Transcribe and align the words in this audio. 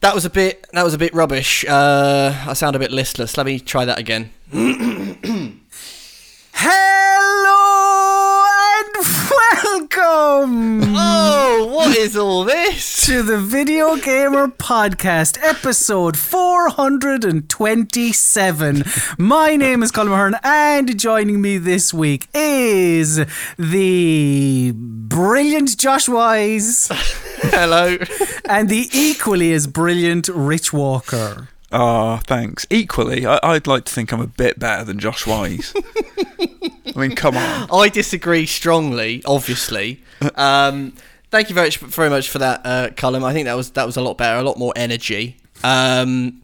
That 0.00 0.14
was 0.14 0.26
a 0.26 0.30
bit. 0.30 0.66
That 0.74 0.84
was 0.84 0.92
a 0.92 0.98
bit 0.98 1.14
rubbish. 1.14 1.64
Uh, 1.66 2.44
I 2.46 2.52
sound 2.52 2.76
a 2.76 2.78
bit 2.78 2.90
listless. 2.90 3.38
Let 3.38 3.46
me 3.46 3.58
try 3.58 3.86
that 3.86 3.98
again. 3.98 4.32
Hello 4.52 5.16
and 6.54 7.21
welcome 9.50 10.82
Oh, 10.96 11.68
what 11.72 11.96
is 11.96 12.16
all 12.16 12.44
this? 12.44 13.04
to 13.06 13.22
the 13.22 13.38
Video 13.38 13.96
Gamer 13.96 14.46
Podcast, 14.48 15.38
episode 15.42 16.16
427. 16.16 18.84
My 19.18 19.56
name 19.56 19.82
is 19.82 19.90
Colm 19.90 20.12
Ahern, 20.12 20.36
and 20.44 20.96
joining 20.98 21.40
me 21.42 21.58
this 21.58 21.92
week 21.92 22.28
is 22.32 23.20
the 23.58 24.72
brilliant 24.74 25.76
Josh 25.78 26.08
Wise 26.08 26.88
Hello. 27.42 27.96
and 28.48 28.68
the 28.68 28.88
equally 28.92 29.52
as 29.52 29.66
brilliant 29.66 30.28
Rich 30.28 30.72
Walker. 30.72 31.48
Oh, 31.72 32.18
thanks. 32.26 32.66
Equally, 32.70 33.26
I, 33.26 33.38
I'd 33.42 33.66
like 33.66 33.84
to 33.86 33.92
think 33.92 34.12
I'm 34.12 34.20
a 34.20 34.26
bit 34.26 34.58
better 34.58 34.84
than 34.84 34.98
Josh 34.98 35.26
Wise. 35.26 35.72
I 35.76 36.92
mean, 36.96 37.14
come 37.14 37.36
on. 37.36 37.68
I 37.72 37.88
disagree 37.88 38.46
strongly. 38.46 39.22
Obviously. 39.24 40.02
Um, 40.34 40.94
thank 41.30 41.48
you 41.48 41.54
very 41.54 41.66
much, 41.68 41.78
very 41.78 42.10
much 42.10 42.28
for 42.28 42.38
that, 42.38 42.60
uh, 42.64 42.88
Colm. 42.90 43.24
I 43.24 43.32
think 43.32 43.46
that 43.46 43.54
was 43.54 43.70
that 43.70 43.86
was 43.86 43.96
a 43.96 44.02
lot 44.02 44.18
better, 44.18 44.38
a 44.38 44.42
lot 44.42 44.58
more 44.58 44.72
energy. 44.76 45.36
Um, 45.64 46.42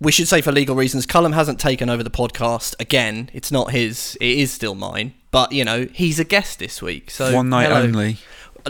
we 0.00 0.12
should 0.12 0.28
say 0.28 0.40
for 0.42 0.52
legal 0.52 0.74
reasons, 0.76 1.06
Colm 1.06 1.32
hasn't 1.32 1.58
taken 1.60 1.88
over 1.88 2.02
the 2.02 2.10
podcast 2.10 2.74
again. 2.80 3.30
It's 3.32 3.50
not 3.50 3.70
his. 3.70 4.18
It 4.20 4.38
is 4.38 4.52
still 4.52 4.74
mine. 4.74 5.14
But 5.30 5.52
you 5.52 5.64
know, 5.64 5.86
he's 5.92 6.18
a 6.18 6.24
guest 6.24 6.58
this 6.58 6.82
week. 6.82 7.10
So 7.10 7.32
One 7.34 7.48
night 7.50 7.68
hello. 7.68 7.82
only. 7.82 8.18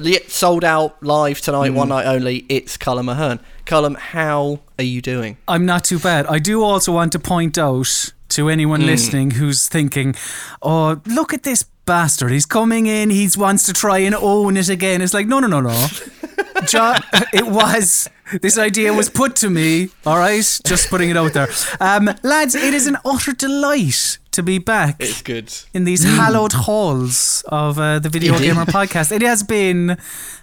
Yeah, 0.03 0.19
Sold 0.29 0.65
out 0.65 1.03
live 1.03 1.41
tonight. 1.41 1.71
Mm. 1.71 1.75
One 1.75 1.89
night 1.89 2.07
only. 2.07 2.45
It's 2.49 2.77
Colm 2.77 3.11
Ahern. 3.11 3.41
Colm, 3.65 3.97
how 3.97 4.61
are 4.79 4.85
you 4.85 5.01
doing? 5.01 5.39
I'm 5.49 5.65
not 5.65 5.85
too 5.85 5.99
bad. 5.99 6.27
I 6.27 6.39
do 6.39 6.63
also 6.63 6.93
want 6.93 7.13
to 7.13 7.19
point 7.19 7.57
out 7.57 8.13
to 8.31 8.49
anyone 8.49 8.85
listening 8.85 9.33
who's 9.33 9.69
thinking, 9.69 10.15
"Oh, 10.61 11.01
look 11.07 11.33
at 11.33 11.45
this 11.45 11.65
bastard! 11.87 12.31
He's 12.33 12.47
coming 12.47 12.87
in. 12.87 13.11
He 13.11 13.29
wants 13.37 13.65
to 13.67 13.73
try 13.73 13.99
and 13.99 14.15
own 14.15 14.57
it 14.57 14.69
again." 14.69 15.01
It's 15.01 15.15
like, 15.15 15.27
no, 15.27 15.39
no, 15.41 15.47
no, 15.47 15.61
no. 15.61 15.87
John, 16.67 17.01
it 17.33 17.47
was 17.47 18.09
this 18.43 18.59
idea 18.59 18.93
was 18.93 19.09
put 19.09 19.37
to 19.37 19.51
me. 19.51 19.91
All 20.05 20.19
right, 20.19 20.61
just 20.67 20.89
putting 20.91 21.11
it 21.11 21.17
out 21.17 21.33
there, 21.33 21.49
um, 21.81 22.11
lads. 22.23 22.55
It 22.55 22.75
is 22.75 22.87
an 22.87 22.97
utter 23.05 23.33
delight 23.33 24.19
to 24.33 24.43
be 24.43 24.59
back 24.59 24.97
It's 24.99 25.23
good. 25.23 25.53
in 25.73 25.85
these 25.85 26.05
hallowed 26.05 26.53
halls 26.53 27.43
of 27.49 27.79
uh, 27.79 27.99
the 28.01 28.09
Video 28.11 28.35
Indeed. 28.35 28.49
Gamer 28.49 28.65
Podcast. 28.67 29.11
It 29.13 29.23
has 29.23 29.43
been 29.43 29.97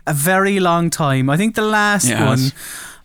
a 0.08 0.14
very 0.14 0.60
long 0.60 0.90
time. 0.90 1.30
I 1.30 1.38
think 1.38 1.56
the 1.56 1.62
last 1.62 2.10
It 2.10 2.16
one 2.20 2.38
has. 2.40 2.54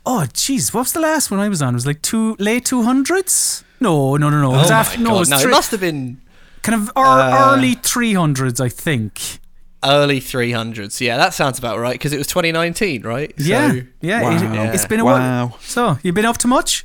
oh 0.06 0.24
jeez, 0.32 0.72
what 0.72 0.80
was 0.82 0.92
the 0.92 1.00
last 1.00 1.30
one 1.30 1.40
I 1.40 1.48
was 1.48 1.60
on? 1.60 1.70
It 1.74 1.74
was 1.74 1.86
like 1.86 2.00
two 2.02 2.36
late 2.38 2.64
two 2.66 2.82
hundreds? 2.84 3.64
No, 3.80 4.16
no, 4.16 4.28
no, 4.30 4.40
no. 4.40 4.54
It 4.54 4.58
was 4.58 4.70
oh 4.70 4.74
after, 4.74 4.98
my 4.98 5.04
no, 5.10 5.16
it 5.16 5.18
was 5.20 5.28
no, 5.30 5.38
three- 5.38 5.50
it 5.50 5.54
must 5.54 5.70
have 5.72 5.80
been 5.80 6.20
kind 6.62 6.74
of 6.82 6.88
ear- 6.96 7.04
Uh, 7.04 7.52
early 7.54 7.74
three 7.74 8.14
hundreds, 8.14 8.60
I 8.60 8.68
think. 8.68 9.38
early 9.84 10.20
300s. 10.20 11.00
Yeah, 11.00 11.16
that 11.18 11.34
sounds 11.34 11.56
about 11.58 11.78
right 11.78 11.92
because 11.94 12.12
it 12.12 12.18
was 12.18 12.26
2019, 12.26 13.02
right? 13.02 13.32
yeah, 13.38 13.70
So, 13.70 13.80
yeah. 14.00 14.22
Wow. 14.22 14.64
It, 14.64 14.70
has 14.72 14.86
been 14.86 14.98
a 15.00 15.04
while. 15.04 15.18
Wow. 15.48 15.56
So 15.60 15.98
you've 16.02 16.16
been 16.16 16.24
up 16.24 16.38
to 16.38 16.48
much? 16.48 16.84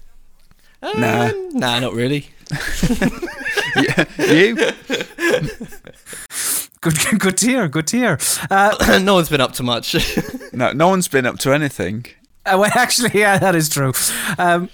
Nah. 0.83 1.25
Um, 1.29 1.49
nah, 1.53 1.79
not 1.79 1.93
really. 1.93 2.29
Yeah, 3.75 4.05
you? 4.31 4.55
Good, 6.81 6.97
good 7.19 7.37
to 7.37 7.45
hear. 7.47 7.67
Good 7.69 7.87
to 7.87 7.97
hear. 7.97 8.17
Uh, 8.51 8.99
no 9.03 9.15
one's 9.15 9.29
been 9.29 9.41
up 9.41 9.53
to 9.53 9.63
much. 9.63 9.95
No, 10.53 10.71
no 10.71 10.87
one's 10.87 11.07
been 11.07 11.25
up 11.25 11.39
to 11.39 11.51
anything. 11.51 12.05
Uh, 12.45 12.57
well, 12.59 12.71
actually, 12.75 13.11
yeah, 13.19 13.37
that 13.37 13.55
is 13.55 13.69
true. 13.69 13.93
Um, 14.37 14.69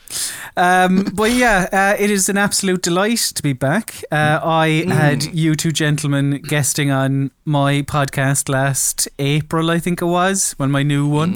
um, 0.57 1.03
but 1.13 1.31
yeah, 1.31 1.68
uh, 1.72 2.02
it 2.03 2.09
is 2.09 2.28
an 2.30 2.38
absolute 2.38 2.81
delight 2.81 3.19
to 3.35 3.44
be 3.44 3.53
back. 3.53 4.03
Uh, 4.12 4.40
I 4.44 4.84
Mm. 4.85 4.91
had 4.91 5.24
you 5.35 5.56
two 5.56 5.72
gentlemen 5.72 6.41
guesting 6.47 6.90
on 6.91 7.31
my 7.46 7.81
podcast 7.84 8.50
last 8.50 9.08
April, 9.19 9.69
I 9.69 9.79
think 9.79 10.02
it 10.02 10.06
was, 10.06 10.53
when 10.58 10.72
my 10.72 10.84
new 10.84 11.08
one. 11.08 11.35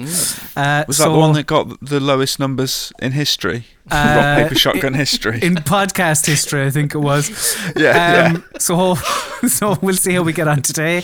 Uh, 0.56 0.84
Was 0.88 0.98
that 0.98 1.04
so, 1.04 1.12
the 1.12 1.18
one 1.18 1.32
that 1.34 1.46
got 1.46 1.78
the 1.80 2.00
lowest 2.00 2.38
numbers 2.38 2.92
in 3.00 3.12
history? 3.12 3.64
Uh, 3.90 4.14
Rock, 4.16 4.42
paper, 4.48 4.54
shotgun 4.54 4.94
history. 4.94 5.38
in 5.42 5.56
podcast 5.56 6.24
history, 6.26 6.64
I 6.64 6.70
think 6.70 6.94
it 6.94 6.98
was. 6.98 7.28
yeah, 7.76 8.32
Um, 8.34 8.44
so, 8.58 8.94
so 9.46 9.76
we'll 9.82 9.94
see 9.96 10.14
how 10.14 10.22
we 10.22 10.32
get 10.32 10.48
on 10.48 10.62
today. 10.62 11.02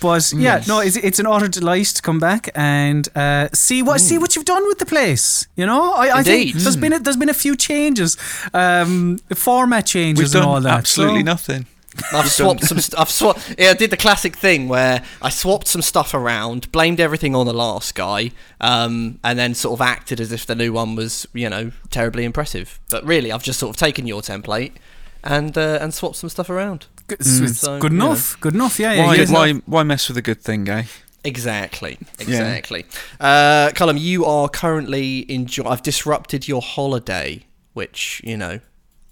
But 0.00 0.32
yeah, 0.32 0.56
Yes. 0.56 0.66
no, 0.68 0.80
it's, 0.80 0.96
it's 0.96 1.18
an 1.20 1.26
utter 1.26 1.46
delight 1.48 1.86
to 1.86 2.02
come 2.02 2.18
back 2.18 2.50
and 2.56 3.08
uh, 3.14 3.48
see 3.54 3.80
what 3.82 4.00
see 4.00 4.18
what 4.18 4.34
you've 4.34 4.44
done 4.44 4.66
with 4.66 4.78
the 4.78 4.86
place. 4.86 5.46
You 5.56 5.66
know, 5.66 5.92
I, 5.92 6.18
I 6.18 6.22
think 6.24 6.54
there's 6.54 6.76
been 6.76 6.92
a, 6.94 6.98
there's 6.98 7.16
been 7.16 7.28
a 7.30 7.34
few 7.34 7.54
changes, 7.56 8.16
um, 8.52 9.18
format 9.34 9.86
changes 9.86 10.34
We've 10.34 10.42
and 10.42 10.50
all 10.50 10.60
that. 10.60 10.78
absolutely 10.78 11.20
so, 11.20 11.24
nothing. 11.24 11.66
I've 12.12 12.30
swapped 12.30 12.64
some. 12.64 12.78
St- 12.78 12.98
I've 13.00 13.10
swapped. 13.10 13.54
Yeah, 13.58 13.70
I 13.70 13.74
did 13.74 13.90
the 13.90 13.96
classic 13.96 14.36
thing 14.36 14.68
where 14.68 15.02
I 15.22 15.28
swapped 15.30 15.68
some 15.68 15.82
stuff 15.82 16.14
around, 16.14 16.70
blamed 16.72 17.00
everything 17.00 17.34
on 17.34 17.46
the 17.46 17.54
last 17.54 17.94
guy, 17.94 18.32
um, 18.60 19.18
and 19.24 19.38
then 19.38 19.54
sort 19.54 19.78
of 19.80 19.86
acted 19.86 20.20
as 20.20 20.32
if 20.32 20.46
the 20.46 20.54
new 20.54 20.72
one 20.72 20.94
was, 20.96 21.26
you 21.32 21.48
know, 21.48 21.72
terribly 21.90 22.24
impressive. 22.24 22.78
But 22.90 23.04
really, 23.04 23.32
I've 23.32 23.42
just 23.42 23.58
sort 23.58 23.74
of 23.74 23.78
taken 23.78 24.06
your 24.06 24.22
template 24.22 24.72
and 25.24 25.56
uh, 25.56 25.78
and 25.80 25.92
swapped 25.94 26.16
some 26.16 26.28
stuff 26.30 26.50
around. 26.50 26.86
It's, 27.08 27.38
it's 27.38 27.60
So, 27.60 27.78
good 27.78 27.92
you 27.92 27.98
know. 27.98 28.06
enough. 28.06 28.38
Good 28.40 28.54
enough. 28.54 28.78
Yeah, 28.78 28.92
yeah. 28.92 29.06
Why, 29.06 29.14
yeah. 29.14 29.26
why, 29.30 29.52
why 29.66 29.82
mess 29.84 30.08
with 30.08 30.16
a 30.16 30.22
good 30.22 30.40
thing, 30.42 30.68
eh? 30.68 30.84
Exactly. 31.24 31.98
Exactly. 32.18 32.84
Uh, 33.18 33.70
Colm, 33.74 33.98
you 33.98 34.24
are 34.24 34.48
currently 34.48 35.30
enjoy. 35.30 35.64
I've 35.64 35.82
disrupted 35.82 36.46
your 36.46 36.62
holiday, 36.62 37.46
which 37.74 38.20
you 38.24 38.36
know. 38.36 38.60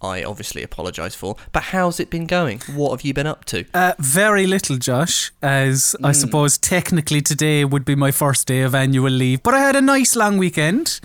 I 0.05 0.23
obviously 0.23 0.63
apologise 0.63 1.15
for, 1.15 1.37
but 1.53 1.65
how's 1.65 1.99
it 1.99 2.11
been 2.11 2.27
going? 2.27 2.61
What 2.75 2.91
have 2.91 3.03
you 3.03 3.15
been 3.15 3.27
up 3.27 3.45
to? 3.47 3.65
Uh, 3.73 3.95
very 3.99 4.47
little, 4.47 4.77
Josh, 4.77 5.33
as 5.43 5.97
I 6.03 6.13
suppose 6.13 6.59
technically 6.59 7.21
today 7.23 7.65
would 7.65 7.85
be 7.85 7.95
my 7.95 8.11
first 8.11 8.47
day 8.47 8.61
of 8.63 8.75
annual 8.75 9.11
leave. 9.11 9.43
But 9.43 9.55
I 9.55 9.61
had 9.61 9.77
a 9.77 9.81
nice 9.81 10.15
long 10.15 10.39
weekend 10.39 11.01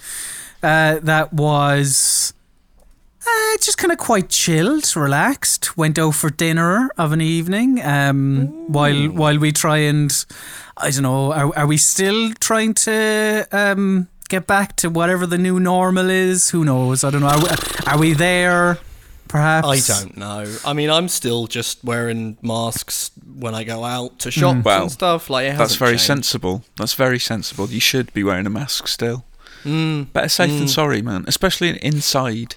uh, 0.61 0.99
that 1.01 1.33
was 1.33 2.33
uh, 3.25 3.57
just 3.61 3.77
kind 3.77 3.91
of 3.91 3.97
quite 3.97 4.29
chilled, 4.29 4.95
relaxed. 4.95 5.77
Went 5.77 5.97
out 5.97 6.15
for 6.15 6.29
dinner 6.29 6.89
of 6.97 7.11
an 7.11 7.21
evening 7.21 7.81
um, 7.83 8.47
while 8.71 9.07
while 9.07 9.39
we 9.39 9.51
try 9.51 9.77
and 9.77 10.11
I 10.77 10.91
don't 10.91 11.03
know. 11.03 11.31
Are, 11.33 11.57
are 11.57 11.67
we 11.67 11.77
still 11.77 12.33
trying 12.39 12.73
to? 12.85 13.47
Um, 13.51 14.09
Get 14.29 14.45
back 14.45 14.75
to 14.75 14.91
whatever 14.91 15.25
the 15.25 15.39
new 15.39 15.59
normal 15.59 16.07
is. 16.07 16.51
Who 16.51 16.63
knows? 16.63 17.03
I 17.03 17.09
don't 17.09 17.21
know. 17.21 17.29
Are 17.29 17.39
we, 17.39 17.47
are 17.87 17.97
we 17.97 18.13
there? 18.13 18.77
Perhaps 19.29 19.67
I 19.89 20.01
don't 20.01 20.17
know. 20.17 20.57
I 20.65 20.73
mean, 20.73 20.89
I'm 20.89 21.07
still 21.07 21.47
just 21.47 21.83
wearing 21.83 22.37
masks 22.41 23.11
when 23.25 23.55
I 23.55 23.63
go 23.63 23.85
out 23.85 24.19
to 24.19 24.31
shops 24.31 24.65
Well, 24.65 24.81
and 24.83 24.91
stuff. 24.91 25.29
Like 25.29 25.45
it 25.45 25.49
That's 25.49 25.59
hasn't 25.75 25.79
very 25.79 25.91
changed. 25.93 26.03
sensible. 26.05 26.63
That's 26.77 26.95
very 26.95 27.19
sensible. 27.19 27.69
You 27.69 27.79
should 27.79 28.11
be 28.13 28.23
wearing 28.23 28.45
a 28.45 28.49
mask 28.49 28.87
still. 28.87 29.23
Mm, 29.63 30.11
Better 30.13 30.29
safe 30.29 30.49
than 30.51 30.65
Mm. 30.67 30.69
sorry, 30.69 31.01
man. 31.01 31.23
Especially 31.27 31.77
inside. 31.83 32.55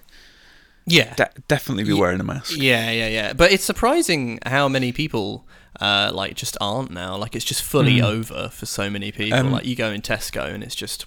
yeah, 0.87 1.15
De- 1.15 1.31
definitely 1.47 1.85
be 1.85 1.93
Ye- 1.95 2.01
wearing 2.01 2.21
a 2.21 2.25
mask. 2.25 2.55
yeah, 2.57 2.91
yeah, 2.91 3.07
yeah. 3.09 3.33
But 3.35 3.53
it's 3.53 3.65
surprising 3.65 4.39
how 4.47 4.67
many 4.69 4.91
people 4.93 5.47
uh, 5.81 6.11
like 6.13 6.35
just 6.37 6.57
aren't 6.61 6.91
now. 6.91 7.17
Like 7.17 7.35
it's 7.37 7.45
just 7.45 7.63
fully 7.63 7.99
Mm. 7.99 8.05
over 8.05 8.49
for 8.51 8.67
so 8.67 8.89
many 8.91 9.11
people. 9.13 9.39
Um, 9.39 9.51
like 9.53 9.65
you 9.65 9.75
go 9.77 9.91
in 9.91 10.01
Tesco 10.03 10.45
and 10.53 10.63
it's 10.65 10.75
just. 10.75 11.07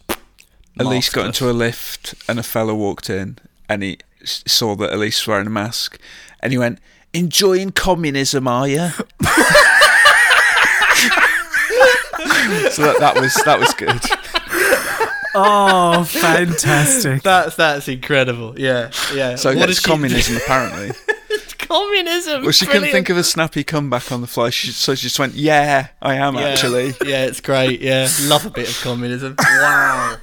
Elise 0.78 1.10
got 1.10 1.26
into 1.28 1.50
a 1.50 1.54
lift 1.54 2.14
and 2.28 2.38
a 2.38 2.44
fella 2.44 2.76
walked 2.76 3.10
in 3.10 3.38
and 3.70 3.82
he 3.84 3.94
s- 3.94 3.98
saw 4.26 4.76
that 4.76 4.94
Elise 4.94 5.22
was 5.22 5.28
wearing 5.28 5.48
a 5.48 5.52
mask 5.52 6.00
and 6.40 6.52
he 6.52 6.58
went, 6.58 6.80
Enjoying 7.14 7.72
communism, 7.72 8.48
are 8.48 8.68
you? 8.68 8.78
so 12.72 12.84
that, 12.84 12.98
that 13.00 13.16
was 13.16 13.34
that 13.46 13.60
was 13.60 13.74
good. 13.74 14.02
Oh, 15.38 16.06
fantastic! 16.06 17.22
That's 17.22 17.58
that's 17.58 17.90
incredible. 17.90 18.58
Yeah, 18.58 18.92
yeah. 19.14 19.36
So 19.36 19.50
what 19.50 19.58
is 19.58 19.64
it's 19.64 19.80
is 19.80 19.84
she- 19.84 19.90
communism 19.90 20.38
apparently. 20.38 20.92
communism. 21.58 22.44
Well, 22.44 22.52
she 22.52 22.66
couldn't 22.66 22.92
think 22.92 23.10
of 23.10 23.18
a 23.18 23.24
snappy 23.24 23.66
comeback 23.66 24.14
on 24.14 24.22
the 24.22 24.28
fly, 24.28 24.50
she, 24.50 24.72
so 24.72 24.96
she 24.96 25.04
just 25.04 25.20
went, 25.20 25.34
"Yeah, 25.34 25.88
I 26.02 26.16
am 26.16 26.36
yeah. 26.36 26.42
actually." 26.42 26.94
Yeah, 27.04 27.26
it's 27.26 27.42
great. 27.42 27.82
Yeah, 27.82 28.08
love 28.22 28.46
a 28.46 28.50
bit 28.50 28.70
of 28.70 28.80
communism. 28.82 29.36
Wow. 29.38 30.18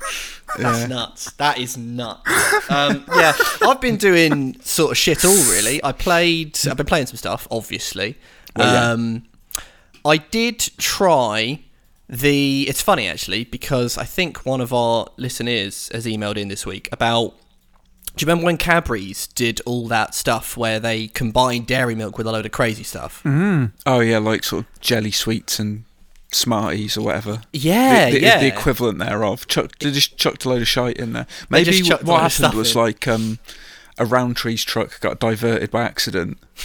That's 0.59 0.81
Yeah. 0.81 0.87
nuts. 0.87 1.33
That 1.33 1.59
is 1.59 1.77
nuts. 1.77 2.29
Um, 2.71 3.05
yeah, 3.15 3.33
I've 3.63 3.81
been 3.81 3.97
doing 3.97 4.61
sort 4.63 4.91
of 4.93 4.99
shit 4.99 5.25
all 5.25 5.35
really. 5.51 5.83
I 5.85 5.93
played. 5.93 6.59
I've 6.69 6.77
been 6.77 6.87
playing 6.87 7.07
some 7.07 7.17
stuff, 7.17 7.47
obviously. 7.51 8.19
Well, 8.57 8.73
yeah. 8.73 8.93
um, 8.93 9.23
I 10.05 10.17
did 10.19 10.59
try 10.79 11.61
the 12.09 12.67
it's 12.69 12.83
funny 12.83 13.07
actually 13.09 13.45
because 13.45 13.97
I 13.97 14.05
think 14.05 14.45
one 14.45 14.61
of 14.61 14.73
our 14.73 15.07
listeners 15.17 15.89
has 15.93 16.05
emailed 16.07 16.37
in 16.37 16.49
this 16.49 16.67
week 16.67 16.89
about. 16.93 17.35
Do 18.15 18.23
you 18.25 18.27
remember 18.29 18.45
when 18.45 18.59
Cadbury's 18.59 19.27
did 19.29 19.63
all 19.65 19.89
that 19.89 20.15
stuff 20.15 20.55
where 20.55 20.79
they 20.79 21.07
combined 21.09 21.67
dairy 21.67 21.95
milk 21.95 22.19
with 22.19 22.27
a 22.27 22.33
load 22.33 22.45
of 22.45 22.53
crazy 22.53 22.83
stuff? 22.83 23.23
Oh 23.25 24.01
yeah, 24.01 24.19
like 24.19 24.45
sort 24.45 24.67
of 24.67 24.81
jelly 24.83 25.13
sweets 25.13 25.59
and 25.59 25.85
Smarties 26.35 26.97
or 26.97 27.03
whatever. 27.03 27.43
Yeah, 27.53 28.07
the, 28.07 28.13
the, 28.19 28.21
yeah. 28.21 28.39
the 28.41 28.47
equivalent 28.47 28.99
thereof. 28.99 29.47
Chuck, 29.47 29.79
they 29.79 29.91
just 29.91 30.17
chucked 30.17 30.45
a 30.45 30.49
load 30.49 30.63
of 30.63 30.69
shite 30.69 30.97
in 30.97 31.13
there. 31.13 31.27
Maybe 31.51 31.71
just 31.73 32.03
what 32.05 32.33
happened 32.33 32.55
was 32.55 32.75
in. 32.75 32.81
like 32.81 33.07
um, 33.07 33.39
a 33.99 34.05
Rowntree's 34.05 34.65
truck 34.65 34.99
got 35.01 35.21
diverted 35.21 35.71
by 35.71 35.83
accident, 35.83 36.39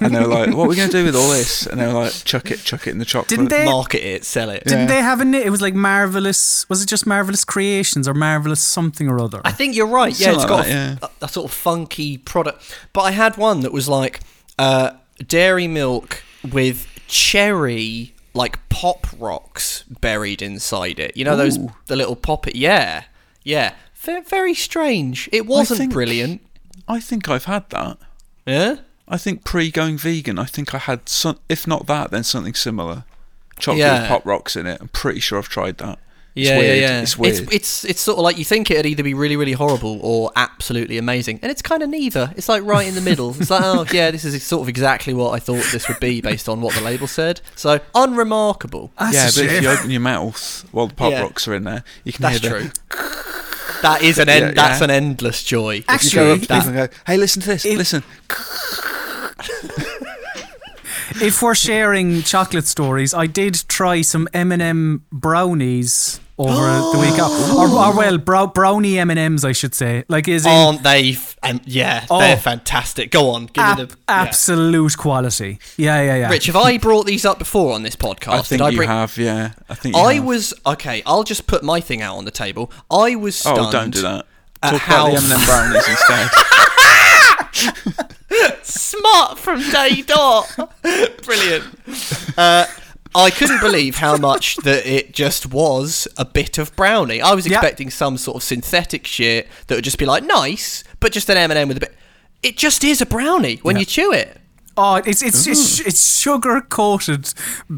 and 0.00 0.14
they 0.14 0.20
were 0.20 0.26
like, 0.26 0.54
"What 0.56 0.64
are 0.64 0.68
we 0.68 0.76
going 0.76 0.88
to 0.88 0.96
do 0.98 1.04
with 1.04 1.14
all 1.14 1.28
this?" 1.30 1.66
And 1.66 1.78
they 1.78 1.86
were 1.86 1.92
like, 1.92 2.12
"Chuck 2.24 2.50
it, 2.50 2.60
chuck 2.60 2.86
it 2.86 2.90
in 2.90 2.98
the 2.98 3.04
chocolate." 3.04 3.28
Didn't 3.28 3.50
they- 3.50 3.66
Market 3.66 4.02
it, 4.02 4.24
sell 4.24 4.48
it. 4.48 4.64
Didn't 4.64 4.80
Yeah. 4.80 4.86
they 4.86 5.02
have 5.02 5.20
a 5.20 5.24
name? 5.26 5.42
It 5.42 5.50
was 5.50 5.60
like 5.60 5.74
Marvelous. 5.74 6.66
Was 6.70 6.82
it 6.82 6.86
just 6.88 7.06
Marvelous 7.06 7.44
Creations 7.44 8.08
or 8.08 8.14
Marvelous 8.14 8.62
something 8.62 9.08
or 9.08 9.20
other? 9.20 9.42
I 9.44 9.52
think 9.52 9.76
you're 9.76 9.86
right. 9.86 10.18
Yeah, 10.18 10.32
Something 10.32 10.40
it's 10.42 10.50
like 10.50 10.58
got 10.62 10.66
that, 10.66 11.02
a, 11.02 11.06
a, 11.06 11.26
a 11.26 11.28
sort 11.28 11.44
of 11.44 11.52
funky 11.52 12.16
product. 12.16 12.74
But 12.94 13.02
I 13.02 13.10
had 13.10 13.36
one 13.36 13.60
that 13.60 13.72
was 13.72 13.88
like 13.88 14.20
uh, 14.58 14.92
dairy 15.26 15.68
milk 15.68 16.22
with 16.50 16.86
cherry 17.08 18.14
like 18.36 18.68
pop 18.68 19.06
rocks 19.18 19.84
buried 20.00 20.42
inside 20.42 20.98
it. 21.00 21.16
You 21.16 21.24
know 21.24 21.36
those 21.36 21.58
Ooh. 21.58 21.72
the 21.86 21.96
little 21.96 22.16
pop 22.16 22.46
it. 22.46 22.54
Yeah, 22.56 23.04
yeah. 23.42 23.74
Ve- 23.94 24.20
very 24.20 24.54
strange. 24.54 25.28
It 25.32 25.46
wasn't 25.46 25.78
think- 25.78 25.92
brilliant. 25.92 26.42
I 26.86 27.00
think 27.00 27.28
I've 27.28 27.46
had 27.46 27.68
that. 27.70 27.98
Yeah. 28.46 28.76
I 29.08 29.16
think 29.16 29.44
pre 29.44 29.70
going 29.70 29.98
vegan, 29.98 30.38
I 30.38 30.44
think 30.44 30.74
I 30.74 30.78
had 30.78 31.08
some. 31.08 31.38
If 31.48 31.66
not 31.66 31.86
that, 31.86 32.10
then 32.10 32.22
something 32.24 32.54
similar. 32.54 33.04
Chocolate 33.58 33.78
Yeah. 33.80 34.08
pop 34.08 34.24
rocks 34.26 34.54
in 34.56 34.66
it. 34.66 34.78
I'm 34.80 34.88
pretty 34.88 35.20
sure 35.20 35.38
I've 35.38 35.48
tried 35.48 35.78
that. 35.78 35.98
It's 36.36 36.48
Yeah, 36.50 36.58
weird. 36.58 36.78
yeah, 36.78 36.88
yeah. 36.88 37.00
It's 37.00 37.16
weird. 37.16 37.34
It's, 37.40 37.52
it's 37.54 37.84
it's 37.86 38.00
sort 38.02 38.18
of 38.18 38.24
like 38.24 38.36
you 38.36 38.44
think 38.44 38.70
it'd 38.70 38.84
either 38.84 39.02
be 39.02 39.14
really, 39.14 39.36
really 39.36 39.52
horrible 39.52 39.98
or 40.02 40.30
absolutely 40.36 40.98
amazing, 40.98 41.38
and 41.42 41.50
it's 41.50 41.62
kind 41.62 41.82
of 41.82 41.88
neither. 41.88 42.30
It's 42.36 42.48
like 42.48 42.62
right 42.62 42.86
in 42.86 42.94
the 42.94 43.00
middle. 43.00 43.34
It's 43.40 43.48
like, 43.50 43.62
oh 43.64 43.86
yeah, 43.90 44.10
this 44.10 44.24
is 44.26 44.42
sort 44.44 44.60
of 44.62 44.68
exactly 44.68 45.14
what 45.14 45.30
I 45.30 45.38
thought 45.38 45.64
this 45.72 45.88
would 45.88 45.98
be 45.98 46.20
based 46.20 46.46
on 46.48 46.60
what 46.60 46.74
the 46.74 46.82
label 46.82 47.06
said. 47.06 47.40
So 47.54 47.80
unremarkable. 47.94 48.90
That's 48.98 49.14
yeah, 49.14 49.28
a 49.44 49.46
but 49.46 49.54
if 49.56 49.62
you 49.62 49.68
open 49.70 49.90
your 49.90 50.00
mouth 50.02 50.66
while 50.72 50.88
the 50.88 50.94
pop 50.94 51.10
Yeah. 51.12 51.22
rocks 51.22 51.48
are 51.48 51.54
in 51.54 51.64
there, 51.64 51.82
you 52.04 52.12
can 52.12 52.22
That's 52.22 52.38
hear 52.40 52.50
the. 52.50 52.58
true. 52.60 52.70
That 53.82 54.02
is 54.02 54.18
an 54.18 54.28
end. 54.30 54.46
Yeah, 54.46 54.52
That's 54.52 54.80
an 54.80 54.90
endless 54.90 55.42
joy. 55.42 55.74
You 55.74 55.80
go 55.82 55.92
Actually, 55.94 56.30
up 56.32 56.40
to 56.40 56.46
people 56.46 56.56
and 56.68 56.74
go, 56.74 56.88
"Hey, 57.06 57.18
listen 57.18 57.42
to 57.42 57.48
this. 57.48 57.64
If- 57.66 57.76
listen." 57.76 58.02
if 61.22 61.42
we're 61.42 61.54
sharing 61.54 62.22
chocolate 62.22 62.66
stories, 62.66 63.14
I 63.14 63.26
did 63.26 63.64
try 63.68 64.02
some 64.02 64.28
M&M 64.34 65.04
brownies 65.12 66.20
over 66.38 66.52
the 66.52 66.98
week, 67.00 67.18
or, 67.18 67.88
or 67.88 67.96
well, 67.96 68.18
brow, 68.18 68.46
brownie 68.46 68.98
M&Ms, 68.98 69.44
I 69.44 69.52
should 69.52 69.74
say. 69.74 70.04
Like, 70.08 70.28
is 70.28 70.44
in 70.44 70.52
Aren't 70.52 70.82
they? 70.82 71.10
F- 71.12 71.36
um, 71.42 71.60
yeah, 71.64 72.04
Oh. 72.10 72.18
they're 72.20 72.36
fantastic. 72.36 73.10
Go 73.10 73.30
on, 73.30 73.46
give 73.46 73.64
ab- 73.64 73.78
me 73.78 73.84
the 73.86 73.90
yeah. 73.90 73.96
absolute 74.22 74.96
quality. 74.98 75.58
Yeah, 75.78 76.02
yeah, 76.02 76.16
yeah. 76.16 76.28
Rich, 76.30 76.46
have 76.46 76.56
I 76.56 76.76
brought 76.78 77.06
these 77.06 77.24
up 77.24 77.38
before 77.38 77.72
on 77.74 77.82
this 77.82 77.96
podcast? 77.96 78.28
I 78.32 78.42
think 78.42 78.58
Did 78.58 78.60
I 78.62 78.68
you 78.70 78.76
bring? 78.76 78.88
have. 78.88 79.16
Yeah, 79.16 79.52
I 79.70 79.74
think 79.74 79.94
you 79.96 80.00
I 80.02 80.14
have. 80.14 80.24
was 80.24 80.52
okay. 80.66 81.02
I'll 81.06 81.24
just 81.24 81.46
put 81.46 81.62
my 81.64 81.80
thing 81.80 82.02
out 82.02 82.16
on 82.18 82.24
the 82.26 82.30
table. 82.30 82.70
I 82.90 83.16
was 83.16 83.36
stunned. 83.36 83.58
Oh, 83.58 83.70
don't 83.72 83.90
do 83.90 84.02
that. 84.02 84.26
at 84.62 84.70
Talk 84.72 84.80
how- 84.82 85.08
about 85.08 85.20
the 85.20 85.26
M&M 85.34 85.46
brownies 85.46 85.88
instead. 85.88 86.28
Smart 88.62 89.38
from 89.38 89.60
day 89.70 90.02
dot. 90.02 90.72
Brilliant. 91.24 91.64
Uh, 92.36 92.66
I 93.14 93.30
couldn't 93.30 93.60
believe 93.60 93.96
how 93.96 94.16
much 94.16 94.56
that 94.56 94.86
it 94.86 95.12
just 95.12 95.46
was 95.46 96.06
a 96.16 96.24
bit 96.24 96.58
of 96.58 96.74
brownie. 96.76 97.20
I 97.22 97.34
was 97.34 97.46
Yeah. 97.46 97.58
expecting 97.58 97.90
some 97.90 98.18
sort 98.18 98.36
of 98.36 98.42
synthetic 98.42 99.06
shit 99.06 99.48
that 99.68 99.74
would 99.76 99.84
just 99.84 99.98
be 99.98 100.04
like 100.06 100.22
nice, 100.24 100.84
but 101.00 101.12
just 101.12 101.28
an 101.30 101.36
M 101.38 101.50
and 101.50 101.58
m 101.58 101.68
with 101.68 101.78
a 101.78 101.80
bit. 101.80 101.94
It 102.42 102.56
just 102.56 102.84
is 102.84 103.00
a 103.00 103.06
brownie 103.06 103.56
when 103.62 103.76
Yeah. 103.76 103.80
you 103.80 103.86
chew 103.86 104.12
it. 104.12 104.38
Oh, 104.78 104.96
it's 104.96 105.22
it's 105.22 105.46
it's, 105.46 105.80
it's 105.80 106.18
sugar 106.18 106.60
coated 106.60 107.32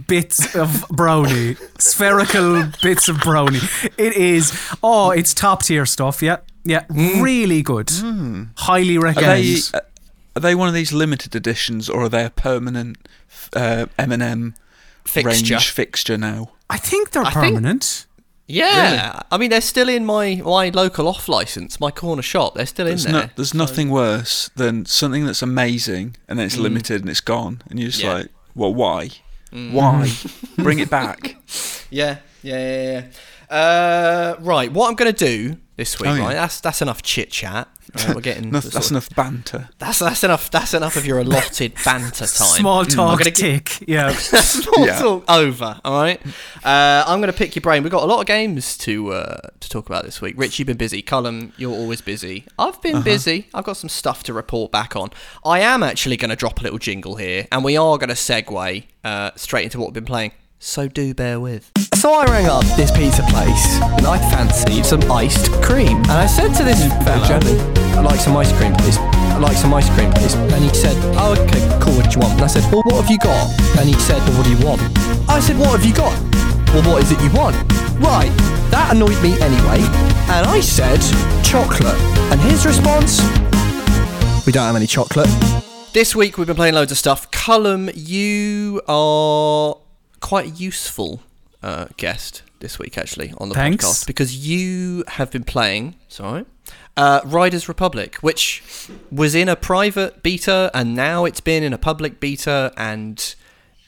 bits 0.08 0.56
of 0.56 0.84
brownie, 0.90 1.54
spherical 1.78 2.64
bits 2.82 3.08
of 3.08 3.20
brownie. 3.20 3.60
It 3.96 4.14
is. 4.14 4.52
Oh, 4.82 5.12
it's 5.12 5.32
top 5.32 5.62
tier 5.62 5.86
stuff. 5.86 6.20
Yeah, 6.22 6.38
yeah, 6.68 6.84
really 7.20 7.62
good. 7.62 7.90
Highly 8.56 8.96
Are 8.96 9.00
recommend. 9.00 9.44
they, 9.44 9.78
uh, 9.78 9.80
are 10.36 10.40
they 10.40 10.54
one 10.54 10.68
of 10.68 10.74
these 10.74 10.92
limited 10.92 11.34
editions, 11.34 11.88
or 11.88 12.02
are 12.04 12.08
they 12.08 12.24
a 12.24 12.30
permanent 12.30 12.96
uh, 13.54 13.86
M&M 13.98 14.54
Fixture. 15.04 15.28
range 15.54 15.70
fixture 15.70 16.18
now? 16.18 16.50
I 16.70 16.76
think 16.78 17.10
they're 17.10 17.22
I 17.24 17.32
think- 17.32 17.54
permanent. 17.54 18.04
Yeah, 18.50 19.20
I 19.30 19.36
mean 19.36 19.50
they're 19.50 19.60
still 19.60 19.90
in 19.90 20.06
my 20.06 20.36
my 20.42 20.70
local 20.70 21.06
off 21.06 21.28
license, 21.28 21.78
my 21.80 21.90
corner 21.90 22.22
shop. 22.22 22.54
They're 22.54 22.64
still 22.64 22.86
There's, 22.86 23.04
in 23.04 23.12
no, 23.12 23.18
there. 23.18 23.30
there's 23.36 23.52
nothing 23.52 23.90
worse 23.90 24.48
than 24.56 24.86
something 24.86 25.26
that's 25.26 25.42
amazing 25.42 26.16
and 26.26 26.38
then 26.38 26.46
it's 26.46 26.56
limited 26.56 27.02
and 27.02 27.10
it's 27.10 27.20
gone, 27.20 27.60
and 27.68 27.78
you're 27.78 27.90
just 27.90 28.00
Mm. 28.00 28.04
Yeah. 28.04 28.10
Mm. 28.12 28.18
like, 28.22 28.28
well, 28.54 28.74
why? 28.74 29.10
Why? 29.52 30.10
Bring 30.56 30.78
it 30.78 30.88
back. 30.90 31.36
Yeah, 31.90 32.18
yeah, 32.42 32.58
yeah, 32.58 33.02
yeah. 33.50 33.54
Uh, 33.56 34.36
right, 34.40 34.70
what 34.72 34.88
I'm 34.88 34.94
going 34.94 35.12
to 35.14 35.24
do 35.24 35.56
this 35.78 35.98
week, 35.98 36.10
Oh, 36.10 36.14
yeah. 36.16 36.20
right? 36.26 36.34
That's 36.34 36.60
that's 36.60 36.82
enough 36.82 37.00
chit 37.02 37.30
chat. 37.30 37.68
Right, 37.94 38.14
we're 38.14 38.20
getting 38.20 38.48
Enough, 38.48 38.64
that's 38.64 38.86
of- 38.88 38.90
enough 38.92 39.08
banter. 39.16 39.70
That's 39.78 40.00
that's 40.00 40.22
enough. 40.22 40.50
That's 40.50 40.74
enough 40.74 40.96
of 40.96 41.06
your 41.06 41.20
allotted 41.20 41.72
banter 41.84 42.26
time. 42.26 42.58
Small 42.60 42.84
talk 42.84 43.22
gi- 43.22 43.30
tick. 43.30 43.88
Yeah. 43.88 44.12
Small 44.16 44.84
Yeah. 44.86 44.98
talk 45.00 45.24
over. 45.30 45.80
All 45.86 46.02
right. 46.02 46.20
Uh, 46.62 47.04
I'm 47.06 47.20
going 47.20 47.32
to 47.32 47.38
pick 47.38 47.54
your 47.56 47.62
brain. 47.62 47.82
We've 47.82 47.92
got 47.92 48.02
a 48.02 48.06
lot 48.06 48.20
of 48.20 48.26
games 48.26 48.76
to 48.78 49.12
uh, 49.12 49.40
to 49.60 49.68
talk 49.70 49.86
about 49.86 50.04
this 50.04 50.20
week. 50.20 50.34
Rich, 50.36 50.58
you've 50.58 50.66
been 50.66 50.76
busy. 50.76 51.02
Colm, 51.02 51.52
you're 51.56 51.72
always 51.72 52.02
busy. 52.02 52.44
I've 52.58 52.82
been 52.82 53.00
busy. 53.00 53.48
I've 53.54 53.64
got 53.64 53.78
some 53.78 53.88
stuff 53.88 54.22
to 54.24 54.34
report 54.34 54.70
back 54.70 54.94
on. 54.96 55.08
I 55.44 55.60
am 55.60 55.82
actually 55.82 56.18
going 56.18 56.30
to 56.30 56.36
drop 56.36 56.60
a 56.60 56.64
little 56.64 56.78
jingle 56.78 57.16
here, 57.16 57.46
and 57.50 57.64
we 57.64 57.76
are 57.78 57.96
going 57.96 58.08
to 58.10 58.14
segue 58.14 58.84
uh, 59.04 59.30
straight 59.36 59.64
into 59.64 59.78
what 59.78 59.86
we've 59.88 59.94
been 59.94 60.04
playing. 60.04 60.32
So 60.60 60.88
do 60.88 61.14
bear 61.14 61.38
with. 61.38 61.70
So 61.94 62.12
I 62.12 62.24
rang 62.24 62.46
up 62.46 62.64
this 62.76 62.90
pizza 62.90 63.22
place, 63.30 63.80
and 63.80 64.06
I 64.06 64.18
fancied 64.30 64.84
some 64.84 65.10
iced 65.10 65.50
cream. 65.62 65.98
And 65.98 66.12
I 66.12 66.26
said 66.26 66.52
to 66.54 66.64
this 66.64 66.82
fella, 67.04 67.38
"I'd 67.96 68.04
like 68.04 68.20
some 68.20 68.36
ice 68.36 68.52
cream, 68.58 68.74
please. 68.74 68.98
I'd 68.98 69.40
like 69.40 69.56
some 69.56 69.72
ice 69.72 69.88
cream, 69.90 70.12
please." 70.12 70.34
And 70.34 70.62
he 70.62 70.74
said, 70.74 70.96
"Oh, 71.16 71.32
okay, 71.38 71.60
cool. 71.80 71.94
What 71.94 72.10
do 72.10 72.18
you 72.18 72.20
want?" 72.20 72.34
And 72.34 72.42
I 72.42 72.46
said, 72.48 72.64
"Well, 72.72 72.82
what 72.82 72.96
have 72.96 73.10
you 73.10 73.18
got?" 73.18 73.48
And 73.78 73.88
he 73.88 73.94
said, 74.00 74.18
"Well, 74.26 74.38
what 74.38 74.44
do 74.46 74.50
you 74.50 74.66
want?" 74.66 74.82
I 75.28 75.40
said, 75.40 75.58
"What 75.58 75.70
have 75.70 75.84
you 75.84 75.94
got?" 75.94 76.14
Well, 76.74 76.82
what 76.82 77.02
is 77.02 77.12
it 77.12 77.20
you 77.22 77.30
want? 77.30 77.56
Right, 78.00 78.30
that 78.70 78.94
annoyed 78.94 79.20
me 79.22 79.40
anyway. 79.40 79.80
And 80.28 80.46
I 80.46 80.60
said, 80.60 81.00
"Chocolate." 81.44 81.98
And 82.30 82.40
his 82.42 82.66
response, 82.66 83.22
"We 84.44 84.52
don't 84.52 84.66
have 84.66 84.76
any 84.76 84.86
chocolate." 84.86 85.30
This 85.92 86.14
week 86.14 86.36
we've 86.36 86.46
been 86.46 86.56
playing 86.56 86.74
loads 86.74 86.92
of 86.92 86.98
stuff. 86.98 87.30
Colm, 87.30 87.90
you 87.94 88.82
are 88.86 89.76
quite 90.20 90.58
useful 90.60 91.22
uh, 91.62 91.86
guest 91.96 92.42
this 92.60 92.78
week, 92.78 92.98
actually, 92.98 93.32
on 93.38 93.48
the 93.48 93.54
Thanks. 93.54 93.84
podcast 93.84 94.06
because 94.06 94.48
you 94.48 95.04
have 95.06 95.30
been 95.30 95.44
playing. 95.44 95.94
Sorry. 96.08 96.44
Uh, 96.96 97.20
Riders 97.24 97.68
Republic, 97.68 98.16
which 98.16 98.62
was 99.10 99.34
in 99.34 99.48
a 99.48 99.54
private 99.54 100.22
beta 100.22 100.70
and 100.74 100.96
now 100.96 101.24
it's 101.24 101.40
been 101.40 101.62
in 101.62 101.72
a 101.72 101.78
public 101.78 102.18
beta, 102.18 102.72
and 102.76 103.34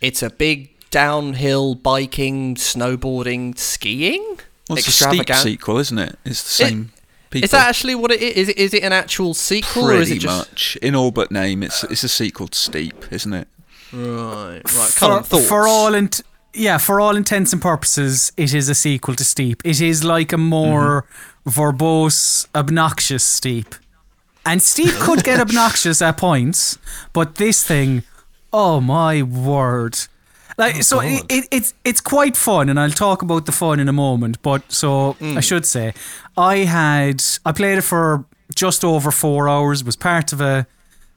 it's 0.00 0.22
a 0.22 0.30
big 0.30 0.70
downhill 0.90 1.74
biking, 1.74 2.54
snowboarding, 2.54 3.58
skiing 3.58 4.38
Well, 4.68 4.78
it's 4.78 4.88
a 4.88 4.92
steep 4.92 5.28
sequel, 5.34 5.78
isn't 5.78 5.98
it? 5.98 6.18
It's 6.24 6.42
the 6.42 6.64
same 6.64 6.92
people. 7.30 7.44
Is 7.44 7.50
that 7.52 7.68
actually 7.68 7.94
what 7.94 8.10
it 8.10 8.22
is? 8.22 8.36
Is 8.36 8.48
it, 8.50 8.58
is 8.58 8.74
it 8.74 8.82
an 8.84 8.92
actual 8.92 9.34
sequel 9.34 9.90
or 9.90 9.94
is 9.94 10.08
pretty 10.08 10.16
it 10.16 10.20
just 10.20 10.50
much 10.50 10.78
in 10.82 10.94
all 10.94 11.10
but 11.10 11.30
name? 11.30 11.62
It's 11.62 11.84
it's 11.84 12.04
a 12.04 12.08
sequel 12.08 12.48
to 12.48 12.58
Steep, 12.58 13.12
isn't 13.12 13.32
it? 13.32 13.48
Right? 13.92 14.60
Right. 14.64 15.24
for, 15.24 15.40
for 15.40 15.68
all 15.68 15.94
int- 15.94 16.22
yeah, 16.52 16.78
for 16.78 17.00
all 17.00 17.16
intents 17.16 17.52
and 17.52 17.62
purposes, 17.62 18.32
it 18.36 18.54
is 18.54 18.68
a 18.68 18.74
sequel 18.74 19.14
to 19.14 19.24
Steep. 19.24 19.62
It 19.64 19.80
is 19.80 20.02
like 20.02 20.32
a 20.32 20.38
more 20.38 21.06
verbose, 21.46 22.46
obnoxious 22.54 23.24
Steep. 23.24 23.74
And 24.44 24.60
Steep 24.62 24.94
could 24.94 25.22
get 25.22 25.40
obnoxious 25.46 26.02
at 26.02 26.16
points, 26.16 26.78
but 27.12 27.36
this 27.36 27.64
thing, 27.64 28.02
oh 28.52 28.80
my 28.80 29.22
word. 29.22 29.98
Like 30.58 30.82
so 30.82 31.00
it, 31.00 31.24
it, 31.30 31.48
it's 31.50 31.72
it's 31.84 32.02
quite 32.02 32.36
fun 32.36 32.68
and 32.68 32.78
I'll 32.78 32.90
talk 32.90 33.22
about 33.22 33.46
the 33.46 33.52
fun 33.52 33.80
in 33.80 33.88
a 33.88 33.94
moment, 33.94 34.42
but 34.42 34.70
so 34.70 35.16
I 35.22 35.40
should 35.40 35.64
say 35.64 35.94
I 36.36 36.58
had 36.58 37.22
I 37.46 37.52
played 37.52 37.78
it 37.78 37.82
for 37.82 38.26
just 38.54 38.84
over 38.84 39.10
4 39.10 39.48
hours, 39.48 39.82
was 39.84 39.96
part 39.96 40.34
of 40.34 40.40
a 40.42 40.66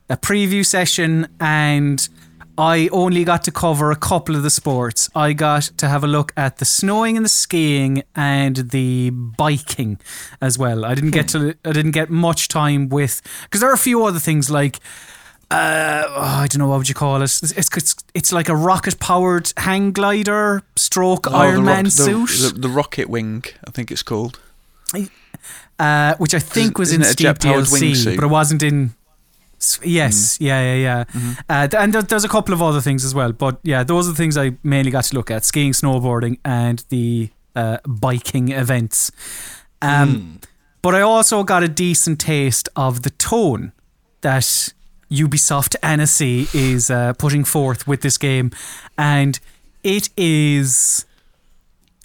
a 0.09 0.15
preview 0.15 0.65
session 0.65 1.27
and 1.41 2.07
I 2.57 2.87
only 2.91 3.23
got 3.23 3.43
to 3.45 3.51
cover 3.51 3.89
a 3.91 3.95
couple 3.95 4.35
of 4.35 4.43
the 4.43 4.49
sports. 4.51 5.09
I 5.15 5.33
got 5.33 5.63
to 5.77 5.87
have 5.89 6.03
a 6.03 6.07
look 6.07 6.31
at 6.37 6.57
the 6.57 6.65
snowing 6.65 7.17
and 7.17 7.25
the 7.25 7.29
skiing 7.29 8.03
and 8.15 8.57
the 8.69 9.09
biking 9.09 9.99
as 10.39 10.57
well. 10.59 10.85
I 10.85 10.93
didn't 10.93 11.11
get 11.11 11.27
to 11.29 11.55
I 11.65 11.71
didn't 11.71 11.91
get 11.91 12.09
much 12.11 12.47
time 12.49 12.89
with 12.89 13.21
because 13.43 13.59
there 13.61 13.69
are 13.69 13.73
a 13.73 13.77
few 13.77 14.05
other 14.05 14.19
things 14.19 14.51
like 14.51 14.79
uh, 15.51 16.03
oh, 16.07 16.21
I 16.43 16.47
don't 16.47 16.59
know 16.59 16.67
what 16.67 16.77
would 16.79 16.89
you 16.89 16.95
call 16.95 17.17
it. 17.17 17.23
It's 17.23 17.51
it's, 17.75 17.95
it's 18.13 18.31
like 18.31 18.49
a 18.49 18.55
rocket 18.55 18.99
powered 18.99 19.51
hang 19.57 19.91
glider 19.91 20.61
stroke 20.75 21.27
Oh, 21.29 21.35
Iron 21.35 21.63
Man 21.65 21.89
suit, 21.89 22.29
The, 22.53 22.59
the 22.59 22.69
rocket 22.69 23.09
wing, 23.09 23.43
I 23.67 23.71
think 23.71 23.91
it's 23.91 24.03
called. 24.03 24.39
uh, 25.79 26.15
which 26.17 26.33
I 26.33 26.39
think 26.39 26.77
was 26.77 26.91
in 26.93 27.03
Steep 27.03 27.27
DLC, 27.39 28.15
but 28.15 28.23
it 28.25 28.29
wasn't 28.29 28.63
in. 28.63 28.93
Yes, 29.83 30.37
yeah, 30.39 30.61
yeah, 30.75 31.05
yeah. 31.15 31.33
Uh, 31.49 31.67
and 31.77 31.93
there, 31.93 32.01
there's 32.01 32.23
a 32.25 32.29
couple 32.29 32.53
of 32.53 32.61
other 32.61 32.81
things 32.81 33.03
as 33.05 33.13
well, 33.13 33.31
but 33.33 33.59
yeah, 33.63 33.83
those 33.83 34.07
are 34.07 34.11
the 34.11 34.17
things 34.17 34.37
I 34.37 34.57
mainly 34.63 34.91
got 34.91 35.05
to 35.05 35.15
look 35.15 35.31
at: 35.31 35.43
skiing, 35.45 35.73
snowboarding, 35.73 36.37
and 36.43 36.83
the 36.89 37.29
uh, 37.55 37.77
biking 37.87 38.49
events. 38.51 39.11
Um, 39.81 40.39
But 40.81 40.95
I 40.95 41.01
also 41.01 41.43
got 41.43 41.63
a 41.63 41.67
decent 41.69 42.19
taste 42.19 42.67
of 42.75 43.01
the 43.03 43.09
tone 43.11 43.71
that 44.21 44.73
Ubisoft 45.09 45.75
Annecy 45.81 46.47
is 46.53 46.89
uh, 46.89 47.13
putting 47.13 47.45
forth 47.45 47.87
with 47.87 48.01
this 48.01 48.17
game, 48.17 48.49
and 48.97 49.39
it 49.83 50.09
is. 50.17 51.05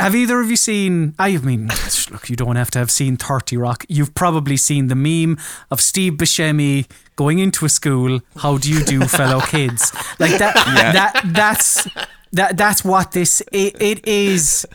Have 0.01 0.15
either 0.15 0.41
of 0.41 0.49
you 0.49 0.57
seen? 0.57 1.15
I 1.19 1.37
mean, 1.39 1.69
look, 2.11 2.31
you 2.31 2.37
don't 2.37 2.57
have 2.57 2.71
to 2.73 2.79
have 2.79 2.91
seen 2.91 3.17
Thirty 3.17 3.57
Rock. 3.57 3.85
You've 3.89 4.15
probably 4.15 4.57
seen 4.57 4.87
the 4.87 4.95
meme 4.95 5.39
of 5.71 5.81
Steve 5.81 6.15
Buscemi 6.15 6.87
going 7.17 7.41
into 7.41 7.65
a 7.67 7.69
school. 7.69 8.21
How 8.37 8.59
do 8.59 8.71
you 8.71 8.85
do, 8.85 9.01
fellow 9.09 9.41
kids? 9.41 9.93
Like 10.19 10.39
that. 10.39 10.55
Yeah. 10.57 10.93
That 10.93 11.23
that's 11.27 11.89
that 12.33 12.57
that's 12.57 12.85
what 12.85 13.13
this 13.13 13.41
it, 13.53 13.81
it 13.81 14.07
is. 14.07 14.67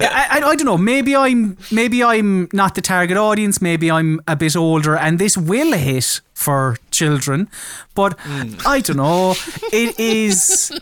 I, 0.00 0.26
I 0.30 0.36
I 0.48 0.56
don't 0.56 0.64
know. 0.64 0.78
Maybe 0.78 1.14
I'm 1.14 1.56
maybe 1.70 2.02
I'm 2.02 2.48
not 2.52 2.74
the 2.74 2.80
target 2.80 3.16
audience. 3.16 3.62
Maybe 3.62 3.90
I'm 3.90 4.20
a 4.26 4.34
bit 4.34 4.56
older, 4.56 4.96
and 4.96 5.18
this 5.18 5.36
will 5.36 5.72
hit 5.72 6.20
for 6.34 6.76
children. 6.90 7.48
But 7.94 8.18
mm. 8.18 8.66
I 8.66 8.80
don't 8.80 8.96
know. 8.96 9.34
It 9.72 9.98
is 10.00 10.72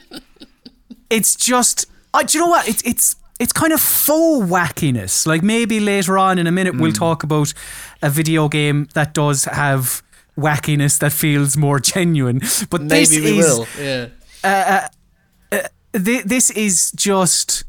it's 1.10 1.34
just 1.34 1.86
I, 2.14 2.22
do 2.22 2.38
you 2.38 2.44
know 2.44 2.50
what 2.50 2.68
it's 2.68 2.82
it's 2.82 3.16
it's 3.40 3.52
kind 3.52 3.72
of 3.72 3.80
faux 3.80 4.46
wackiness 4.48 5.26
like 5.26 5.42
maybe 5.42 5.80
later 5.80 6.16
on 6.16 6.38
in 6.38 6.46
a 6.46 6.52
minute 6.52 6.76
we'll 6.76 6.90
hmm. 6.90 6.94
talk 6.94 7.22
about 7.24 7.52
a 8.02 8.10
video 8.10 8.48
game 8.48 8.86
that 8.94 9.14
does 9.14 9.44
have 9.46 10.02
wackiness 10.38 10.98
that 10.98 11.12
feels 11.12 11.56
more 11.56 11.80
genuine 11.94 12.40
but 12.70 12.88
this 12.88 13.10
Maybe 13.10 13.32
we 13.32 13.38
is 13.40 13.46
will. 13.46 13.66
Yeah. 13.78 14.06
Uh, 14.44 14.88
uh, 15.52 15.56
uh, 15.56 15.68
thi- 15.98 16.22
this 16.22 16.50
is 16.50 16.92
just 16.92 17.64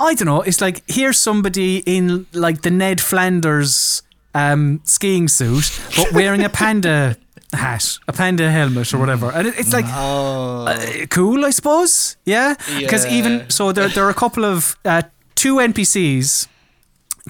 I 0.00 0.14
don't 0.14 0.26
know. 0.26 0.42
It's 0.42 0.60
like 0.60 0.82
here's 0.88 1.18
somebody 1.18 1.82
in 1.84 2.26
like 2.32 2.62
the 2.62 2.70
Ned 2.70 3.00
Flanders 3.00 4.02
um, 4.34 4.80
skiing 4.84 5.26
suit, 5.26 5.80
but 5.96 6.12
wearing 6.12 6.44
a 6.44 6.48
panda 6.60 7.16
hat, 7.52 7.98
a 8.06 8.12
panda 8.12 8.50
helmet 8.50 8.92
or 8.94 8.98
whatever, 8.98 9.30
and 9.32 9.48
it, 9.48 9.54
it's 9.58 9.72
like 9.72 9.86
Oh. 9.88 10.66
uh, 10.66 11.06
cool, 11.10 11.44
I 11.44 11.50
suppose. 11.50 12.16
Yeah, 12.24 12.54
because 12.78 13.04
Yeah. 13.06 13.12
even 13.18 13.50
so, 13.50 13.72
there 13.72 13.88
there 13.88 14.04
are 14.04 14.10
a 14.10 14.14
couple 14.14 14.44
of 14.44 14.76
uh, 14.84 15.02
two 15.34 15.56
NPCs, 15.60 16.46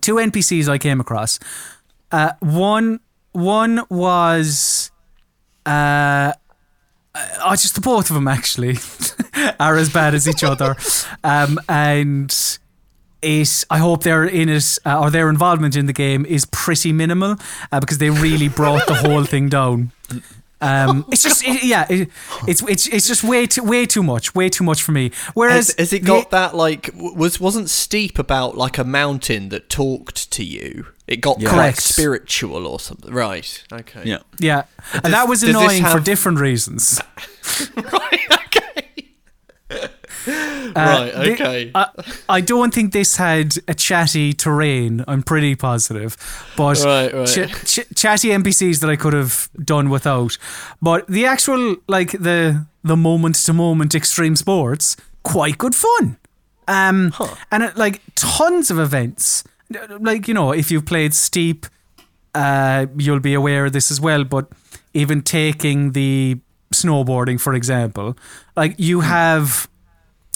two 0.01 0.15
NPCs 0.19 0.69
I 0.69 0.79
came 0.79 1.01
across. 1.01 1.39
Uh, 2.13 2.33
one 2.41 3.01
one 3.33 3.83
was. 3.91 4.91
Uh, 5.67 6.33
Oh, 7.45 7.51
just 7.57 7.75
the 7.75 7.81
both 7.81 8.11
of 8.11 8.15
them 8.15 8.29
actually 8.29 8.79
are 9.59 9.77
as 9.77 9.91
bad 9.91 10.15
as 10.15 10.29
each 10.29 10.45
other, 10.45 10.77
um, 11.25 11.59
and 11.69 12.31
it. 13.23 13.65
I 13.71 13.79
hope 13.79 14.03
they're 14.05 14.25
in 14.25 14.49
it 14.49 14.79
uh, 14.87 15.01
or 15.01 15.11
their 15.11 15.29
involvement 15.29 15.77
in 15.77 15.87
the 15.87 15.93
game 15.93 16.25
is 16.27 16.45
pretty 16.47 16.93
minimal 16.93 17.37
uh, 17.73 17.81
because 17.81 17.99
they 17.99 18.11
really 18.11 18.49
brought 18.49 18.87
the 18.87 18.95
whole 18.95 19.25
thing 19.25 19.49
down. 19.49 19.93
Um, 20.61 21.05
it's 21.13 21.23
just 21.23 21.45
it, 21.47 21.63
yeah, 21.63 21.87
it, 21.89 22.09
it's 22.49 22.63
it's 22.63 22.87
it's 22.89 23.07
just 23.07 23.23
way 23.23 23.47
too 23.47 23.63
way 23.63 23.87
too 23.87 24.03
much, 24.03 24.35
way 24.35 24.49
too 24.49 24.65
much 24.65 24.83
for 24.83 24.91
me. 24.91 25.13
Whereas 25.35 25.69
Has, 25.69 25.77
has 25.79 25.93
it 25.93 26.01
the- 26.03 26.07
got 26.09 26.31
that 26.31 26.57
like 26.57 26.91
was 26.97 27.39
wasn't 27.39 27.71
steep 27.71 28.19
about 28.19 28.57
like 28.57 28.77
a 28.77 28.83
mountain 28.85 29.51
that 29.51 29.69
talked 29.71 30.33
to 30.33 30.43
you? 30.43 30.87
It 31.07 31.21
got 31.21 31.41
Yeah. 31.41 31.51
quite 31.51 31.59
Correct. 31.59 31.83
spiritual 31.83 32.67
or 32.67 32.81
something. 32.81 33.13
Right. 33.15 33.65
Okay. 33.73 34.03
Yeah. 34.05 34.19
yeah, 34.41 34.65
and 34.93 35.13
that 35.15 35.29
was 35.29 35.41
does 35.43 35.53
this 35.53 35.57
annoying 35.57 35.85
for 35.85 36.01
different 36.01 36.41
reasons. 36.41 37.01
right. 37.77 38.21
Okay. 38.47 38.67
Uh, 40.29 40.73
right. 40.77 41.15
Okay. 41.33 41.71
I, 41.75 41.89
I 42.29 42.41
don't 42.41 42.73
think 42.75 42.93
this 42.93 43.17
had 43.17 43.55
a 43.67 43.75
chatty 43.75 44.33
terrain. 44.33 45.05
I'm 45.09 45.23
pretty 45.23 45.55
positive, 45.55 46.17
but 46.57 46.79
Right, 46.85 47.13
right. 47.15 47.27
ch- 47.27 47.65
ch- 47.81 47.87
chatty 47.97 48.29
NPCs 48.29 48.81
that 48.81 48.91
I 48.91 48.97
could 48.97 49.15
have 49.15 49.49
done 49.65 49.89
without. 49.91 50.37
But 50.83 51.07
the 51.07 51.25
actual 51.27 51.77
like 51.89 52.13
the 52.13 52.67
the 52.85 52.97
moment 52.97 53.37
to 53.47 53.53
moment 53.53 53.95
extreme 53.95 54.37
sports, 54.37 54.97
quite 55.23 55.59
good 55.59 55.75
fun. 55.75 56.17
Um, 56.69 57.15
and 57.51 57.63
it, 57.63 57.77
like 57.77 58.03
tons 58.15 58.71
of 58.71 58.79
events. 58.79 59.45
Like 60.01 60.29
you 60.29 60.35
know, 60.35 60.53
if 60.53 60.71
you've 60.71 60.85
played 60.87 61.15
Steep, 61.15 61.67
uh, 62.35 62.87
you'll 62.97 63.21
be 63.21 63.35
aware 63.35 63.67
of 63.67 63.73
this 63.73 63.91
as 63.91 64.01
well. 64.01 64.25
But 64.25 64.49
even 64.93 65.23
taking 65.23 65.93
the 65.93 66.39
snowboarding, 66.75 67.41
for 67.41 67.55
example, 67.55 68.17
like 68.57 68.75
you 68.79 69.01
have 69.01 69.67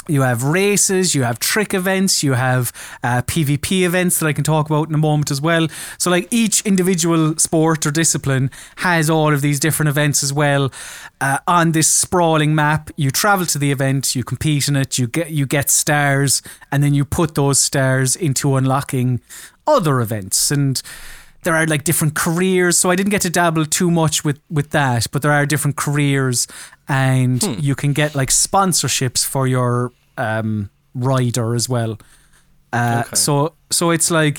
you 0.09 0.23
have 0.23 0.43
races, 0.43 1.15
you 1.15 1.23
have 1.23 1.39
trick 1.39 1.75
events, 1.75 2.23
you 2.23 2.33
have 2.33 2.73
uh, 3.03 3.23
PvP 3.23 3.83
events 3.83 4.19
that 4.19 4.27
I 4.27 4.33
can 4.33 4.45
talk 4.45 4.69
about 4.69 4.89
in 4.89 4.95
a 4.95 4.99
moment 4.99 5.31
as 5.31 5.41
well. 5.41 5.69
So, 5.99 6.11
like 6.11 6.29
each 6.31 6.61
individual 6.63 7.37
sport 7.39 7.87
or 7.87 7.91
discipline 7.91 8.51
has 8.77 9.09
all 9.09 9.33
of 9.33 9.41
these 9.43 9.61
different 9.61 9.89
events 9.89 10.23
as 10.23 10.33
well. 10.33 10.73
Uh, 11.21 11.39
on 11.47 11.73
this 11.73 11.89
sprawling 11.89 12.55
map, 12.55 12.91
you 12.97 13.11
travel 13.11 13.47
to 13.47 13.59
the 13.59 13.71
event, 13.71 14.17
you 14.17 14.25
compete 14.25 14.69
in 14.69 14.77
it, 14.77 14.99
you 14.99 15.07
get 15.07 15.31
you 15.31 15.47
get 15.47 15.71
stars, 15.71 16.43
and 16.71 16.83
then 16.83 16.95
you 16.95 17.05
put 17.05 17.35
those 17.35 17.59
stars 17.59 18.17
into 18.17 18.57
unlocking 18.57 19.21
other 19.67 20.01
events 20.01 20.51
and 20.51 20.83
there 21.43 21.55
are 21.55 21.67
like 21.67 21.85
different 21.85 22.15
careers. 22.15 22.79
So 22.79 22.91
i 22.91 22.97
didn't 22.97 23.11
get 23.11 23.23
to 23.23 23.31
dabble 23.31 23.67
too 23.67 23.91
much 23.91 24.25
with 24.25 24.39
with 24.51 24.71
that 24.71 25.07
but 25.13 25.23
there 25.23 25.33
are 25.33 25.47
different 25.47 25.77
careers 25.77 26.47
and 26.89 27.43
you 27.65 27.75
can 27.75 27.93
get 27.93 28.15
like 28.15 28.31
sponsorships 28.31 29.25
for 29.25 29.47
your 29.47 29.91
um 30.19 30.71
rider 30.95 31.55
as 31.55 31.69
well. 31.69 31.99
Uh, 32.73 33.03
Okay. 33.07 33.17
so 33.17 33.53
so 33.71 33.91
it's 33.91 34.11
like 34.11 34.39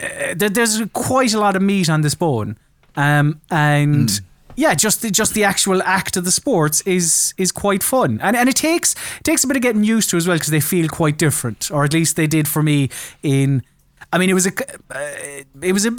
uh, 0.00 0.34
there, 0.36 0.50
there's 0.50 0.82
quite 0.92 1.34
a 1.34 1.38
lot 1.38 1.56
of 1.56 1.62
meat 1.62 1.88
on 1.88 2.00
this 2.02 2.14
bone. 2.14 2.56
Um 2.96 3.40
and 3.50 4.20
yeah, 4.58 4.74
just 4.74 5.02
the, 5.02 5.10
just 5.10 5.34
the 5.34 5.44
actual 5.44 5.82
act 5.82 6.16
of 6.16 6.24
the 6.24 6.30
sports 6.30 6.80
is 6.86 7.34
is 7.36 7.52
quite 7.52 7.82
fun, 7.82 8.18
and 8.22 8.34
and 8.36 8.48
it 8.48 8.56
takes 8.56 8.94
it 9.20 9.24
takes 9.24 9.44
a 9.44 9.46
bit 9.46 9.56
of 9.56 9.62
getting 9.62 9.84
used 9.84 10.08
to 10.10 10.16
as 10.16 10.26
well 10.26 10.36
because 10.38 10.50
they 10.50 10.60
feel 10.62 10.88
quite 10.88 11.18
different, 11.18 11.70
or 11.70 11.84
at 11.84 11.92
least 11.92 12.16
they 12.16 12.26
did 12.26 12.48
for 12.48 12.62
me. 12.62 12.88
In, 13.22 13.62
I 14.12 14.18
mean, 14.18 14.30
it 14.30 14.34
was 14.34 14.46
a 14.46 14.52
uh, 14.90 15.44
it 15.62 15.72
was 15.72 15.84
a 15.86 15.90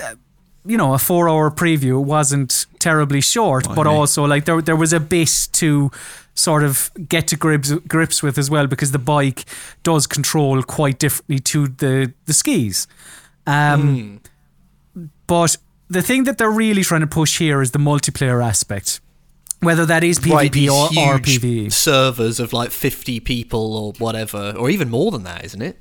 you 0.65 0.77
know 0.77 0.93
a 0.93 0.97
four 0.97 1.29
hour 1.29 1.51
preview. 1.51 1.99
It 2.01 2.05
wasn't 2.05 2.65
terribly 2.79 3.21
short, 3.21 3.67
but 3.75 3.85
also 3.87 4.23
like 4.25 4.45
there 4.45 4.61
there 4.61 4.75
was 4.75 4.93
a 4.93 4.99
bit 4.99 5.49
to 5.53 5.91
sort 6.33 6.63
of 6.63 6.91
get 7.09 7.27
to 7.27 7.35
grips 7.35 7.71
grips 7.87 8.21
with 8.23 8.37
as 8.37 8.49
well 8.49 8.67
because 8.67 8.91
the 8.91 8.99
bike 8.99 9.45
does 9.83 10.07
control 10.07 10.61
quite 10.63 10.99
differently 10.99 11.39
to 11.39 11.67
the 11.67 12.13
the 12.25 12.33
skis. 12.33 12.87
Um, 13.45 14.19
But 15.27 15.57
the 15.89 16.01
thing 16.01 16.23
that 16.25 16.37
they're 16.37 16.49
really 16.49 16.83
trying 16.83 17.01
to 17.01 17.07
push 17.07 17.37
here 17.39 17.61
is 17.61 17.71
the 17.71 17.79
multiplayer 17.79 18.43
aspect. 18.43 18.99
Whether 19.59 19.85
that 19.87 20.03
is 20.03 20.19
PvP 20.19 20.69
right, 20.69 20.97
or, 20.97 21.15
or 21.15 21.19
PvE. 21.19 21.71
servers 21.71 22.39
of 22.39 22.53
like 22.53 22.69
50 22.71 23.19
people 23.21 23.75
or 23.75 23.93
whatever, 23.97 24.53
or 24.55 24.69
even 24.69 24.89
more 24.89 25.09
than 25.11 25.23
that, 25.23 25.43
isn't 25.45 25.61
it? 25.61 25.77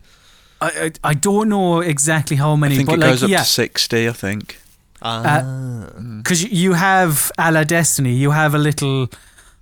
I, 0.61 0.69
I, 1.05 1.11
I 1.11 1.15
don't 1.15 1.49
know 1.49 1.81
exactly 1.81 2.37
how 2.37 2.57
many, 2.57 2.75
I 2.75 2.77
think 2.79 2.89
but 2.89 2.95
it 2.95 3.01
like, 3.01 3.11
goes 3.11 3.23
up 3.23 3.31
yeah, 3.31 3.39
to 3.39 3.45
60, 3.45 4.09
I 4.09 4.13
think. 4.13 4.59
Ah. 5.03 5.91
because 6.19 6.43
you 6.43 6.73
have 6.73 7.31
a 7.39 7.53
la 7.53 7.65
Destiny, 7.65 8.15
you 8.15 8.31
have 8.31 8.55
a 8.55 8.59
little 8.59 9.09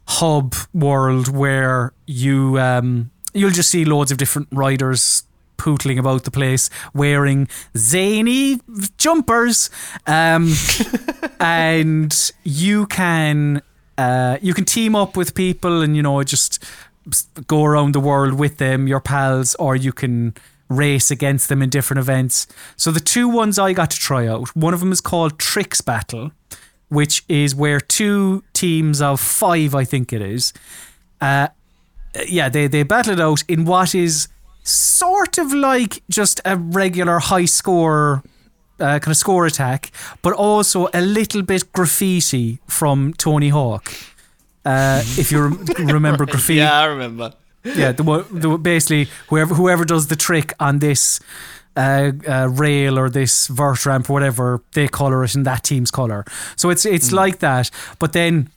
hub 0.06 0.54
world 0.72 1.28
where 1.28 1.92
you 2.06 2.58
um, 2.58 3.10
you'll 3.32 3.50
just 3.50 3.70
see 3.70 3.84
loads 3.84 4.12
of 4.12 4.18
different 4.18 4.48
riders 4.52 5.24
pootling 5.58 5.98
about 5.98 6.24
the 6.24 6.30
place 6.30 6.70
wearing 6.94 7.48
zany 7.76 8.60
jumpers, 8.96 9.70
um, 10.06 10.52
and 11.40 12.32
you 12.44 12.86
can 12.86 13.60
uh, 13.98 14.38
you 14.40 14.54
can 14.54 14.64
team 14.64 14.94
up 14.94 15.16
with 15.16 15.34
people 15.34 15.82
and 15.82 15.96
you 15.96 16.02
know 16.02 16.22
just 16.22 16.64
go 17.46 17.64
around 17.64 17.94
the 17.94 18.00
world 18.00 18.34
with 18.34 18.58
them, 18.58 18.88
your 18.88 19.00
pals, 19.00 19.54
or 19.56 19.76
you 19.76 19.92
can 19.92 20.34
race 20.76 21.10
against 21.10 21.48
them 21.48 21.62
in 21.62 21.70
different 21.70 21.98
events. 22.00 22.46
So 22.76 22.90
the 22.90 23.00
two 23.00 23.28
ones 23.28 23.58
I 23.58 23.72
got 23.72 23.90
to 23.90 23.98
try 23.98 24.26
out, 24.26 24.54
one 24.56 24.74
of 24.74 24.80
them 24.80 24.92
is 24.92 25.00
called 25.00 25.38
Tricks 25.38 25.80
Battle, 25.80 26.30
which 26.88 27.24
is 27.28 27.54
where 27.54 27.80
two 27.80 28.42
teams 28.52 29.00
of 29.00 29.20
five, 29.20 29.74
I 29.74 29.84
think 29.84 30.12
it 30.12 30.20
is, 30.22 30.52
uh, 31.20 31.48
yeah, 32.26 32.48
they 32.48 32.68
they 32.68 32.82
battle 32.84 33.14
it 33.14 33.20
out 33.20 33.42
in 33.48 33.64
what 33.64 33.94
is 33.94 34.28
sort 34.62 35.36
of 35.38 35.52
like 35.52 36.02
just 36.08 36.40
a 36.44 36.56
regular 36.56 37.18
high 37.18 37.46
score. 37.46 38.22
Uh, 38.80 38.98
kind 38.98 39.12
of 39.12 39.16
score 39.16 39.46
attack, 39.46 39.92
but 40.20 40.32
also 40.32 40.88
a 40.92 41.00
little 41.00 41.42
bit 41.42 41.72
graffiti 41.72 42.58
from 42.66 43.14
Tony 43.14 43.48
Hawk. 43.50 43.92
Uh, 44.64 45.00
if 45.16 45.30
you 45.30 45.42
rem- 45.42 45.64
remember 45.78 46.26
graffiti, 46.26 46.58
Yeah, 46.58 46.80
I 46.80 46.86
remember. 46.86 47.32
Yeah, 47.64 47.92
the, 47.92 48.02
one- 48.02 48.26
the 48.30 48.58
basically 48.58 49.08
whoever 49.28 49.54
whoever 49.54 49.84
does 49.84 50.06
the 50.08 50.16
trick 50.16 50.52
on 50.60 50.78
this 50.78 51.20
uh, 51.76 52.12
uh, 52.28 52.48
rail 52.50 52.98
or 52.98 53.10
this 53.10 53.46
vert 53.48 53.84
ramp 53.86 54.08
or 54.08 54.12
whatever, 54.12 54.62
they 54.72 54.86
color 54.88 55.24
it 55.24 55.34
in 55.34 55.42
that 55.44 55.62
team's 55.62 55.90
color. 55.90 56.24
So 56.56 56.70
it's 56.70 56.84
it's 56.86 57.10
like 57.12 57.38
that, 57.40 57.70
but 57.98 58.12
then 58.12 58.48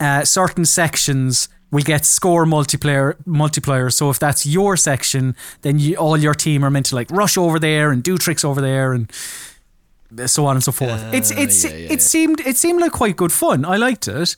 uh, 0.00 0.24
certain 0.24 0.64
sections 0.64 1.48
will 1.70 1.82
get 1.84 2.04
score 2.06 2.46
multiplayer 2.46 3.14
multipliers. 3.26 3.92
So 3.92 4.08
if 4.10 4.18
that's 4.18 4.46
your 4.46 4.76
section, 4.76 5.34
then 5.60 5.78
you, 5.78 5.96
all 5.96 6.16
your 6.16 6.34
team 6.34 6.64
are 6.64 6.70
meant 6.70 6.86
to 6.86 6.94
like 6.94 7.10
rush 7.10 7.36
over 7.36 7.58
there 7.58 7.90
and 7.90 8.02
do 8.02 8.16
tricks 8.16 8.44
over 8.44 8.60
there 8.62 8.92
and 8.94 9.10
so 10.26 10.46
on 10.46 10.56
and 10.56 10.64
so 10.64 10.72
forth. 10.72 11.02
it's 11.12 11.30
it's 11.30 11.64
yeah, 11.64 11.70
yeah, 11.76 11.92
it 11.92 12.00
seemed 12.02 12.40
it 12.46 12.56
seemed 12.56 12.80
like 12.80 12.92
quite 12.92 13.16
good 13.16 13.32
fun. 13.32 13.64
I 13.64 13.76
liked 13.76 14.08
it. 14.08 14.36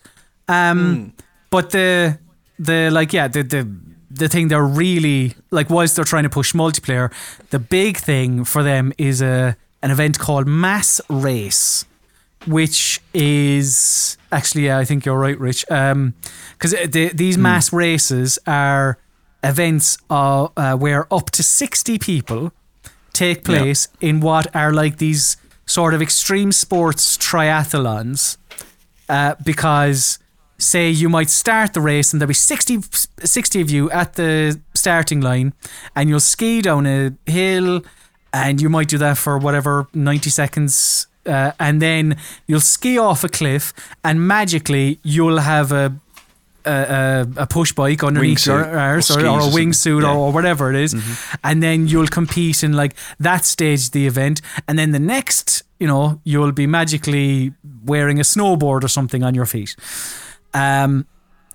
Um, 0.49 1.13
but 1.51 1.71
the 1.71 2.19
the 2.61 2.91
like 2.91 3.13
yeah 3.13 3.27
the 3.27 3.43
the 3.43 3.69
the 4.11 4.29
thing 4.29 4.49
they're 4.49 4.63
really 4.63 5.35
like 5.51 5.71
whilst 5.71 5.97
they're 5.97 6.05
trying 6.05 6.25
to 6.25 6.31
push 6.31 6.53
multiplayer, 6.53 7.13
the 7.51 7.59
big 7.59 7.97
thing 7.97 8.45
for 8.45 8.63
them 8.63 8.93
is 8.99 9.23
a 9.23 9.57
an 9.83 9.91
event 9.91 10.19
called 10.19 10.47
Mass 10.47 11.01
Race, 11.09 11.87
which 12.47 13.01
is 13.15 14.19
actually 14.31 14.67
yeah, 14.67 14.79
I 14.79 14.85
think 14.85 15.07
you're 15.07 15.19
right, 15.19 15.39
Rich. 15.39 15.65
Um, 15.71 16.15
because 16.53 16.73
the, 16.73 17.11
these 17.15 17.39
mass 17.39 17.73
races 17.73 18.39
are 18.47 18.99
events 19.43 19.97
uh, 20.11 20.49
uh, 20.57 20.77
where 20.77 21.13
up 21.13 21.31
to 21.31 21.43
sixty 21.43 21.99
people 21.99 22.53
take 23.13 23.45
place 23.45 23.89
in 24.01 24.21
what 24.21 24.55
are 24.55 24.73
like 24.73 24.99
these 24.99 25.37
sort 25.67 25.95
of 25.95 26.03
extreme 26.03 26.53
sports 26.53 27.17
triathlons 27.17 28.37
uh, 29.09 29.35
because 29.45 30.19
say 30.61 30.91
you 30.91 31.09
might 31.09 31.31
start 31.31 31.73
the 31.73 31.81
race 31.81 32.13
and 32.13 32.21
there'll 32.21 32.29
be 32.29 32.35
60, 32.35 32.79
60 33.25 33.61
of 33.61 33.71
you 33.71 33.91
at 33.91 34.15
the 34.15 34.61
starting 34.75 35.21
line 35.21 35.53
and 35.97 36.09
you'll 36.09 36.21
ski 36.21 36.63
down 36.63 36.87
a 36.87 37.13
hill 37.27 37.83
and 38.33 38.61
you 38.61 38.69
might 38.69 38.89
do 38.89 38.99
that 38.99 39.19
for 39.19 39.39
whatever 39.39 39.89
90 39.95 40.31
seconds 40.31 41.07
uh, 41.27 41.53
and 41.59 41.81
then 41.83 42.17
you'll 42.47 42.61
ski 42.61 42.99
off 42.99 43.25
a 43.25 43.29
cliff 43.29 43.73
and 44.05 44.27
magically 44.27 44.99
you'll 45.03 45.39
have 45.39 45.73
a 45.73 45.93
a, 46.67 47.27
a, 47.39 47.47
push 47.47 47.73
bike 47.73 48.05
underneath 48.05 48.45
your 48.47 48.63
arse 48.65 49.11
or 49.11 49.21
or, 49.21 49.27
or 49.27 49.41
a 49.41 49.43
wingsuit 49.45 49.75
something. 49.75 49.93
or, 49.95 50.13
Yeah. 50.13 50.15
or 50.15 50.31
whatever 50.33 50.71
it 50.71 50.77
is. 50.77 50.95
and 51.43 51.63
then 51.63 51.89
you'll 51.89 52.07
compete 52.07 52.63
in 52.63 52.75
like 52.75 52.95
that 53.19 53.47
stage 53.47 53.87
of 53.87 53.93
the 53.93 54.07
event, 54.07 54.43
and 54.69 54.79
then 54.79 54.91
the 54.93 54.99
next, 54.99 55.63
you 55.79 55.87
know, 55.87 56.21
you'll 56.25 56.53
be 56.53 56.67
magically 56.67 57.55
wearing 57.85 58.19
a 58.21 58.25
snowboard 58.25 58.85
or 58.85 58.89
something 58.89 59.25
on 59.25 59.35
your 59.35 59.47
feet. 59.47 59.75
Um, 60.55 61.07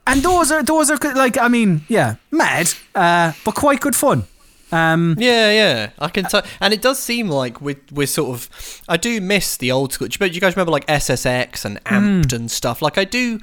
and 0.08 0.22
those 0.22 0.52
are 0.52 0.64
those 0.64 0.92
are 0.92 0.98
like 1.16 1.38
I 1.38 1.48
mean, 1.48 1.82
yeah, 1.88 2.16
mad, 2.32 2.74
uh, 2.94 3.34
but 3.44 3.56
quite 3.56 3.80
good 3.82 3.96
fun. 3.96 4.24
Um, 4.72 5.16
Yeah, 5.18 5.52
yeah, 5.52 5.90
I 6.00 6.10
can 6.10 6.26
tell, 6.26 6.44
and 6.60 6.74
it 6.74 6.82
does 6.82 7.00
seem 7.00 7.30
like 7.30 7.62
we're 7.62 7.80
we're 7.92 8.08
sort 8.08 8.30
of. 8.36 8.82
I 8.88 8.98
do 8.98 9.22
miss 9.22 9.58
the 9.58 9.72
old 9.72 9.94
school. 9.94 10.08
But 10.20 10.34
you 10.34 10.42
guys 10.42 10.56
remember 10.56 10.72
like 10.72 10.86
SSX 10.88 11.66
and 11.66 11.84
Amped 11.86 12.34
and 12.34 12.50
stuff. 12.52 12.82
Like 12.82 12.98
I 12.98 13.04
do. 13.06 13.40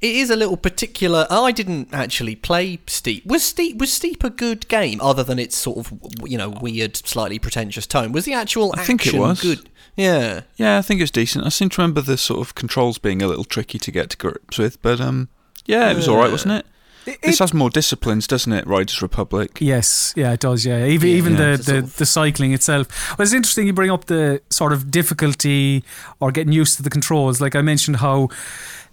It 0.00 0.14
is 0.16 0.28
a 0.30 0.36
little 0.36 0.56
particular. 0.58 1.26
I 1.30 1.52
didn't 1.52 1.88
actually 1.94 2.36
play 2.36 2.78
Steep. 2.86 3.24
Was 3.24 3.42
Steep 3.42 3.78
was 3.78 3.92
Steep 3.92 4.22
a 4.24 4.30
good 4.30 4.68
game 4.68 5.00
other 5.00 5.22
than 5.24 5.38
its 5.38 5.56
sort 5.56 5.78
of 5.78 5.92
you 6.24 6.36
know 6.36 6.50
weird, 6.50 6.96
slightly 6.96 7.38
pretentious 7.38 7.86
tone? 7.86 8.12
Was 8.12 8.24
the 8.26 8.34
actual 8.34 8.72
I 8.76 8.84
think 8.84 9.02
it 9.06 9.08
action 9.08 9.20
was. 9.20 9.40
good? 9.40 9.70
Yeah. 9.96 10.42
Yeah, 10.56 10.76
I 10.76 10.82
think 10.82 11.00
it's 11.00 11.10
decent. 11.10 11.46
I 11.46 11.48
seem 11.48 11.70
to 11.70 11.80
remember 11.80 12.02
the 12.02 12.18
sort 12.18 12.40
of 12.40 12.54
controls 12.54 12.98
being 12.98 13.22
a 13.22 13.26
little 13.26 13.44
tricky 13.44 13.78
to 13.78 13.90
get 13.90 14.10
to 14.10 14.16
grips 14.18 14.58
with, 14.58 14.80
but 14.82 15.00
um, 15.00 15.28
yeah, 15.64 15.90
it 15.90 15.96
was 15.96 16.06
all 16.08 16.18
right, 16.18 16.30
wasn't 16.30 16.52
it? 16.54 16.66
this 17.22 17.38
has 17.38 17.54
more 17.54 17.70
disciplines, 17.70 18.26
doesn't 18.26 18.52
it? 18.52 18.66
Riders 18.66 19.00
Republic. 19.00 19.58
Yes, 19.60 20.12
yeah, 20.16 20.32
it 20.32 20.40
does. 20.40 20.66
Yeah, 20.66 20.84
even 20.84 21.08
even 21.08 21.32
Yeah, 21.34 21.52
the, 21.52 21.56
the, 21.56 21.62
sort 21.62 21.78
of- 21.78 21.96
the 21.96 22.06
cycling 22.06 22.52
itself. 22.52 23.16
Well, 23.16 23.24
it's 23.24 23.32
interesting 23.32 23.66
you 23.68 23.72
bring 23.72 23.90
up 23.92 24.06
the 24.06 24.42
sort 24.50 24.72
of 24.72 24.90
difficulty 24.90 25.84
or 26.20 26.32
getting 26.32 26.52
used 26.52 26.76
to 26.76 26.82
the 26.82 26.90
controls. 26.90 27.40
Like 27.40 27.54
I 27.54 27.62
mentioned, 27.62 27.96
how 27.98 28.28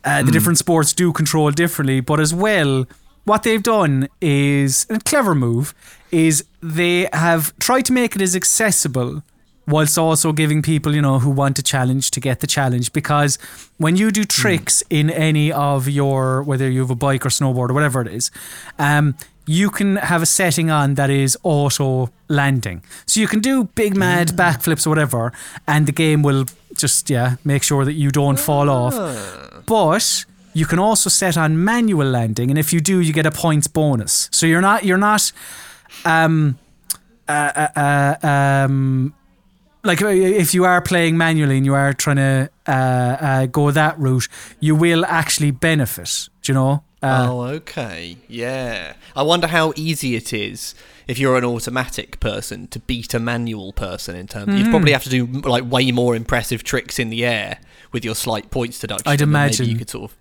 uh, 0.04 0.24
the 0.24 0.32
different 0.32 0.58
sports 0.58 0.94
do 0.94 1.12
control 1.14 1.52
differently, 1.52 2.00
but 2.00 2.20
as 2.20 2.34
well, 2.34 2.86
what 3.26 3.44
they've 3.44 3.64
done 3.64 4.10
is 4.22 4.86
a 4.90 5.00
clever 5.00 5.34
move. 5.36 5.74
Is 6.12 6.46
they 6.62 7.10
have 7.12 7.58
tried 7.58 7.86
to 7.86 7.94
make 7.94 8.16
it 8.16 8.22
as 8.22 8.36
accessible 8.36 9.24
whilst 9.66 9.98
also 9.98 10.34
giving 10.34 10.62
people, 10.62 10.94
you 10.94 11.02
know, 11.02 11.20
who 11.20 11.30
want 11.30 11.58
a 11.58 11.64
challenge 11.64 12.12
to 12.12 12.20
get 12.20 12.40
the 12.40 12.48
challenge. 12.48 12.94
Because 12.94 13.38
when 13.78 13.96
you 13.96 14.12
do 14.12 14.24
tricks 14.24 14.84
in 14.90 15.10
any 15.10 15.52
of 15.52 15.88
your, 15.88 16.44
whether 16.44 16.70
you 16.70 16.82
have 16.82 16.92
a 16.92 16.96
bike 16.96 17.26
or 17.26 17.30
snowboard 17.30 17.70
or 17.70 17.74
whatever 17.74 18.02
it 18.02 18.08
is, 18.08 18.30
um, 18.78 19.16
you 19.46 19.70
can 19.70 19.96
have 19.98 20.22
a 20.22 20.26
setting 20.26 20.70
on 20.70 20.96
that 20.96 21.10
is 21.10 21.38
auto 21.44 22.10
landing. 22.28 22.84
So 23.06 23.20
you 23.20 23.28
can 23.28 23.40
do 23.40 23.66
big 23.76 23.96
mad 23.98 24.30
backflips 24.30 24.86
or 24.86 24.90
whatever, 24.90 25.34
and 25.68 25.86
the 25.86 25.92
game 25.92 26.24
will 26.24 26.46
just, 26.76 27.10
yeah, 27.10 27.36
make 27.44 27.64
sure 27.64 27.86
that 27.86 27.94
you 27.94 28.12
don't 28.12 28.40
fall 28.40 28.70
off. 28.70 28.94
But 29.66 30.26
you 30.54 30.66
can 30.66 30.80
also 30.80 31.10
set 31.10 31.38
on 31.38 31.64
manual 31.64 32.08
landing, 32.08 32.50
and 32.50 32.60
if 32.60 32.74
you 32.74 32.80
do, 32.80 33.00
you 33.00 33.14
get 33.14 33.26
a 33.26 33.32
points 33.32 33.68
bonus. 33.68 34.30
So 34.32 34.46
you're 34.46 34.62
not, 34.62 34.84
you're 34.84 34.98
not, 34.98 35.32
um, 36.06 36.60
uh, 37.28 37.68
uh, 37.76 38.16
uh, 38.24 38.28
um, 38.28 39.14
like 39.84 40.02
uh, 40.02 40.08
if 40.08 40.54
you 40.54 40.66
are 40.66 40.82
playing 40.82 41.18
manually 41.18 41.58
and 41.58 41.66
you 41.66 41.74
are 41.74 41.94
trying 41.94 42.18
to 42.18 42.50
uh, 42.68 42.72
uh, 42.72 43.46
go 43.48 43.72
that 43.72 43.98
route, 44.00 44.28
you 44.60 44.76
will 44.76 45.06
actually 45.06 45.52
benefit. 45.52 46.30
Do 46.42 46.52
you 46.52 46.54
know? 46.54 46.84
Uh, 47.02 47.28
oh, 47.30 47.42
okay. 47.42 48.18
Yeah. 48.30 48.94
I 49.16 49.24
wonder 49.24 49.48
how 49.48 49.74
easy 49.76 50.16
it 50.16 50.32
is 50.32 50.74
if 51.06 51.20
you're 51.20 51.38
an 51.38 51.44
automatic 51.44 52.20
person 52.22 52.68
to 52.68 52.80
beat 52.80 53.14
a 53.14 53.20
manual 53.20 53.74
person 53.74 54.16
in 54.16 54.28
terms. 54.28 54.48
Mm-hmm. 54.48 54.58
You'd 54.58 54.70
probably 54.70 54.94
have 54.94 55.04
to 55.04 55.10
do 55.10 55.26
like 55.26 55.70
way 55.70 55.92
more 55.92 56.16
impressive 56.16 56.64
tricks 56.64 57.00
in 57.00 57.10
the 57.10 57.26
air 57.26 57.60
with 57.94 58.04
your 58.04 58.16
slight 58.16 58.52
points 58.52 58.80
deduction. 58.80 59.08
I'd 59.08 59.20
than 59.20 59.32
maybe 59.32 59.46
imagine. 59.46 59.70
you 59.70 59.78
could 59.78 59.90
sort 59.90 60.12
of. 60.12 60.18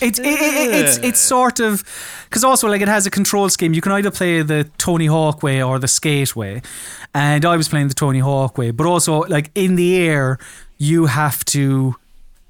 It's 0.00 0.20
it, 0.20 0.26
it, 0.26 0.74
it's 0.74 0.98
it's 0.98 1.18
sort 1.18 1.58
of 1.58 1.82
because 2.28 2.44
also 2.44 2.68
like 2.68 2.80
it 2.80 2.88
has 2.88 3.04
a 3.06 3.10
control 3.10 3.48
scheme. 3.48 3.74
You 3.74 3.80
can 3.80 3.90
either 3.92 4.12
play 4.12 4.42
the 4.42 4.70
Tony 4.78 5.06
Hawk 5.06 5.42
way 5.42 5.60
or 5.60 5.80
the 5.80 5.88
skate 5.88 6.36
way, 6.36 6.62
and 7.14 7.44
I 7.44 7.56
was 7.56 7.68
playing 7.68 7.88
the 7.88 7.94
Tony 7.94 8.20
Hawk 8.20 8.56
way. 8.56 8.70
But 8.70 8.86
also 8.86 9.22
like 9.22 9.50
in 9.56 9.74
the 9.74 9.98
air, 9.98 10.38
you 10.76 11.06
have 11.06 11.44
to, 11.46 11.96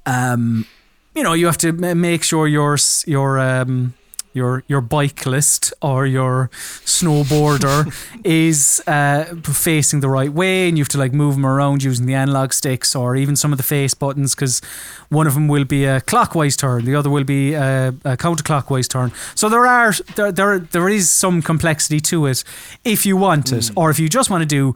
um, 0.05 0.67
you 1.15 1.23
know, 1.23 1.33
you 1.33 1.47
have 1.47 1.57
to 1.59 1.71
make 1.71 2.23
sure 2.23 2.47
your 2.47 2.77
your 3.07 3.39
um 3.39 3.95
your 4.33 4.63
your 4.67 4.81
bicyclist 4.81 5.73
or 5.81 6.05
your 6.05 6.49
snowboarder 6.85 7.91
is 8.23 8.81
uh, 8.87 9.25
facing 9.43 9.99
the 9.99 10.09
right 10.09 10.31
way, 10.31 10.67
and 10.67 10.77
you 10.77 10.83
have 10.83 10.89
to 10.89 10.97
like 10.97 11.13
move 11.13 11.35
them 11.35 11.45
around 11.45 11.83
using 11.83 12.05
the 12.05 12.13
analog 12.13 12.53
sticks 12.53 12.95
or 12.95 13.15
even 13.15 13.35
some 13.35 13.51
of 13.51 13.57
the 13.57 13.63
face 13.63 13.93
buttons 13.93 14.35
because 14.35 14.61
one 15.09 15.27
of 15.27 15.33
them 15.33 15.47
will 15.47 15.65
be 15.65 15.85
a 15.85 16.01
clockwise 16.01 16.55
turn, 16.55 16.85
the 16.85 16.95
other 16.95 17.09
will 17.09 17.23
be 17.23 17.53
a, 17.53 17.89
a 18.05 18.17
counterclockwise 18.17 18.87
turn. 18.87 19.11
So 19.35 19.49
there 19.49 19.65
are 19.65 19.93
there 20.15 20.31
there 20.31 20.59
there 20.59 20.89
is 20.89 21.09
some 21.09 21.41
complexity 21.41 21.99
to 22.01 22.25
it 22.27 22.43
if 22.83 23.05
you 23.05 23.17
want 23.17 23.51
it, 23.51 23.71
or 23.75 23.89
if 23.89 23.99
you 23.99 24.09
just 24.09 24.29
want 24.29 24.41
to 24.41 24.47
do 24.47 24.75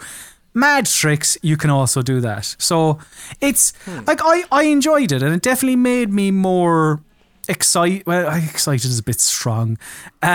mad 0.53 0.85
tricks, 0.85 1.37
you 1.41 1.57
can 1.57 1.69
also 1.69 2.01
do 2.01 2.21
that. 2.21 2.55
So 2.59 2.99
it's 3.41 3.73
like 4.07 4.21
I 4.23 4.43
I 4.51 4.63
enjoyed 4.63 5.11
it, 5.11 5.23
and 5.23 5.33
it 5.33 5.41
definitely 5.41 5.75
made 5.75 6.11
me 6.11 6.31
more 6.31 7.01
excited. 7.47 8.05
Well, 8.05 8.27
excited 8.35 8.85
is 8.89 8.99
a 8.99 9.03
bit 9.03 9.19
strong. 9.19 9.77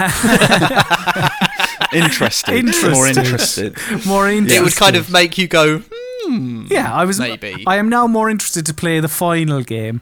Interested. 1.92 2.54
Interested. 2.54 2.92
More 2.92 3.06
interested. 3.08 3.76
More 4.06 4.28
interested. 4.28 4.56
It 4.60 4.62
would 4.62 4.76
kind 4.76 4.96
of 4.96 5.10
make 5.10 5.38
you 5.38 5.48
go. 5.48 5.78
Hmm. 6.24 6.66
Yeah, 6.70 6.92
I 6.92 7.04
was 7.06 7.18
Maybe. 7.18 7.64
I 7.66 7.76
am 7.76 7.88
now 7.88 8.06
more 8.06 8.28
interested 8.28 8.66
to 8.66 8.74
play 8.74 9.00
the 9.00 9.08
final 9.08 9.62
game, 9.62 10.00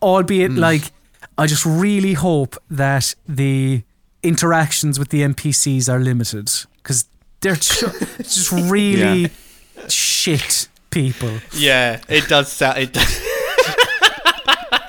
albeit 0.00 0.52
Hmm. 0.52 0.58
like 0.58 0.92
I 1.36 1.46
just 1.46 1.66
really 1.66 2.14
hope 2.14 2.56
that 2.70 3.14
the 3.28 3.82
interactions 4.22 4.98
with 4.98 5.10
the 5.10 5.22
NPCs 5.22 5.88
are 5.92 5.98
limited 6.00 6.50
because 6.82 7.04
they're 7.42 7.56
ju- 7.56 7.92
just 8.18 8.50
really 8.70 9.22
Yeah. 9.22 9.88
shit 9.88 10.68
people. 10.90 11.30
Yeah, 11.52 12.00
it 12.08 12.26
does 12.28 12.50
sound. 12.50 12.78
It 12.78 12.92
does, 12.94 13.20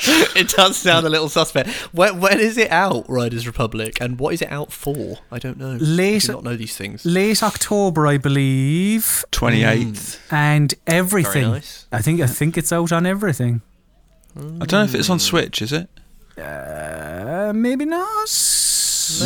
it 0.36 0.50
does 0.50 0.78
sound 0.78 1.06
a 1.06 1.10
little 1.10 1.30
suspect. 1.30 1.70
When, 1.94 2.20
when 2.20 2.40
is 2.40 2.58
it 2.58 2.72
out, 2.72 3.10
Riders 3.10 3.46
Republic, 3.46 3.98
and 4.00 4.20
what 4.20 4.34
is 4.34 4.42
it 4.42 4.52
out 4.52 4.72
for? 4.72 5.18
I 5.32 5.40
don't 5.40 5.58
know. 5.58 5.72
I 5.74 5.78
Late- 5.78 6.24
do 6.24 6.34
not 6.34 6.44
know 6.44 6.56
these 6.56 6.76
things. 6.78 7.06
Late 7.06 7.44
October, 7.44 8.08
I 8.08 8.18
believe, 8.18 9.26
28th. 9.32 10.20
and 10.32 10.74
everything. 10.86 11.32
Very 11.34 11.46
nice. 11.46 11.88
I 11.92 12.02
think 12.02 12.22
I 12.22 12.28
think 12.28 12.58
it's 12.58 12.72
out 12.72 12.92
on 12.92 13.06
everything. 13.06 13.62
I 14.36 14.66
don't 14.66 14.72
know 14.72 14.84
if 14.84 14.96
it's 14.96 15.10
on 15.10 15.20
Switch, 15.20 15.62
is 15.62 15.74
it? 15.74 15.90
Uh, 16.38 17.52
maybe 17.56 17.86
not. 17.86 18.30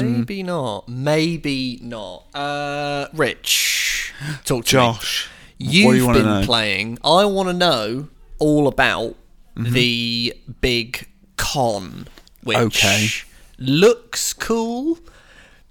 Maybe 0.01 0.43
not. 0.43 0.87
Maybe 0.87 1.79
not. 1.81 2.23
Uh, 2.33 3.07
Rich, 3.13 4.13
talk 4.45 4.65
to 4.65 4.71
Josh. 4.71 5.29
me. 5.59 5.67
You've 5.67 5.95
you 5.95 6.05
wanna 6.05 6.19
been 6.19 6.27
know? 6.27 6.45
playing. 6.45 6.97
I 7.03 7.25
want 7.25 7.49
to 7.49 7.53
know 7.53 8.07
all 8.39 8.67
about 8.67 9.15
Mm-hmm. 9.55 9.73
the 9.73 10.33
big 10.61 11.07
con, 11.37 12.07
which 12.43 12.57
Okay. 12.57 13.07
looks 13.57 14.33
cool, 14.33 14.99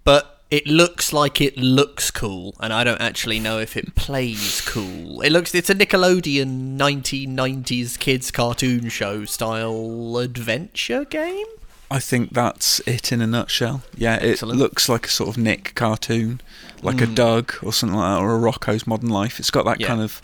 but 0.05 0.43
it 0.51 0.67
looks 0.67 1.13
like 1.13 1.41
it 1.41 1.57
looks 1.57 2.11
cool, 2.11 2.55
and 2.61 2.73
I 2.73 2.85
don't 2.85 3.01
actually 3.01 3.39
know 3.41 3.59
if 3.59 3.77
it 3.77 3.95
plays 3.95 4.61
cool. 4.67 5.23
It 5.23 5.31
looks 5.31 5.55
it's 5.55 5.71
a 5.71 5.75
Nickelodeon 5.75 6.77
1990s 6.77 7.99
kids 7.99 8.31
cartoon 8.31 8.89
show 8.89 9.25
style 9.25 10.17
adventure 10.19 11.05
game. 11.05 11.47
I 11.91 11.99
think 12.01 12.33
that's 12.33 12.81
it 12.81 13.11
in 13.13 13.21
a 13.21 13.27
nutshell. 13.27 13.83
Yeah, 13.97 14.17
it 14.17 14.33
Excellent. 14.33 14.59
looks 14.59 14.89
like 14.89 15.07
a 15.07 15.11
sort 15.11 15.31
of 15.31 15.39
Nick 15.39 15.75
cartoon, 15.75 16.41
like 16.83 17.01
a 17.01 17.07
Doug 17.07 17.55
or 17.63 17.73
something 17.73 17.99
like 17.99 18.17
that, 18.17 18.23
or 18.23 18.37
a 18.37 18.39
Rocko's 18.53 18.87
Modern 18.87 19.09
Life. 19.09 19.41
It's 19.41 19.51
got 19.51 19.65
that 19.65 19.81
Yeah. 19.81 19.89
kind 19.89 20.01
of, 20.01 20.21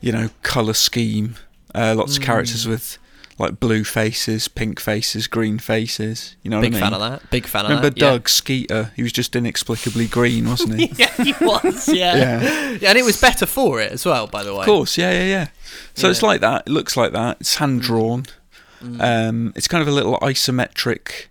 you 0.00 0.12
know, 0.12 0.30
colour 0.42 0.74
scheme. 0.74 1.36
Uh, 1.74 1.94
lots 1.96 2.16
of 2.16 2.22
characters 2.22 2.66
with 2.66 2.98
like 3.38 3.60
blue 3.60 3.84
faces, 3.84 4.48
pink 4.48 4.80
faces, 4.80 5.26
green 5.28 5.58
faces. 5.60 6.34
You 6.42 6.50
know 6.50 6.60
Big 6.60 6.72
what 6.72 6.82
I 6.82 6.86
mean? 6.90 6.90
fan 7.00 7.00
of 7.02 7.20
that. 7.22 7.30
Big 7.30 7.46
fan 7.46 7.64
Remember 7.64 7.86
of 7.88 7.94
that. 7.94 8.00
yeah. 8.00 8.10
Doug 8.10 8.28
Skeeter? 8.28 8.90
He 8.96 9.02
was 9.04 9.12
just 9.12 9.36
inexplicably 9.36 10.06
green, 10.08 10.48
wasn't 10.48 10.80
he? 10.80 10.86
Yeah, 10.96 11.12
he 11.22 11.34
was. 11.40 11.88
Yeah. 11.88 12.16
Yeah. 12.80 12.88
and 12.88 12.98
it 12.98 13.04
was 13.04 13.20
better 13.20 13.46
for 13.46 13.80
it 13.80 13.92
as 13.92 14.04
well. 14.04 14.26
By 14.26 14.42
the 14.42 14.52
way, 14.52 14.60
Of 14.60 14.66
course, 14.66 14.98
yeah, 14.98 15.12
yeah, 15.12 15.24
yeah. 15.24 15.48
So 15.94 16.10
it's 16.10 16.22
like 16.22 16.40
that. 16.40 16.64
It 16.66 16.70
looks 16.70 16.96
like 16.96 17.12
that. 17.12 17.36
It's 17.40 17.56
hand 17.56 17.82
drawn. 17.82 18.24
Um, 19.00 19.52
it's 19.56 19.68
kind 19.68 19.82
of 19.82 19.88
a 19.88 19.92
little 19.92 20.18
isometric 20.20 21.26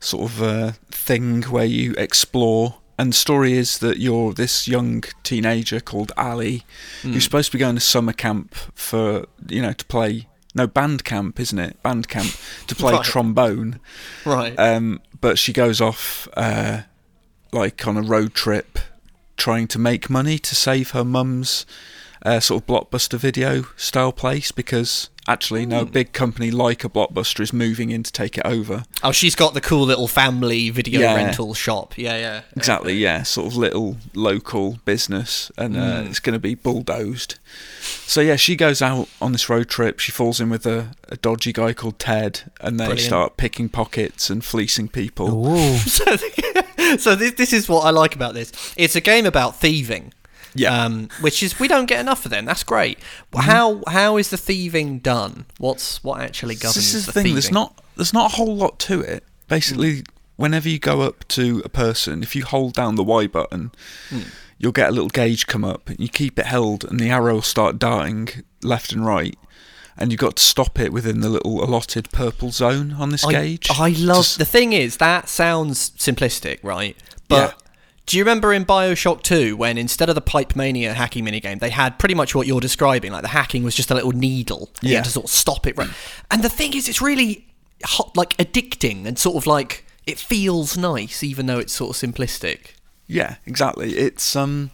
sort 0.00 0.30
of 0.30 0.42
uh, 0.42 0.72
thing 0.90 1.42
where 1.44 1.64
you 1.64 1.94
explore. 1.98 2.76
And 2.98 3.12
the 3.12 3.16
story 3.16 3.52
is 3.52 3.78
that 3.78 3.98
you're 3.98 4.32
this 4.32 4.66
young 4.66 5.04
teenager 5.22 5.78
called 5.80 6.10
Ali, 6.16 6.64
who's 7.02 7.22
supposed 7.24 7.52
to 7.52 7.56
be 7.56 7.60
going 7.60 7.76
to 7.76 7.80
summer 7.80 8.12
camp 8.12 8.54
for 8.74 9.26
you 9.48 9.62
know 9.62 9.72
to 9.72 9.84
play 9.84 10.26
no 10.54 10.66
band 10.66 11.04
camp, 11.04 11.38
isn't 11.38 11.58
it? 11.58 11.80
Band 11.82 12.08
camp 12.08 12.32
to 12.66 12.74
play 12.74 12.92
Right. 12.96 13.04
trombone. 13.04 13.78
Right. 14.24 14.58
Um, 14.58 15.00
but 15.20 15.38
she 15.38 15.52
goes 15.52 15.80
off 15.80 16.26
uh, 16.36 16.82
like 17.52 17.86
on 17.86 17.96
a 17.96 18.02
road 18.02 18.34
trip, 18.34 18.78
trying 19.36 19.68
to 19.68 19.78
make 19.78 20.10
money 20.10 20.38
to 20.40 20.54
save 20.56 20.90
her 20.90 21.04
mum's 21.04 21.64
uh, 22.24 22.40
sort 22.40 22.62
of 22.62 22.66
blockbuster 22.66 23.18
video 23.18 23.64
style 23.76 24.12
place 24.12 24.52
because 24.52 25.08
actually 25.26 25.66
no 25.66 25.84
big 25.84 26.14
company 26.14 26.50
like 26.50 26.84
a 26.84 26.88
blockbuster 26.88 27.40
is 27.40 27.52
moving 27.52 27.90
in 27.90 28.02
to 28.02 28.10
take 28.10 28.38
it 28.38 28.46
over. 28.46 28.84
oh, 29.04 29.12
she's 29.12 29.34
got 29.34 29.52
the 29.52 29.60
cool 29.60 29.84
little 29.84 30.08
family 30.08 30.70
video 30.70 31.00
Yeah. 31.02 31.14
rental 31.16 31.52
shop. 31.52 31.98
Yeah, 31.98 32.16
yeah. 32.16 32.40
Exactly, 32.56 32.94
yeah, 32.94 33.24
sort 33.24 33.48
of 33.48 33.56
little 33.56 33.98
local 34.14 34.78
business, 34.86 35.52
and 35.58 35.76
uh, 35.76 36.04
it's 36.06 36.18
going 36.18 36.32
to 36.32 36.38
be 36.38 36.54
bulldozed. 36.54 37.38
So 37.82 38.22
yeah, 38.22 38.36
she 38.36 38.56
goes 38.56 38.80
out 38.80 39.08
on 39.20 39.32
this 39.32 39.50
road 39.50 39.68
trip. 39.68 39.98
She 40.00 40.12
falls 40.12 40.40
in 40.40 40.48
with 40.48 40.64
a, 40.64 40.92
a 41.10 41.16
dodgy 41.18 41.52
guy 41.52 41.74
called 41.74 41.98
Ted, 41.98 42.50
and 42.62 42.80
they 42.80 42.86
Brilliant. 42.86 43.06
start 43.06 43.36
picking 43.36 43.68
pockets 43.68 44.30
and 44.30 44.42
fleecing 44.42 44.88
people. 44.88 45.28
So, 45.78 46.16
so 46.98 47.14
this, 47.14 47.32
this 47.32 47.52
is 47.52 47.68
what 47.68 47.84
I 47.84 47.90
like 47.90 48.14
about 48.14 48.32
this. 48.34 48.50
It's 48.76 48.96
a 48.96 49.00
game 49.00 49.26
about 49.26 49.56
thieving. 49.60 50.12
Yeah. 50.54 50.70
Mm-hmm. 50.70 50.86
Um, 50.86 51.08
which 51.20 51.42
is 51.42 51.58
we 51.60 51.68
don't 51.68 51.86
get 51.86 52.00
enough 52.00 52.24
of 52.24 52.30
them. 52.30 52.44
That's 52.44 52.64
great. 52.64 52.98
How 53.34 53.82
how 53.88 54.16
is 54.16 54.30
the 54.30 54.36
thieving 54.36 54.98
done? 55.00 55.46
What's 55.58 56.02
what 56.02 56.20
actually 56.20 56.54
governs 56.54 56.76
this 56.76 56.94
is 56.94 57.06
the 57.06 57.12
the 57.12 57.12
thing. 57.12 57.22
thieving? 57.24 57.34
There's 57.34 57.50
not 57.50 57.82
there's 57.96 58.12
not 58.12 58.32
a 58.32 58.36
whole 58.36 58.56
lot 58.56 58.78
to 58.80 59.00
it. 59.00 59.24
Basically, 59.48 60.04
whenever 60.36 60.68
you 60.68 60.78
go 60.78 61.00
up 61.02 61.26
to 61.28 61.62
a 61.64 61.68
person, 61.68 62.22
if 62.22 62.36
you 62.36 62.44
hold 62.44 62.74
down 62.74 62.94
the 62.96 63.04
Y 63.04 63.26
button, 63.26 63.72
you'll 64.58 64.72
get 64.72 64.88
a 64.88 64.92
little 64.92 65.08
gauge 65.08 65.46
come 65.46 65.64
up. 65.64 65.88
And 65.88 65.98
you 65.98 66.08
keep 66.08 66.38
it 66.38 66.46
held, 66.46 66.84
and 66.84 67.00
the 67.00 67.10
arrow 67.10 67.34
will 67.34 67.42
start 67.42 67.78
darting 67.78 68.28
left 68.62 68.92
and 68.92 69.04
right. 69.06 69.36
And 69.96 70.12
you've 70.12 70.20
got 70.20 70.36
to 70.36 70.42
stop 70.44 70.78
it 70.78 70.92
within 70.92 71.20
the 71.22 71.28
little 71.28 71.64
allotted 71.64 72.12
purple 72.12 72.50
zone 72.52 72.92
on 72.92 73.10
this 73.10 73.24
I, 73.24 73.32
gauge. 73.32 73.68
I 73.70 73.88
love 73.88 74.18
Just- 74.24 74.38
the 74.38 74.44
thing 74.44 74.72
is 74.72 74.98
that 74.98 75.28
sounds 75.28 75.90
simplistic, 75.90 76.60
right? 76.62 76.96
But 77.26 77.56
Yeah. 77.58 77.67
Do 78.08 78.16
you 78.16 78.22
remember 78.24 78.52
in 78.52 78.64
Bioshock 78.64 79.22
2 79.22 79.56
when 79.56 79.78
instead 79.78 80.08
of 80.08 80.14
the 80.14 80.20
Pipe 80.20 80.56
Mania 80.56 80.94
hacking 80.94 81.24
minigame, 81.24 81.60
they 81.60 81.70
had 81.70 81.98
pretty 81.98 82.14
much 82.14 82.34
what 82.34 82.46
you're 82.46 82.60
describing? 82.60 83.12
Like 83.12 83.22
the 83.22 83.28
hacking 83.28 83.62
was 83.62 83.74
just 83.74 83.90
a 83.90 83.94
little 83.94 84.12
needle. 84.12 84.70
and 84.80 84.88
You 84.88 84.92
Yeah. 84.94 84.98
had 84.98 85.04
to 85.04 85.10
sort 85.10 85.24
of 85.26 85.30
stop 85.30 85.66
it. 85.66 85.76
Right. 85.76 85.90
And 86.30 86.42
the 86.42 86.48
thing 86.48 86.74
is, 86.74 86.88
it's 86.88 87.00
really 87.02 87.46
hot, 87.84 88.16
like 88.16 88.36
addicting 88.38 89.06
and 89.06 89.18
sort 89.18 89.36
of 89.36 89.46
like 89.46 89.84
it 90.06 90.18
feels 90.18 90.76
nice, 90.76 91.22
even 91.22 91.46
though 91.46 91.58
it's 91.58 91.72
sort 91.74 91.94
of 91.96 92.12
simplistic. 92.12 92.58
Yeah, 93.06 93.36
exactly. 93.46 93.92
It's 93.96 94.34
um, 94.34 94.70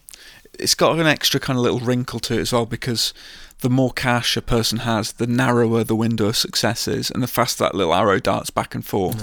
it's 0.58 0.74
got 0.76 0.98
an 0.98 1.06
extra 1.06 1.40
kind 1.40 1.58
of 1.58 1.62
little 1.64 1.80
wrinkle 1.80 2.20
to 2.20 2.34
it 2.34 2.40
as 2.40 2.52
well 2.52 2.66
because 2.66 3.12
the 3.60 3.70
more 3.70 3.92
cash 3.92 4.36
a 4.36 4.42
person 4.42 4.78
has, 4.80 5.12
the 5.12 5.26
narrower 5.26 5.82
the 5.84 5.96
window 5.96 6.26
of 6.26 6.36
success 6.36 6.86
is, 6.86 7.10
and 7.10 7.22
the 7.22 7.26
faster 7.26 7.64
that 7.64 7.74
little 7.74 7.94
arrow 7.94 8.20
darts 8.20 8.50
back 8.50 8.74
and 8.74 8.84
forth. 8.86 9.20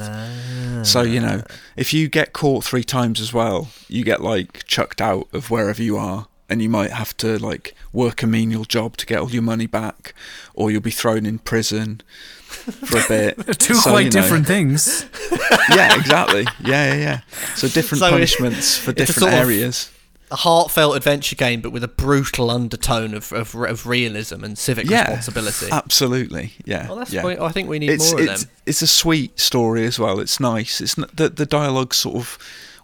So 0.84 1.02
you 1.02 1.20
know, 1.20 1.44
if 1.76 1.94
you 1.94 2.08
get 2.10 2.34
caught 2.34 2.64
three 2.64 2.84
times 2.84 3.20
as 3.22 3.34
well, 3.34 3.70
you 3.88 4.04
get 4.04 4.22
like 4.22 4.66
chucked 4.66 5.02
out 5.02 5.28
of 5.34 5.50
wherever 5.50 5.82
you 5.82 5.98
are. 5.98 6.28
And 6.50 6.62
you 6.62 6.68
might 6.68 6.92
have 6.92 7.16
to 7.18 7.38
like 7.40 7.74
work 7.94 8.22
a 8.24 8.28
menial 8.28 8.66
job 8.66 8.98
to 8.98 9.06
get 9.06 9.20
all 9.22 9.30
your 9.32 9.42
money 9.42 9.68
back, 9.68 10.14
or 10.54 10.70
you'll 10.70 10.82
be 10.82 10.92
thrown 10.92 11.26
in 11.26 11.40
prison 11.40 12.02
for 12.50 12.98
a 12.98 13.08
bit. 13.08 13.38
two 13.58 13.76
So, 13.76 13.92
quite 13.92 14.00
you 14.00 14.12
know- 14.12 14.22
different 14.22 14.48
things. 14.48 15.06
Yeah, 15.74 15.96
exactly. 15.98 16.46
Yeah, 16.66 16.94
yeah, 16.94 16.96
yeah. 16.96 17.20
So 17.56 17.70
different 17.70 18.00
So 18.00 18.08
it- 18.08 18.12
punishments 18.12 18.78
for 18.78 18.92
different 18.92 19.32
areas. 19.32 19.90
A 20.32 20.38
heartfelt 20.38 20.96
adventure 20.96 21.36
game, 21.36 21.60
but 21.60 21.72
with 21.72 21.84
a 21.84 21.90
brutal 21.90 22.50
undertone 22.50 23.14
of, 23.14 23.34
of, 23.34 23.54
of 23.54 23.86
realism 23.86 24.44
and 24.44 24.58
civic 24.58 24.90
yeah, 24.90 25.02
responsibility. 25.02 25.68
Absolutely, 25.72 26.54
yeah. 26.64 26.88
Well, 26.88 26.96
that's 26.96 27.12
yeah. 27.12 27.22
point- 27.22 27.42
I 27.42 27.50
think 27.50 27.70
we 27.70 27.80
need 27.80 27.90
it's, 27.90 28.12
more 28.12 28.22
of 28.22 28.28
it's, 28.28 28.44
them. 28.46 28.52
It's 28.66 28.82
a 28.82 28.88
sweet 28.88 29.40
story 29.40 29.86
as 29.86 30.00
well. 30.00 30.20
It's 30.20 30.40
nice. 30.40 30.80
It's 30.80 30.98
n- 30.98 31.06
the 31.14 31.30
the 31.30 31.46
dialogue's 31.46 31.98
sort 31.98 32.16
of 32.16 32.38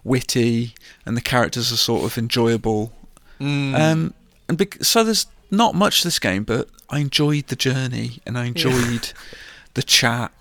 witty, 0.04 0.74
and 1.06 1.16
the 1.16 1.22
characters 1.22 1.72
are 1.72 1.76
sort 1.76 2.04
of 2.04 2.18
enjoyable. 2.18 2.92
Mm. 3.40 3.78
Um, 3.78 4.14
and 4.48 4.58
bec- 4.58 4.84
so 4.84 5.02
there's 5.02 5.26
not 5.50 5.74
much 5.74 6.02
to 6.02 6.08
this 6.08 6.18
game, 6.18 6.44
but 6.44 6.68
I 6.90 6.98
enjoyed 7.00 7.46
the 7.48 7.56
journey 7.56 8.20
and 8.26 8.38
I 8.38 8.44
enjoyed 8.46 9.12
the 9.74 9.82
chat, 9.82 10.32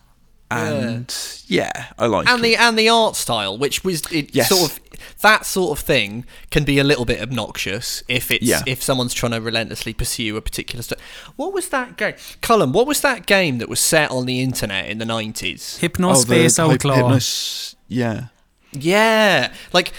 and 0.49 1.13
yeah, 1.47 1.87
I 1.99 2.05
like 2.07 2.27
and 2.29 2.39
it. 2.39 2.43
the 2.43 2.55
and 2.55 2.77
the 2.79 2.89
art 2.89 3.15
style, 3.15 3.57
which 3.57 3.83
was 3.83 4.01
it 4.11 4.33
Yes. 4.33 4.49
sort 4.49 4.71
of 4.71 4.79
that 5.21 5.45
sort 5.45 5.77
of 5.77 5.83
thing 5.85 6.25
can 6.51 6.63
be 6.63 6.79
a 6.79 6.83
little 6.83 7.05
bit 7.05 7.21
obnoxious 7.21 8.01
if 8.07 8.31
it's 8.31 8.43
Yeah. 8.45 8.61
if 8.65 8.81
someone's 8.81 9.13
trying 9.13 9.33
to 9.33 9.41
relentlessly 9.41 9.93
pursue 9.93 10.37
a 10.37 10.41
particular 10.41 10.81
stuff. 10.83 10.99
What 11.35 11.53
was 11.53 11.69
that 11.69 11.97
game, 11.97 12.13
Colm? 12.41 12.71
What 12.71 12.87
was 12.87 13.01
that 13.01 13.25
game 13.25 13.57
that 13.59 13.69
was 13.69 13.79
set 13.79 14.09
on 14.09 14.25
the 14.25 14.41
internet 14.41 14.87
in 14.89 14.97
the 14.99 15.05
nineties? 15.05 15.77
Hypnospace 15.81 16.59
Oh, 16.59 16.71
Outlaw. 16.71 16.95
hypnos- 17.11 17.75
yeah. 17.87 18.25
Yeah, 18.71 19.51
like 19.73 19.91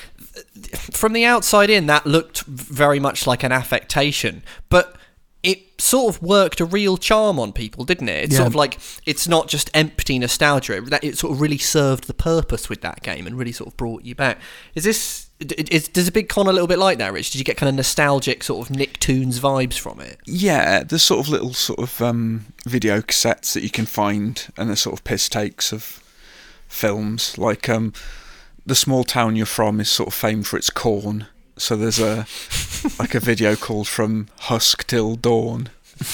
from 0.72 1.12
the 1.14 1.24
outside 1.24 1.70
in, 1.70 1.86
that 1.86 2.06
looked 2.06 2.42
very 2.42 3.00
much 3.00 3.26
like 3.26 3.42
an 3.42 3.52
affectation, 3.52 4.42
but 4.68 4.94
it 5.48 5.80
sort 5.80 6.14
of 6.14 6.22
worked 6.22 6.60
a 6.60 6.64
real 6.64 6.96
charm 6.96 7.38
on 7.38 7.52
people, 7.52 7.84
didn't 7.84 8.08
it? 8.08 8.24
It's 8.24 8.32
Yeah. 8.32 8.38
sort 8.38 8.48
of 8.48 8.54
like 8.54 8.78
it's 9.06 9.26
not 9.26 9.48
just 9.48 9.70
empty 9.74 10.18
nostalgia. 10.18 10.76
It, 10.76 10.90
that- 10.90 11.04
it 11.04 11.16
sort 11.18 11.32
of 11.32 11.40
really 11.40 11.58
served 11.58 12.06
the 12.06 12.14
purpose 12.14 12.68
with 12.68 12.80
that 12.82 13.02
game 13.02 13.26
and 13.26 13.38
really 13.38 13.52
sort 13.52 13.68
of 13.68 13.76
brought 13.76 14.04
you 14.04 14.14
back. 14.14 14.38
Is 14.74 14.84
this? 14.84 15.24
Is, 15.40 15.86
does 15.86 16.08
a 16.08 16.12
big 16.12 16.28
con 16.28 16.48
a 16.48 16.52
little 16.52 16.66
bit 16.66 16.80
like 16.80 16.98
that, 16.98 17.12
Rich? 17.12 17.30
Did 17.30 17.38
you 17.38 17.44
get 17.44 17.56
kind 17.56 17.68
of 17.68 17.76
nostalgic 17.76 18.42
sort 18.42 18.68
of 18.68 18.74
Nicktoons 18.76 19.38
vibes 19.38 19.78
from 19.78 20.00
it? 20.00 20.18
Yeah, 20.26 20.82
there's 20.82 21.04
sort 21.04 21.20
of 21.20 21.28
little 21.28 21.54
sort 21.54 21.78
of 21.78 22.02
um, 22.02 22.46
video 22.66 23.00
cassettes 23.00 23.52
that 23.52 23.62
you 23.62 23.70
can 23.70 23.86
find, 23.86 24.46
and 24.56 24.68
they're 24.68 24.74
sort 24.76 24.94
of 24.98 25.04
piss 25.04 25.28
takes 25.28 25.72
of 25.72 26.02
films. 26.66 27.38
Like 27.38 27.68
um, 27.68 27.92
the 28.66 28.74
small 28.74 29.04
town 29.04 29.36
you're 29.36 29.46
from 29.46 29.78
is 29.80 29.88
sort 29.88 30.08
of 30.08 30.14
famed 30.14 30.46
for 30.48 30.56
its 30.56 30.70
corn, 30.70 31.26
so 31.58 31.76
there's 31.76 31.98
a 32.00 32.26
like 32.98 33.14
a 33.14 33.20
video 33.20 33.56
called 33.56 33.88
"From 33.88 34.28
Husk 34.40 34.86
Till 34.86 35.16
Dawn" 35.16 35.68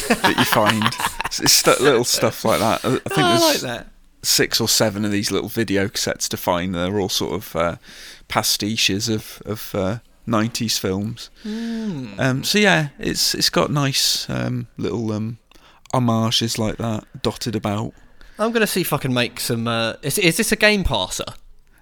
that 0.09 0.35
you 0.38 0.44
find. 0.44 0.83
It's, 1.26 1.40
it's 1.40 1.52
stu- 1.52 1.76
little 1.80 2.04
stuff 2.04 2.44
like 2.44 2.61
that. 2.61 2.85
I 2.85 2.88
I 2.88 2.98
think 2.98 3.18
Oh, 3.18 3.22
I 3.22 3.38
like 3.38 3.61
that. 3.61 3.87
six 4.22 4.61
or 4.61 4.68
seven 4.68 5.04
of 5.04 5.11
these 5.11 5.30
little 5.30 5.48
video 5.48 5.88
cassettes 5.88 6.28
to 6.28 6.37
find. 6.37 6.74
They're 6.74 6.98
all 7.00 7.09
sort 7.09 7.35
of 7.35 7.57
uh, 7.57 7.76
pastiches 8.28 9.09
of 9.09 9.42
of 9.44 9.74
uh, 9.74 9.98
90s 10.26 10.78
films. 10.78 11.30
Hmm. 11.42 12.14
Um, 12.18 12.44
so 12.44 12.59
yeah, 12.59 12.88
it's 12.98 13.35
it's 13.35 13.50
got 13.50 13.70
nice 13.70 14.28
um, 14.30 14.68
little 14.78 15.12
um, 15.12 15.38
homages 15.92 16.59
like 16.59 16.76
that 16.78 17.04
dotted 17.22 17.54
about. 17.57 17.92
I'm 18.38 18.50
gonna 18.52 18.66
see 18.66 18.80
if 18.80 18.92
I 18.92 18.98
can 18.98 19.12
make 19.14 19.38
some. 19.40 19.68
Uh, 19.68 19.94
is, 20.02 20.18
is 20.18 20.37
this 20.38 20.50
a 20.52 20.57
game 20.57 20.83
passer? 20.85 21.24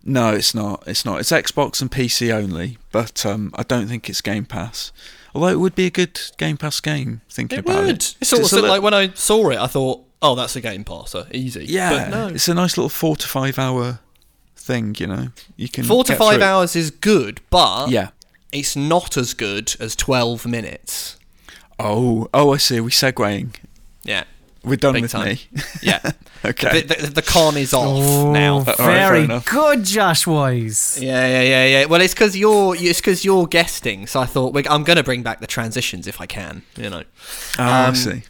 No, 0.04 0.32
it's 0.34 0.54
not. 0.54 0.82
It's 0.86 1.04
not. 1.04 1.20
It's 1.20 1.30
Xbox 1.30 1.80
and 1.80 1.90
PC 1.90 2.32
only, 2.32 2.78
but 2.90 3.24
um, 3.24 3.52
I 3.54 3.62
don't 3.62 3.86
think 3.86 4.08
it's 4.10 4.20
Game 4.20 4.44
Pass. 4.44 4.90
Although 5.34 5.48
it 5.48 5.60
would 5.60 5.74
be 5.74 5.86
a 5.86 5.90
good 5.90 6.20
Game 6.38 6.56
Pass 6.56 6.80
game. 6.80 7.20
Thinking 7.30 7.58
It 7.60 7.64
about 7.64 7.84
would. 7.84 7.90
it, 8.02 8.16
It's 8.20 8.30
sort 8.30 8.42
of 8.52 8.52
a 8.58 8.62
li- 8.62 8.68
like 8.68 8.82
when 8.82 8.94
I 8.94 9.12
saw 9.14 9.50
it, 9.50 9.58
I 9.58 9.66
thought, 9.66 10.04
"Oh, 10.20 10.34
that's 10.34 10.56
a 10.56 10.60
game 10.60 10.84
passer, 10.84 11.26
easy." 11.32 11.64
yeah, 11.66 11.90
but 11.90 12.10
no. 12.10 12.26
it's 12.34 12.48
a 12.48 12.54
nice 12.54 12.76
little 12.76 12.88
four 12.88 13.16
to 13.16 13.26
five 13.28 13.58
hour 13.58 14.00
thing. 14.56 14.96
You 14.98 15.06
know, 15.06 15.28
you 15.56 15.68
can 15.68 15.84
Four 15.84 16.04
to 16.04 16.16
five 16.16 16.34
through 16.36 16.42
hours 16.44 16.74
is 16.76 16.90
good, 16.90 17.40
but 17.50 17.88
Yeah. 17.90 18.08
it's 18.50 18.74
not 18.76 19.16
as 19.16 19.34
good 19.34 19.74
as 19.80 19.94
twelve 19.96 20.46
minutes. 20.46 21.16
Oh, 21.78 22.28
oh, 22.34 22.52
I 22.52 22.58
see. 22.58 22.80
We 22.80 22.90
segueing. 22.90 23.54
Yeah. 24.04 24.24
We're 24.64 24.76
done 24.76 24.92
Big 24.94 25.02
with 25.02 25.10
time. 25.12 25.26
me. 25.26 25.40
Yeah. 25.82 25.98
okay. 26.44 26.82
the, 26.82 26.94
the, 26.94 27.06
the 27.14 27.22
con 27.22 27.56
is 27.56 27.74
off 27.74 27.84
Oh, 27.86 28.32
now. 28.32 28.58
Uh, 28.58 28.60
all 28.60 28.64
right, 28.64 28.76
fair 28.76 29.08
very 29.08 29.24
enough. 29.24 29.46
good, 29.46 29.84
Josh 29.84 30.26
Wise. 30.26 30.98
Yeah, 31.02 31.26
yeah, 31.26 31.42
yeah, 31.42 31.66
yeah. 31.66 31.84
Well, 31.86 32.00
it's 32.00 32.14
because 32.14 32.36
you're 32.36 32.76
it's 32.76 33.00
because 33.00 33.24
you're 33.24 33.46
guesting, 33.46 34.06
so 34.06 34.20
I 34.20 34.26
thought 34.26 34.52
we're, 34.54 34.62
I'm 34.70 34.84
going 34.84 34.98
to 34.98 35.02
bring 35.02 35.22
back 35.24 35.40
the 35.40 35.46
transitions 35.48 36.06
if 36.06 36.20
I 36.20 36.26
can. 36.26 36.62
You 36.76 36.90
know. 36.90 37.02
oh, 37.58 37.62
I 37.62 37.86
um, 37.86 37.94
see. 37.96 38.22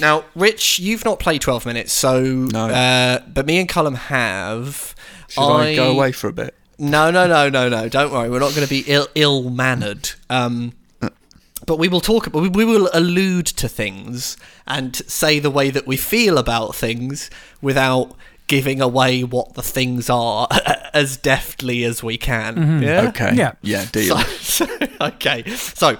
Now, 0.00 0.24
Rich, 0.34 0.78
you've 0.80 1.04
not 1.04 1.20
played 1.20 1.40
12 1.40 1.66
minutes, 1.66 1.92
so 1.92 2.20
No. 2.22 2.66
uh, 2.68 3.20
but 3.32 3.46
me 3.46 3.58
and 3.60 3.68
Colm 3.68 3.94
have. 3.94 4.94
Should 5.28 5.40
I, 5.42 5.76
go 5.76 5.90
away 5.90 6.12
for 6.12 6.28
a 6.28 6.32
bit? 6.32 6.54
No, 6.78 7.10
no, 7.10 7.26
no, 7.28 7.48
no, 7.48 7.68
no. 7.68 7.88
Don't 7.88 8.10
worry. 8.12 8.28
We're 8.28 8.40
not 8.40 8.54
going 8.54 8.66
to 8.66 8.70
be 8.70 8.84
ill 8.86 9.06
ill 9.14 9.50
mannered. 9.50 10.10
Um, 10.28 10.72
but 11.66 11.78
we 11.78 11.88
will 11.88 12.00
talk. 12.00 12.28
We 12.34 12.48
we 12.48 12.64
will 12.64 12.88
allude 12.92 13.46
to 13.46 13.68
things 13.68 14.36
and 14.66 14.96
say 15.08 15.38
the 15.38 15.50
way 15.50 15.70
that 15.70 15.86
we 15.86 15.96
feel 15.96 16.38
about 16.38 16.74
things 16.74 17.30
without 17.62 18.14
giving 18.46 18.80
away 18.80 19.22
what 19.24 19.54
the 19.54 19.62
things 19.62 20.10
are 20.10 20.46
as 20.92 21.16
deftly 21.16 21.82
as 21.84 22.02
we 22.02 22.18
can. 22.18 22.54
Mm-hmm. 22.56 22.82
Yeah. 22.82 23.08
Okay. 23.08 23.34
Yeah. 23.34 23.52
Yeah, 23.62 23.86
deal. 23.90 24.18
So, 24.18 24.66
so- 24.66 24.78
okay. 25.00 25.48
So, 25.56 25.96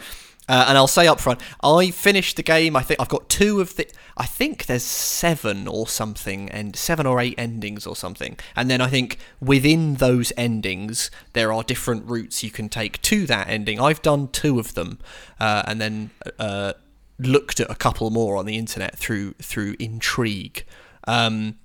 uh, 0.49 0.67
and 0.69 0.77
I'll 0.77 0.87
say 0.87 1.07
up 1.07 1.21
front, 1.21 1.41
I 1.63 1.91
finished 1.91 2.37
the 2.37 2.43
game. 2.43 2.77
I 2.77 2.83
think 2.83 3.01
I've 3.01 3.09
got 3.09 3.29
two 3.29 3.61
of 3.61 3.77
the. 3.77 3.89
I 4.17 4.27
think 4.27 4.67
there's 4.67 4.83
seven 4.83 5.67
or 5.67 5.89
something, 5.89 6.51
and 6.51 6.77
seven 6.77 7.07
or 7.07 7.21
eight 7.21 7.35
endings 7.39 7.87
or 7.87 7.97
something. 7.97 8.39
And 8.55 8.71
then 8.71 8.81
I 8.81 8.89
think 8.89 9.19
within 9.41 9.95
those 9.95 10.33
endings, 10.37 11.11
there 11.33 11.53
are 11.53 11.63
different 11.63 12.09
routes 12.09 12.45
you 12.45 12.51
can 12.51 12.69
take 12.69 13.01
to 13.03 13.27
that 13.27 13.49
ending. 13.49 13.81
I've 13.81 14.03
done 14.03 14.29
two 14.29 14.59
of 14.59 14.75
them, 14.75 14.99
uh, 15.41 15.63
and 15.67 15.81
then 15.81 16.11
uh, 16.39 16.75
looked 17.19 17.61
at 17.61 17.71
a 17.71 17.75
couple 17.75 18.11
more 18.11 18.37
on 18.37 18.45
the 18.45 18.57
internet 18.57 18.97
through 18.99 19.33
through 19.35 19.77
intrigue. 19.79 20.65
Um, 21.07 21.57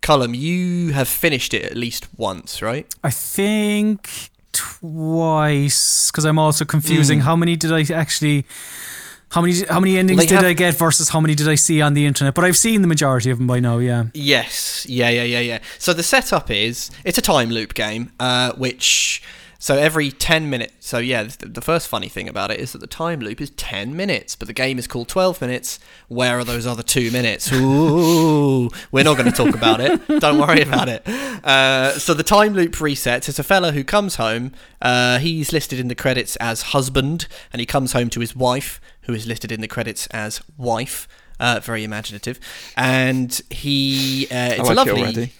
Colm, 0.00 0.36
you 0.36 0.92
have 0.92 1.08
finished 1.08 1.54
it 1.54 1.64
at 1.64 1.76
least 1.76 2.08
once, 2.18 2.60
right? 2.60 2.92
I 3.04 3.10
think 3.10 4.31
twice 4.52 6.10
because 6.10 6.24
I'm 6.24 6.38
also 6.38 6.64
confusing 6.64 7.20
how 7.20 7.36
many 7.36 7.56
did 7.56 7.72
I 7.72 7.82
actually. 7.92 8.46
How 9.30 9.40
many 9.40 9.62
how 9.64 9.80
many 9.80 9.96
endings 9.96 10.20
they 10.20 10.26
did 10.26 10.34
have- 10.34 10.44
I 10.44 10.52
get 10.52 10.74
versus 10.76 11.08
how 11.08 11.18
many 11.18 11.34
did 11.34 11.48
I 11.48 11.54
see 11.54 11.80
on 11.80 11.94
the 11.94 12.04
internet? 12.04 12.34
But 12.34 12.44
I've 12.44 12.56
seen 12.56 12.82
the 12.82 12.86
majority 12.88 13.30
of 13.30 13.38
them 13.38 13.46
by 13.46 13.60
now. 13.60 13.78
Yeah. 13.78 14.04
Yes, 14.12 14.84
yeah, 14.86 15.08
yeah, 15.08 15.22
yeah, 15.22 15.40
yeah. 15.40 15.58
So 15.78 15.94
the 15.94 16.02
setup 16.02 16.50
is 16.50 16.90
it's 17.04 17.16
a 17.16 17.22
time 17.22 17.48
loop 17.48 17.72
game, 17.72 18.12
uh, 18.20 18.52
which 18.52 19.22
so 19.62 19.76
every 19.78 20.10
ten 20.10 20.50
minutes. 20.50 20.72
So 20.80 20.98
yeah, 20.98 21.22
the, 21.22 21.46
the 21.46 21.60
first 21.60 21.86
funny 21.86 22.08
thing 22.08 22.28
about 22.28 22.50
it 22.50 22.58
is 22.58 22.72
that 22.72 22.80
the 22.80 22.88
time 22.88 23.20
loop 23.20 23.40
is 23.40 23.50
ten 23.50 23.94
minutes, 23.94 24.34
but 24.34 24.48
the 24.48 24.52
game 24.52 24.76
is 24.76 24.88
called 24.88 25.06
twelve 25.06 25.40
minutes. 25.40 25.78
Where 26.08 26.36
are 26.36 26.42
those 26.42 26.66
other 26.66 26.82
two 26.82 27.12
minutes? 27.12 27.52
Ooh, 27.52 28.70
we're 28.90 29.04
not 29.04 29.16
going 29.16 29.30
to 29.30 29.36
talk 29.36 29.54
about 29.54 29.80
it. 29.80 30.04
Don't 30.18 30.40
worry 30.40 30.62
about 30.62 30.88
it. 30.88 31.06
Uh, 31.06 31.96
so 31.96 32.12
the 32.12 32.24
time 32.24 32.54
loop 32.54 32.72
resets. 32.72 33.28
It's 33.28 33.38
a 33.38 33.44
fella 33.44 33.70
who 33.70 33.84
comes 33.84 34.16
home. 34.16 34.50
Uh, 34.80 35.20
he's 35.20 35.52
listed 35.52 35.78
in 35.78 35.86
the 35.86 35.94
credits 35.94 36.34
as 36.36 36.62
husband, 36.62 37.28
and 37.52 37.60
he 37.60 37.66
comes 37.66 37.92
home 37.92 38.10
to 38.10 38.18
his 38.18 38.34
wife, 38.34 38.80
who 39.02 39.14
is 39.14 39.28
listed 39.28 39.52
in 39.52 39.60
the 39.60 39.68
credits 39.68 40.08
as 40.08 40.40
wife. 40.58 41.06
Uh, 41.38 41.60
very 41.62 41.84
imaginative, 41.84 42.40
and 42.76 43.40
he. 43.48 44.26
Uh, 44.28 44.58
it's 44.58 44.68
I 44.68 44.72
a 44.72 44.74
like 44.74 44.86
lovely. 44.86 45.32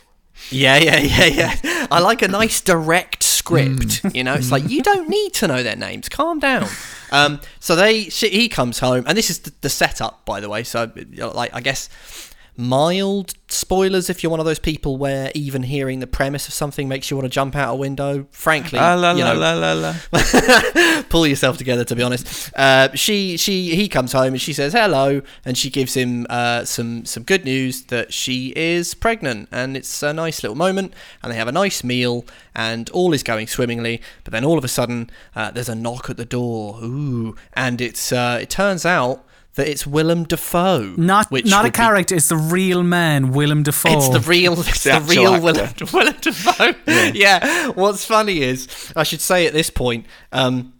Yeah, 0.50 0.76
yeah, 0.76 0.98
yeah, 0.98 1.24
yeah. 1.26 1.86
I 1.90 2.00
like 2.00 2.22
a 2.22 2.28
nice 2.28 2.60
direct 2.60 3.22
script. 3.22 4.02
You 4.14 4.24
know, 4.24 4.34
it's 4.34 4.50
like 4.50 4.68
you 4.68 4.82
don't 4.82 5.08
need 5.08 5.32
to 5.34 5.48
know 5.48 5.62
their 5.62 5.76
names. 5.76 6.08
Calm 6.08 6.38
down. 6.38 6.68
Um, 7.10 7.40
so 7.60 7.76
they, 7.76 8.04
she, 8.04 8.28
he 8.28 8.48
comes 8.48 8.78
home, 8.78 9.04
and 9.06 9.16
this 9.16 9.30
is 9.30 9.40
the, 9.40 9.52
the 9.60 9.68
setup, 9.68 10.24
by 10.24 10.40
the 10.40 10.48
way. 10.48 10.62
So, 10.62 10.90
like, 11.16 11.54
I 11.54 11.60
guess 11.60 11.88
mild 12.56 13.34
spoilers 13.48 14.10
if 14.10 14.22
you're 14.22 14.30
one 14.30 14.40
of 14.40 14.46
those 14.46 14.58
people 14.58 14.96
where 14.96 15.30
even 15.34 15.62
hearing 15.62 16.00
the 16.00 16.06
premise 16.06 16.46
of 16.48 16.54
something 16.54 16.86
makes 16.88 17.10
you 17.10 17.16
want 17.16 17.24
to 17.24 17.30
jump 17.30 17.56
out 17.56 17.72
a 17.72 17.76
window. 17.76 18.26
Frankly, 18.30 18.78
Ah, 18.78 18.94
la, 18.94 19.12
you 19.12 19.24
know, 19.24 19.34
la, 19.34 19.52
la, 19.54 19.72
la. 19.72 21.02
pull 21.08 21.26
yourself 21.26 21.56
together 21.58 21.84
to 21.84 21.94
be 21.96 22.02
honest 22.02 22.50
uh, 22.56 22.88
she 22.94 23.36
she 23.36 23.74
he 23.74 23.88
comes 23.88 24.12
home 24.12 24.32
and 24.34 24.40
she 24.40 24.52
says 24.52 24.72
hello 24.72 25.20
and 25.44 25.58
she 25.58 25.68
gives 25.70 25.94
him 25.94 26.26
uh, 26.30 26.64
some 26.64 27.04
some 27.04 27.22
good 27.22 27.44
news 27.44 27.84
that 27.84 28.12
she 28.12 28.52
is 28.56 28.94
pregnant 28.94 29.48
and 29.52 29.76
it's 29.76 30.02
a 30.02 30.12
nice 30.12 30.42
little 30.42 30.56
moment 30.56 30.92
and 31.22 31.32
they 31.32 31.36
have 31.36 31.48
a 31.48 31.52
nice 31.52 31.82
meal 31.84 32.24
and 32.54 32.88
all 32.90 33.12
is 33.12 33.22
going 33.22 33.46
swimmingly 33.46 34.00
but 34.24 34.32
then 34.32 34.44
all 34.44 34.56
of 34.58 34.64
a 34.64 34.68
sudden 34.68 35.10
uh, 35.36 35.50
there's 35.50 35.68
a 35.68 35.74
knock 35.74 36.08
at 36.08 36.16
the 36.16 36.24
door 36.24 36.78
ooh 36.82 37.36
and 37.54 37.80
it's 37.80 38.12
uh, 38.12 38.38
it 38.40 38.48
turns 38.48 38.86
out 38.86 39.24
that 39.54 39.68
it's 39.68 39.86
Willem 39.86 40.24
Dafoe 40.24 40.94
Not 40.96 41.30
which 41.30 41.46
not 41.46 41.60
a 41.60 41.62
would 41.64 41.72
be- 41.72 41.76
character. 41.76 42.14
It's 42.14 42.28
the 42.28 42.36
real 42.36 42.82
man, 42.82 43.32
Willem 43.32 43.62
Dafoe. 43.62 43.92
it's 43.96 44.08
the 44.08 44.20
real, 44.20 44.54
it's 44.60 44.84
The 44.84 44.98
the, 44.98 45.14
real 45.14 45.34
actor. 45.34 45.84
Willem, 45.84 45.88
Willem 45.92 46.16
Dafoe. 46.20 46.74
Yeah. 47.14 47.68
What's 47.68 48.04
funny 48.04 48.40
is, 48.42 48.66
I 48.96 49.02
should 49.02 49.20
say 49.20 49.46
at 49.46 49.52
this 49.52 49.68
point, 49.70 50.06
um, 50.32 50.72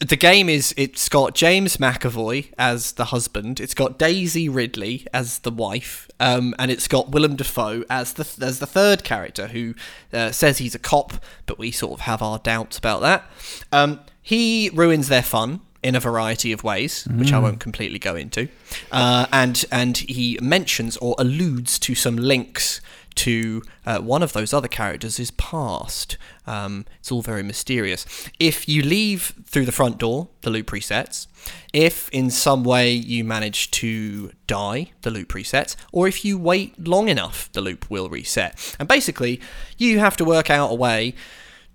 the 0.00 0.16
game 0.16 0.48
is 0.48 0.72
it's 0.78 1.08
got 1.10 1.34
James 1.34 1.76
McAvoy 1.76 2.50
as 2.58 2.92
the 2.92 3.04
husband, 3.06 3.60
it's 3.60 3.74
got 3.74 3.98
Daisy 3.98 4.48
Ridley 4.48 5.06
as 5.12 5.40
the 5.40 5.50
wife, 5.50 6.08
um, 6.18 6.54
and 6.58 6.70
it's 6.70 6.88
got 6.88 7.10
Willem 7.10 7.36
Dafoe 7.36 7.84
as 7.90 8.14
the 8.14 8.26
as 8.44 8.58
the 8.58 8.66
third 8.66 9.04
character 9.04 9.48
who 9.48 9.74
uh, 10.14 10.32
says 10.32 10.58
he's 10.58 10.74
a 10.74 10.78
cop, 10.78 11.12
but 11.44 11.58
we 11.58 11.70
sort 11.70 11.92
of 11.92 12.00
have 12.00 12.22
our 12.22 12.38
doubts 12.38 12.78
about 12.78 13.02
that. 13.02 13.24
Um, 13.70 14.00
he 14.22 14.70
ruins 14.72 15.08
their 15.08 15.22
fun 15.22 15.60
in 15.82 15.94
a 15.94 16.00
variety 16.00 16.52
of 16.52 16.64
ways, 16.64 17.06
which 17.12 17.32
I 17.32 17.38
won't 17.38 17.60
completely 17.60 17.98
go 17.98 18.16
into, 18.16 18.48
uh, 18.90 19.26
and 19.32 19.64
and 19.70 19.98
he 19.98 20.38
mentions 20.40 20.96
or 20.98 21.14
alludes 21.18 21.78
to 21.80 21.94
some 21.94 22.16
links 22.16 22.80
to 23.16 23.62
uh, 23.84 23.98
one 23.98 24.22
of 24.22 24.32
those 24.32 24.52
other 24.52 24.68
characters' 24.68 25.18
is 25.18 25.30
past. 25.32 26.16
Um, 26.46 26.84
it's 27.00 27.10
all 27.10 27.22
very 27.22 27.42
mysterious. 27.42 28.06
If 28.38 28.68
you 28.68 28.82
leave 28.82 29.32
through 29.44 29.64
the 29.64 29.72
front 29.72 29.98
door, 29.98 30.28
the 30.42 30.50
loop 30.50 30.68
resets. 30.68 31.26
If 31.72 32.08
in 32.10 32.30
some 32.30 32.62
way 32.62 32.92
you 32.92 33.24
manage 33.24 33.70
to 33.72 34.32
die, 34.46 34.92
the 35.02 35.10
loop 35.10 35.30
resets. 35.30 35.76
Or 35.92 36.06
if 36.06 36.24
you 36.24 36.38
wait 36.38 36.86
long 36.86 37.08
enough, 37.08 37.50
the 37.52 37.60
loop 37.60 37.90
will 37.90 38.08
reset. 38.08 38.76
And 38.78 38.88
basically, 38.88 39.40
you 39.76 39.98
have 39.98 40.16
to 40.18 40.24
work 40.24 40.50
out 40.50 40.70
a 40.70 40.74
way 40.74 41.14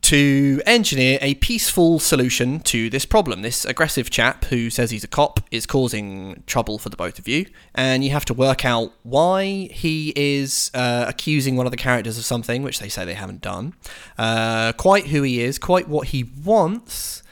to 0.02 0.62
engineer 0.66 1.20
a 1.22 1.36
peaceful 1.36 2.00
solution 2.00 2.60
to 2.62 2.90
this 2.90 3.06
problem. 3.06 3.42
This 3.42 3.66
aggressive 3.66 4.10
chap 4.10 4.46
who 4.46 4.70
says 4.70 4.92
he's 4.92 5.04
a 5.04 5.08
cop 5.08 5.40
is 5.52 5.66
causing 5.66 6.44
trouble 6.48 6.80
for 6.80 6.90
the 6.90 6.98
both 6.98 7.20
of 7.20 7.28
you, 7.28 7.46
and 7.76 8.04
you 8.04 8.10
have 8.12 8.26
to 8.26 8.34
work 8.34 8.66
out 8.66 8.94
why 9.04 9.70
he 9.72 10.12
is 10.16 10.72
uh, 10.74 11.06
accusing 11.08 11.56
one 11.56 11.66
of 11.68 11.72
the 11.72 11.78
characters 11.78 12.18
of 12.18 12.26
something 12.26 12.64
which 12.64 12.80
they 12.80 12.90
say 12.90 13.06
they 13.06 13.14
haven't 13.14 13.42
done, 13.42 13.74
uh, 14.18 14.74
quite 14.74 15.08
who 15.08 15.22
he 15.22 15.42
is, 15.42 15.58
quite 15.58 15.88
what 15.88 16.08
he 16.08 16.24
wants, 16.24 17.24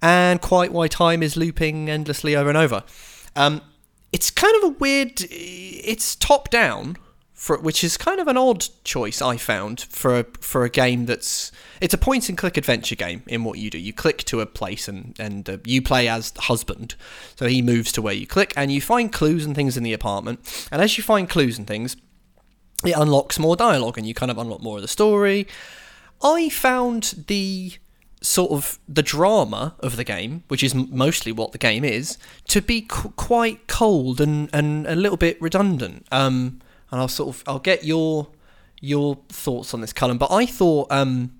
and 0.00 0.40
quite 0.40 0.72
why 0.72 0.88
time 0.88 1.22
is 1.22 1.36
looping 1.36 1.90
endlessly 1.90 2.34
over 2.34 2.48
and 2.48 2.58
over. 2.58 2.82
Um, 3.34 3.60
it's 4.12 4.30
kind 4.30 4.56
of 4.56 4.70
a 4.70 4.78
weird. 4.78 5.26
It's 5.30 6.16
top 6.16 6.48
down, 6.48 6.96
for 7.36 7.58
which 7.58 7.84
is 7.84 7.98
kind 7.98 8.18
of 8.18 8.28
an 8.28 8.38
odd 8.38 8.66
choice 8.82 9.20
I 9.20 9.36
found 9.36 9.82
for 9.82 10.20
a, 10.20 10.24
for 10.40 10.64
a 10.64 10.70
game 10.70 11.04
that's 11.04 11.52
it's 11.82 11.92
a 11.92 11.98
point 11.98 12.30
and 12.30 12.38
click 12.38 12.56
adventure 12.56 12.96
game 12.96 13.22
in 13.26 13.44
what 13.44 13.58
you 13.58 13.68
do. 13.68 13.78
You 13.78 13.92
click 13.92 14.24
to 14.24 14.40
a 14.40 14.46
place 14.46 14.88
and 14.88 15.14
and 15.20 15.48
uh, 15.48 15.58
you 15.64 15.82
play 15.82 16.08
as 16.08 16.30
the 16.30 16.40
husband, 16.40 16.96
so 17.36 17.46
he 17.46 17.60
moves 17.60 17.92
to 17.92 18.02
where 18.02 18.14
you 18.14 18.26
click 18.26 18.54
and 18.56 18.72
you 18.72 18.80
find 18.80 19.12
clues 19.12 19.44
and 19.44 19.54
things 19.54 19.76
in 19.76 19.82
the 19.82 19.92
apartment. 19.92 20.68
And 20.72 20.80
as 20.80 20.96
you 20.96 21.04
find 21.04 21.28
clues 21.28 21.58
and 21.58 21.66
things, 21.66 21.94
it 22.84 22.94
unlocks 22.96 23.38
more 23.38 23.54
dialogue 23.54 23.98
and 23.98 24.06
you 24.06 24.14
kind 24.14 24.30
of 24.30 24.38
unlock 24.38 24.62
more 24.62 24.76
of 24.76 24.82
the 24.82 24.88
story. 24.88 25.46
I 26.22 26.48
found 26.48 27.26
the 27.28 27.74
sort 28.22 28.50
of 28.50 28.78
the 28.88 29.02
drama 29.02 29.74
of 29.80 29.96
the 29.96 30.04
game, 30.04 30.42
which 30.48 30.62
is 30.62 30.74
mostly 30.74 31.32
what 31.32 31.52
the 31.52 31.58
game 31.58 31.84
is, 31.84 32.16
to 32.48 32.62
be 32.62 32.80
qu- 32.80 33.10
quite 33.10 33.66
cold 33.66 34.22
and, 34.22 34.48
and 34.54 34.86
a 34.86 34.96
little 34.96 35.18
bit 35.18 35.40
redundant. 35.40 36.06
Um, 36.10 36.60
and 36.96 37.02
I'll 37.02 37.08
sort 37.08 37.36
of 37.36 37.44
I'll 37.46 37.58
get 37.58 37.84
your 37.84 38.28
your 38.80 39.18
thoughts 39.28 39.74
on 39.74 39.82
this, 39.82 39.92
Colm. 39.92 40.18
But 40.18 40.32
I 40.32 40.46
thought 40.46 40.90
um, 40.90 41.34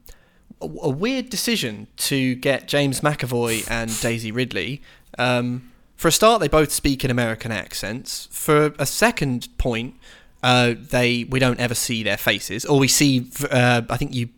a, 0.60 0.66
a 0.66 0.90
weird 0.90 1.30
decision 1.30 1.86
to 1.96 2.34
get 2.34 2.68
James 2.68 3.00
McAvoy 3.00 3.66
and 3.70 3.98
Daisy 4.00 4.30
Ridley. 4.30 4.82
Um, 5.18 5.72
for 5.96 6.08
a 6.08 6.12
start, 6.12 6.40
they 6.40 6.48
both 6.48 6.72
speak 6.72 7.06
in 7.06 7.10
American 7.10 7.50
accents. 7.50 8.28
For 8.30 8.74
a 8.78 8.84
second 8.84 9.48
point, 9.56 9.94
uh, 10.42 10.74
they 10.78 11.24
we 11.24 11.38
don't 11.38 11.58
ever 11.58 11.74
see 11.74 12.02
their 12.02 12.18
faces, 12.18 12.66
or 12.66 12.78
we 12.78 12.88
see. 12.88 13.30
Uh, 13.50 13.80
I 13.88 13.96
think 13.96 14.14
you 14.14 14.28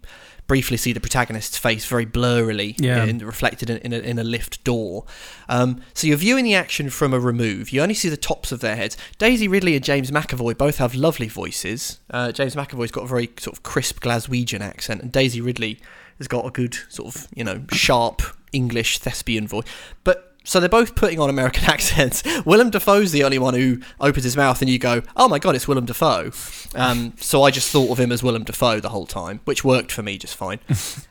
briefly 0.48 0.76
see 0.76 0.92
the 0.92 0.98
protagonist's 1.00 1.56
face 1.56 1.86
very 1.86 2.06
blurrily, 2.06 2.74
Yeah. 2.78 3.04
in, 3.04 3.18
reflected 3.18 3.70
in, 3.70 3.76
in, 3.78 3.92
a, 3.92 3.98
in 3.98 4.18
a 4.18 4.24
lift 4.24 4.64
door. 4.64 5.04
Um, 5.48 5.80
so 5.94 6.06
you're 6.08 6.16
viewing 6.16 6.44
the 6.44 6.54
action 6.56 6.90
from 6.90 7.14
a 7.14 7.20
remove. 7.20 7.70
You 7.70 7.82
only 7.82 7.94
see 7.94 8.08
the 8.08 8.16
tops 8.16 8.50
of 8.50 8.58
their 8.60 8.74
heads. 8.74 8.96
Daisy 9.18 9.46
Ridley 9.46 9.76
and 9.76 9.84
James 9.84 10.10
McAvoy 10.10 10.58
both 10.58 10.78
have 10.78 10.94
lovely 10.94 11.28
voices. 11.28 12.00
Uh, 12.10 12.32
James 12.32 12.56
McAvoy's 12.56 12.90
got 12.90 13.04
a 13.04 13.06
very 13.06 13.28
sort 13.38 13.56
of 13.56 13.62
crisp 13.62 14.00
Glaswegian 14.00 14.60
accent, 14.60 15.02
and 15.02 15.12
Daisy 15.12 15.40
Ridley 15.40 15.78
has 16.16 16.26
got 16.26 16.44
a 16.44 16.50
good 16.50 16.76
sort 16.88 17.14
of 17.14 17.28
you 17.34 17.44
know 17.44 17.62
sharp 17.72 18.22
English 18.52 18.98
thespian 18.98 19.46
voice. 19.46 19.66
But 20.02 20.27
so 20.44 20.60
they're 20.60 20.68
both 20.68 20.94
putting 20.94 21.20
on 21.20 21.28
American 21.28 21.64
accents. 21.68 22.22
Willem 22.44 22.70
Dafoe's 22.70 23.12
the 23.12 23.24
only 23.24 23.38
one 23.38 23.54
who 23.54 23.80
opens 24.00 24.24
his 24.24 24.36
mouth, 24.36 24.60
and 24.62 24.70
you 24.70 24.78
go, 24.78 25.02
"Oh 25.16 25.28
my 25.28 25.38
god, 25.38 25.54
it's 25.54 25.68
Willem 25.68 25.84
Dafoe." 25.86 26.32
Um, 26.74 27.12
so 27.18 27.42
I 27.42 27.50
just 27.50 27.70
thought 27.70 27.90
of 27.90 28.00
him 28.00 28.12
as 28.12 28.22
Willem 28.22 28.44
Dafoe 28.44 28.80
the 28.80 28.88
whole 28.88 29.06
time, 29.06 29.40
which 29.44 29.64
worked 29.64 29.92
for 29.92 30.02
me 30.02 30.18
just 30.18 30.36
fine. 30.36 30.60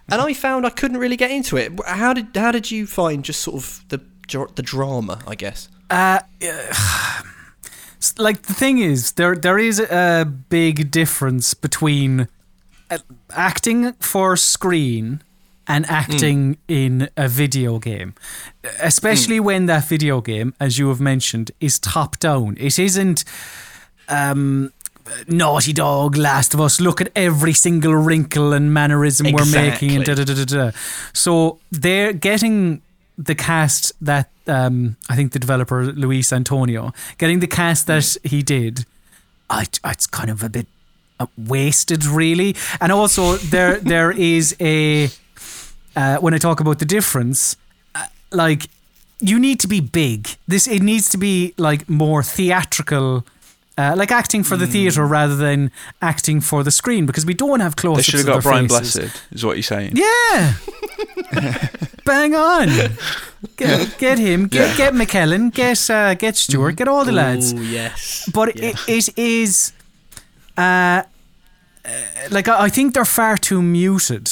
and 0.09 0.21
I 0.21 0.33
found 0.33 0.65
I 0.65 0.69
couldn't 0.69 0.97
really 0.97 1.17
get 1.17 1.31
into 1.31 1.57
it. 1.57 1.73
How 1.85 2.13
did 2.13 2.35
how 2.35 2.51
did 2.51 2.71
you 2.71 2.87
find 2.87 3.23
just 3.23 3.41
sort 3.41 3.57
of 3.57 3.83
the 3.89 4.01
the 4.55 4.63
drama? 4.63 5.19
I 5.27 5.35
guess. 5.35 5.69
Uh, 5.89 6.19
like 8.17 8.43
the 8.43 8.53
thing 8.53 8.79
is, 8.79 9.13
there 9.13 9.35
there 9.35 9.59
is 9.59 9.79
a 9.79 10.25
big 10.25 10.91
difference 10.91 11.53
between 11.53 12.27
uh, 12.89 12.99
acting 13.31 13.93
for 13.93 14.35
screen 14.35 15.21
and 15.67 15.85
acting 15.89 16.55
mm. 16.55 16.57
in 16.67 17.09
a 17.17 17.27
video 17.27 17.79
game, 17.79 18.13
especially 18.79 19.39
mm. 19.39 19.43
when 19.43 19.65
that 19.65 19.85
video 19.85 20.21
game, 20.21 20.53
as 20.59 20.77
you 20.77 20.87
have 20.89 21.01
mentioned, 21.01 21.51
is 21.59 21.79
top 21.79 22.17
down. 22.19 22.57
It 22.59 22.79
isn't. 22.79 23.23
Um, 24.09 24.71
Naughty 25.27 25.71
Dog, 25.71 26.17
Last 26.17 26.53
of 26.53 26.59
Us, 26.59 26.81
look 26.81 26.99
at 26.99 27.11
every 27.15 27.53
single 27.53 27.95
wrinkle 27.95 28.51
and 28.51 28.73
mannerism 28.73 29.27
exactly. 29.27 29.51
we're 29.51 29.69
making, 29.69 29.95
and 29.95 30.05
da 30.05 30.15
da 30.15 30.23
da 30.25 30.33
da 30.33 30.45
da. 30.45 30.71
So 31.13 31.59
they're 31.71 32.11
getting 32.11 32.81
the 33.17 33.35
cast 33.35 33.93
that 34.01 34.29
um, 34.47 34.97
I 35.09 35.15
think 35.15 35.31
the 35.31 35.39
developer 35.39 35.85
Luis 35.85 36.31
Antonio 36.31 36.93
getting 37.17 37.39
the 37.39 37.47
cast 37.47 37.87
that 37.87 38.17
he 38.23 38.43
did. 38.43 38.85
I, 39.49 39.65
it's 39.85 40.07
kind 40.07 40.29
of 40.29 40.43
a 40.43 40.49
bit 40.49 40.67
uh, 41.19 41.27
wasted, 41.37 42.05
really. 42.05 42.55
And 42.81 42.91
also 42.91 43.37
there 43.37 43.79
there 43.79 44.11
is 44.11 44.55
a 44.59 45.09
uh, 45.97 46.17
when 46.19 46.33
I 46.33 46.37
talk 46.37 46.59
about 46.59 46.77
the 46.77 46.85
difference, 46.85 47.57
uh, 47.95 48.05
like 48.31 48.69
you 49.19 49.39
need 49.39 49.59
to 49.61 49.67
be 49.67 49.81
big. 49.81 50.29
This 50.47 50.67
it 50.67 50.81
needs 50.81 51.09
to 51.09 51.17
be 51.17 51.53
like 51.57 51.89
more 51.89 52.23
theatrical. 52.23 53.25
Uh, 53.79 53.93
like 53.95 54.11
acting 54.11 54.43
for 54.43 54.57
the 54.57 54.65
mm. 54.65 54.71
theatre 54.71 55.05
rather 55.05 55.35
than 55.35 55.71
acting 56.01 56.41
for 56.41 56.63
the 56.63 56.71
screen 56.71 57.05
because 57.05 57.27
we 57.27 57.33
don't 57.35 57.59
have 57.59 57.75
close. 57.75 57.97
They 57.97 58.03
should 58.03 58.25
have 58.25 58.25
got 58.25 58.43
Brian 58.43 58.67
faces. 58.67 58.95
Blessed, 58.95 59.21
is 59.31 59.45
what 59.45 59.55
you're 59.55 59.63
saying. 59.63 59.91
Yeah, 59.95 60.53
bang 62.05 62.33
on. 62.33 62.69
Get, 63.55 63.99
get 63.99 64.17
him. 64.17 64.47
Get 64.47 64.71
yeah. 64.71 64.77
get 64.77 64.93
McKellen. 64.93 65.53
Get 65.53 65.89
uh, 65.91 66.15
get 66.15 66.35
Stewart. 66.35 66.75
Get 66.75 66.87
all 66.87 67.05
the 67.05 67.11
lads. 67.11 67.53
Oh 67.53 67.61
yes. 67.61 68.27
But 68.33 68.55
yeah. 68.55 68.69
it, 68.69 68.77
it 68.87 69.17
is. 69.17 69.73
Uh, 70.57 71.03
like 72.31 72.47
I, 72.47 72.63
I 72.63 72.69
think 72.69 72.95
they're 72.95 73.05
far 73.05 73.37
too 73.37 73.61
muted. 73.61 74.31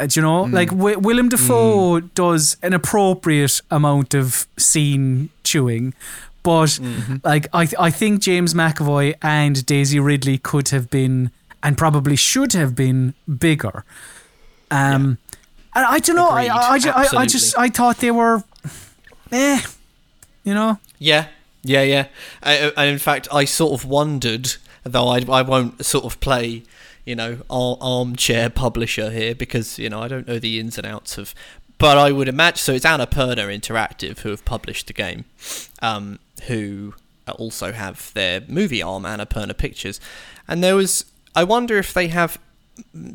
Uh, 0.00 0.08
you 0.10 0.22
know, 0.22 0.44
mm. 0.46 0.52
like 0.52 0.70
w- 0.70 0.98
Willem 0.98 1.28
Dafoe 1.28 2.00
mm. 2.00 2.14
does 2.14 2.56
an 2.62 2.72
appropriate 2.72 3.60
amount 3.70 4.14
of 4.14 4.46
scene 4.56 5.28
chewing, 5.44 5.92
but 6.42 6.70
mm-hmm. 6.70 7.16
like 7.22 7.48
I, 7.52 7.66
th- 7.66 7.76
I 7.78 7.90
think 7.90 8.22
James 8.22 8.54
McAvoy 8.54 9.14
and 9.20 9.64
Daisy 9.66 10.00
Ridley 10.00 10.38
could 10.38 10.70
have 10.70 10.88
been 10.88 11.30
and 11.62 11.76
probably 11.76 12.16
should 12.16 12.54
have 12.54 12.74
been 12.74 13.12
bigger. 13.38 13.84
Um, 14.70 15.18
yeah. 15.74 15.82
and 15.82 15.86
I 15.86 15.98
don't 15.98 16.16
know. 16.16 16.30
I, 16.30 16.44
I, 16.44 16.78
I, 16.84 17.08
I, 17.18 17.26
just 17.26 17.58
I 17.58 17.68
thought 17.68 17.98
they 17.98 18.10
were, 18.10 18.42
eh, 19.32 19.60
you 20.44 20.54
know. 20.54 20.78
Yeah, 20.98 21.26
yeah, 21.62 21.82
yeah. 21.82 22.06
I, 22.42 22.72
I, 22.76 22.84
in 22.86 22.98
fact, 22.98 23.28
I 23.30 23.44
sort 23.44 23.78
of 23.78 23.86
wondered, 23.86 24.54
though 24.84 25.08
I, 25.08 25.20
I 25.28 25.42
won't 25.42 25.84
sort 25.84 26.06
of 26.06 26.18
play 26.20 26.62
you 27.04 27.14
know, 27.14 27.38
armchair 27.50 28.50
publisher 28.50 29.10
here 29.10 29.34
because, 29.34 29.78
you 29.78 29.88
know, 29.88 30.00
I 30.00 30.08
don't 30.08 30.26
know 30.26 30.38
the 30.38 30.60
ins 30.60 30.78
and 30.78 30.86
outs 30.86 31.18
of. 31.18 31.34
But 31.78 31.96
I 31.96 32.12
would 32.12 32.28
imagine. 32.28 32.58
So 32.58 32.74
it's 32.74 32.84
Annapurna 32.84 33.48
Interactive 33.48 34.18
who 34.18 34.28
have 34.30 34.44
published 34.44 34.86
the 34.86 34.92
game, 34.92 35.24
um, 35.80 36.18
who 36.44 36.94
also 37.38 37.72
have 37.72 38.12
their 38.12 38.42
movie 38.48 38.82
arm, 38.82 39.04
Annapurna 39.04 39.56
Pictures. 39.56 40.00
And 40.46 40.62
there 40.62 40.76
was. 40.76 41.06
I 41.34 41.44
wonder 41.44 41.78
if 41.78 41.94
they 41.94 42.08
have 42.08 42.38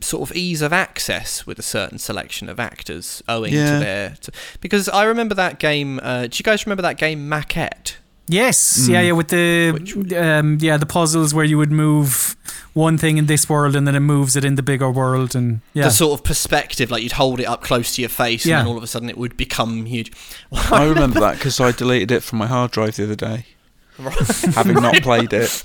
sort 0.01 0.29
of 0.29 0.35
ease 0.35 0.61
of 0.61 0.71
access 0.73 1.45
with 1.45 1.59
a 1.59 1.63
certain 1.63 1.99
selection 1.99 2.49
of 2.49 2.59
actors 2.59 3.21
owing 3.27 3.53
yeah. 3.53 3.73
to 3.73 3.79
their. 3.85 4.09
To, 4.21 4.31
because 4.61 4.89
I 4.89 5.03
remember 5.03 5.35
that 5.35 5.59
game. 5.59 5.99
Uh, 6.01 6.27
do 6.27 6.37
you 6.37 6.43
guys 6.43 6.65
remember 6.65 6.81
that 6.81 6.97
game 6.97 7.29
Maquette? 7.29 7.97
Yes, 8.27 8.87
mm. 8.87 8.93
yeah, 8.93 9.01
yeah, 9.01 9.11
with 9.11 9.27
the 9.27 10.17
um, 10.17 10.57
yeah 10.59 10.77
the 10.77 10.85
puzzles 10.85 11.33
where 11.33 11.45
you 11.45 11.57
would 11.57 11.71
move 11.71 12.35
one 12.75 12.97
thing 12.97 13.17
in 13.17 13.25
this 13.25 13.47
world 13.47 13.73
and 13.73 13.87
then 13.87 13.95
it 13.95 14.01
moves 14.01 14.35
it 14.35 14.43
in 14.43 14.55
the 14.55 14.61
bigger 14.61 14.91
world 14.91 15.33
and 15.33 15.61
yeah. 15.73 15.85
the 15.85 15.89
sort 15.89 16.19
of 16.19 16.25
perspective 16.25 16.91
like 16.91 17.01
you'd 17.01 17.13
hold 17.13 17.39
it 17.39 17.45
up 17.45 17.61
close 17.61 17.95
to 17.95 18.01
your 18.01 18.09
face 18.09 18.45
yeah. 18.45 18.59
and 18.59 18.67
then 18.67 18.71
all 18.71 18.77
of 18.77 18.83
a 18.83 18.87
sudden 18.87 19.09
it 19.09 19.17
would 19.17 19.37
become 19.37 19.85
huge. 19.85 20.11
Well, 20.51 20.73
I, 20.73 20.85
remember 20.85 21.21
that 21.21 21.37
because 21.37 21.57
I 21.61 21.71
deleted 21.71 22.11
it 22.11 22.21
from 22.21 22.39
my 22.39 22.47
hard 22.47 22.71
drive 22.71 22.97
the 22.97 23.05
other 23.05 23.15
day, 23.15 23.45
having 24.53 24.75
not 24.75 24.95
played 25.01 25.31
it. 25.31 25.63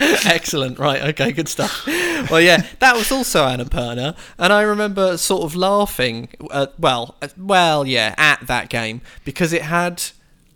Excellent. 0.00 0.78
Right. 0.78 1.02
Okay. 1.02 1.32
Good 1.32 1.48
stuff. 1.48 1.84
Well, 2.30 2.40
yeah, 2.40 2.64
that 2.78 2.94
was 2.94 3.10
also 3.10 3.44
Annapurna, 3.44 4.16
and 4.38 4.52
I 4.52 4.62
remember 4.62 5.16
sort 5.16 5.42
of 5.42 5.56
laughing. 5.56 6.28
Uh, 6.50 6.68
well, 6.78 7.16
uh, 7.20 7.28
well, 7.36 7.86
yeah, 7.86 8.14
at 8.16 8.46
that 8.46 8.68
game 8.68 9.00
because 9.24 9.52
it 9.52 9.62
had 9.62 10.02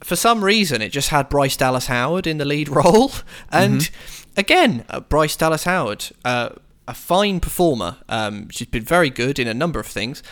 for 0.01 0.15
some 0.15 0.43
reason, 0.43 0.81
it 0.81 0.89
just 0.89 1.09
had 1.09 1.29
Bryce 1.29 1.57
Dallas 1.57 1.87
Howard 1.87 2.25
in 2.25 2.37
the 2.37 2.45
lead 2.45 2.69
role. 2.69 3.11
And 3.51 3.81
mm-hmm. 3.81 4.18
Again, 4.37 4.85
uh, 4.89 4.99
Bryce 4.99 5.35
Dallas 5.35 5.63
Howard, 5.63 6.05
uh, 6.25 6.49
a 6.87 6.93
fine 6.93 7.39
performer. 7.39 7.97
Um, 8.09 8.49
she's 8.49 8.67
been 8.67 8.83
very 8.83 9.09
good 9.09 9.39
in 9.39 9.47
a 9.47 9.53
number 9.53 9.79
of 9.79 9.85
things. 9.87 10.23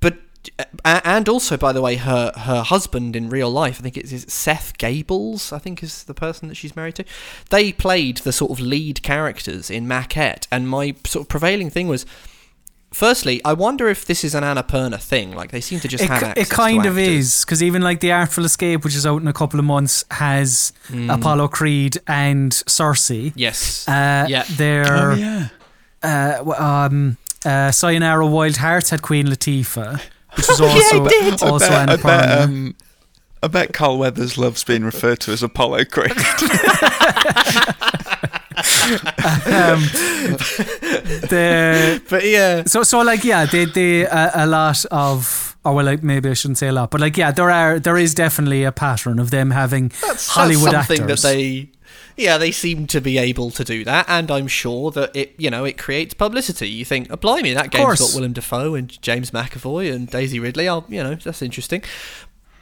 But 0.00 0.18
uh, 0.84 1.00
and 1.04 1.28
also, 1.28 1.56
by 1.56 1.72
the 1.72 1.82
way, 1.82 1.96
her 1.96 2.32
her 2.36 2.62
husband 2.62 3.16
in 3.16 3.28
real 3.28 3.50
life, 3.50 3.80
I 3.80 3.82
think 3.82 3.96
it's 3.96 4.32
Seth 4.32 4.78
Gables. 4.78 5.52
I 5.52 5.58
think 5.58 5.82
is 5.82 6.04
the 6.04 6.14
person 6.14 6.48
that 6.48 6.54
she's 6.54 6.76
married 6.76 6.94
to. 6.96 7.04
They 7.50 7.72
played 7.72 8.18
the 8.18 8.32
sort 8.32 8.52
of 8.52 8.60
lead 8.60 9.02
characters 9.02 9.70
in 9.70 9.86
Maquette, 9.86 10.46
and 10.52 10.68
my 10.68 10.94
sort 11.04 11.24
of 11.24 11.28
prevailing 11.28 11.70
thing 11.70 11.88
was 11.88 12.06
Firstly, 12.96 13.42
I 13.44 13.52
wonder 13.52 13.88
if 13.88 14.06
this 14.06 14.24
is 14.24 14.34
an 14.34 14.42
Annapurna 14.42 14.98
thing. 14.98 15.36
Like 15.36 15.50
they 15.50 15.60
seem 15.60 15.80
to 15.80 15.88
just 15.88 16.02
it, 16.02 16.08
have 16.08 16.22
access 16.22 16.46
It 16.46 16.50
kind 16.50 16.86
of 16.86 16.96
is 16.96 17.44
because 17.44 17.62
even 17.62 17.82
like 17.82 18.00
the 18.00 18.10
Artful 18.10 18.46
Escape, 18.46 18.84
which 18.84 18.94
is 18.94 19.04
out 19.04 19.20
in 19.20 19.28
a 19.28 19.34
couple 19.34 19.60
of 19.60 19.66
months, 19.66 20.06
has 20.12 20.72
mm. 20.88 21.14
Apollo 21.14 21.48
Creed 21.48 21.98
and 22.06 22.52
Cersei. 22.52 23.34
Yes. 23.36 23.86
Uh, 23.86 24.24
yeah. 24.30 24.44
They're. 24.48 25.10
Oh, 25.12 25.14
yeah. 25.14 25.48
Uh, 26.02 26.54
um, 26.56 27.18
uh, 27.44 27.70
Sayonara 27.70 28.26
Wild 28.26 28.56
Hearts 28.56 28.88
had 28.88 29.02
Queen 29.02 29.26
Latifah, 29.26 30.00
which 30.34 30.48
was 30.48 30.58
also 30.62 31.04
yeah, 31.04 31.36
also 31.42 31.66
I 31.66 31.84
bet, 31.84 32.00
Annapurna. 32.00 32.74
I 33.42 33.48
bet, 33.48 33.72
Carl 33.72 33.98
Weathers 33.98 34.38
loves 34.38 34.64
being 34.64 34.84
referred 34.84 35.20
to 35.20 35.32
as 35.32 35.42
Apollo 35.42 35.84
Creed. 35.86 36.10
um, 36.10 36.16
the, 41.28 42.02
but 42.08 42.24
yeah. 42.24 42.64
So 42.64 42.82
so 42.82 43.02
like 43.02 43.24
yeah, 43.24 43.44
they 43.44 43.66
they 43.66 44.06
uh, 44.06 44.30
a 44.34 44.46
lot 44.46 44.84
of 44.86 45.56
or 45.64 45.74
well 45.74 45.84
like 45.84 46.02
maybe 46.02 46.30
I 46.30 46.32
shouldn't 46.32 46.58
say 46.58 46.68
a 46.68 46.72
lot, 46.72 46.90
but 46.90 47.00
like 47.00 47.16
yeah, 47.16 47.30
there 47.30 47.50
are 47.50 47.78
there 47.78 47.98
is 47.98 48.14
definitely 48.14 48.64
a 48.64 48.72
pattern 48.72 49.18
of 49.18 49.30
them 49.30 49.50
having 49.50 49.92
that's, 50.00 50.28
Hollywood 50.28 50.72
that's 50.72 50.88
something 50.88 51.02
actors. 51.02 51.22
that 51.22 51.34
they 51.34 51.70
yeah, 52.16 52.38
they 52.38 52.50
seem 52.50 52.86
to 52.86 53.00
be 53.02 53.18
able 53.18 53.50
to 53.50 53.62
do 53.62 53.84
that, 53.84 54.06
and 54.08 54.30
I'm 54.30 54.48
sure 54.48 54.90
that 54.92 55.14
it, 55.14 55.34
you 55.36 55.50
know, 55.50 55.66
it 55.66 55.76
creates 55.76 56.14
publicity. 56.14 56.66
You 56.66 56.86
think, 56.86 57.08
oh, 57.10 57.16
blimey, 57.16 57.52
that 57.52 57.70
game's 57.70 58.00
got 58.00 58.14
Willem 58.14 58.32
Dafoe 58.32 58.74
and 58.74 59.02
James 59.02 59.32
McAvoy 59.32 59.94
and 59.94 60.08
Daisy 60.08 60.40
Ridley. 60.40 60.66
I'll, 60.66 60.86
you 60.88 61.02
know, 61.02 61.16
that's 61.16 61.42
interesting 61.42 61.82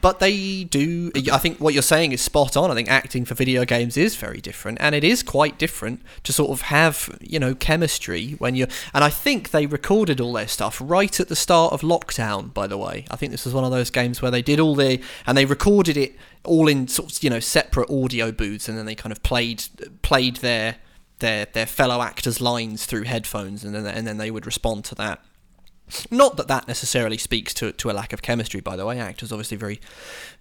but 0.05 0.19
they 0.19 0.65
do. 0.65 1.11
I 1.33 1.39
think 1.39 1.61
what 1.61 1.73
you're 1.73 1.83
saying 1.83 2.13
is 2.13 2.21
spot 2.21 2.59
on. 2.59 2.71
I 2.71 2.75
think 2.75 2.91
acting 2.91 3.25
for 3.25 3.33
video 3.33 3.65
games 3.65 3.97
is 3.97 4.17
very 4.17 4.39
different, 4.39 4.77
and 4.79 4.95
it 4.95 5.03
is 5.03 5.23
quite 5.23 5.59
different 5.59 6.03
to 6.25 6.31
sort 6.31 6.51
of 6.51 6.61
have 6.67 7.17
you 7.23 7.39
know 7.39 7.55
chemistry 7.55 8.33
when 8.33 8.55
you're. 8.55 8.69
And 8.93 9.03
I 9.03 9.09
think 9.09 9.51
they 9.51 9.65
recorded 9.65 10.21
all 10.21 10.35
their 10.35 10.47
stuff 10.47 10.79
right 10.85 11.19
at 11.19 11.29
the 11.29 11.35
start 11.35 11.73
of 11.73 11.81
lockdown. 11.81 12.53
By 12.53 12.67
the 12.67 12.77
way, 12.77 13.07
I 13.11 13.17
think 13.17 13.33
this 13.33 13.47
was 13.47 13.55
one 13.55 13.65
of 13.65 13.71
those 13.71 13.89
games 13.89 14.21
where 14.21 14.31
they 14.31 14.43
did 14.43 14.61
all 14.61 14.75
the 14.75 15.01
and 15.27 15.39
they 15.39 15.47
recorded 15.47 15.97
it 15.97 16.17
all 16.45 16.69
in 16.69 16.87
sort 16.87 17.11
of 17.11 17.25
you 17.25 17.31
know 17.31 17.41
separate 17.41 17.89
audio 17.89 18.31
booths, 18.31 18.69
and 18.69 18.77
then 18.77 18.85
they 18.85 18.95
kind 18.95 19.11
of 19.11 19.23
played 19.23 19.65
played 20.03 20.37
their 20.37 20.77
their 21.21 21.47
their 21.47 21.65
fellow 21.65 22.03
actors' 22.03 22.43
lines 22.43 22.85
through 22.85 23.05
headphones, 23.05 23.65
and 23.65 23.75
then 23.75 23.87
and 23.87 24.07
then 24.07 24.19
they 24.19 24.31
would 24.31 24.45
respond 24.45 24.85
to 24.85 24.95
that. 24.97 25.25
Not 26.11 26.37
that 26.37 26.49
that 26.49 26.69
necessarily 26.69 27.19
speaks 27.19 27.55
to 27.55 27.73
to 27.73 27.91
a 27.91 27.93
lack 27.93 28.13
of 28.13 28.23
chemistry, 28.23 28.61
by 28.61 28.77
the 28.77 28.87
way. 28.87 28.99
Actors 28.99 29.33
obviously 29.33 29.57
very, 29.57 29.81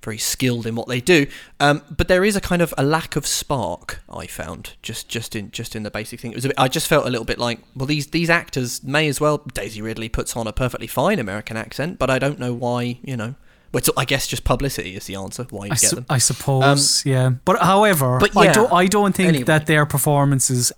very 0.04 0.18
skilled 0.18 0.66
in 0.66 0.76
what 0.76 0.88
they 0.88 1.02
do, 1.02 1.28
um, 1.60 1.82
but 1.96 2.08
there 2.08 2.24
is 2.24 2.36
a 2.36 2.42
kind 2.42 2.62
of 2.62 2.74
a 2.78 2.84
lack 2.84 3.16
of 3.16 3.26
spark. 3.26 4.02
I 4.10 4.28
found 4.28 4.74
just 4.82 5.10
just 5.10 5.36
in 5.36 5.52
just 5.52 5.76
in 5.76 5.84
the 5.84 5.92
basic 5.92 6.20
thing. 6.20 6.32
It 6.32 6.36
was 6.36 6.46
a 6.46 6.50
bit, 6.50 6.60
I 6.60 6.68
just 6.68 6.88
felt 6.88 7.06
a 7.06 7.10
little 7.10 7.26
bit 7.26 7.40
like, 7.40 7.60
well, 7.76 7.86
these 7.86 8.08
these 8.08 8.30
actors 8.30 8.84
may 8.84 9.08
as 9.08 9.20
well. 9.20 9.38
Daisy 9.54 9.82
Ridley 9.82 10.10
puts 10.10 10.36
on 10.36 10.48
a 10.48 10.54
perfectly 10.54 10.88
fine 10.88 11.20
American 11.20 11.58
accent, 11.58 12.00
but 12.00 12.10
I 12.10 12.20
don't 12.20 12.40
know 12.40 12.54
why. 12.54 13.00
You 13.04 13.18
know, 13.18 13.36
well, 13.74 13.84
I 13.98 14.06
guess 14.06 14.28
just 14.28 14.44
publicity 14.44 14.96
is 14.96 15.06
the 15.06 15.16
answer. 15.16 15.48
Why 15.50 15.66
you 15.66 15.72
I 15.72 15.76
get 15.76 15.90
su- 15.90 15.96
them? 15.96 16.06
I 16.10 16.20
suppose, 16.20 17.04
um, 17.06 17.12
yeah. 17.12 17.32
But 17.44 17.62
however, 17.62 18.20
but 18.20 18.34
yeah, 18.36 18.42
I 18.42 18.54
don't. 18.54 18.72
I 18.74 18.86
don't 18.86 19.16
think 19.16 19.30
anyway. 19.30 19.44
that 19.46 19.66
their 19.66 19.86
performances 19.86 20.72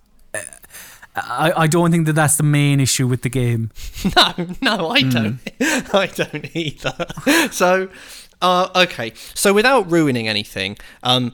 I, 1.16 1.52
I 1.56 1.66
don't 1.66 1.90
think 1.90 2.06
that 2.06 2.12
that's 2.12 2.36
the 2.36 2.42
main 2.42 2.78
issue 2.78 3.06
with 3.06 3.22
the 3.22 3.30
game. 3.30 3.70
No, 4.16 4.34
no, 4.60 4.90
I 4.90 5.02
mm. 5.02 5.12
don't. 5.12 5.38
I 5.94 6.06
don't 6.06 6.56
either. 6.56 7.06
So, 7.52 7.88
Uh, 8.42 8.68
okay, 8.76 9.12
so 9.34 9.54
without 9.54 9.90
ruining 9.90 10.28
anything, 10.28 10.76
um, 11.02 11.32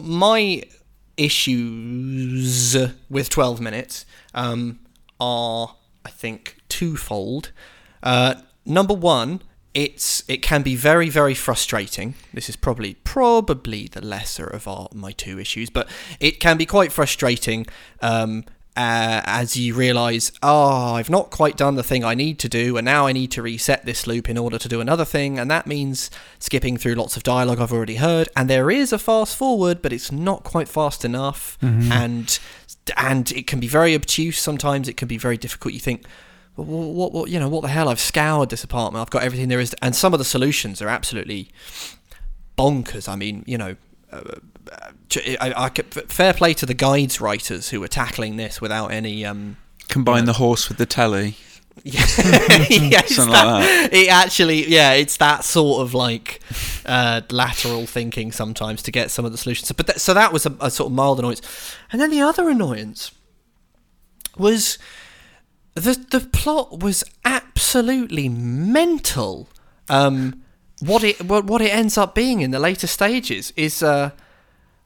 my 0.00 0.62
issues 1.18 2.76
with 3.10 3.28
12 3.28 3.60
minutes 3.60 4.06
um, 4.34 4.78
are, 5.20 5.76
I 6.06 6.10
think, 6.10 6.56
twofold. 6.68 7.52
Uh, 8.02 8.36
number 8.64 8.94
one, 8.94 9.42
it's 9.74 10.24
it 10.28 10.38
can 10.38 10.62
be 10.62 10.74
very 10.74 11.08
very 11.08 11.34
frustrating. 11.34 12.14
This 12.32 12.48
is 12.48 12.56
probably 12.56 12.94
probably 12.94 13.86
the 13.86 14.00
lesser 14.00 14.46
of 14.46 14.66
our 14.66 14.88
my 14.94 15.12
two 15.12 15.38
issues, 15.38 15.70
but 15.70 15.88
it 16.18 16.40
can 16.40 16.56
be 16.56 16.66
quite 16.66 16.90
frustrating 16.90 17.66
um, 18.00 18.44
uh, 18.78 19.22
as 19.24 19.56
you 19.56 19.74
realize, 19.74 20.30
oh, 20.40 20.94
I've 20.94 21.10
not 21.10 21.30
quite 21.30 21.56
done 21.56 21.74
the 21.74 21.82
thing 21.82 22.04
I 22.04 22.14
need 22.14 22.38
to 22.38 22.48
do, 22.48 22.76
and 22.76 22.84
now 22.84 23.08
I 23.08 23.12
need 23.12 23.32
to 23.32 23.42
reset 23.42 23.84
this 23.84 24.06
loop 24.06 24.30
in 24.30 24.38
order 24.38 24.56
to 24.56 24.68
do 24.68 24.80
another 24.80 25.04
thing, 25.04 25.36
and 25.36 25.50
that 25.50 25.66
means 25.66 26.10
skipping 26.38 26.76
through 26.76 26.94
lots 26.94 27.16
of 27.16 27.24
dialogue 27.24 27.60
I've 27.60 27.72
already 27.72 27.96
heard. 27.96 28.28
And 28.36 28.48
there 28.48 28.70
is 28.70 28.92
a 28.92 28.98
fast 28.98 29.36
forward, 29.36 29.82
but 29.82 29.92
it's 29.92 30.12
not 30.12 30.44
quite 30.44 30.68
fast 30.68 31.04
enough, 31.04 31.58
and 31.92 32.38
and 32.96 33.32
it 33.32 33.48
can 33.48 33.58
be 33.58 33.66
very 33.66 33.96
obtuse 33.96 34.38
sometimes. 34.38 34.88
It 34.88 34.96
can 34.96 35.08
be 35.08 35.18
very 35.18 35.36
difficult. 35.36 35.74
You 35.74 35.80
think. 35.80 36.06
What, 36.54 36.66
what, 36.66 37.12
what, 37.12 37.30
you 37.30 37.38
know, 37.38 37.48
what 37.48 37.62
the 37.62 37.68
hell? 37.68 37.88
I've 37.88 38.00
scoured 38.00 38.50
this 38.50 38.64
apartment. 38.64 39.00
I've 39.00 39.10
got 39.10 39.22
everything 39.22 39.48
there 39.48 39.60
is, 39.60 39.76
and 39.80 39.94
some 39.94 40.12
of 40.12 40.18
the 40.18 40.24
solutions 40.24 40.82
are 40.82 40.88
absolutely 40.88 41.50
bonkers. 42.56 43.08
I 43.08 43.14
mean, 43.14 43.44
you 43.46 43.56
know, 43.56 43.76
I, 44.12 45.52
I, 45.56 45.68
fair 45.70 46.32
play 46.34 46.54
to 46.54 46.66
the 46.66 46.74
guides 46.74 47.20
writers 47.20 47.70
who 47.70 47.80
were 47.80 47.88
tackling 47.88 48.36
this 48.36 48.60
without 48.60 48.88
any. 48.88 49.24
Um, 49.24 49.56
Combine 49.88 50.26
the 50.26 50.34
horse 50.34 50.68
with 50.68 50.78
the 50.78 50.86
telly. 50.86 51.36
yeah, 51.84 52.00
Something 52.02 52.90
that- 52.90 53.06
like 53.28 53.32
that. 53.32 53.90
It 53.92 54.08
actually, 54.08 54.68
yeah, 54.68 54.92
it's 54.92 55.16
that 55.18 55.44
sort 55.44 55.80
of 55.82 55.94
like 55.94 56.40
uh, 56.84 57.22
lateral 57.30 57.86
thinking 57.86 58.32
sometimes 58.32 58.82
to 58.82 58.90
get 58.90 59.10
some 59.10 59.24
of 59.24 59.32
the 59.32 59.38
solutions. 59.38 59.70
But 59.72 59.86
that, 59.86 60.00
so 60.00 60.12
that 60.14 60.32
was 60.32 60.44
a, 60.44 60.56
a 60.60 60.70
sort 60.70 60.90
of 60.90 60.94
mild 60.96 61.20
annoyance, 61.20 61.40
and 61.92 62.00
then 62.00 62.10
the 62.10 62.20
other 62.20 62.48
annoyance 62.50 63.12
was 64.36 64.78
the 65.74 66.04
the 66.10 66.20
plot 66.20 66.80
was 66.80 67.04
absolutely 67.24 68.28
mental. 68.28 69.48
Um, 69.88 70.42
what 70.80 71.04
it 71.04 71.22
what, 71.24 71.44
what 71.44 71.60
it 71.60 71.70
ends 71.70 71.98
up 71.98 72.14
being 72.14 72.40
in 72.40 72.50
the 72.50 72.58
later 72.58 72.86
stages 72.86 73.52
is 73.56 73.82
uh, 73.82 74.10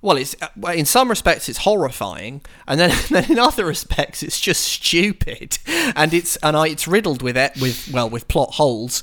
well, 0.03 0.17
it's 0.17 0.35
uh, 0.43 0.69
in 0.69 0.85
some 0.85 1.09
respects 1.09 1.49
it's 1.49 1.59
horrifying, 1.59 2.43
and 2.67 2.79
then, 2.79 2.91
then 3.11 3.31
in 3.31 3.39
other 3.39 3.65
respects 3.65 4.23
it's 4.23 4.41
just 4.41 4.65
stupid, 4.65 5.59
and 5.67 6.13
it's 6.13 6.37
and 6.37 6.57
I, 6.57 6.69
it's 6.69 6.89
riddled 6.89 7.23
with 7.23 7.37
it 7.37 7.53
with 7.61 7.91
well 7.93 8.11
with 8.11 8.27
plot 8.27 8.55
holes, 8.55 9.03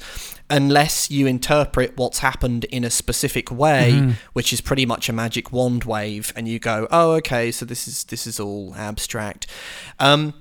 unless 0.50 1.10
you 1.10 1.26
interpret 1.26 1.96
what's 1.96 2.20
happened 2.20 2.66
in 2.66 2.84
a 2.84 2.90
specific 2.90 3.50
way, 3.50 4.14
which 4.34 4.52
is 4.52 4.60
pretty 4.60 4.86
much 4.86 5.08
a 5.08 5.14
magic 5.14 5.54
wand 5.54 5.86
wave, 5.86 6.34
and 6.36 6.48
you 6.50 6.60
go, 6.60 6.88
oh 6.92 7.12
okay, 7.14 7.50
so 7.52 7.66
this 7.66 7.88
is 7.88 8.04
this 8.04 8.28
is 8.28 8.40
all 8.40 8.76
abstract. 8.76 9.48
Um, 10.00 10.34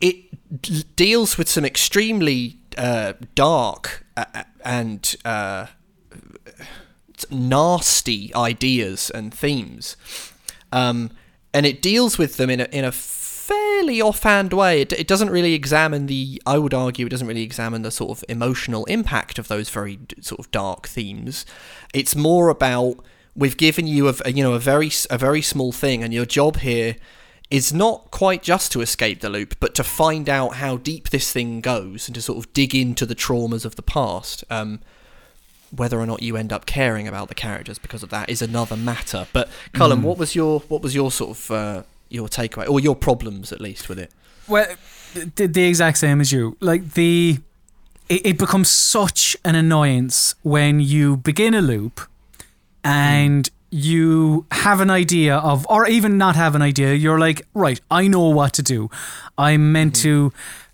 it 0.00 0.96
deals 0.96 1.38
with 1.38 1.48
some 1.48 1.64
extremely 1.64 2.58
uh, 2.76 3.14
dark 3.34 4.04
uh, 4.16 4.44
and 4.64 5.16
uh, 5.24 5.66
nasty 7.30 8.34
ideas 8.34 9.10
and 9.10 9.32
themes, 9.32 9.96
um, 10.72 11.10
and 11.54 11.66
it 11.66 11.80
deals 11.80 12.18
with 12.18 12.36
them 12.36 12.50
in 12.50 12.60
a 12.60 12.68
in 12.72 12.84
a 12.84 12.92
fairly 12.92 14.02
offhand 14.02 14.52
way. 14.52 14.80
It, 14.80 14.92
it 14.92 15.06
doesn't 15.06 15.30
really 15.30 15.54
examine 15.54 16.06
the. 16.06 16.42
I 16.44 16.58
would 16.58 16.74
argue 16.74 17.06
it 17.06 17.10
doesn't 17.10 17.28
really 17.28 17.42
examine 17.42 17.82
the 17.82 17.90
sort 17.90 18.10
of 18.10 18.24
emotional 18.28 18.84
impact 18.86 19.38
of 19.38 19.48
those 19.48 19.70
very 19.70 19.98
sort 20.20 20.40
of 20.40 20.50
dark 20.50 20.86
themes. 20.86 21.46
It's 21.94 22.16
more 22.16 22.48
about 22.48 22.96
we've 23.34 23.56
given 23.56 23.86
you 23.86 24.08
a, 24.08 24.30
you 24.30 24.42
know 24.42 24.54
a 24.54 24.58
very 24.58 24.90
a 25.10 25.18
very 25.18 25.42
small 25.42 25.72
thing, 25.72 26.02
and 26.02 26.12
your 26.12 26.26
job 26.26 26.58
here 26.58 26.96
is 27.50 27.72
not 27.72 28.10
quite 28.10 28.42
just 28.42 28.72
to 28.72 28.80
escape 28.80 29.20
the 29.20 29.28
loop, 29.28 29.54
but 29.60 29.74
to 29.76 29.84
find 29.84 30.28
out 30.28 30.56
how 30.56 30.76
deep 30.76 31.10
this 31.10 31.32
thing 31.32 31.60
goes 31.60 32.08
and 32.08 32.14
to 32.14 32.22
sort 32.22 32.38
of 32.38 32.52
dig 32.52 32.74
into 32.74 33.06
the 33.06 33.14
traumas 33.14 33.64
of 33.64 33.76
the 33.76 33.82
past. 33.82 34.44
Um, 34.50 34.80
whether 35.74 35.98
or 35.98 36.06
not 36.06 36.22
you 36.22 36.36
end 36.36 36.52
up 36.52 36.64
caring 36.64 37.08
about 37.08 37.28
the 37.28 37.34
characters 37.34 37.78
because 37.78 38.02
of 38.02 38.10
that 38.10 38.30
is 38.30 38.40
another 38.40 38.76
matter. 38.76 39.26
But 39.32 39.48
Colm, 39.74 40.02
what 40.02 40.16
was 40.16 40.34
your 40.34 40.60
what 40.60 40.80
was 40.80 40.94
your 40.94 41.10
sort 41.10 41.36
of 41.36 41.50
uh, 41.50 41.82
your 42.08 42.28
takeaway 42.28 42.68
or 42.68 42.80
your 42.80 42.96
problems 42.96 43.52
at 43.52 43.60
least 43.60 43.88
with 43.88 43.98
it? 43.98 44.10
Well, 44.48 44.66
the, 45.14 45.46
the 45.46 45.64
exact 45.64 45.98
same 45.98 46.20
as 46.20 46.32
you. 46.32 46.56
Like 46.60 46.92
the, 46.92 47.38
it, 48.08 48.26
it 48.26 48.38
becomes 48.38 48.68
such 48.68 49.36
an 49.44 49.54
annoyance 49.54 50.34
when 50.42 50.80
you 50.80 51.16
begin 51.16 51.54
a 51.54 51.60
loop, 51.60 52.00
and 52.84 53.50
you 53.76 54.46
have 54.50 54.80
an 54.80 54.88
idea 54.88 55.36
of, 55.36 55.66
or 55.68 55.86
even 55.86 56.16
not 56.16 56.34
have 56.34 56.54
an 56.54 56.62
idea. 56.62 56.94
You're 56.94 57.18
like, 57.18 57.46
right, 57.52 57.78
I 57.90 58.08
know 58.08 58.28
what 58.30 58.54
to 58.54 58.62
do. 58.62 58.90
I'm 59.36 59.70
meant 59.70 59.92
mm-hmm. 59.92 60.28
to 60.30 60.32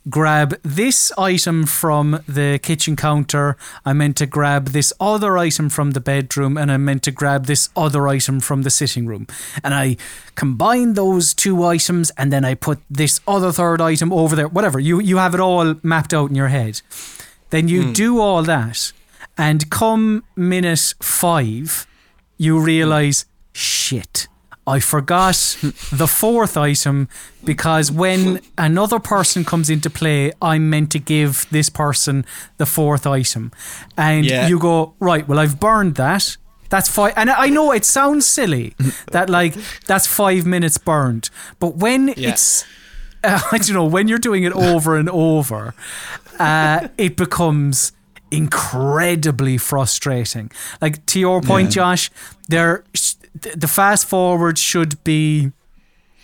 grab 0.09 0.55
this 0.62 1.12
item 1.18 1.66
from 1.66 2.22
the 2.28 2.61
kitchen 2.62 2.94
counter. 2.94 3.57
I'm 3.84 3.98
meant 3.98 4.16
to 4.18 4.26
grab 4.26 4.68
this 4.68 4.92
other 5.00 5.36
item 5.36 5.68
from 5.68 5.92
the 5.92 6.00
bedroom, 6.00 6.57
and 6.57 6.70
I'm 6.70 6.84
meant 6.84 7.03
to 7.05 7.11
grab 7.11 7.46
this 7.46 7.70
other 7.76 8.07
item 8.07 8.38
from 8.38 8.62
the 8.62 8.70
sitting 8.70 9.07
room. 9.07 9.26
And 9.64 9.74
I 9.74 9.96
combine 10.36 10.94
those 10.94 11.34
two 11.34 11.64
items, 11.64 12.11
and 12.16 12.32
then 12.32 12.44
I 12.44 12.55
put 12.55 12.80
this 12.88 13.20
other 13.26 13.50
third 13.50 13.80
item 13.80 14.12
over 14.12 14.36
there. 14.36 14.48
Whatever 14.48 14.78
you 14.78 15.00
you 15.00 15.16
have 15.16 15.34
it 15.34 15.40
all 15.40 15.74
mapped 15.82 16.14
out 16.14 16.30
in 16.30 16.36
your 16.36 16.48
head. 16.48 16.82
Then 17.50 17.66
you 17.68 17.82
hmm. 17.82 17.92
do 17.92 18.20
all 18.20 18.42
that, 18.44 18.92
and 19.36 19.68
come 19.70 20.22
minute 20.36 20.94
five, 21.00 21.86
you 22.43 22.59
realize 22.59 23.24
shit. 23.53 24.26
I 24.66 24.78
forgot 24.80 25.36
the 26.01 26.07
fourth 26.07 26.57
item 26.57 27.09
because 27.45 27.90
when 27.90 28.40
another 28.57 29.01
person 29.01 29.45
comes 29.45 29.68
into 29.68 29.90
play, 29.90 30.32
I'm 30.40 30.70
meant 30.70 30.90
to 30.93 30.99
give 31.01 31.47
this 31.51 31.68
person 31.68 32.24
the 32.59 32.66
fourth 32.66 33.05
item. 33.07 33.51
And 33.97 34.24
Yeah. 34.24 34.47
you 34.49 34.59
go, 34.59 34.95
right, 35.01 35.26
well, 35.26 35.38
I've 35.40 35.59
burned 35.59 35.97
that. 35.97 36.36
That's 36.68 36.88
five. 36.88 37.12
And 37.16 37.28
I 37.30 37.49
know 37.49 37.72
it 37.72 37.84
sounds 37.84 38.24
silly 38.26 38.74
that, 39.12 39.28
like, 39.28 39.55
that's 39.86 40.07
five 40.07 40.47
minutes 40.47 40.78
burned. 40.78 41.28
But 41.59 41.76
when 41.76 42.09
Yeah. 42.16 42.30
it's, 42.30 42.64
uh, 43.24 43.40
I 43.53 43.59
don't 43.59 43.74
know, 43.74 43.84
when 43.97 44.07
you're 44.09 44.18
doing 44.30 44.45
it 44.45 44.53
over 44.53 44.97
and 44.97 45.09
over, 45.11 45.74
uh, 46.38 46.88
it 46.97 47.16
becomes 47.16 47.93
incredibly 48.32 49.58
frustrating. 49.58 50.50
Like 50.80 51.04
to 51.06 51.20
your 51.20 51.40
point, 51.40 51.70
Josh, 51.70 52.10
there 52.48 52.84
the 53.34 53.68
fast 53.68 54.06
forward 54.06 54.58
should 54.58 55.02
be 55.04 55.52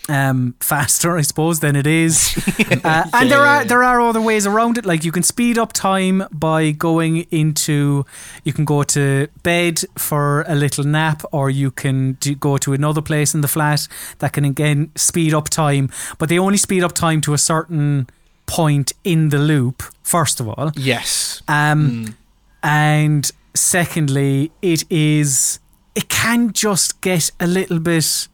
um, 0.08 0.54
faster, 0.60 1.18
I 1.18 1.22
suppose, 1.22 1.60
than 1.60 1.76
it 1.76 1.86
is. 1.86 2.34
Uh, 2.84 3.04
and 3.12 3.30
there 3.30 3.40
are 3.40 3.64
there 3.64 3.82
are 3.82 4.00
other 4.00 4.20
ways 4.20 4.46
around 4.46 4.78
it. 4.78 4.86
Like 4.86 5.04
you 5.04 5.10
can 5.10 5.22
speed 5.22 5.58
up 5.58 5.72
time 5.72 6.24
by 6.30 6.70
going 6.70 7.26
into, 7.30 8.04
you 8.44 8.52
can 8.52 8.64
go 8.64 8.82
to 8.84 9.28
bed 9.42 9.80
for 9.96 10.44
a 10.46 10.54
little 10.54 10.84
nap, 10.84 11.22
or 11.32 11.50
you 11.50 11.70
can 11.70 12.12
do, 12.14 12.34
go 12.34 12.56
to 12.58 12.72
another 12.72 13.02
place 13.02 13.34
in 13.34 13.40
the 13.40 13.48
flat 13.48 13.88
that 14.18 14.32
can 14.32 14.44
again 14.44 14.90
speed 14.96 15.34
up 15.34 15.48
time. 15.48 15.90
But 16.18 16.28
they 16.28 16.38
only 16.38 16.58
speed 16.58 16.84
up 16.84 16.92
time 16.92 17.20
to 17.22 17.34
a 17.34 17.38
certain 17.38 18.08
point 18.48 18.92
in 19.04 19.28
the 19.28 19.38
loop. 19.38 19.82
First 20.02 20.40
of 20.40 20.48
all, 20.48 20.72
Yes. 20.74 21.42
um, 21.46 22.16
and 22.62 23.30
secondly, 23.54 24.50
it 24.62 24.84
is 24.90 25.60
it 25.94 26.08
can 26.08 26.52
just 26.52 27.00
get 27.00 27.30
a 27.38 27.46
little 27.46 27.78
bit. 27.80 28.28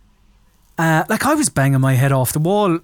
Uh, 0.79 1.05
like 1.09 1.25
I 1.25 1.35
was 1.35 1.49
banging 1.51 1.81
my 1.81 1.95
head 1.95 2.11
off 2.13 2.33
the 2.33 2.39
wall 2.41 2.79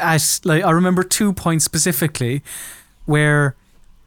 at 0.00 0.40
like 0.44 0.64
I 0.64 0.70
remember 0.70 1.02
two 1.02 1.32
points 1.32 1.64
specifically 1.64 2.42
where 3.06 3.54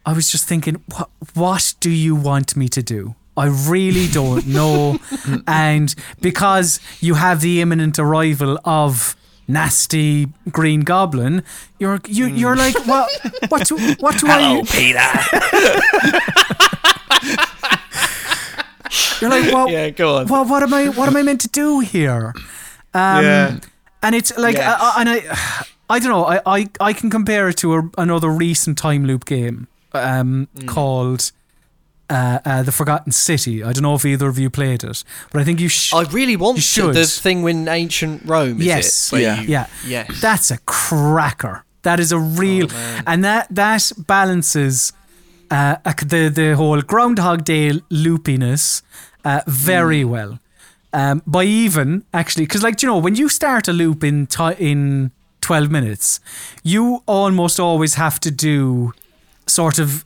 I 0.04 0.12
was 0.12 0.30
just 0.32 0.48
thinking, 0.48 0.82
what 0.94 1.08
what 1.34 1.74
do 1.80 1.90
you 1.90 2.14
want 2.16 2.56
me 2.56 2.68
to 2.68 2.82
do? 2.82 3.14
I 3.36 3.46
really 3.46 4.08
don't 4.08 4.46
know, 4.46 4.98
and 5.46 5.94
because 6.20 6.80
you 7.00 7.14
have 7.14 7.40
the 7.40 7.60
imminent 7.62 7.98
arrival 7.98 8.58
of 8.64 9.16
nasty 9.52 10.26
green 10.50 10.80
goblin, 10.80 11.42
you're 11.78 12.00
you 12.08 12.26
you're 12.26 12.56
like, 12.56 12.74
what 12.86 13.08
what 13.48 13.66
do 13.68 13.76
what 14.00 14.18
do 14.18 14.26
I? 14.28 14.62
You're 19.20 19.30
like, 19.30 19.52
well, 19.52 19.70
Yeah, 19.70 19.90
go 19.90 20.16
on. 20.16 20.26
well, 20.26 20.44
what 20.44 20.62
am 20.62 20.74
I? 20.74 20.88
What 20.88 21.08
am 21.08 21.16
I 21.16 21.22
meant 21.22 21.40
to 21.42 21.48
do 21.48 21.80
here? 21.80 22.34
Um, 22.92 23.24
Yeah. 23.24 23.58
and 24.02 24.14
it's 24.14 24.36
like. 24.36 24.56
I, 24.56 24.76
I- 24.78 24.94
and 25.00 25.08
I, 25.08 25.64
I 25.88 25.98
don't 25.98 26.10
know. 26.10 26.24
I, 26.24 26.40
I, 26.46 26.68
I 26.80 26.92
can 26.94 27.10
compare 27.10 27.48
it 27.50 27.56
to 27.58 27.74
a, 27.74 27.82
another 27.98 28.30
recent 28.30 28.78
time 28.78 29.04
loop 29.04 29.24
game 29.26 29.68
um, 29.92 30.48
Mm. 30.56 30.66
called 30.66 31.30
uh, 32.12 32.38
uh, 32.50 32.62
The 32.68 32.72
Forgotten 32.72 33.12
City. 33.12 33.54
I 33.64 33.72
don't 33.72 33.82
know 33.82 33.94
if 34.00 34.04
either 34.04 34.28
of 34.28 34.38
you 34.38 34.50
played 34.50 34.82
it, 34.90 35.04
but 35.30 35.40
I 35.42 35.44
think 35.44 35.60
you 35.60 35.68
should. 35.68 35.96
I 36.00 36.02
really 36.12 36.36
want 36.36 36.56
You 36.58 36.62
should. 36.62 36.94
The 36.94 37.06
thing 37.06 37.38
in 37.48 37.68
ancient 37.68 38.22
Rome. 38.34 38.60
Is 38.60 38.66
Yes. 38.66 39.12
It, 39.12 39.20
Yeah. 39.20 39.40
you- 39.40 39.48
yeah, 39.56 39.66
Yes. 39.94 40.06
that's 40.20 40.50
a 40.50 40.58
cracker. 40.66 41.56
That 41.82 41.98
is 41.98 42.12
a 42.12 42.18
real, 42.18 42.68
Oh, 42.70 43.00
and 43.10 43.24
that 43.24 43.46
that 43.62 43.92
balances 44.06 44.92
uh, 45.50 45.76
the 46.14 46.30
the 46.40 46.54
whole 46.56 46.80
Groundhog 46.82 47.44
Day 47.44 47.80
loopiness 47.90 48.82
uh, 49.24 49.40
very 49.46 50.04
well. 50.04 50.38
Um, 50.94 51.22
by 51.26 51.44
even 51.44 52.02
actually, 52.12 52.44
because 52.46 52.62
like 52.62 52.82
you 52.82 52.88
know 52.88 52.98
when 53.02 53.16
you 53.16 53.28
start 53.28 53.68
a 53.68 53.72
loop 53.72 54.04
in 54.04 54.26
ti 54.26 54.50
in 54.58 55.10
twelve 55.40 55.70
minutes, 55.70 56.20
you 56.62 57.02
almost 57.06 57.58
always 57.58 57.94
have 57.94 58.18
to 58.20 58.30
do 58.30 58.92
sort 59.46 59.78
of 59.78 60.04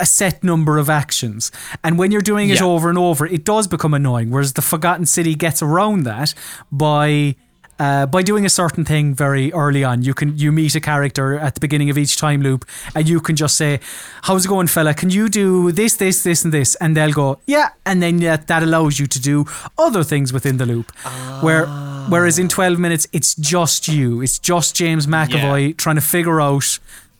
a 0.00 0.06
set 0.06 0.42
number 0.42 0.78
of 0.78 0.88
actions. 0.90 1.50
And 1.82 1.98
when 1.98 2.10
you're 2.10 2.20
doing 2.22 2.50
it 2.50 2.60
Yeah. 2.60 2.66
over 2.66 2.88
and 2.88 2.98
over, 2.98 3.26
it 3.26 3.44
does 3.44 3.66
become 3.68 3.94
annoying. 3.94 4.30
Whereas 4.30 4.52
the 4.54 4.62
Forgotten 4.62 5.06
City 5.06 5.34
gets 5.34 5.62
around 5.62 6.04
that 6.04 6.34
by 6.72 7.36
uh, 7.76 8.06
by 8.06 8.22
doing 8.22 8.46
a 8.46 8.48
certain 8.48 8.84
thing 8.84 9.12
very 9.16 9.52
early 9.52 9.82
on. 9.82 10.00
You 10.04 10.14
can 10.14 10.38
you 10.38 10.52
meet 10.52 10.76
a 10.76 10.80
character 10.80 11.36
at 11.36 11.54
the 11.54 11.60
beginning 11.60 11.90
of 11.90 11.98
each 11.98 12.16
time 12.16 12.40
loop, 12.40 12.64
and 12.94 13.08
you 13.08 13.20
can 13.20 13.34
just 13.34 13.56
say, 13.56 13.80
"How's 14.22 14.44
it 14.44 14.48
going, 14.48 14.68
fella? 14.68 14.94
Can 14.94 15.10
you 15.10 15.28
do 15.28 15.72
this, 15.72 15.96
this, 15.96 16.22
this, 16.22 16.44
and 16.44 16.52
this?" 16.54 16.76
And 16.76 16.96
they'll 16.96 17.10
go, 17.12 17.40
"Yeah," 17.46 17.70
and 17.84 18.00
then 18.00 18.18
that, 18.18 18.46
that 18.46 18.62
allows 18.62 19.00
you 19.00 19.08
to 19.08 19.20
do 19.20 19.46
other 19.76 20.04
things 20.04 20.32
within 20.32 20.56
the 20.58 20.66
loop. 20.66 20.92
Where 21.40 21.66
whereas 22.08 22.38
in 22.38 22.46
twelve 22.48 22.78
minutes, 22.78 23.08
it's 23.12 23.34
just 23.34 23.88
you. 23.88 24.22
It's 24.22 24.38
just 24.38 24.76
James 24.76 25.08
McAvoy 25.08 25.76
trying 25.76 25.96
to 25.96 26.00
figure 26.02 26.40
out 26.40 26.78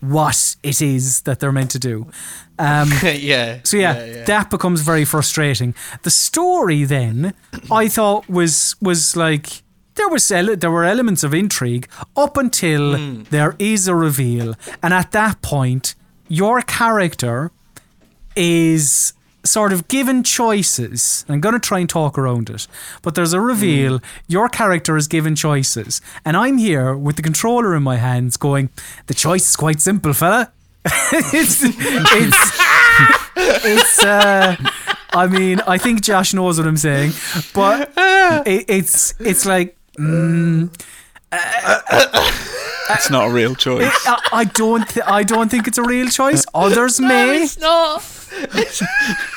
what 0.09 0.57
it 0.63 0.81
is 0.83 1.23
that 1.23 1.41
they're 1.41 1.53
meant 1.53 1.71
to 1.73 1.79
do. 1.79 2.07
Um, 2.59 2.91
yeah. 3.03 3.61
so 3.65 3.77
yeah, 3.77 4.25
that 4.25 4.51
becomes 4.51 4.81
very 4.83 5.05
frustrating. 5.05 5.75
The 6.03 6.11
story 6.11 6.85
then, 6.85 7.35
I 7.71 7.89
thought 7.89 8.29
was 8.29 8.77
was 8.81 9.17
like 9.17 9.63
there 9.95 10.09
was 10.09 10.31
ele- 10.31 10.57
there 10.57 10.71
were 10.71 10.85
elements 10.85 11.23
of 11.25 11.35
intrigue 11.35 11.89
up 12.17 12.37
until 12.37 12.97
there 13.31 13.57
is 13.59 13.89
a 13.89 13.95
reveal, 13.95 14.55
and 14.83 14.95
at 14.95 15.13
that 15.13 15.43
point, 15.43 15.95
your 16.29 16.61
character 16.63 17.51
is 18.37 19.13
sort 19.45 19.73
of 19.73 19.87
given 19.89 20.23
choices. 20.23 21.25
I'm 21.29 21.41
going 21.41 21.53
to 21.55 21.61
try 21.61 21.79
and 21.81 21.89
talk 21.89 22.19
around 22.19 22.51
it, 22.51 22.67
but 23.03 23.15
there's 23.15 23.33
a 23.33 23.41
reveal. 23.41 24.01
Your 24.27 24.49
character 24.49 24.97
is 24.97 25.07
given 25.09 25.35
choices, 25.37 26.01
and 26.25 26.37
I'm 26.37 26.59
here 26.59 26.97
with 26.97 27.17
the 27.17 27.23
controller 27.23 27.75
in 27.75 27.83
my 27.83 27.97
hands, 27.97 28.37
going, 28.37 28.71
"The 29.07 29.15
choice 29.15 29.49
is 29.49 29.57
quite 29.57 29.81
simple, 29.81 30.13
fella." 30.13 30.51
it's 31.33 31.63
it's 31.65 32.61
it's 33.37 34.05
uh 34.05 34.55
I 35.15 35.27
mean 35.27 35.61
I 35.67 35.79
think 35.79 36.03
Josh 36.03 36.35
knows 36.35 36.59
what 36.59 36.67
I'm 36.69 36.77
saying 36.77 37.13
but 37.55 37.91
it, 38.47 38.67
it's 38.69 39.15
it's 39.19 39.47
like 39.47 39.79
mm, 39.99 40.69
It's 42.91 43.09
not 43.09 43.29
a 43.29 43.31
real 43.33 43.55
choice. 43.55 43.91
I, 44.07 44.21
I 44.33 44.45
don't 44.45 44.87
th- 44.87 45.07
I 45.07 45.23
don't 45.23 45.51
think 45.51 45.67
it's 45.67 45.79
a 45.79 45.83
real 45.83 46.09
choice 46.09 46.45
others 46.55 47.01
may 47.01 47.43
it's 47.45 47.59
not. 47.59 48.03
It's, 48.37 48.83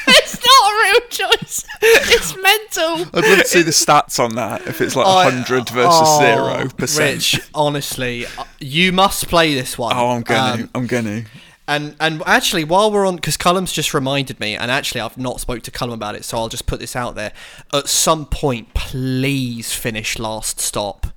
it's 0.08 0.46
not 0.46 0.72
a 0.72 0.84
real 0.84 1.10
choice. 1.10 1.66
It's 1.82 2.36
mental. 2.36 3.20
I'd 3.20 3.26
love 3.30 3.40
to 3.40 3.48
see 3.48 3.62
the 3.62 3.72
stats 3.72 4.20
on 4.24 4.36
that. 4.36 4.66
If 4.68 4.82
it's 4.82 4.96
like 4.96 5.06
I- 5.08 5.26
100 5.26 5.70
versus 5.70 5.92
oh, 6.04 6.20
zero 6.20 6.70
percent. 6.70 7.16
Rich, 7.34 7.50
honestly, 7.54 8.26
uh, 8.26 8.46
you 8.60 8.92
must 8.92 9.28
play 9.28 9.54
this 9.54 9.78
one. 9.78 9.96
Oh, 9.96 10.10
I'm 10.10 10.22
gonna. 10.24 10.64
Um, 10.64 10.70
I'm 10.76 10.88
gonna. 10.88 11.24
And 11.70 11.96
and 12.00 12.24
actually, 12.26 12.64
while 12.64 12.92
we're 12.92 13.06
on, 13.06 13.18
because 13.18 13.36
Colm's 13.38 13.74
just 13.74 13.94
reminded 13.94 14.40
me, 14.40 14.56
and 14.56 14.72
actually 14.72 15.02
I've 15.02 15.18
not 15.18 15.42
spoke 15.42 15.64
to 15.64 15.72
Colm 15.72 15.94
about 15.94 16.16
it, 16.16 16.24
so 16.24 16.38
I'll 16.38 16.48
just 16.50 16.66
put 16.66 16.80
this 16.80 16.96
out 16.96 17.16
there. 17.16 17.34
At 17.74 17.90
some 17.90 18.26
point, 18.26 18.74
please 18.74 19.74
finish 19.74 20.18
Last 20.18 20.60
Stop. 20.62 21.08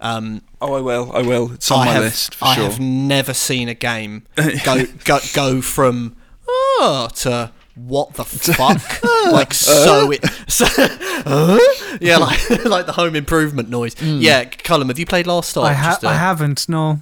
Um, 0.00 0.42
Oh, 0.60 0.74
I 0.74 0.80
will. 0.80 1.10
I 1.12 1.22
will. 1.22 1.52
It's 1.52 1.70
on 1.72 1.80
I 1.80 1.84
my 1.86 1.92
have, 1.94 2.02
list 2.04 2.34
for 2.36 2.44
I 2.46 2.54
sure. 2.54 2.64
have 2.64 2.78
never 2.80 3.34
seen 3.34 3.68
a 3.68 3.74
game 3.74 4.22
go 4.64 4.84
go 5.04 5.18
go 5.34 5.60
from 5.60 6.14
oh 6.48 7.08
to 7.14 7.52
what 7.74 8.14
the 8.14 8.24
fuck 8.24 9.02
like 9.32 9.54
so 9.54 10.10
it 10.10 10.24
so, 10.48 10.66
uh? 10.78 11.58
yeah 12.00 12.16
like 12.16 12.50
like 12.64 12.86
the 12.86 12.92
home 12.92 13.14
improvement 13.14 13.68
noise 13.68 13.94
yeah 14.02 14.44
Colm 14.44 14.88
have 14.88 14.98
you 14.98 15.06
played 15.06 15.28
Last 15.28 15.50
Stop 15.50 15.64
I, 15.64 15.72
ha- 15.74 15.90
Just, 15.90 16.04
uh, 16.04 16.08
I 16.08 16.14
haven't 16.14 16.68
no 16.68 17.00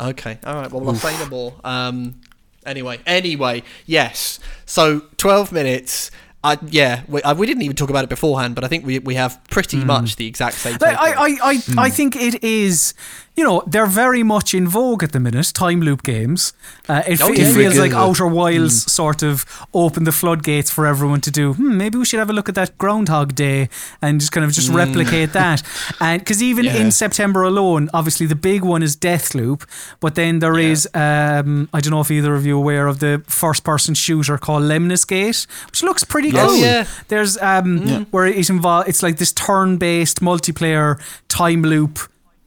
Okay. 0.00 0.38
All 0.44 0.54
right. 0.54 0.70
Well, 0.72 0.88
I'll 0.88 0.94
say 0.94 1.16
no 1.18 1.26
more. 1.28 1.54
Um. 1.62 2.20
Anyway. 2.64 3.00
Anyway. 3.06 3.62
Yes. 3.86 4.40
So 4.64 5.00
twelve 5.16 5.52
minutes. 5.52 6.10
I 6.42 6.58
yeah. 6.68 7.02
We, 7.08 7.22
I, 7.22 7.32
we 7.34 7.46
didn't 7.46 7.62
even 7.62 7.76
talk 7.76 7.90
about 7.90 8.04
it 8.04 8.08
beforehand, 8.10 8.54
but 8.54 8.64
I 8.64 8.68
think 8.68 8.86
we 8.86 8.98
we 8.98 9.14
have 9.16 9.38
pretty 9.50 9.84
much 9.84 10.16
the 10.16 10.26
exact 10.26 10.56
same. 10.56 10.78
Like, 10.80 10.96
takeaway. 10.96 11.16
I, 11.16 11.26
I, 11.26 11.38
I, 11.78 11.86
I 11.86 11.90
think 11.90 12.16
it 12.16 12.42
is, 12.42 12.94
you 13.36 13.44
know, 13.44 13.62
they're 13.66 13.84
very 13.86 14.22
much 14.22 14.54
in 14.54 14.66
vogue 14.66 15.02
at 15.02 15.12
the 15.12 15.20
minute, 15.20 15.52
time 15.54 15.82
loop 15.82 16.02
games. 16.02 16.54
Uh, 16.88 17.02
it, 17.06 17.20
Oh, 17.20 17.28
fe- 17.28 17.34
yeah. 17.42 17.48
it 17.48 17.54
feels 17.54 17.78
like 17.78 17.92
Outer 17.92 18.26
Wilds 18.26 18.90
sort 18.90 19.22
of 19.22 19.44
opened 19.74 20.06
the 20.06 20.12
floodgates 20.12 20.70
for 20.70 20.86
everyone 20.86 21.20
to 21.22 21.30
do, 21.30 21.52
hmm, 21.52 21.76
maybe 21.76 21.98
we 21.98 22.04
should 22.06 22.18
have 22.18 22.30
a 22.30 22.32
look 22.32 22.48
at 22.48 22.54
that 22.54 22.76
Groundhog 22.78 23.34
Day 23.34 23.68
and 24.00 24.18
just 24.18 24.32
kind 24.32 24.44
of 24.44 24.52
just 24.52 24.70
replicate 24.70 25.32
that. 25.34 25.62
And 26.00 26.20
because 26.22 26.42
even 26.42 26.64
Yeah. 26.64 26.76
in 26.76 26.90
September 26.90 27.42
alone, 27.42 27.90
obviously 27.92 28.26
the 28.26 28.34
big 28.34 28.62
one 28.64 28.82
is 28.82 28.96
Deathloop, 28.96 29.64
but 30.00 30.14
then 30.14 30.38
there 30.38 30.58
is, 30.58 30.88
um, 30.94 31.68
I 31.74 31.80
don't 31.80 31.90
know 31.90 32.00
if 32.00 32.10
either 32.10 32.34
of 32.34 32.46
you 32.46 32.56
are 32.56 32.62
aware 32.62 32.86
of 32.86 32.98
the 33.00 33.22
first 33.26 33.62
person 33.64 33.94
shooter 33.94 34.38
called 34.38 34.62
Lemnis 34.62 35.04
Gate, 35.04 35.46
which 35.66 35.82
looks 35.82 36.02
pretty 36.04 36.29
Yes. 36.34 36.46
cool. 36.48 36.56
Oh, 36.58 36.62
yeah. 36.62 36.86
There's 37.08 37.36
um 37.38 38.06
where 38.10 38.26
it 38.26 38.48
involved. 38.50 38.88
it's 38.88 39.02
like 39.02 39.16
this 39.18 39.32
turn-based 39.32 40.20
multiplayer 40.20 41.00
time 41.28 41.62
loop. 41.62 41.98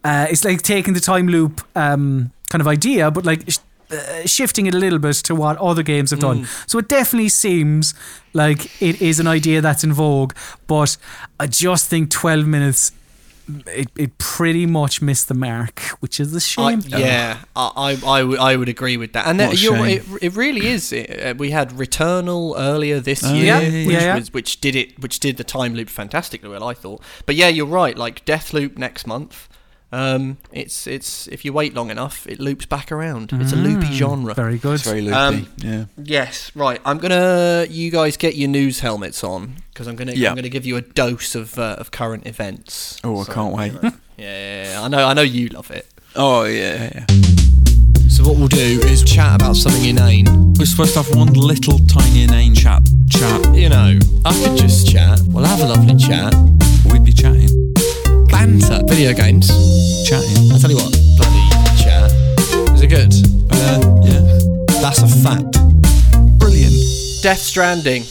Uh, 0.03 0.27
it's 0.29 0.43
like 0.43 0.61
taking 0.61 0.93
the 0.93 0.99
time 0.99 1.27
loop 1.27 1.61
um 1.75 2.31
kind 2.49 2.61
of 2.61 2.67
idea, 2.67 3.09
but 3.11 3.25
like 3.25 3.49
sh- 3.49 3.57
uh, 3.91 4.25
shifting 4.25 4.65
it 4.65 4.73
a 4.73 4.77
little 4.77 4.99
bit 4.99 5.15
to 5.23 5.35
what 5.35 5.57
other 5.57 5.83
games 5.83 6.11
have 6.11 6.19
done. 6.19 6.47
So 6.67 6.79
it 6.79 6.87
definitely 6.87 7.29
seems 7.29 7.93
like 8.33 8.81
it 8.81 9.01
is 9.01 9.19
an 9.19 9.27
idea 9.27 9.61
that's 9.61 9.83
in 9.83 9.93
vogue, 9.93 10.33
but 10.67 10.97
I 11.39 11.47
just 11.47 11.89
think 11.89 12.09
12 12.09 12.45
minutes. 12.47 12.91
It, 13.67 13.89
it 13.97 14.17
pretty 14.17 14.65
much 14.65 15.01
missed 15.01 15.27
the 15.27 15.33
mark, 15.33 15.79
which 15.99 16.19
is 16.19 16.33
a 16.33 16.39
shame. 16.39 16.81
yeah, 16.87 17.39
I, 17.55 17.97
I, 18.03 18.19
I 18.19 18.23
would- 18.23 18.39
I 18.39 18.55
would 18.55 18.69
agree 18.69 18.95
with 18.97 19.13
that, 19.13 19.27
and 19.27 19.37
What 19.39 19.51
that 19.51 19.53
a 19.53 19.57
you're, 19.61 19.75
shame. 19.75 19.97
it, 20.15 20.23
it 20.23 20.35
really 20.35 20.65
is. 20.67 20.93
It, 20.93 21.09
uh, 21.23 21.33
we 21.37 21.51
had 21.51 21.71
Returnal 21.71 22.55
earlier 22.57 22.99
this 22.99 23.23
Oh, 23.23 23.33
year, 23.33 23.45
yeah, 23.45 23.59
which, 23.59 23.71
yeah, 23.95 23.99
yeah. 24.01 24.15
Was, 24.15 24.33
which 24.33 24.61
did 24.61 24.75
it, 24.75 24.97
which 25.01 25.19
did 25.19 25.37
the 25.37 25.43
time 25.43 25.73
loop 25.75 25.89
fantastically 25.89 26.49
well, 26.49 26.63
I 26.63 26.73
thought. 26.73 27.01
But 27.25 27.35
yeah, 27.35 27.49
you're 27.49 27.65
right. 27.65 27.97
Like 27.97 28.23
Deathloop 28.25 28.77
next 28.77 29.05
month, 29.07 29.49
um, 29.93 30.37
it's 30.51 30.87
it's 30.87 31.27
if 31.27 31.45
you 31.45 31.53
wait 31.53 31.75
long 31.75 31.91
enough, 31.91 32.25
it 32.25 32.39
loops 32.39 32.65
back 32.65 32.91
around. 32.91 33.31
It's 33.33 33.53
a 33.53 33.55
loopy 33.55 33.93
genre. 33.93 34.33
Very 34.33 34.57
good. 34.57 34.73
It's 34.75 34.83
very 34.83 35.01
loopy. 35.01 35.15
Um, 35.15 35.47
yeah. 35.57 35.85
Yes, 36.01 36.51
right. 36.55 36.81
I'm 36.83 36.97
gonna. 36.97 37.67
You 37.69 37.91
guys 37.91 38.17
get 38.17 38.35
your 38.35 38.49
news 38.49 38.79
helmets 38.79 39.23
on 39.23 39.57
because 39.71 39.85
I'm 39.85 39.95
gonna. 39.95 40.13
Yeah. 40.13 40.31
I'm 40.31 40.35
gonna 40.35 40.49
give 40.49 40.65
you 40.65 40.77
a 40.77 40.81
dose 40.81 41.35
of 41.35 41.59
uh, 41.59 41.75
of 41.77 41.91
current 41.91 42.25
events. 42.25 42.99
Oh, 43.03 43.21
I 43.21 43.25
can't 43.25 43.53
wait. 43.55 43.73
Yeah, 44.15 44.25
yeah, 44.27 44.63
yeah, 44.73 44.81
I 44.83 44.87
know. 44.89 45.07
I 45.07 45.13
know 45.15 45.23
you 45.23 45.49
love 45.49 45.71
it. 45.71 45.87
Oh 46.15 46.43
yeah, 46.43 46.91
yeah. 46.93 47.05
So 48.09 48.23
what 48.23 48.37
we'll 48.37 48.47
do 48.47 48.79
is 48.85 49.03
chat 49.03 49.41
about 49.41 49.55
something 49.55 49.83
inane. 49.83 50.53
We're 50.59 50.65
supposed 50.67 50.93
to 50.93 51.01
have 51.01 51.15
one 51.15 51.33
little 51.33 51.79
tiny 51.87 52.23
inane 52.23 52.53
chat. 52.53 52.83
Chat. 53.09 53.55
You 53.55 53.69
know, 53.69 53.97
I 54.23 54.33
could 54.43 54.55
just 54.55 54.87
chat. 54.87 55.19
We'll 55.29 55.45
have 55.45 55.61
a 55.61 55.65
lovely 55.65 55.95
chat. 55.95 56.31
We'd 56.91 57.03
be 57.03 57.11
chatting. 57.11 57.49
Banter. 58.43 58.81
Video 58.87 59.13
games. 59.13 59.47
Chatting. 60.05 60.51
I 60.51 60.57
tell 60.59 60.69
you 60.69 60.75
what, 60.75 60.91
bloody 61.15 61.47
chat. 61.81 62.11
Is 62.73 62.81
it 62.81 62.87
good? 62.87 63.13
Uh, 63.49 63.79
yeah. 64.03 64.19
That's 64.81 65.01
a 65.01 65.07
fact. 65.07 65.53
Brilliant. 66.39 66.75
Death 67.21 67.39
Stranding. 67.39 68.01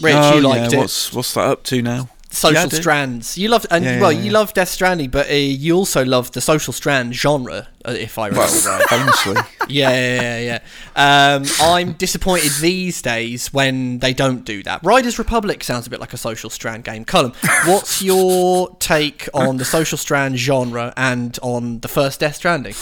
Rich, 0.00 0.14
oh, 0.14 0.36
you 0.36 0.42
liked 0.42 0.72
yeah. 0.72 0.78
it. 0.78 0.80
What's 0.82 1.12
what's 1.12 1.34
that 1.34 1.44
up 1.44 1.64
to 1.64 1.82
now? 1.82 2.08
Social 2.32 2.62
Yeah, 2.72 2.80
strands. 2.80 3.36
You 3.36 3.48
love 3.48 3.66
and 3.72 3.84
Yeah, 3.84 4.00
well, 4.00 4.12
yeah, 4.12 4.20
you 4.20 4.30
love 4.30 4.54
Death 4.54 4.68
Stranding, 4.68 5.10
but 5.10 5.28
uh, 5.28 5.34
you 5.34 5.74
also 5.74 6.04
love 6.04 6.30
the 6.30 6.40
social 6.40 6.72
strand 6.72 7.12
genre, 7.14 7.66
uh, 7.84 7.90
if 7.90 8.18
I 8.18 8.28
remember 8.28 8.46
Well, 8.64 8.78
right. 8.78 8.88
famously. 8.88 9.36
Yeah, 9.68 9.90
yeah, 9.90 10.38
yeah. 10.38 10.60
yeah. 10.96 11.34
Um, 11.36 11.44
I'm 11.60 11.92
disappointed 11.92 12.50
these 12.60 13.02
days 13.02 13.52
when 13.52 13.98
they 14.00 14.12
don't 14.12 14.44
do 14.44 14.62
that. 14.64 14.80
Riders 14.84 15.16
Republic 15.18 15.62
sounds 15.62 15.86
a 15.86 15.90
bit 15.90 16.00
like 16.00 16.12
a 16.12 16.16
social 16.16 16.50
strand 16.50 16.82
game. 16.84 17.04
Colm, 17.04 17.34
what's 17.68 18.02
your 18.10 18.74
take 18.80 19.28
on 19.34 19.58
the 19.58 19.64
social 19.64 19.96
strand 19.98 20.38
genre 20.38 20.92
and 20.96 21.38
on 21.42 21.80
the 21.80 21.88
first 21.88 22.20
Death 22.20 22.36
Stranding? 22.36 22.74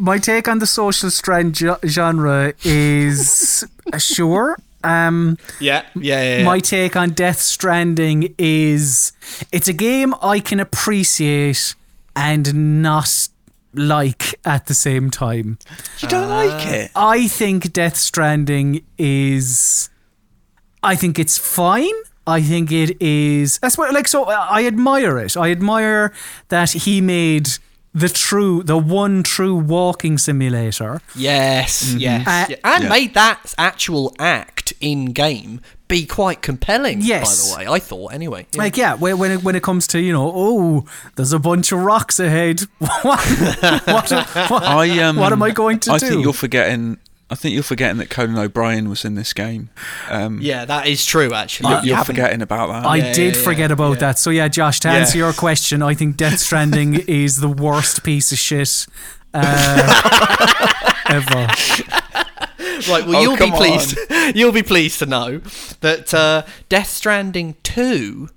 my 0.00 0.18
take 0.18 0.48
on 0.48 0.60
the 0.60 0.66
social 0.66 1.10
strand 1.10 1.54
ge- 1.54 1.66
genre 1.86 2.54
is 2.64 3.64
uh, 3.92 3.98
sure. 3.98 4.56
Um, 4.82 5.36
Yeah, 5.60 5.84
yeah, 5.94 6.38
yeah. 6.38 6.44
my 6.44 6.58
take 6.60 6.96
on 6.96 7.10
Death 7.10 7.40
Stranding 7.40 8.34
is 8.38 9.12
it's 9.52 9.68
a 9.68 9.72
game 9.72 10.14
I 10.22 10.40
can 10.40 10.60
appreciate 10.60 11.74
and 12.16 12.82
not 12.82 13.28
like 13.74 14.34
at 14.44 14.66
the 14.66 14.74
same 14.74 15.10
time. 15.10 15.58
You 16.00 16.08
don't 16.08 16.28
like 16.28 16.66
it? 16.66 16.90
I 16.96 17.28
think 17.28 17.72
Death 17.72 17.96
Stranding 17.96 18.84
is. 18.98 19.90
I 20.82 20.96
think 20.96 21.18
it's 21.18 21.36
fine. 21.38 21.92
I 22.26 22.40
think 22.42 22.70
it 22.72 23.00
is. 23.02 23.58
That's 23.58 23.76
what, 23.76 23.92
like, 23.92 24.08
so 24.08 24.24
I 24.24 24.64
admire 24.64 25.18
it. 25.18 25.36
I 25.36 25.50
admire 25.50 26.12
that 26.48 26.70
he 26.72 27.00
made 27.00 27.50
the 27.94 28.08
true, 28.08 28.62
the 28.62 28.78
one 28.78 29.22
true 29.22 29.54
walking 29.56 30.16
simulator. 30.18 31.00
Yes, 31.16 31.92
yes, 31.94 32.26
Uh, 32.26 32.46
yeah. 32.50 32.56
and 32.64 32.84
Yeah. 32.84 32.88
made 32.90 33.14
that 33.14 33.54
actual 33.58 34.14
act 34.18 34.72
in 34.80 35.06
game 35.06 35.60
be 35.88 36.06
quite 36.06 36.40
compelling. 36.40 37.00
Yes. 37.02 37.52
by 37.52 37.64
the 37.64 37.70
way, 37.70 37.74
I 37.74 37.78
thought 37.80 38.14
anyway. 38.14 38.46
Yeah. 38.52 38.62
Like 38.62 38.76
yeah, 38.76 38.94
when 38.94 39.18
when 39.18 39.30
it, 39.32 39.42
when 39.42 39.56
it 39.56 39.62
comes 39.64 39.88
to 39.88 40.00
you 40.00 40.12
know, 40.12 40.30
oh, 40.32 40.84
there's 41.16 41.32
a 41.32 41.40
bunch 41.40 41.72
of 41.72 41.80
rocks 41.80 42.20
ahead. 42.20 42.60
what, 42.78 43.02
what, 43.02 44.10
what, 44.50 44.62
I 44.62 45.00
um, 45.02 45.16
what 45.16 45.32
am 45.32 45.42
I 45.42 45.50
going 45.50 45.80
to 45.80 45.92
I 45.92 45.98
do? 45.98 46.06
I 46.06 46.08
think 46.10 46.22
you're 46.22 46.32
forgetting. 46.32 46.98
I 47.30 47.36
think 47.36 47.54
you're 47.54 47.62
forgetting 47.62 47.98
that 47.98 48.10
Conan 48.10 48.36
O'Brien 48.36 48.88
was 48.88 49.04
in 49.04 49.14
this 49.14 49.32
game. 49.32 49.70
Um, 50.10 50.40
yeah, 50.42 50.64
that 50.64 50.88
is 50.88 51.06
true. 51.06 51.32
Actually, 51.32 51.70
you're, 51.70 51.80
You 51.82 51.94
you're 51.94 52.04
forgetting 52.04 52.42
about 52.42 52.68
that. 52.72 52.84
I 52.86 52.96
Yeah, 52.96 53.12
did 53.12 53.36
yeah, 53.36 53.42
forget 53.42 53.70
yeah, 53.70 53.74
about 53.74 53.92
yeah. 53.92 53.98
that. 54.00 54.18
So 54.18 54.30
yeah, 54.30 54.48
Josh, 54.48 54.80
to 54.80 54.88
Yeah. 54.88 54.94
answer 54.96 55.16
your 55.18 55.32
question, 55.32 55.80
I 55.80 55.94
think 55.94 56.16
Death 56.16 56.40
Stranding 56.40 56.94
is 57.06 57.36
the 57.40 57.48
worst 57.48 58.02
piece 58.02 58.32
of 58.32 58.38
shit 58.38 58.86
uh, 59.32 60.92
ever. 61.08 61.46
Right, 62.88 63.06
well, 63.06 63.16
Oh, 63.16 63.20
you'll 63.22 63.36
be 63.36 63.50
pleased. 63.52 63.98
you'll 64.34 64.52
be 64.52 64.62
pleased 64.62 64.98
to 64.98 65.06
know 65.06 65.38
that 65.80 66.12
uh, 66.12 66.42
Death 66.68 66.88
Stranding 66.88 67.54
Two 67.62 68.28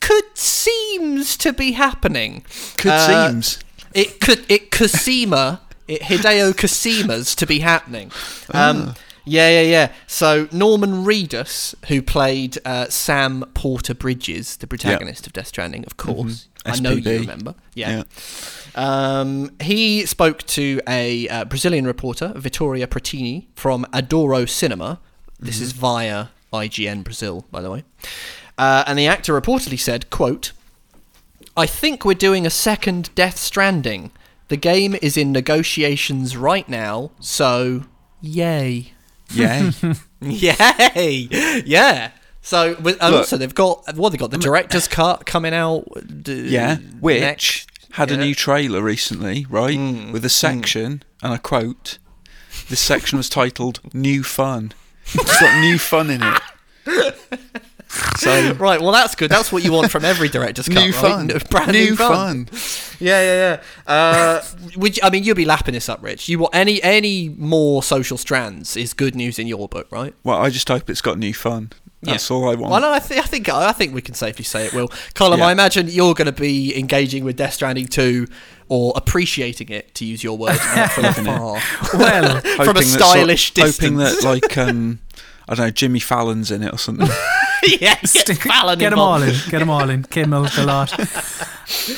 could 0.00 0.24
seems 0.38 1.36
to 1.36 1.52
be 1.52 1.72
happening. 1.72 2.44
Could 2.78 2.92
Uh, 2.92 3.28
seems. 3.30 3.58
It 3.92 4.20
could. 4.20 4.44
It 4.50 4.70
Kojima. 4.70 5.60
It 5.90 6.02
Hideo 6.02 6.52
Kojima's 6.52 7.34
to 7.34 7.46
be 7.46 7.58
happening. 7.60 8.12
Um, 8.52 8.94
Yeah, 9.26 9.48
yeah, 9.50 9.62
yeah. 9.62 9.92
So 10.06 10.48
Norman 10.50 11.04
Reedus, 11.04 11.74
who 11.88 12.00
played 12.00 12.58
uh, 12.64 12.88
Sam 12.88 13.44
Porter 13.54 13.94
Bridges, 13.94 14.56
the 14.56 14.66
protagonist 14.66 15.26
of 15.26 15.32
Death 15.32 15.48
Stranding, 15.48 15.84
of 15.84 15.96
course. 15.96 16.48
I 16.64 16.78
know 16.80 16.92
you 16.92 17.20
remember. 17.20 17.54
Yeah. 17.74 18.04
Um, 18.74 19.50
he 19.60 20.06
spoke 20.06 20.42
to 20.48 20.80
a 20.88 21.28
uh, 21.28 21.44
Brazilian 21.44 21.86
reporter, 21.86 22.32
Vittoria 22.36 22.86
Pratini, 22.86 23.46
from 23.54 23.84
Adoro 23.92 24.48
Cinema. 24.48 25.00
This 25.38 25.60
is 25.60 25.72
via 25.72 26.26
IGN 26.52 27.02
Brazil, 27.04 27.46
by 27.50 27.60
the 27.60 27.70
way. 27.70 27.84
Uh, 28.58 28.84
and 28.86 28.98
the 28.98 29.06
actor 29.06 29.38
reportedly 29.38 29.78
said, 29.78 30.10
quote, 30.10 30.52
I 31.56 31.66
think 31.66 32.04
we're 32.04 32.14
doing 32.14 32.46
a 32.46 32.50
second 32.50 33.14
Death 33.14 33.38
Stranding. 33.38 34.12
The 34.50 34.56
game 34.56 34.94
is 35.00 35.16
in 35.16 35.32
negotiations 35.32 36.36
right 36.36 36.68
now, 36.68 37.12
so 37.20 37.84
yay. 38.20 38.92
Yay. 39.32 39.70
Yay! 40.20 41.28
Yeah. 41.64 42.10
So, 42.42 42.74
with, 42.80 42.98
and 43.00 43.12
Look. 43.12 43.20
also 43.20 43.36
they've 43.36 43.54
got 43.54 43.94
what 43.96 44.10
they 44.10 44.18
got 44.18 44.30
the 44.32 44.38
director's 44.38 44.88
cut 44.88 45.24
coming 45.24 45.54
out. 45.54 45.84
d- 46.24 46.48
yeah. 46.48 46.76
Which 47.00 47.20
next- 47.20 47.70
had 47.92 48.10
a 48.10 48.16
new 48.16 48.34
trailer 48.34 48.82
recently, 48.82 49.46
right? 49.48 49.78
Mm, 49.78 50.12
With 50.12 50.24
a 50.24 50.28
section, 50.28 51.02
and 51.22 51.32
I 51.32 51.36
quote, 51.38 51.98
this 52.68 52.80
section 52.80 53.16
was 53.18 53.28
titled 53.28 53.80
New 53.94 54.22
Fun. 54.22 54.72
It's 55.14 55.40
got 55.40 55.60
new 55.60 55.78
fun 55.78 56.10
in 56.10 56.22
it. 56.22 56.42
So, 58.18 58.52
Right, 58.58 58.80
well 58.80 58.92
that's 58.92 59.14
good. 59.14 59.30
That's 59.30 59.50
what 59.50 59.64
you 59.64 59.72
want 59.72 59.90
from 59.90 60.04
every 60.04 60.28
director's 60.28 60.68
cut. 60.68 60.74
new 60.84 60.92
right? 60.92 60.94
fun. 60.94 61.30
N- 61.30 61.40
Brand 61.50 61.72
new, 61.72 61.96
fun. 61.96 62.48
Yeah, 63.00 63.20
yeah, 63.22 63.60
yeah. 63.86 63.92
Uh, 63.92 64.44
would 64.76 64.96
you, 64.96 65.02
I 65.04 65.10
mean, 65.10 65.24
you'll 65.24 65.34
be 65.34 65.44
lapping 65.44 65.74
this 65.74 65.88
up, 65.88 66.02
Rich. 66.02 66.28
You 66.28 66.38
want 66.40 66.54
any 66.54 66.82
any 66.82 67.28
more 67.30 67.82
social 67.82 68.16
strands 68.16 68.76
is 68.76 68.92
good 68.94 69.14
news 69.14 69.38
in 69.38 69.46
your 69.46 69.68
book, 69.68 69.88
right? 69.90 70.14
Well, 70.22 70.38
I 70.38 70.50
just 70.50 70.68
hope 70.68 70.88
it's 70.88 71.00
got 71.00 71.18
new 71.18 71.34
fun. 71.34 71.70
That's 72.02 72.30
all 72.30 72.48
I 72.48 72.54
want. 72.54 72.70
Well, 72.72 72.80
no, 72.80 72.92
I, 72.92 72.98
th- 72.98 73.20
I 73.20 73.24
think 73.24 73.48
I 73.50 73.72
think 73.72 73.92
we 73.94 74.00
can 74.00 74.14
safely 74.14 74.44
say 74.44 74.64
it 74.64 74.72
will. 74.72 74.88
Colm, 75.14 75.36
Yeah. 75.36 75.44
I 75.46 75.52
imagine 75.52 75.86
you're 75.88 76.14
going 76.14 76.32
to 76.32 76.40
be 76.40 76.78
engaging 76.78 77.24
with 77.24 77.36
Death 77.36 77.52
Stranding 77.54 77.88
2 77.88 78.26
or 78.68 78.94
appreciating 78.96 79.68
it, 79.68 79.94
to 79.96 80.06
use 80.06 80.22
your 80.24 80.38
word, 80.38 80.56
uh, 80.58 80.88
from 80.94 81.04
afar. 81.06 81.60
Well, 81.92 82.40
from 82.40 82.50
a 82.52 82.64
Hoping 82.64 82.74
that 82.74 82.82
stylish 82.84 83.50
distance. 83.52 83.78
Hoping 83.80 83.96
that, 83.98 84.22
like, 84.24 84.56
um, 84.56 85.00
I 85.48 85.54
don't 85.56 85.66
know, 85.66 85.70
Jimmy 85.72 85.98
Fallon's 86.00 86.50
in 86.50 86.62
it 86.62 86.72
or 86.72 86.78
something. 86.78 87.08
yeah, 87.80 87.94
get 88.00 88.08
stick, 88.08 88.38
Fallon 88.42 88.78
get 88.78 88.90
them 88.90 88.98
all 88.98 89.22
in. 89.22 89.34
Get 89.48 89.58
them 89.60 89.70
all 89.70 89.88
in. 89.90 90.02
Kimmel, 90.04 90.42
the 90.56 90.64
lot. 90.66 90.92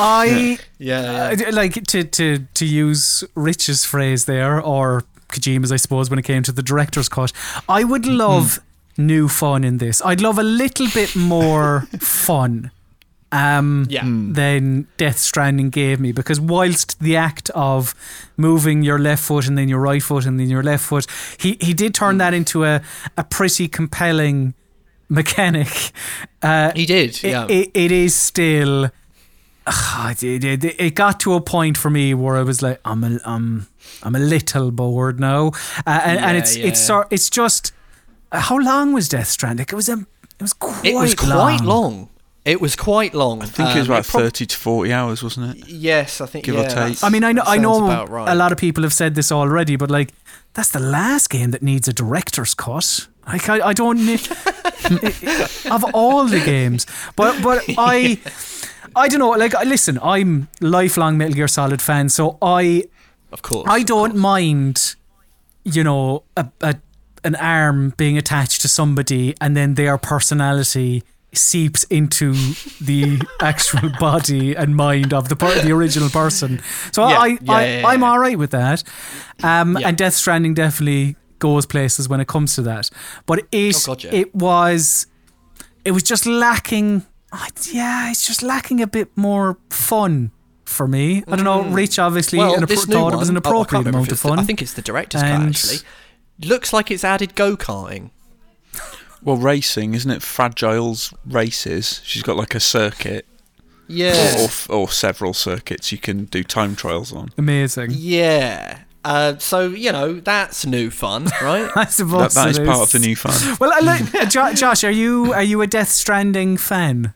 I 0.01 0.59
Yeah, 0.79 1.33
yeah. 1.35 1.49
uh, 1.49 1.53
like 1.53 1.75
to 1.85 2.05
to 2.05 2.39
to 2.55 2.65
use 2.67 3.25
Rich's 3.35 3.85
phrase 3.85 4.25
there, 4.27 4.61
or 4.61 5.05
Kojima's, 5.29 5.73
I 5.73 5.77
suppose, 5.77 6.11
when 6.11 6.19
it 6.19 6.25
came 6.25 6.43
to 6.43 6.53
the 6.53 6.63
director's 6.63 7.09
cut. 7.09 7.33
I 7.69 7.85
would 7.85 8.07
love 8.07 8.59
new 8.99 9.29
fun 9.29 9.65
in 9.65 9.79
this. 9.79 10.03
I'd 10.05 10.21
love 10.21 10.39
a 10.39 10.43
little 10.43 10.89
bit 10.93 11.17
more 11.17 11.83
fun. 12.01 12.71
Um, 13.35 13.87
Yeah. 13.89 14.03
than 14.05 14.89
Death 14.99 15.17
Stranding 15.17 15.71
gave 15.71 15.99
me 15.99 16.13
because 16.13 16.39
whilst 16.39 17.01
the 17.01 17.17
act 17.17 17.49
of 17.55 17.95
moving 18.37 18.83
your 18.83 18.99
left 18.99 19.23
foot 19.25 19.49
and 19.49 19.57
then 19.57 19.71
your 19.71 19.81
right 19.81 20.03
foot 20.03 20.27
and 20.27 20.39
then 20.39 20.51
your 20.51 20.63
left 20.63 20.85
foot, 20.85 21.07
he, 21.39 21.57
he 21.63 21.73
did 21.73 21.95
turn 21.95 22.19
that 22.19 22.35
into 22.35 22.65
a, 22.67 22.83
a 23.17 23.25
pretty 23.25 23.69
compelling 23.69 24.53
mechanic. 25.13 25.93
Uh, 26.43 26.73
He 26.75 26.87
did, 26.87 27.23
yeah. 27.23 27.47
it, 27.49 27.71
it 27.75 27.93
is 27.93 28.15
still. 28.17 28.91
ah, 29.67 30.11
it, 30.11 30.45
it, 30.45 30.65
it 30.65 30.95
got 30.95 31.21
to 31.21 31.35
a 31.35 31.41
point 31.41 31.79
for 31.79 31.91
me 31.91 32.15
where 32.15 32.37
I 32.37 32.43
was 32.43 32.63
like, 32.63 32.81
I'm 32.85 33.05
a, 33.05 33.19
I'm, 33.25 33.67
I'm 34.03 34.17
a 34.17 34.19
little 34.19 34.71
bored 34.73 35.21
now, 35.21 35.53
uh, 35.87 36.01
and, 36.05 36.19
and 36.19 36.37
it's 36.37 36.57
yeah. 36.57 36.67
it's 36.67 36.81
sort, 36.81 37.09
it's 37.13 37.31
just. 37.31 37.73
uh, 38.33 38.41
How 38.41 38.59
long 38.59 38.93
was 38.93 39.09
Death 39.09 39.29
Stranding? 39.29 39.67
It 39.69 39.75
was 39.75 39.89
a, 39.89 40.05
it 40.39 40.43
was 40.43 40.53
quite. 40.53 40.85
it 40.85 40.95
was 40.95 41.15
quite 41.15 41.61
long. 41.61 42.09
It 42.45 42.61
was 42.61 42.75
quite 42.75 43.15
long. 43.15 43.41
I 43.41 43.47
think 43.47 43.69
it 43.77 43.79
was 43.79 43.89
Um, 43.89 43.93
about 43.95 44.05
prob- 44.05 44.23
30 44.25 44.47
to 44.47 44.57
40 44.57 44.93
hours, 44.93 45.23
wasn't 45.23 45.57
it? 45.57 45.69
Yes, 45.69 46.21
I 46.21 46.27
think 46.27 46.45
Give 46.45 46.57
or 46.57 46.67
take. 46.67 46.99
I 47.05 47.09
mean, 47.09 47.23
I 47.23 47.31
know, 47.31 47.45
I 47.47 47.57
know 47.57 47.85
about 47.85 48.11
right. 48.11 48.29
a 48.29 48.35
lot 48.35 48.51
of 48.51 48.59
people 48.59 48.83
have 48.83 48.93
said 48.93 49.15
this 49.15 49.31
already, 49.31 49.77
but 49.77 49.93
like, 49.93 50.11
that's 50.55 50.73
the 50.73 50.81
last 50.81 51.31
game 51.31 51.53
that 51.53 51.63
needs 51.63 51.87
a 51.87 51.93
director's 51.93 52.55
cut. 52.55 53.07
Like, 53.27 53.49
I, 53.49 53.69
I 53.69 53.73
don't 53.73 54.05
need 54.05 54.21
of 55.71 55.85
all 55.95 56.25
the 56.27 56.43
games, 56.45 56.87
but 57.17 57.41
but 57.43 57.63
I, 57.79 58.19
I 58.97 59.09
don't 59.09 59.21
know. 59.21 59.31
Like, 59.31 59.55
listen, 59.65 59.99
I'm 60.03 60.49
lifelong 60.61 61.19
Metal 61.19 61.35
Gear 61.35 61.49
Solid 61.49 61.81
fan, 61.81 62.09
so 62.09 62.39
I 62.43 62.85
Of 63.31 63.43
course. 63.43 63.67
I 63.69 63.83
don't 63.85 64.17
mind, 64.17 64.97
you 65.65 65.85
know, 65.85 66.25
a, 66.37 66.49
a 66.61 66.75
an 67.25 67.37
arm 67.37 67.95
being 67.97 68.19
attached 68.19 68.63
to 68.63 68.69
somebody 68.69 69.35
and 69.41 69.57
then 69.57 69.75
their 69.75 69.97
personality 69.97 71.05
seeps 71.33 71.85
into 71.85 72.33
the 72.81 73.23
actual 73.41 73.89
body 74.01 74.55
and 74.55 74.75
mind 74.77 75.15
of 75.15 75.29
the 75.29 75.37
per- 75.37 75.63
the 75.63 75.71
original 75.73 76.11
person. 76.11 76.61
So 76.93 77.09
Yeah, 77.09 77.19
I, 77.19 77.27
yeah, 77.27 77.39
I 77.53 77.65
yeah, 77.67 77.87
I'm 77.87 78.03
all 78.03 78.19
right 78.19 78.37
with 78.37 78.51
that. 78.51 78.83
Um. 79.43 79.77
And 79.77 79.97
Death 79.97 80.15
Stranding 80.15 80.55
definitely 80.55 81.17
goes 81.43 81.67
places 81.67 82.09
when 82.09 82.21
it 82.21 82.29
comes 82.29 82.55
to 82.55 82.63
that. 82.63 82.89
But 83.27 83.41
it 83.53 83.77
Oh, 83.89 83.93
God, 83.95 84.05
yeah. 84.05 84.15
it 84.15 84.35
was 84.35 85.07
it 85.85 85.91
was 85.93 86.03
just 86.03 86.25
lacking. 86.27 87.05
Yeah, 87.71 88.11
it's 88.11 88.27
just 88.27 88.43
lacking 88.43 88.81
a 88.81 88.87
bit 88.87 89.09
more 89.17 89.59
fun. 89.71 90.31
For 90.65 90.89
me, 90.89 91.23
I 91.29 91.37
don't 91.37 91.45
know. 91.45 91.65
Rich 91.65 91.99
obviously 91.99 92.39
Mm. 92.39 92.47
well, 92.47 92.55
an 92.55 92.63
appro- 92.65 92.69
this 92.69 92.89
new 92.89 93.09
it 93.09 93.17
was 93.17 93.29
an 93.29 93.35
one- 93.35 93.43
oh, 93.45 93.49
I 93.49 93.53
can't 93.53 93.67
appropriate 93.67 93.79
remember 93.81 93.91
amount 93.99 94.07
if 94.07 94.09
of 94.09 94.13
it's 94.15 94.23
the- 94.23 94.29
fun. 94.29 94.39
I 94.39 94.43
think 94.45 94.63
it's 94.63 94.73
the 94.73 94.81
director's 94.81 95.21
cut 95.21 95.31
actually. 95.43 95.79
Looks 96.41 96.73
like 96.73 96.91
it's 96.91 97.05
added 97.05 97.35
go 97.35 97.57
karting. 97.59 98.11
Well, 99.23 99.37
racing, 99.37 99.93
isn't 99.95 100.11
it? 100.11 100.21
Fragile's 100.23 101.13
races. 101.27 102.01
She's 102.05 102.23
got 102.23 102.37
like 102.37 102.55
a 102.55 102.61
circuit 102.61 103.27
Yeah. 103.87 104.47
or, 104.69 104.75
or, 104.75 104.81
or 104.83 104.89
several 104.89 105.35
circuits 105.35 105.93
you 105.93 105.99
can 105.99 106.25
do 106.25 106.43
time 106.43 106.75
trials 106.75 107.13
on. 107.13 107.33
Amazing. 107.37 107.91
Yeah. 107.95 108.79
Uh, 109.05 109.37
so 109.39 109.69
you 109.69 109.91
know 109.91 110.21
that's 110.21 110.65
new 110.65 110.89
fun, 110.91 111.25
right? 111.43 111.69
I 111.77 111.85
That, 111.87 112.31
that 112.35 112.49
is 112.51 112.59
it 112.59 112.67
part 112.67 112.81
of 112.83 112.93
the 112.93 112.99
new 113.01 113.17
fun. 113.17 113.57
Well, 113.61 113.73
I 113.73 113.81
like, 113.81 114.15
uh, 114.15 114.27
Josh, 114.55 114.85
are 114.85 114.91
you 114.93 115.33
are 115.33 115.43
you 115.43 115.61
a 115.61 115.67
Death 115.67 115.89
Stranding 115.89 116.57
fan? 116.57 117.13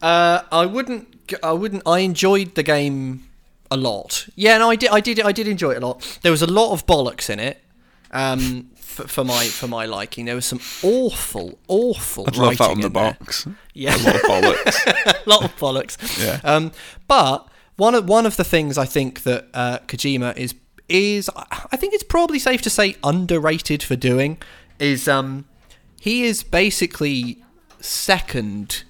uh, 0.00 0.42
I 0.50 0.66
wouldn't. 0.66 1.26
g- 1.26 1.36
I 1.42 1.52
wouldn't. 1.52 1.82
I 1.86 1.98
enjoyed 2.00 2.54
the 2.54 2.62
game 2.62 3.28
a 3.70 3.76
lot. 3.76 4.28
Yeah, 4.36 4.58
no, 4.58 4.70
I 4.70 4.76
did. 4.76 4.90
I 4.90 5.00
did. 5.00 5.20
I 5.20 5.32
did 5.32 5.48
enjoy 5.48 5.72
it 5.72 5.82
a 5.82 5.86
lot. 5.86 6.18
There 6.22 6.32
was 6.32 6.42
a 6.42 6.46
lot 6.46 6.72
of 6.72 6.86
bollocks 6.86 7.28
in 7.30 7.40
it. 7.40 7.62
Um, 8.10 8.70
for, 8.76 9.06
for 9.06 9.24
my 9.24 9.44
for 9.46 9.68
my 9.68 9.84
liking, 9.84 10.24
there 10.24 10.34
was 10.34 10.46
some 10.46 10.60
awful, 10.82 11.58
awful. 11.68 12.24
I'd 12.26 12.36
love 12.36 12.56
that 12.56 12.60
writing 12.68 12.76
on 12.76 12.80
the 12.80 12.86
in 12.86 12.92
there. 12.94 13.16
box. 13.20 13.46
Yeah. 13.74 13.96
A 13.96 13.98
lot 14.02 14.14
of 14.14 14.22
bollocks. 14.22 14.86
a 15.26 15.28
lot 15.28 15.44
of 15.44 15.56
bollocks. 15.56 16.24
Yeah. 16.24 16.40
Um, 16.42 16.72
but 17.06 17.46
one 17.78 17.94
of 17.94 18.08
one 18.08 18.26
of 18.26 18.36
the 18.36 18.44
things 18.44 18.76
I 18.76 18.84
think 18.84 19.22
that 19.22 19.46
uh, 19.54 19.78
Kojima 19.86 20.36
is 20.36 20.54
is 20.88 21.30
I 21.36 21.76
think 21.76 21.94
it's 21.94 22.02
probably 22.02 22.38
safe 22.38 22.60
to 22.62 22.70
say 22.70 22.96
underrated 23.02 23.82
for 23.82 23.96
doing 23.96 24.38
is 24.78 25.08
um, 25.08 25.46
he 26.00 26.24
is 26.24 26.42
basically 26.42 27.42
second 27.80 28.84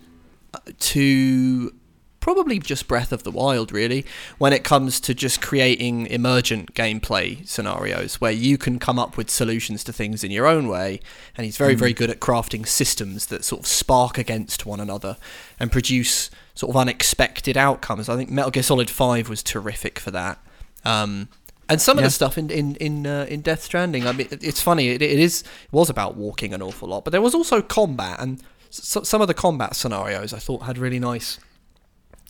uh, 0.54 0.58
to 0.78 1.72
probably 2.20 2.58
just 2.58 2.88
Breath 2.88 3.12
of 3.12 3.22
the 3.22 3.30
Wild, 3.30 3.72
really, 3.72 4.04
when 4.38 4.52
it 4.52 4.62
comes 4.62 5.00
to 5.00 5.14
just 5.14 5.40
creating 5.40 6.06
emergent 6.06 6.74
gameplay 6.74 7.46
scenarios 7.46 8.20
where 8.20 8.32
you 8.32 8.58
can 8.58 8.78
come 8.78 8.98
up 8.98 9.16
with 9.16 9.30
solutions 9.30 9.82
to 9.84 9.92
things 9.92 10.22
in 10.22 10.30
your 10.30 10.46
own 10.46 10.68
way. 10.68 11.00
And 11.36 11.44
he's 11.44 11.56
very, 11.56 11.74
very 11.74 11.94
good 11.94 12.10
at 12.10 12.20
crafting 12.20 12.66
systems 12.66 13.26
that 13.26 13.44
sort 13.44 13.60
of 13.60 13.66
spark 13.66 14.18
against 14.18 14.66
one 14.66 14.80
another 14.80 15.16
and 15.58 15.72
produce 15.72 16.30
sort 16.58 16.70
of 16.70 16.76
unexpected 16.76 17.56
outcomes. 17.56 18.08
I 18.08 18.16
think 18.16 18.30
Metal 18.30 18.50
Gear 18.50 18.64
Solid 18.64 18.90
5 18.90 19.28
was 19.28 19.44
terrific 19.44 20.00
for 20.00 20.10
that. 20.10 20.38
Um, 20.84 21.28
and 21.68 21.80
some 21.80 21.96
of 21.98 22.02
Yeah. 22.02 22.08
the 22.08 22.10
stuff 22.12 22.36
in 22.36 22.50
in 22.50 22.74
in, 22.76 23.06
uh, 23.06 23.26
in 23.28 23.42
Death 23.42 23.62
Stranding, 23.62 24.06
I 24.08 24.12
mean, 24.12 24.26
it's 24.32 24.60
funny. 24.60 24.88
It, 24.88 25.02
it 25.02 25.20
is 25.20 25.42
it 25.42 25.72
was 25.72 25.88
about 25.88 26.16
walking 26.16 26.52
an 26.54 26.62
awful 26.62 26.88
lot, 26.88 27.04
but 27.04 27.10
there 27.12 27.20
was 27.22 27.34
also 27.34 27.60
combat, 27.62 28.18
and 28.20 28.42
s- 28.70 28.96
some 29.04 29.20
of 29.20 29.28
the 29.28 29.34
combat 29.34 29.76
scenarios 29.76 30.32
I 30.32 30.38
thought 30.40 30.62
had 30.62 30.78
really 30.78 30.98
nice, 30.98 31.38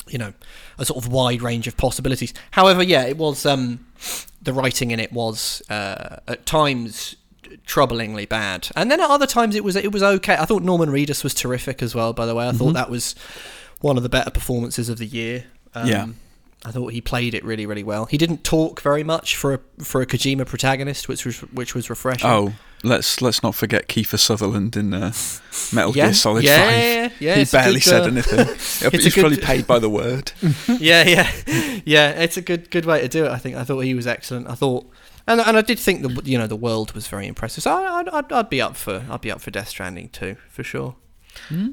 you 0.09 0.19
know, 0.19 0.33
a 0.79 0.85
sort 0.85 1.03
of 1.05 1.11
wide 1.11 1.41
range 1.41 1.67
of 1.69 1.77
possibilities. 1.77 2.35
However, 2.51 2.83
yeah, 2.83 3.05
it 3.05 3.17
was 3.17 3.47
um, 3.47 3.87
the 4.43 4.53
writing 4.53 4.91
in 4.91 4.99
it 5.01 5.13
was 5.13 5.63
uh, 5.71 6.17
at 6.27 6.45
times 6.45 7.15
troublingly 7.67 8.29
bad, 8.29 8.69
and 8.77 8.91
then 8.91 9.01
at 9.01 9.09
other 9.09 9.27
times 9.27 9.55
it 9.55 9.63
was 9.65 9.77
it 9.77 9.93
was 9.93 10.03
okay. 10.03 10.35
I 10.35 10.45
thought 10.47 10.63
Norman 10.65 10.91
Reedus 10.91 11.23
was 11.23 11.33
terrific 11.33 11.81
as 11.83 11.95
well. 11.95 12.13
By 12.13 12.27
the 12.27 12.35
way, 12.35 12.49
I 12.49 12.53
thought 12.53 12.73
that 12.75 12.91
was 12.91 13.15
one 13.81 13.97
of 13.97 14.03
the 14.03 14.09
better 14.09 14.31
performances 14.31 14.89
of 14.89 14.99
the 14.99 15.07
year. 15.07 15.45
Um, 15.75 15.87
Yeah. 15.89 16.07
I 16.65 16.73
thought 16.73 16.89
he 16.93 17.01
played 17.01 17.35
it 17.35 17.45
really, 17.45 17.67
really 17.67 17.85
well. 17.85 18.07
He 18.07 18.19
didn't 18.19 18.43
talk 18.43 18.81
very 18.81 19.05
much 19.05 19.37
for 19.37 19.55
a 19.55 19.61
for 19.85 20.03
a 20.03 20.07
Kojima 20.07 20.45
protagonist, 20.45 21.07
which 21.07 21.25
was 21.25 21.39
which 21.53 21.73
was 21.73 21.89
refreshing. 21.89 22.29
Oh, 22.29 22.53
let's 22.83 23.23
let's 23.23 23.45
not 23.45 23.55
forget 23.55 23.87
Kiefer 23.89 24.19
Sutherland 24.19 24.77
in 24.77 24.93
uh, 24.93 25.13
Metal 25.73 25.95
Yeah, 25.97 26.07
Gear 26.07 26.15
Solid 26.15 26.43
yeah, 26.43 26.59
Five. 26.65 26.73
yeah, 26.75 27.09
yeah, 27.21 27.35
he 27.37 27.45
barely 27.45 27.75
good, 27.75 27.83
said 27.85 28.03
uh, 28.03 28.07
anything. 28.07 28.47
He's 28.91 29.15
good- 29.15 29.21
probably 29.21 29.37
paid 29.39 29.69
by 29.69 29.79
the 29.79 29.89
word. 29.89 30.33
yeah, 30.81 31.05
yeah, 31.07 31.31
yeah. 31.85 32.11
It's 32.11 32.37
a 32.37 32.43
good 32.43 32.73
good 32.73 32.87
way 32.87 33.03
to 33.03 33.09
do 33.09 33.25
it. 33.27 33.31
I 33.31 33.39
think. 33.39 33.55
I 33.55 33.63
thought 33.63 33.81
he 33.85 33.95
was 33.95 34.09
excellent. 34.09 34.51
I 34.51 34.55
thought, 34.57 34.85
and 35.29 35.41
and 35.41 35.57
I 35.57 35.63
did 35.63 35.79
think 35.79 36.03
the 36.03 36.21
you 36.29 36.39
know 36.39 36.49
the 36.49 36.57
world 36.57 36.91
was 36.93 37.07
very 37.07 37.29
impressive. 37.29 37.63
So 37.63 37.71
I- 37.73 38.01
I'd 38.01 38.09
I'd, 38.09 38.33
I'd 38.33 38.51
be 38.51 38.61
up 38.61 38.75
for 38.75 39.05
I'd 39.09 39.21
be 39.21 39.31
up 39.31 39.41
for 39.41 39.53
Death 39.53 39.69
Stranding 39.69 40.09
too 40.09 40.35
for 40.51 40.65
sure. 40.65 40.97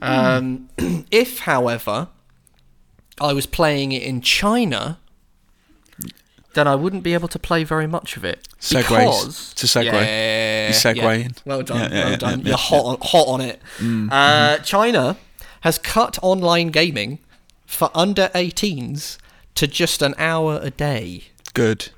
Um, 0.01 0.69
if, 1.11 1.39
however, 1.39 2.07
I 3.19 3.33
was 3.33 3.45
playing 3.45 3.91
it 3.91 4.03
in 4.03 4.21
China, 4.21 4.99
then 6.53 6.67
I 6.67 6.75
wouldn't 6.75 7.03
be 7.03 7.13
able 7.13 7.27
to 7.29 7.39
play 7.39 7.63
very 7.63 7.87
much 7.87 8.15
of 8.17 8.23
it. 8.23 8.47
Segues. 8.59 8.87
Because, 8.87 9.51
It's 9.53 9.63
segue. 9.75 9.83
Yeah, 9.85 10.67
You 10.67 10.73
segueing. 10.73 11.23
yeah. 11.35 11.41
Well 11.45 11.61
done, 11.63 11.91
Yeah, 11.91 11.97
yeah, 11.97 12.05
well 12.09 12.17
done. 12.17 12.39
yeah, 12.39 12.45
You're 12.45 12.51
yeah, 12.51 12.57
hot, 12.57 12.85
on, 12.85 12.97
hot 13.01 13.27
on 13.27 13.41
it. 13.41 13.61
Uh, 14.11 14.57
China 14.59 15.17
has 15.61 15.77
cut 15.77 16.17
online 16.21 16.67
gaming 16.69 17.19
for 17.65 17.89
under 17.93 18.29
18s 18.35 19.17
to 19.55 19.67
just 19.67 20.01
an 20.01 20.13
hour 20.17 20.59
a 20.61 20.69
day. 20.71 21.23
Good. 21.53 21.89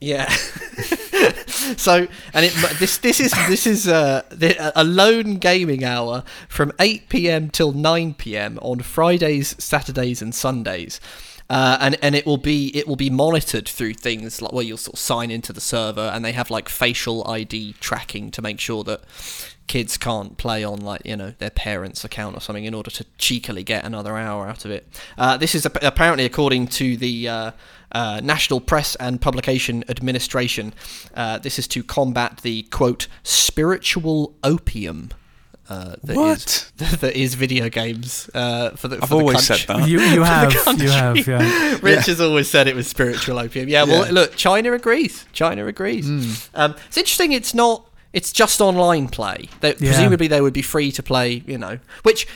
Yeah. 0.00 0.28
so, 1.76 2.06
and 2.32 2.44
it 2.46 2.52
this 2.78 2.98
this 2.98 3.20
is 3.20 3.32
this 3.48 3.66
is 3.66 3.88
uh, 3.88 4.22
the, 4.30 4.72
a 4.76 4.84
lone 4.84 5.36
gaming 5.36 5.84
hour 5.84 6.22
from 6.48 6.72
8 6.78 7.08
p.m. 7.08 7.50
till 7.50 7.72
9 7.72 8.14
p.m. 8.14 8.58
on 8.62 8.80
Fridays, 8.80 9.56
Saturdays, 9.62 10.22
and 10.22 10.34
Sundays. 10.34 11.00
Uh, 11.50 11.78
and 11.80 11.96
and 12.02 12.14
it 12.14 12.26
will 12.26 12.36
be 12.36 12.70
it 12.76 12.86
will 12.86 12.96
be 12.96 13.08
monitored 13.08 13.66
through 13.66 13.94
things 13.94 14.42
like 14.42 14.52
well 14.52 14.62
you'll 14.62 14.76
sort 14.76 14.92
of 14.92 15.00
sign 15.00 15.30
into 15.30 15.50
the 15.50 15.62
server 15.62 16.10
and 16.12 16.22
they 16.22 16.32
have 16.32 16.50
like 16.50 16.68
facial 16.68 17.26
ID 17.26 17.72
tracking 17.80 18.30
to 18.30 18.42
make 18.42 18.60
sure 18.60 18.84
that 18.84 19.00
kids 19.66 19.96
can't 19.96 20.36
play 20.36 20.62
on 20.62 20.78
like 20.78 21.00
you 21.06 21.16
know 21.16 21.32
their 21.38 21.50
parents' 21.50 22.04
account 22.04 22.36
or 22.36 22.40
something 22.40 22.66
in 22.66 22.74
order 22.74 22.90
to 22.90 23.04
cheekily 23.16 23.62
get 23.62 23.84
another 23.84 24.18
hour 24.18 24.46
out 24.46 24.66
of 24.66 24.70
it. 24.70 24.86
Uh, 25.16 25.38
this 25.38 25.54
is 25.54 25.64
ap- 25.64 25.82
apparently 25.82 26.26
according 26.26 26.66
to 26.66 26.98
the 26.98 27.28
uh, 27.92 28.20
National 28.22 28.60
Press 28.60 28.94
and 28.96 29.20
Publication 29.20 29.84
Administration. 29.88 30.74
Uh, 31.14 31.38
this 31.38 31.58
is 31.58 31.66
to 31.68 31.82
combat 31.82 32.40
the 32.42 32.62
quote 32.64 33.06
spiritual 33.22 34.34
opium. 34.44 35.10
Uh, 35.70 35.96
that 36.02 36.16
is- 36.16 36.72
that 37.00 37.14
is 37.14 37.34
video 37.34 37.68
games 37.68 38.30
uh, 38.34 38.70
for 38.70 38.88
the. 38.88 38.96
I've 38.96 39.02
for 39.02 39.08
the 39.08 39.14
always 39.16 39.46
country. 39.46 39.66
said 39.66 39.76
that. 39.80 39.88
You 39.88 40.00
you 40.00 40.22
have 40.34 40.52
you 40.80 40.88
have 40.88 41.26
yeah. 41.28 41.78
Rich 41.82 42.06
has 42.06 42.20
always 42.22 42.48
said 42.48 42.68
it 42.68 42.74
was 42.74 42.86
spiritual 42.88 43.38
opium. 43.38 43.68
Yeah, 43.68 43.84
well, 43.84 44.06
Yeah. 44.06 44.12
look, 44.12 44.34
China 44.36 44.72
agrees. 44.72 45.26
China 45.32 45.66
agrees. 45.66 46.48
Um, 46.54 46.74
it's 46.86 46.96
interesting. 46.96 47.32
It's 47.32 47.52
not. 47.52 47.84
It's 48.14 48.32
just 48.32 48.62
online 48.62 49.08
play. 49.08 49.50
They, 49.60 49.70
Yeah. 49.78 49.92
Presumably, 49.92 50.26
they 50.28 50.40
would 50.40 50.54
be 50.54 50.62
free 50.62 50.90
to 50.92 51.02
play. 51.02 51.42
You 51.46 51.58
know, 51.58 51.78
which 52.02 52.26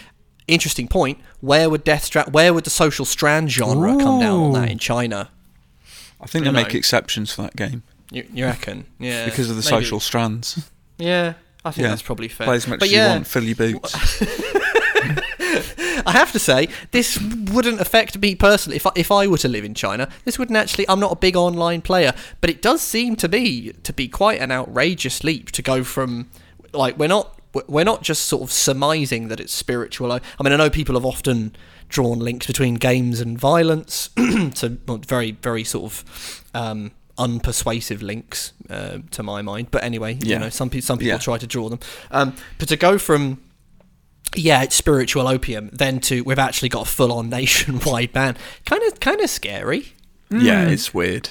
interesting 0.47 0.87
point. 0.89 1.19
Where 1.41 1.71
would 1.71 1.85
Death 1.85 2.05
Strand? 2.05 2.35
Where 2.35 2.53
would 2.53 2.65
the 2.65 2.71
social 2.71 3.07
strand 3.07 3.51
genre 3.51 3.97
come 3.97 4.21
down 4.21 4.41
on 4.41 4.53
that 4.53 4.71
in 4.71 4.79
China? 4.79 5.31
I 6.23 6.27
think 6.27 6.45
You 6.45 6.53
they 6.53 6.63
make 6.63 6.75
exceptions 6.75 7.33
for 7.33 7.43
that 7.43 7.57
game 7.57 7.83
You, 8.11 8.27
you 8.33 8.45
reckon? 8.45 8.87
Yeah, 8.99 9.25
because 9.25 9.51
of 9.51 9.57
the 9.57 9.61
maybe. 9.63 9.83
social 9.85 10.01
strands. 10.01 10.69
Yeah, 10.99 11.35
I 11.65 11.71
think 11.73 11.83
Yeah. 11.85 11.89
that's 11.91 12.03
probably 12.03 12.29
fair. 12.29 12.47
Play 12.47 12.57
as 12.57 12.67
much 12.69 12.79
but 12.81 12.87
as 12.87 12.93
yeah, 12.93 13.07
you 13.09 13.13
want, 13.15 13.27
fill 13.27 13.43
your 13.45 13.57
boots. 13.57 13.95
I 16.05 16.13
have 16.13 16.33
to 16.33 16.39
say, 16.39 16.69
this 16.91 17.19
wouldn't 17.21 17.81
affect 17.81 18.19
me 18.19 18.35
personally. 18.35 18.77
If 18.77 18.87
I, 18.87 18.91
if 18.97 19.11
I 19.13 19.27
were 19.27 19.39
to 19.39 19.49
live 19.49 19.65
in 19.65 19.75
China, 19.75 20.09
this 20.25 20.39
wouldn't 20.39 20.57
actually. 20.57 20.89
I'm 20.89 21.01
not 21.01 21.13
a 21.13 21.17
big 21.17 21.37
online 21.37 21.83
player, 21.83 22.13
but 22.41 22.51
it 22.51 22.63
does 22.63 22.81
seem 22.81 23.17
to 23.17 23.29
me 23.29 23.73
to 23.73 23.93
be 23.93 24.09
quite 24.09 24.41
an 24.41 24.51
outrageous 24.51 25.23
leap 25.25 25.51
to 25.53 25.63
go 25.63 25.85
from 25.85 26.29
like 26.73 26.99
we're 26.99 27.09
not 27.09 27.39
we're 27.69 27.85
not 27.85 28.03
just 28.03 28.25
sort 28.25 28.43
of 28.43 28.51
surmising 28.51 29.29
that 29.29 29.39
it's 29.41 29.53
spiritual. 29.53 30.11
I 30.13 30.21
I 30.39 30.43
mean, 30.43 30.53
I 30.53 30.57
know 30.57 30.71
people 30.71 30.95
have 30.95 31.05
often 31.05 31.55
drawn 31.93 32.19
links 32.19 32.47
between 32.47 32.75
games 32.77 33.21
and 33.21 33.39
violence 33.39 34.09
to 34.17 34.79
very 35.07 35.33
very 35.33 35.63
sort 35.63 35.85
of 35.93 36.45
um, 36.55 36.91
unpersuasive 37.19 38.03
links 38.03 38.53
uh, 38.71 38.99
to 39.11 39.23
my 39.23 39.43
mind. 39.43 39.69
But 39.71 39.85
anyway, 39.85 40.19
you 40.25 40.39
know, 40.39 40.49
some 40.49 40.71
people 40.71 40.87
some 40.87 40.99
people 40.99 41.13
Yeah. 41.13 41.19
try 41.19 41.39
to 41.39 41.47
draw 41.47 41.69
them. 41.69 41.79
Um, 42.11 42.35
but 42.59 42.69
to 42.69 42.77
go 42.77 42.99
from 42.99 43.43
yeah, 44.35 44.63
it's 44.63 44.75
spiritual 44.75 45.29
opium. 45.29 45.69
Then 45.73 46.01
to 46.01 46.23
we've 46.23 46.39
actually 46.39 46.71
got 46.71 46.89
a 46.89 46.91
full 46.91 47.13
on 47.13 47.29
nationwide 47.39 48.13
ban. 48.13 48.37
Kind 48.65 48.83
of, 48.85 48.99
kind 48.99 49.21
of 49.21 49.29
scary. 49.31 49.93
Yeah, 50.31 50.67
it's 50.69 50.95
weird. 50.95 51.29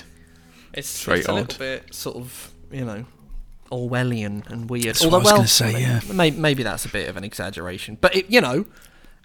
It's, 0.74 1.03
very 1.03 1.20
it's 1.20 1.28
a 1.28 1.34
little 1.34 1.55
odd. 1.55 1.59
bit 1.59 1.93
sort 1.93 2.18
of 2.18 2.51
you 2.72 2.86
know 2.86 3.05
Orwellian 3.72 4.47
and 4.51 4.70
weird. 4.70 4.95
That's 4.95 5.05
what 5.05 5.14
I 5.14 5.18
was 5.18 5.32
gonna 5.32 5.47
say, 5.47 5.82
yeah. 5.82 6.01
maybe, 6.14 6.38
maybe 6.38 6.64
that's 6.64 6.86
a 6.86 6.89
bit 6.89 7.09
of 7.09 7.18
an 7.18 7.24
exaggeration, 7.24 7.97
but 7.99 8.16
it, 8.16 8.30
you 8.30 8.39
know, 8.39 8.66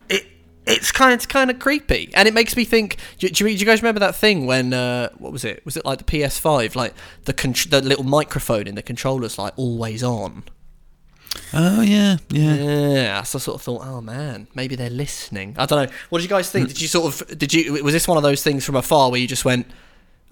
it 0.09 0.25
it's 0.67 0.91
kind 0.93 1.13
of 1.13 1.17
it's 1.17 1.27
kind 1.27 1.51
of 1.51 1.59
creepy, 1.59 2.11
and 2.15 2.27
it 2.27 2.35
makes 2.35 2.57
me 2.57 2.65
think. 2.65 2.97
Do, 3.19 3.29
do, 3.29 3.45
you, 3.49 3.57
do 3.57 3.61
you 3.61 3.67
guys 3.67 3.83
remember 3.83 4.01
that 4.01 4.17
thing 4.17 4.47
when 4.47 4.73
uh, 4.73 5.11
what 5.19 5.33
was 5.33 5.45
it? 5.45 5.65
Was 5.65 5.77
it 5.77 5.85
like 5.85 5.99
the 5.99 6.05
PS5, 6.05 6.75
like 6.75 6.95
the 7.25 7.33
con- 7.33 7.55
the 7.71 7.81
little 7.81 8.05
microphone 8.05 8.67
in 8.67 8.75
the 8.75 8.83
controllers, 8.83 9.39
like 9.39 9.53
always 9.57 10.03
on? 10.03 10.45
Oh 11.53 11.83
yeah, 11.83 12.17
yeah. 12.31 12.55
Yeah, 12.55 13.23
so 13.23 13.39
I 13.39 13.41
sort 13.41 13.55
of 13.57 13.63
thought, 13.63 13.83
oh 13.85 14.01
man, 14.01 14.49
maybe 14.55 14.75
they're 14.75 14.91
listening. 14.91 15.55
I 15.59 15.67
don't 15.67 15.87
know. 15.87 15.97
What 16.09 16.19
did 16.19 16.25
you 16.25 16.31
guys 16.31 16.51
think? 16.51 16.69
Did 16.69 16.81
you 16.81 16.89
sort 16.89 17.23
of 17.23 17.39
did 17.39 17.53
you 17.55 17.83
was 17.85 17.95
this 17.95 18.09
one 18.09 18.17
of 18.17 18.23
those 18.23 18.43
things 18.43 18.65
from 18.65 18.77
afar 18.77 19.11
where 19.11 19.21
you 19.21 19.27
just 19.29 19.45
went, 19.45 19.67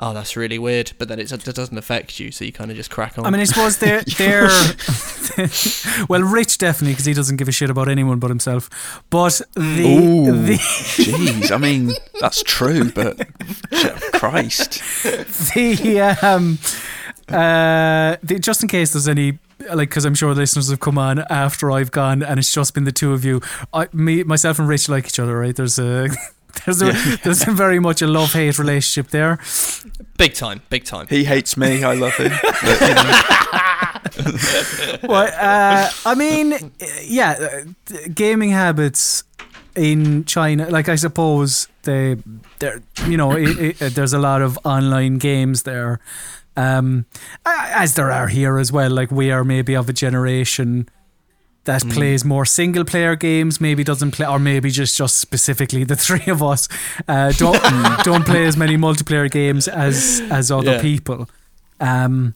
oh, 0.01 0.13
that's 0.13 0.37
really 0.37 0.59
weird, 0.59 0.93
but 0.99 1.09
then 1.09 1.19
it 1.19 1.29
doesn't 1.29 1.79
affect 1.79 2.19
you, 2.19 2.31
so 2.31 2.45
you 2.45 2.53
kind 2.53 2.71
of 2.71 2.77
just 2.77 2.91
crack 2.91 3.19
on. 3.19 3.27
I 3.27 3.31
mean, 3.31 3.41
I 3.41 3.45
suppose 3.45 3.79
they're 3.79 4.03
they're 4.19 4.49
well, 6.09 6.23
Rich 6.23 6.59
definitely 6.59 6.93
because 6.93 7.07
he 7.07 7.15
doesn't 7.15 7.37
give 7.37 7.49
a 7.49 7.53
shit 7.53 7.71
about 7.71 7.89
anyone 7.89 8.19
but 8.19 8.31
himself. 8.31 9.03
But 9.11 9.41
the 9.55 9.85
Ooh, 9.85 10.45
the 10.47 10.55
jeez. 10.55 11.51
I 11.51 11.57
mean, 11.57 11.93
that's 12.21 12.43
true, 12.43 12.91
but 12.91 13.27
Christ. 14.15 14.83
the 15.55 16.19
um 16.23 16.59
uh 17.29 18.17
the, 18.23 18.39
just 18.39 18.63
in 18.63 18.69
case 18.69 18.93
there's 18.93 19.09
any 19.09 19.39
like 19.73 19.89
because 19.89 20.05
I'm 20.05 20.15
sure 20.15 20.35
listeners 20.35 20.69
have 20.69 20.81
come 20.81 20.99
on 20.99 21.21
after 21.31 21.71
I've 21.71 21.91
gone 21.91 22.23
and 22.23 22.39
it's 22.39 22.53
just 22.53 22.75
been 22.75 22.85
the 22.85 22.93
two 22.93 23.13
of 23.13 23.25
you. 23.25 23.41
I 23.73 23.89
me 23.93 24.25
myself 24.25 24.59
and 24.59 24.69
Rich 24.69 24.89
like 24.89 25.07
each 25.07 25.19
other, 25.19 25.39
right? 25.39 25.55
There's 25.55 25.79
a 25.79 26.09
there's 26.65 26.83
a 26.83 26.93
there's 27.23 27.47
a 27.47 27.53
very 27.53 27.81
much 27.81 28.03
a 28.03 28.07
love 28.07 28.33
hate 28.33 28.59
relationship 28.59 29.11
there. 29.11 29.39
big 30.17 30.35
time, 30.35 30.63
big 30.71 30.85
time. 30.85 31.07
He 31.09 31.25
hates 31.25 31.57
me. 31.57 31.85
I 31.85 31.95
love 31.95 32.15
him. 32.15 32.33
But, 32.43 32.81
you 32.81 32.95
know, 32.95 33.21
well, 35.09 35.31
uh, 35.39 35.91
I 36.07 36.15
mean, 36.15 36.73
yeah, 37.03 37.33
uh, 37.33 37.65
gaming 38.15 38.51
habits 38.51 39.25
in 39.75 40.25
China, 40.25 40.69
like 40.71 40.89
I 40.89 40.95
suppose 40.95 41.69
they, 41.83 42.17
there, 42.59 42.83
you 43.07 43.17
know, 43.17 43.33
it, 43.33 43.81
it, 43.81 43.95
there's 43.95 44.13
a 44.13 44.19
lot 44.19 44.43
of 44.43 44.59
online 44.65 45.19
games 45.19 45.65
there, 45.65 46.01
um, 46.57 47.07
as 47.45 47.95
there 47.95 48.11
are 48.11 48.29
here 48.29 48.59
as 48.59 48.71
well. 48.71 48.91
Like 48.91 49.11
we 49.11 49.31
are 49.31 49.45
maybe 49.45 49.75
of 49.75 49.89
a 49.89 49.93
generation 49.93 50.89
that 51.65 51.83
plays 51.89 52.25
more 52.25 52.45
single 52.45 52.85
player 52.85 53.17
games, 53.17 53.61
maybe 53.61 53.83
doesn't 53.85 54.11
play, 54.13 54.27
or 54.27 54.39
maybe 54.39 54.71
just 54.71 54.97
just 54.97 55.17
specifically 55.17 55.85
the 55.85 55.97
three 56.07 56.27
of 56.31 56.43
us 56.43 56.69
uh, 57.09 57.33
don't 57.33 57.61
don't 58.05 58.25
play 58.27 58.45
as 58.47 58.57
many 58.57 58.77
multiplayer 58.77 59.31
games 59.31 59.69
as 59.69 60.23
as 60.31 60.51
other 60.51 60.73
Yeah. 60.73 60.81
people. 60.83 61.29
Um, 61.81 62.35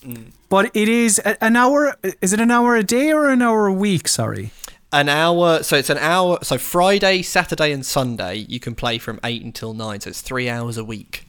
but 0.48 0.70
it 0.74 0.88
is 0.88 1.18
an 1.18 1.56
hour. 1.56 1.96
Is 2.20 2.32
it 2.32 2.40
an 2.40 2.50
hour 2.50 2.74
a 2.76 2.82
day 2.82 3.12
or 3.12 3.28
an 3.30 3.42
hour 3.42 3.66
a 3.66 3.72
week? 3.72 4.08
Sorry. 4.08 4.50
an 4.92 5.08
hour. 5.08 5.62
So 5.62 5.76
it's 5.76 5.90
an 5.90 5.98
hour. 5.98 6.38
So 6.42 6.56
Friday, 6.58 7.22
Saturday, 7.22 7.72
and 7.72 7.84
Sunday 7.84 8.36
you 8.48 8.58
can 8.58 8.74
play 8.74 8.98
from 8.98 9.20
eight 9.24 9.42
until 9.42 9.74
nine. 9.74 10.00
So 10.00 10.10
it's 10.10 10.22
three 10.22 10.48
hours 10.48 10.76
a 10.78 10.84
week. 10.84 11.24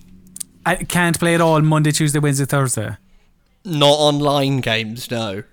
I 0.66 0.76
can't 0.76 1.20
play 1.20 1.36
at 1.36 1.42
all 1.42 1.62
Monday, 1.62 1.92
Tuesday, 1.92 2.20
Wednesday, 2.20 2.46
Thursday. 2.46 2.96
Not 3.66 3.92
online 4.00 4.62
games, 4.62 5.12
no. 5.12 5.44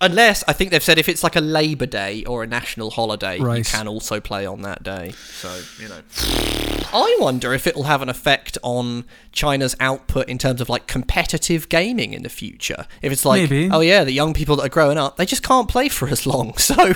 Unless 0.00 0.44
I 0.48 0.52
think 0.52 0.70
they've 0.70 0.82
said 0.82 0.98
if 0.98 1.08
it's 1.08 1.22
like 1.22 1.36
a 1.36 1.40
Labor 1.40 1.86
Day 1.86 2.24
or 2.24 2.42
a 2.42 2.46
national 2.46 2.90
holiday, 2.90 3.38
you 3.38 3.64
can 3.64 3.86
also 3.88 4.20
play 4.20 4.46
on 4.46 4.62
that 4.62 4.82
day. 4.82 5.12
So 5.12 5.60
you 5.80 5.88
know, 5.88 6.00
I 6.92 7.16
wonder 7.20 7.52
if 7.52 7.66
it'll 7.66 7.84
have 7.84 8.02
an 8.02 8.08
effect 8.08 8.58
on 8.62 9.04
China's 9.32 9.76
output 9.80 10.28
in 10.28 10.38
terms 10.38 10.60
of 10.60 10.68
like 10.68 10.86
competitive 10.86 11.68
gaming 11.68 12.12
in 12.12 12.22
the 12.22 12.28
future. 12.28 12.86
If 13.02 13.12
it's 13.12 13.24
like, 13.24 13.50
Maybe. 13.50 13.70
oh 13.70 13.80
yeah, 13.80 14.04
the 14.04 14.12
young 14.12 14.34
people 14.34 14.56
that 14.56 14.66
are 14.66 14.70
growing 14.70 14.98
up, 14.98 15.16
they 15.16 15.26
just 15.26 15.42
can't 15.42 15.68
play 15.68 15.88
for 15.88 16.08
as 16.08 16.26
long, 16.26 16.54
so 16.58 16.92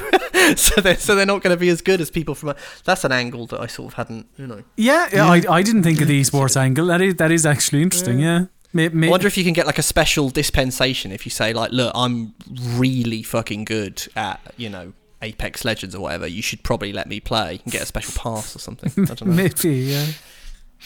so 0.57 0.81
they're 0.81 0.97
so 0.97 1.15
they're 1.15 1.27
not 1.27 1.43
going 1.43 1.55
to 1.55 1.61
be 1.61 1.69
as 1.69 1.83
good 1.83 2.01
as 2.01 2.11
people 2.11 2.35
from. 2.35 2.51
A, 2.51 2.57
that's 2.85 3.05
an 3.05 3.13
angle 3.13 3.47
that 3.49 3.61
I 3.61 3.67
sort 3.67 3.89
of 3.89 3.95
hadn't, 3.95 4.27
you 4.37 4.47
know. 4.47 4.63
Yeah, 4.77 5.09
yeah. 5.13 5.27
I, 5.27 5.43
I 5.49 5.63
didn't 5.63 5.83
think 5.83 6.01
of 6.01 6.09
the 6.09 6.21
esports 6.23 6.57
angle. 6.57 6.87
That 6.87 7.01
is 7.01 7.17
that 7.17 7.31
is 7.31 7.47
actually 7.47 7.83
interesting. 7.83 8.19
Yeah. 8.19 8.39
May, 8.41 8.47
may, 8.73 9.07
I 9.07 9.11
wonder 9.11 9.27
if 9.27 9.37
you 9.37 9.45
can 9.45 9.53
get 9.53 9.67
like 9.67 9.79
a 9.79 9.83
special 9.83 10.29
dispensation 10.31 11.13
if 11.13 11.25
you 11.25 11.31
say 11.31 11.53
like, 11.53 11.73
look, 11.73 11.93
I'm 11.95 12.35
really 12.51 13.23
fucking 13.23 13.65
good 13.65 14.07
at 14.17 14.41
you 14.57 14.69
know 14.69 14.93
Apex 15.23 15.65
Legends 15.65 15.95
or 15.95 16.01
whatever. 16.01 16.27
You 16.27 16.43
should 16.43 16.63
probably 16.63 16.93
let 16.93 17.09
me 17.09 17.21
play 17.21 17.61
and 17.65 17.73
get 17.73 17.83
a 17.83 17.87
special 17.87 18.15
pass 18.21 18.55
or 18.55 18.59
something. 18.59 18.93
I 19.05 19.15
don't 19.15 19.23
know. 19.29 19.35
maybe. 19.35 19.77
Yeah. 19.77 20.07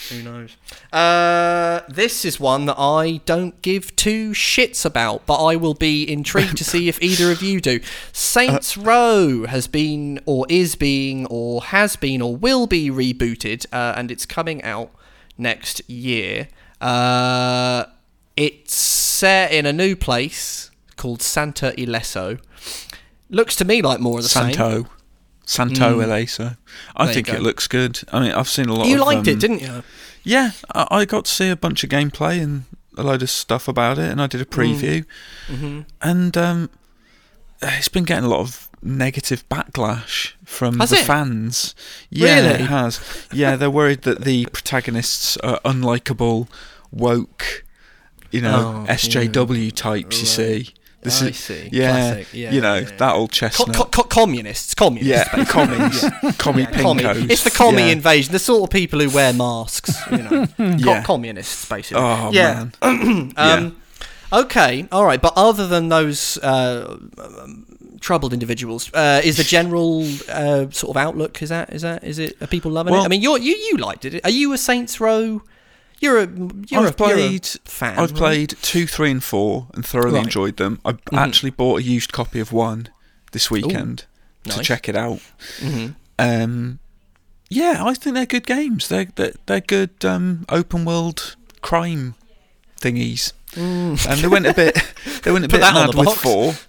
Who 0.09 0.23
knows? 0.23 0.57
Uh, 0.91 1.81
this 1.87 2.25
is 2.25 2.41
one 2.41 2.65
that 2.65 2.79
I 2.79 3.21
don't 3.27 3.61
give 3.61 3.95
two 3.95 4.31
shits 4.31 4.87
about, 4.87 5.27
but 5.27 5.45
I 5.45 5.57
will 5.57 5.75
be 5.75 6.11
intrigued 6.11 6.57
to 6.57 6.65
see 6.65 6.89
if 6.89 7.03
either 7.03 7.31
of 7.31 7.43
you 7.43 7.61
do. 7.61 7.79
Saints 8.11 8.79
Row 8.79 9.45
has 9.47 9.69
been, 9.69 10.19
or 10.25 10.47
is 10.49 10.77
being, 10.77 11.27
or 11.27 11.63
has 11.65 11.97
been, 11.97 12.23
or 12.23 12.35
will 12.35 12.67
be 12.67 12.91
rebooted, 12.91 13.67
uh, 13.71 13.93
and 13.95 14.11
it's 14.11 14.25
coming 14.25 14.63
out 14.63 14.91
next 15.37 15.87
year. 15.91 16.49
Uh, 16.83 17.85
it's 18.37 18.75
set 18.75 19.53
in 19.53 19.67
a 19.67 19.73
new 19.73 19.95
place 19.97 20.71
called 20.97 21.23
Santa 21.23 21.73
Ileso. 21.79 22.41
Looks 23.31 23.57
to 23.57 23.65
me 23.65 23.83
like 23.83 24.01
more 24.01 24.19
of 24.19 24.23
the 24.25 24.29
same. 24.29 24.53
Santo. 24.53 24.89
Santo 25.45 25.99
Mm. 25.99 26.05
Ileso. 26.07 26.57
I 26.97 27.07
There 27.07 27.15
think 27.15 27.29
it 27.29 27.41
looks 27.43 27.67
good. 27.67 28.01
I 28.13 28.21
mean, 28.21 28.33
I've 28.33 28.49
seen 28.49 28.69
a 28.69 28.75
lot 28.75 28.87
You 28.87 29.01
of 29.01 29.07
liked 29.07 29.27
um, 29.29 29.35
it, 29.35 29.41
didn't 29.41 29.61
you? 29.61 29.83
Yeah, 30.23 30.53
I, 30.75 30.87
I 30.91 31.05
got 31.05 31.25
to 31.27 31.31
see 31.33 31.49
a 31.51 31.57
bunch 31.57 31.83
of 31.85 31.91
gameplay 31.91 32.41
and 32.43 32.65
a 32.97 33.03
load 33.03 33.23
of 33.23 33.31
stuff 33.31 33.69
about 33.69 33.99
it, 33.99 34.11
and 34.11 34.21
I 34.21 34.27
did 34.27 34.41
a 34.41 34.45
preview. 34.45 35.05
hmm 35.49 35.81
And 36.01 36.37
um, 36.37 36.71
it's 37.61 37.89
been 37.89 38.05
getting 38.05 38.25
a 38.25 38.29
lot 38.29 38.41
of 38.41 38.69
negative 38.83 39.49
backlash 39.49 40.33
from 40.45 40.79
Has 40.81 40.91
the 40.91 40.97
it? 40.99 41.05
fans. 41.07 41.75
Yeah, 42.11 42.37
Really? 42.37 42.65
it 42.65 42.69
has. 42.69 43.01
Yeah, 43.33 43.57
they're 43.57 43.71
worried 43.71 44.03
that 44.03 44.23
the 44.25 44.47
protagonists 44.47 45.37
are 45.39 45.61
unlikable, 45.65 46.49
woke, 46.93 47.65
you 48.31 48.41
know, 48.41 48.85
Oh, 48.89 48.93
SJW 48.93 49.73
types. 49.75 50.17
You 50.19 50.45
Right. 50.45 50.67
see, 50.67 50.75
this 51.03 51.23
I 51.23 51.27
is 51.29 51.37
see. 51.37 51.69
yeah, 51.73 52.23
Yeah, 52.33 52.51
you 52.53 52.61
know 52.61 52.75
yeah, 52.75 52.81
yeah. 52.89 52.97
that 52.99 53.15
old 53.15 53.33
chestnut. 53.33 53.75
co- 53.75 53.85
co- 53.87 54.05
communists, 54.05 54.75
communists. 54.75 55.09
yeah, 55.37 55.45
commies, 55.47 56.01
commie 56.39 56.63
Yeah, 56.63 56.71
commie. 56.81 57.03
pinkos. 57.03 57.31
It's 57.31 57.43
the 57.45 57.51
commie 57.51 57.83
yeah. 57.87 57.93
invasion. 57.93 58.33
The 58.33 58.39
sort 58.39 58.63
of 58.63 58.71
people 58.71 59.01
who 59.01 59.11
wear 59.11 59.33
masks, 59.33 59.93
you 60.11 60.19
know, 60.19 60.47
Co- 60.57 60.77
Yeah. 60.79 61.03
communists 61.03 61.65
basically. 61.69 62.03
Oh 62.03 62.31
yeah. 62.33 62.67
man, 62.83 63.33
Um, 63.37 63.77
Okay, 64.35 64.87
all 64.91 65.05
right. 65.05 65.21
But 65.21 65.35
other 65.37 65.67
than 65.67 65.91
those 65.91 66.39
uh, 66.39 66.97
um, 67.19 67.67
troubled 68.01 68.33
individuals, 68.33 68.91
uh, 68.95 69.21
is 69.23 69.37
the 69.37 69.45
general 69.45 70.05
uh, 70.31 70.71
sort 70.71 70.89
of 70.89 70.97
outlook? 70.97 71.43
Is 71.43 71.51
that 71.51 71.71
is 71.75 71.83
that 71.83 72.03
is 72.03 72.19
it? 72.19 72.41
Are 72.41 72.47
people 72.47 72.71
loving 72.71 72.93
Well- 72.93 73.03
it? 73.03 73.05
I 73.05 73.09
mean, 73.09 73.21
you're, 73.21 73.37
you 73.37 73.55
you 73.55 73.77
liked 73.77 74.07
it. 74.07 74.25
Are 74.25 74.31
you 74.31 74.55
a 74.55 74.57
Saints 74.59 75.01
Row? 75.03 75.43
You're 76.03 76.19
a 76.19 76.27
you're, 76.27 76.41
I've 76.43 76.61
a, 76.61 76.67
you're 76.69 76.87
a 76.89 76.93
played- 76.93 77.47
fan. 77.65 77.93
I've 77.99 78.11
right? 78.11 78.19
played 78.19 78.55
two, 78.61 78.87
three, 78.87 79.11
and 79.13 79.23
four, 79.25 79.69
and 79.73 79.87
thoroughly 79.87 80.17
Right. 80.17 80.25
enjoyed 80.25 80.57
them. 80.59 80.81
I 80.85 80.93
Mhm. 80.93 81.17
actually 81.17 81.51
bought 81.51 81.79
a 81.81 81.83
used 81.83 82.13
copy 82.13 82.41
of 82.41 82.53
one 82.53 82.89
this 83.31 83.51
weekend 83.51 84.05
to 84.45 84.57
nice. 84.57 84.67
check 84.67 84.89
it 84.89 84.97
out. 84.97 85.21
Mhm. 85.61 85.95
Um, 86.19 86.79
yeah, 87.49 87.85
I 87.85 87.95
think 87.95 88.15
they're 88.17 88.27
good 88.27 88.47
games. 88.47 88.89
They're 88.89 89.07
they're, 89.15 89.35
they're 89.47 89.61
good 89.61 90.05
um, 90.05 90.45
open 90.49 90.85
world 90.85 91.37
crime 91.61 92.15
thingies. 92.81 93.33
Mm. 93.55 94.07
And 94.11 94.21
they 94.21 94.29
went 94.29 94.47
a 94.47 94.55
bit 94.55 94.75
they 95.23 95.31
went 95.33 95.45
a 95.45 95.49
Put 95.51 95.61
bit 95.61 95.73
mad 95.75 95.95
with 95.95 96.15
four. 96.19 96.55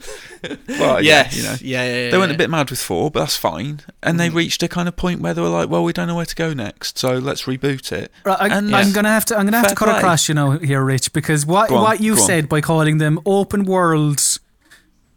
Well, 0.68 1.02
yes. 1.02 1.34
yeah, 1.34 1.42
you 1.42 1.44
know. 1.48 1.56
yeah, 1.62 1.84
yeah, 1.86 2.04
yeah, 2.06 2.12
They 2.12 2.18
went 2.18 2.34
a 2.34 2.38
bit 2.38 2.50
mad 2.50 2.70
with 2.70 2.80
four, 2.82 3.10
but 3.10 3.22
that's 3.22 3.38
fine. 3.38 3.80
And 4.02 4.20
they 4.20 4.28
Mhm. 4.30 4.34
reached 4.36 4.62
a 4.62 4.68
kind 4.68 4.90
of 4.90 4.96
point 4.98 5.22
where 5.22 5.34
they 5.34 5.40
were 5.40 5.48
like, 5.48 5.70
"Well, 5.70 5.86
we 5.86 5.94
don't 5.94 6.06
know 6.08 6.16
where 6.16 6.26
to 6.26 6.36
go 6.36 6.54
next, 6.54 6.98
so 6.98 7.14
let's 7.18 7.44
reboot 7.44 7.94
it." 7.94 8.12
Right, 8.26 8.38
I, 8.38 8.46
And- 8.48 8.76
I'm 8.76 8.88
Yes. 8.88 8.92
gonna 8.92 9.08
have 9.08 9.24
to. 9.26 9.38
I'm 9.38 9.46
gonna 9.46 9.60
have 9.60 9.68
to 9.70 9.76
cut 9.76 9.88
play. 9.88 9.98
across 10.00 10.28
you 10.28 10.36
know 10.36 10.52
here, 10.58 10.84
Rich, 10.84 11.14
because 11.14 11.46
what 11.46 11.72
on, 11.72 11.82
what 11.82 12.02
you 12.02 12.16
go 12.16 12.22
on. 12.22 12.28
said 12.28 12.50
by 12.50 12.60
calling 12.60 12.98
them 12.98 13.22
open 13.26 13.64
world 13.64 14.20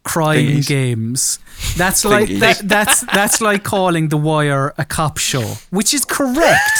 crime 0.05 0.47
Thingies. 0.47 0.67
games, 0.67 1.39
that's 1.75 2.05
like 2.05 2.29
that, 2.39 2.61
that's 2.63 3.01
that's 3.13 3.41
like 3.41 3.65
calling 3.65 4.07
The 4.07 4.17
Wire 4.17 4.73
a 4.77 4.85
cop 4.85 5.17
show, 5.17 5.57
which 5.71 5.93
is 5.93 6.05
correct. 6.05 6.79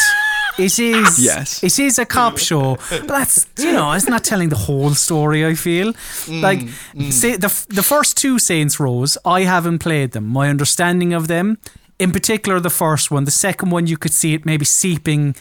It 0.57 0.79
is. 0.79 1.19
Yes. 1.19 1.63
It 1.63 1.77
is 1.79 1.99
a 1.99 2.05
cop 2.05 2.37
show, 2.37 2.77
but 2.89 3.07
that's 3.07 3.47
you 3.59 3.71
know 3.71 3.91
it's 3.93 4.07
not 4.09 4.23
telling 4.23 4.49
the 4.49 4.55
whole 4.67 4.93
story. 4.95 5.45
I 5.45 5.55
feel 5.55 5.93
like 6.27 6.61
say 7.09 7.35
the 7.37 7.49
the 7.69 7.83
first 7.83 8.17
two 8.17 8.39
Saints 8.39 8.79
Rows 8.79 9.17
I 9.23 9.41
haven't 9.41 9.79
played 9.79 10.11
them. 10.11 10.25
My 10.27 10.49
understanding 10.49 11.13
of 11.13 11.27
them, 11.27 11.57
in 11.99 12.11
particular 12.11 12.59
the 12.59 12.69
first 12.71 13.11
one, 13.11 13.25
the 13.25 13.31
second 13.31 13.69
one 13.71 13.87
you 13.87 13.97
could 13.97 14.13
see 14.13 14.33
it 14.33 14.45
maybe 14.45 14.65
seeping. 14.65 15.35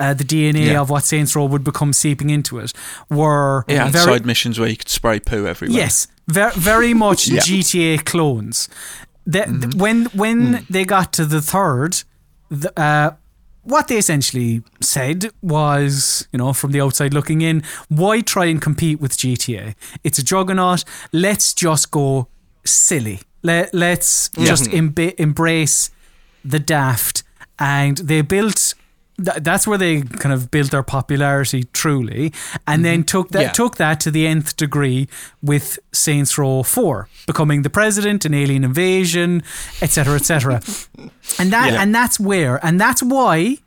Uh, 0.00 0.14
the 0.14 0.24
DNA 0.24 0.66
Yeah. 0.66 0.80
of 0.80 0.90
what 0.90 1.04
Saints 1.04 1.36
Row 1.36 1.44
would 1.44 1.62
become 1.62 1.92
seeping 1.92 2.30
into 2.30 2.58
it 2.58 2.72
were 3.08 3.64
yeah, 3.68 3.88
very 3.88 4.04
side 4.04 4.26
missions 4.26 4.58
where 4.58 4.68
you 4.68 4.76
could 4.76 4.88
spray 4.88 5.20
poo 5.20 5.46
everywhere. 5.46 5.78
Yes, 5.78 6.08
very, 6.26 6.50
very 6.56 6.94
much 6.94 7.28
Yeah. 7.32 7.40
GTA 7.40 7.98
clones. 8.04 8.68
The, 9.26 9.44
th- 9.44 9.74
when 9.76 10.06
when 10.06 10.66
they 10.68 10.84
got 10.84 11.12
to 11.12 11.24
the 11.24 11.40
third, 11.40 12.02
the, 12.50 12.72
uh, 12.76 13.10
what 13.62 13.88
they 13.88 13.96
essentially 13.96 14.62
said 14.80 15.30
was, 15.40 16.26
you 16.32 16.38
know, 16.38 16.52
from 16.52 16.72
the 16.72 16.80
outside 16.80 17.14
looking 17.14 17.40
in, 17.40 17.62
why 17.88 18.20
try 18.20 18.46
and 18.46 18.60
compete 18.60 19.00
with 19.00 19.16
GTA? 19.16 19.74
It's 20.02 20.18
a 20.18 20.22
juggernaut. 20.22 20.84
Let's 21.12 21.54
just 21.54 21.90
go 21.90 22.28
silly. 22.64 23.20
Let, 23.42 23.72
let's 23.74 24.28
just 24.30 24.64
mm-hmm. 24.64 24.88
emba- 24.88 25.14
embrace 25.18 25.90
the 26.44 26.58
daft. 26.58 27.22
And 27.58 27.98
they 27.98 28.22
built. 28.22 28.74
Th- 29.24 29.38
That's 29.42 29.66
where 29.66 29.78
they 29.78 30.02
kind 30.02 30.32
of 30.32 30.50
built 30.50 30.70
their 30.70 30.82
popularity 30.82 31.64
truly, 31.72 32.32
and 32.66 32.84
then 32.84 33.00
mm-hmm. 33.00 33.06
took 33.06 33.28
that 33.30 33.42
Yeah. 33.42 33.52
took 33.52 33.76
that 33.76 34.00
to 34.00 34.10
the 34.10 34.26
nth 34.26 34.56
degree 34.56 35.08
with 35.42 35.78
Saints 35.92 36.36
Row 36.38 36.62
Four, 36.62 37.08
becoming 37.26 37.62
the 37.62 37.70
president, 37.70 38.24
an 38.24 38.34
alien 38.34 38.64
invasion, 38.64 39.42
etc., 39.80 40.16
etc. 40.16 40.54
and 41.38 41.52
that 41.52 41.72
Yeah. 41.72 41.82
and 41.82 41.94
that's 41.94 42.18
where 42.20 42.64
and 42.64 42.80
that's 42.80 43.02
why. 43.02 43.58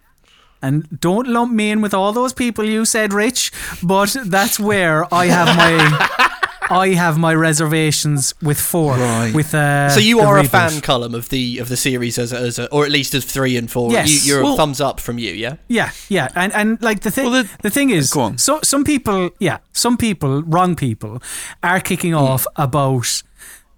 And 0.62 0.88
don't 1.00 1.28
lump 1.28 1.54
me 1.54 1.70
in 1.70 1.82
with 1.82 1.94
all 1.94 2.12
those 2.12 2.34
people 2.34 2.66
you 2.66 2.86
said, 2.86 3.14
Rich. 3.14 3.52
But 3.84 4.16
that's 4.26 4.60
where 4.60 5.06
I 5.14 5.28
have 5.28 5.56
my 5.56 6.30
I 6.70 6.90
have 6.90 7.18
my 7.18 7.34
reservations 7.36 8.34
with 8.42 8.60
four. 8.60 8.94
Right. 8.98 9.34
With 9.34 9.54
uh, 9.54 9.90
So 9.90 10.00
you 10.00 10.18
the 10.20 10.26
are 10.26 10.38
a 10.40 10.44
fan, 10.46 10.72
Colm 10.82 11.14
of 11.14 11.30
the 11.30 11.60
of 11.60 11.70
the 11.70 11.78
series 11.78 12.18
as 12.18 12.34
a, 12.34 12.38
as 12.38 12.60
a, 12.60 12.72
or 12.72 12.86
at 12.86 12.92
least 12.92 13.14
of 13.14 13.24
three 13.24 13.56
and 13.58 13.70
four. 13.70 13.92
Yes. 13.92 14.26
You, 14.26 14.34
you're 14.34 14.44
Well- 14.44 14.54
a 14.54 14.58
thumbs 14.58 14.82
up 14.82 15.00
from 15.00 15.20
you, 15.20 15.32
yeah. 15.32 15.56
Yeah, 15.68 15.92
yeah, 16.10 16.30
and 16.36 16.54
and 16.54 16.82
like 16.82 17.02
the 17.02 17.12
thing, 17.12 17.26
Well, 17.32 17.44
the- 17.44 17.50
the, 17.62 17.70
thing 17.70 17.90
is, 17.92 18.12
Go 18.12 18.22
on. 18.22 18.38
so 18.38 18.60
some 18.64 18.84
people, 18.84 19.30
yeah, 19.40 19.58
some 19.74 19.98
people, 19.98 20.42
wrong 20.44 20.76
people, 20.76 21.22
are 21.62 21.80
kicking 21.80 22.14
Hmm. 22.14 22.20
off 22.20 22.48
about 22.56 23.22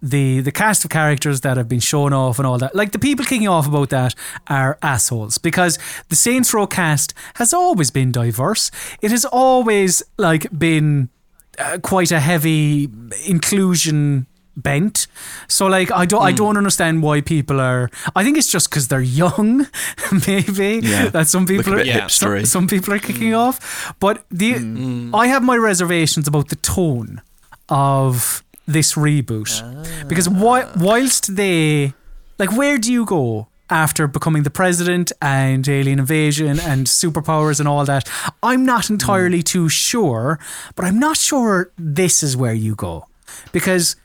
the 0.02 0.42
the 0.42 0.52
cast 0.52 0.86
of 0.86 0.92
characters 0.92 1.42
that 1.42 1.58
have 1.58 1.68
been 1.68 1.80
shown 1.82 2.14
off 2.14 2.38
and 2.40 2.46
all 2.48 2.58
that. 2.60 2.76
Like 2.76 2.92
the 2.92 3.00
people 3.00 3.26
kicking 3.26 3.48
off 3.48 3.68
about 3.68 3.90
that 3.90 4.14
are 4.48 4.78
assholes 4.82 5.38
because 5.40 5.80
the 6.10 6.16
Saints 6.16 6.54
Row 6.54 6.68
cast 6.68 7.14
has 7.36 7.52
always 7.54 7.90
been 7.92 8.12
diverse. 8.12 8.70
It 9.02 9.10
has 9.12 9.26
always 9.26 10.04
like 10.18 10.48
been 10.58 11.10
uh, 11.60 11.78
quite 11.82 12.12
a 12.12 12.20
heavy 12.20 12.90
inclusion 13.26 14.26
bent. 14.56 15.06
So 15.48 15.68
like 15.68 15.92
I 15.92 16.06
don't 16.06 16.24
I 16.24 16.32
Hmm. 16.32 16.36
don't 16.38 16.58
understand 16.58 17.04
why 17.04 17.22
people 17.22 17.60
are 17.62 17.90
I 18.16 18.24
think 18.24 18.38
it's 18.40 18.52
just 18.52 18.72
cuz 18.72 18.88
they're 18.88 19.10
young 19.24 19.68
maybe 20.28 20.80
Yeah. 20.84 21.10
that 21.12 21.28
some 21.28 21.46
people 21.46 21.74
are 21.76 21.84
Yeah. 21.84 22.08
some, 22.08 22.46
some 22.46 22.68
people 22.68 22.94
are 22.96 23.00
kicking 23.00 23.36
off 23.36 23.60
but 24.00 24.24
the 24.32 24.56
I 25.14 25.28
have 25.28 25.44
my 25.44 25.58
reservations 25.58 26.28
about 26.28 26.50
the 26.50 26.56
tone 26.56 27.22
of 27.70 28.44
this 28.66 28.94
reboot 28.96 29.52
because 30.08 30.28
whi- 30.28 30.68
whilst 30.76 31.36
they 31.36 31.94
like 32.40 32.52
where 32.52 32.78
do 32.80 32.92
you 32.92 33.06
go 33.06 33.48
after 33.70 34.08
becoming 34.08 34.44
the 34.44 34.50
president 34.50 35.12
and 35.22 35.68
alien 35.68 36.00
invasion 36.00 36.60
and 36.60 36.88
superpowers 36.88 37.60
and 37.60 37.68
all 37.68 37.84
that 37.86 38.10
i'm 38.42 38.66
not 38.66 38.90
entirely 38.90 39.42
too 39.44 39.68
sure 39.70 40.40
but 40.76 40.86
i'm 40.86 41.00
not 41.00 41.18
sure 41.18 41.70
this 41.78 42.24
is 42.24 42.36
where 42.38 42.54
you 42.54 42.76
go 42.76 43.06
because 43.52 43.96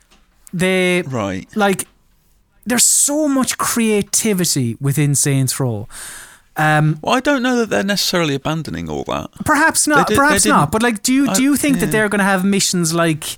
they 0.52 1.02
Right. 1.02 1.46
like 1.56 1.86
there's 2.64 2.84
so 2.84 3.26
much 3.28 3.58
creativity 3.58 4.76
within 4.80 5.14
Saints 5.16 5.58
Row. 5.58 5.88
Um, 6.56 6.98
Well, 7.02 7.14
I 7.16 7.20
don't 7.20 7.42
know 7.42 7.56
that 7.56 7.70
they're 7.70 7.82
necessarily 7.82 8.34
abandoning 8.36 8.88
all 8.88 9.02
that. 9.04 9.30
perhaps 9.44 9.86
not. 9.88 10.06
did- 10.06 10.16
perhaps 10.16 10.46
not. 10.46 10.70
But 10.70 10.80
like, 10.82 11.02
do 11.02 11.12
you 11.12 11.32
do 11.34 11.42
you 11.42 11.56
think 11.56 11.80
that 11.80 11.86
yeah. 11.86 11.92
they're 11.92 12.08
going 12.08 12.20
to 12.20 12.24
have 12.24 12.44
missions 12.44 12.92
like 12.94 13.36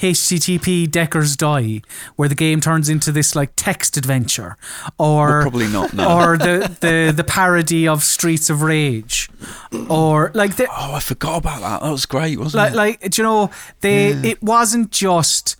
HTTP 0.00 0.90
Deckers 0.90 1.36
Die, 1.36 1.82
where 2.16 2.28
the 2.28 2.34
game 2.34 2.60
turns 2.60 2.88
into 2.88 3.12
this 3.12 3.34
like 3.34 3.52
text 3.56 3.96
adventure, 3.96 4.56
or 4.98 5.28
Well, 5.28 5.42
probably 5.42 5.68
not, 5.68 5.92
no. 5.94 6.18
or 6.18 6.36
the, 6.38 6.76
the 6.80 7.12
the 7.16 7.24
parody 7.24 7.88
of 7.88 8.02
Streets 8.02 8.50
of 8.50 8.62
Rage, 8.62 9.28
or 9.88 10.30
like 10.34 10.56
the, 10.56 10.66
Oh, 10.70 10.94
I 10.94 11.00
forgot 11.00 11.38
about 11.38 11.60
that. 11.60 11.80
That 11.82 11.90
was 11.90 12.06
great, 12.06 12.38
wasn't 12.38 12.62
like, 12.62 12.72
it? 12.72 12.76
like 13.02 13.10
do 13.10 13.22
you 13.22 13.26
know 13.26 13.50
they 13.80 14.08
it 14.12 14.42
wasn't 14.42 14.90
just 14.90 15.56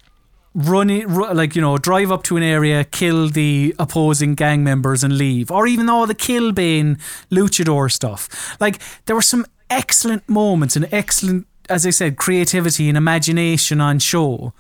running 0.55 1.07
ru- 1.09 1.32
like 1.34 1.55
you 1.55 1.61
know 1.61 1.76
drive 1.76 2.11
up 2.11 2.22
to 2.22 2.37
an 2.39 2.43
area 2.43 2.82
kill 2.84 3.28
the 3.28 3.74
opposing 3.78 4.34
gang 4.34 4.64
members 4.64 5.05
and 5.05 5.18
leave 5.18 5.51
or 5.51 5.66
even 5.66 5.87
all 5.91 6.07
the 6.07 6.14
killbane 6.14 6.99
luchador 7.30 7.93
stuff 7.93 8.57
like 8.59 8.78
there 9.05 9.14
were 9.14 9.20
some 9.20 9.45
excellent 9.68 10.26
moments 10.30 10.74
and 10.74 10.89
excellent 10.93 11.47
as 11.69 11.87
i 11.87 11.91
said 11.91 12.17
creativity 12.17 12.89
and 12.89 12.97
imagination 12.97 13.81
on 13.81 13.99
show 13.99 14.53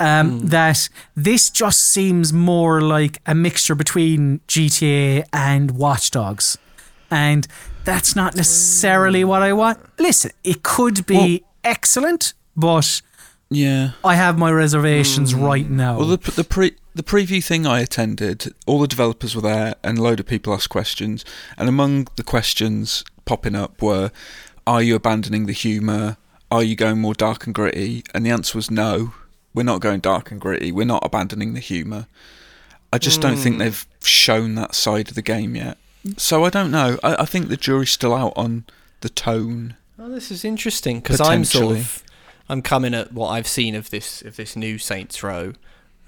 um, 0.00 0.46
that 0.46 0.88
this 1.14 1.50
just 1.50 1.80
seems 1.80 2.32
more 2.32 2.80
like 2.80 3.20
a 3.26 3.34
mixture 3.34 3.74
between 3.74 4.40
GTA 4.48 5.24
and 5.32 5.72
Watch 5.72 6.10
Dogs. 6.10 6.56
And 7.10 7.46
that's 7.84 8.16
not 8.16 8.34
necessarily 8.34 9.24
what 9.24 9.42
I 9.42 9.52
want. 9.52 9.78
Listen, 9.98 10.30
it 10.42 10.62
could 10.62 11.06
be 11.06 11.44
excellent, 11.62 12.32
but 12.56 13.02
yeah. 13.50 13.92
I 14.02 14.14
have 14.14 14.38
my 14.38 14.50
reservations 14.50 15.34
right 15.34 15.68
now. 15.68 15.98
Well, 15.98 16.16
the 16.16 16.30
the 16.30 16.44
pre 16.44 16.76
the 16.94 17.02
preview 17.02 17.44
thing 17.44 17.66
I 17.66 17.80
attended, 17.80 18.54
all 18.66 18.80
the 18.80 18.88
developers 18.88 19.34
were 19.34 19.42
there, 19.42 19.74
and 19.82 19.98
a 19.98 20.02
load 20.02 20.20
of 20.20 20.26
people 20.26 20.54
asked 20.54 20.70
questions. 20.70 21.24
And 21.58 21.68
among 21.68 22.08
the 22.16 22.22
questions 22.22 23.04
popping 23.24 23.56
up 23.56 23.82
were, 23.82 24.12
"Are 24.66 24.82
you 24.82 24.94
abandoning 24.94 25.46
the 25.46 25.52
humour? 25.52 26.16
Are 26.50 26.62
you 26.62 26.76
going 26.76 27.00
more 27.00 27.14
dark 27.14 27.46
and 27.46 27.54
gritty?" 27.54 28.04
And 28.14 28.24
the 28.24 28.30
answer 28.30 28.58
was 28.58 28.70
no. 28.70 29.14
We're 29.52 29.62
not 29.64 29.80
going 29.80 30.00
dark 30.00 30.30
and 30.30 30.40
gritty. 30.40 30.70
We're 30.70 30.84
not 30.84 31.04
abandoning 31.04 31.54
the 31.54 31.60
humour. 31.60 32.06
I 32.92 32.98
just 32.98 33.20
don't 33.20 33.36
think 33.36 33.58
they've 33.58 33.86
shown 34.02 34.56
that 34.56 34.74
side 34.74 35.08
of 35.08 35.14
the 35.14 35.22
game 35.22 35.54
yet. 35.54 35.78
So 36.16 36.44
I 36.44 36.50
don't 36.50 36.70
know. 36.70 36.98
I, 37.02 37.22
I 37.22 37.24
think 37.24 37.48
the 37.48 37.56
jury's 37.56 37.90
still 37.90 38.14
out 38.14 38.32
on 38.36 38.64
the 39.00 39.08
tone. 39.08 39.76
Oh, 39.98 40.08
this 40.08 40.30
is 40.30 40.44
interesting 40.44 41.00
because 41.00 41.20
I'm 41.20 41.44
sort 41.44 41.76
of 41.76 42.02
I'm 42.48 42.62
coming 42.62 42.94
at 42.94 43.12
what 43.12 43.28
I've 43.28 43.46
seen 43.46 43.74
of 43.74 43.90
this 43.90 44.22
of 44.22 44.36
this 44.36 44.56
new 44.56 44.78
Saints 44.78 45.22
Row, 45.22 45.52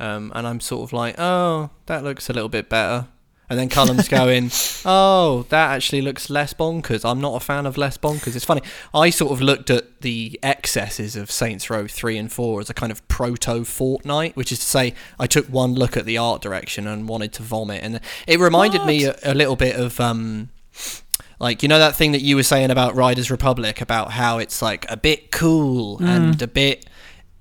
um, 0.01 0.33
and 0.35 0.47
I'm 0.47 0.61
sort 0.61 0.83
of 0.83 0.93
like, 0.93 1.15
oh, 1.19 1.71
that 1.87 2.03
looks 2.03 2.29
a 2.29 2.33
little 2.33 2.49
bit 2.49 2.69
better. 2.69 3.07
And 3.53 3.59
then 3.61 3.69
Colm's 3.69 4.09
going, 4.21 4.51
oh, 4.87 5.45
that 5.51 5.73
actually 5.73 6.01
looks 6.01 6.31
less 6.31 6.55
bonkers. 6.55 7.05
I'm 7.05 7.21
not 7.21 7.35
a 7.35 7.41
fan 7.41 7.67
of 7.67 7.77
less 7.77 7.99
bonkers. 7.99 8.35
It's 8.35 8.47
funny. 8.47 8.63
I 8.95 9.11
sort 9.11 9.31
of 9.31 9.43
looked 9.43 9.69
at 9.69 10.01
the 10.01 10.41
excesses 10.43 11.17
of 11.17 11.31
Saints 11.31 11.69
Row 11.69 11.87
3 11.87 12.17
and 12.17 12.33
4 12.33 12.61
as 12.63 12.71
a 12.71 12.75
kind 12.75 12.91
of 12.91 13.07
proto 13.09 13.61
Fortnite, 13.61 14.37
which 14.37 14.53
is 14.53 14.61
to 14.61 14.65
say, 14.65 14.95
I 15.21 15.27
took 15.27 15.47
one 15.49 15.75
look 15.75 15.99
at 15.99 16.07
the 16.07 16.17
art 16.17 16.41
direction 16.41 16.87
and 16.87 17.07
wanted 17.07 17.35
to 17.35 17.43
vomit. 17.43 17.85
And 17.85 18.01
it 18.27 18.41
reminded 18.41 18.87
me 18.87 19.05
a, 19.05 19.19
a 19.23 19.35
little 19.35 19.57
bit 19.57 19.77
of. 19.77 20.01
Um, 20.01 20.49
like 21.39 21.63
you 21.63 21.69
know 21.69 21.81
that 21.81 21.97
thing 21.97 22.13
that 22.13 22.23
you 22.23 22.37
were 22.37 22.45
saying 22.45 22.71
about 22.71 22.95
Riders 22.95 23.29
Republic 23.31 23.81
about 23.81 24.13
how 24.13 24.39
it's 24.39 24.63
like 24.63 24.89
a 24.91 24.97
bit 24.97 25.33
cool 25.33 25.99
Mm. 25.99 26.07
and 26.07 26.41
a 26.43 26.47
bit 26.47 26.87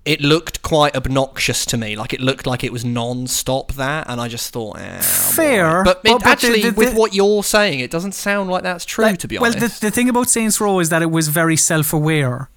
it 0.03 0.19
looked 0.21 0.61
quite 0.63 0.95
obnoxious 0.95 1.63
to 1.65 1.77
me 1.77 1.95
like 1.95 2.11
it 2.13 2.19
looked 2.19 2.47
like 2.47 2.63
it 2.63 2.71
was 2.73 2.83
non-stop 2.83 3.71
that 3.73 4.09
and 4.09 4.19
I 4.19 4.27
just 4.27 4.51
thought 4.51 4.79
eh, 4.79 4.99
Fair, 4.99 5.83
but, 5.83 5.97
it, 5.97 6.03
but- 6.11 6.19
but 6.23 6.27
actually 6.27 6.63
the- 6.63 6.71
with 6.71 6.93
the- 6.93 6.99
what 6.99 7.13
you're 7.13 7.43
saying 7.43 7.79
it 7.81 7.91
doesn't 7.91 8.13
sound 8.13 8.49
like 8.49 8.63
that's 8.63 8.83
true 8.85 9.05
Like, 9.05 9.19
to 9.19 9.27
be 9.27 9.37
well, 9.37 9.51
the, 9.51 9.77
the 9.79 9.91
thing 9.91 10.09
about 10.09 10.27
Saints 10.29 10.59
Row 10.59 10.79
is 10.79 10.89
that 10.89 11.01
it 11.03 11.11
was 11.11 11.27
very 11.27 11.55
self 11.55 11.93
aware. 11.93 12.49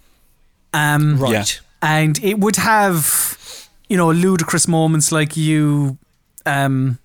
Um, 0.73 1.19
right 1.19 1.33
Yeah. 1.33 1.45
and 1.83 2.19
it 2.25 2.39
would 2.39 2.57
have 2.57 3.69
you 3.89 3.97
know 3.99 4.11
ludicrous 4.11 4.67
moments 4.67 5.13
like 5.13 5.37
you 5.37 5.99
um 6.47 6.99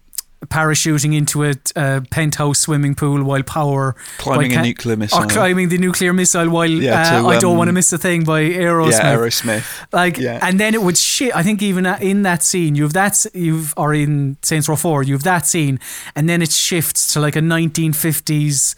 parachuting 0.48 1.16
into 1.16 1.44
a, 1.44 1.54
a 1.76 2.02
penthouse 2.12 2.60
swimming 2.60 2.96
pool 2.96 3.24
while 3.24 3.44
power 3.44 3.96
Climbing 4.20 4.52
while 4.52 4.60
a 4.62 4.64
nuclear 4.64 4.96
missile. 4.96 5.20
or 5.24 5.26
climbing 5.28 5.70
the 5.70 5.78
nuclear 5.78 6.14
missile 6.14 6.50
while 6.50 6.70
Yeah, 6.70 7.02
uh, 7.02 7.22
to, 7.24 7.28
I 7.28 7.40
don't 7.40 7.58
want 7.58 7.68
to 7.68 7.72
um, 7.72 7.76
miss 7.76 7.92
a 7.92 7.98
thing 7.98 8.24
by 8.24 8.44
Aerosmith. 8.44 8.92
Yeah, 8.92 9.16
Aerosmith. 9.16 9.66
Like, 9.92 10.18
Yeah. 10.18 10.40
and 10.42 10.60
then 10.60 10.74
it 10.74 10.82
would 10.82 10.98
shit. 10.98 11.36
I 11.36 11.44
think 11.44 11.62
even 11.62 11.86
in 11.86 12.24
that 12.24 12.42
scene, 12.44 12.76
you've 12.76 12.94
that 12.94 13.26
you've 13.34 13.74
or 13.78 13.94
in 13.94 14.38
Saints 14.42 14.70
Row 14.70 14.76
Four, 14.78 15.04
you've 15.04 15.24
that 15.24 15.46
scene, 15.46 15.80
and 16.16 16.30
then 16.30 16.42
it 16.42 16.52
shifts 16.52 17.14
to 17.14 17.20
like 17.20 17.36
a 17.36 17.42
1950s 17.42 18.76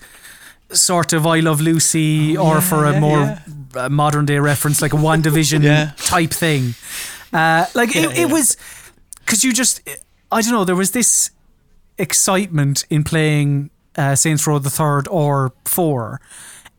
sort 0.71 1.13
of 1.13 1.27
I 1.27 1.41
Love 1.41 1.61
Lucy, 1.61 2.35
or 2.37 2.61
for 2.61 2.85
a 2.85 2.89
Oh, 2.89 2.91
yeah, 2.93 2.99
more 2.99 3.19
yeah. 3.19 3.39
uh, 3.85 3.89
modern 3.89 4.25
day 4.25 4.39
reference, 4.39 4.81
like 4.81 4.93
a 4.93 4.97
One 4.97 5.21
Direction 5.21 5.61
Yeah. 5.63 5.91
type 5.97 6.31
thing. 6.31 6.75
Uh, 7.33 7.65
like 7.75 7.95
it, 7.95 8.03
Yeah, 8.15 8.23
it 8.23 8.29
was 8.31 8.57
because 9.19 9.43
you 9.43 9.53
just 9.53 9.81
I 10.31 10.41
don't 10.41 10.51
know. 10.53 10.63
There 10.63 10.75
was 10.75 10.91
this 10.91 11.29
excitement 12.01 12.83
in 12.89 13.03
playing 13.03 13.69
uh, 13.97 14.15
Saints 14.15 14.45
Row 14.47 14.59
the 14.59 14.69
Third 14.69 15.07
or 15.09 15.53
Four. 15.65 16.19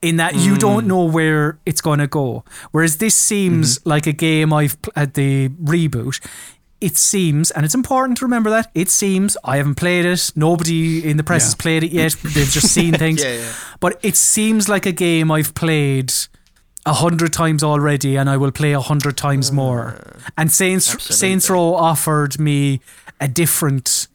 In 0.00 0.16
that 0.16 0.34
you 0.34 0.54
Mm. 0.54 0.58
don't 0.58 0.86
know 0.88 1.04
where 1.04 1.58
it's 1.64 1.80
going 1.80 2.00
to 2.00 2.08
go, 2.08 2.42
whereas 2.72 2.96
this 2.96 3.14
seems 3.14 3.78
Mm-hmm. 3.78 3.88
like 3.88 4.06
a 4.08 4.12
game 4.12 4.52
I've 4.52 4.76
at 4.96 5.14
the 5.14 5.48
reboot. 5.62 6.18
It 6.80 6.96
seems, 6.96 7.52
and 7.52 7.64
it's 7.64 7.76
important 7.76 8.18
to 8.18 8.24
remember 8.24 8.50
that 8.50 8.68
it 8.74 8.90
seems 8.90 9.36
I 9.44 9.58
haven't 9.58 9.76
played 9.76 10.04
it. 10.04 10.32
Nobody 10.34 11.08
in 11.08 11.16
the 11.18 11.22
press 11.22 11.42
Yeah. 11.42 11.46
has 11.46 11.54
played 11.54 11.84
it 11.84 11.92
yet. 11.92 12.16
They've 12.24 12.50
just 12.50 12.72
seen 12.78 12.94
things. 12.94 13.22
Yeah, 13.22 13.34
yeah. 13.36 13.52
But 13.78 14.00
it 14.02 14.16
seems 14.16 14.68
like 14.68 14.86
a 14.86 14.92
game 14.92 15.30
I've 15.30 15.54
played 15.54 16.12
a 16.84 16.94
hundred 16.94 17.32
times 17.32 17.62
already, 17.62 18.16
and 18.18 18.28
I 18.28 18.36
will 18.36 18.50
play 18.50 18.72
a 18.72 18.80
hundred 18.80 19.16
times 19.16 19.52
more. 19.52 19.84
And 20.36 20.50
Saints 20.50 20.86
Saints. 21.14 21.48
Row 21.48 21.74
offered 21.76 22.40
me 22.40 22.80
a 23.20 23.28
different 23.28 24.08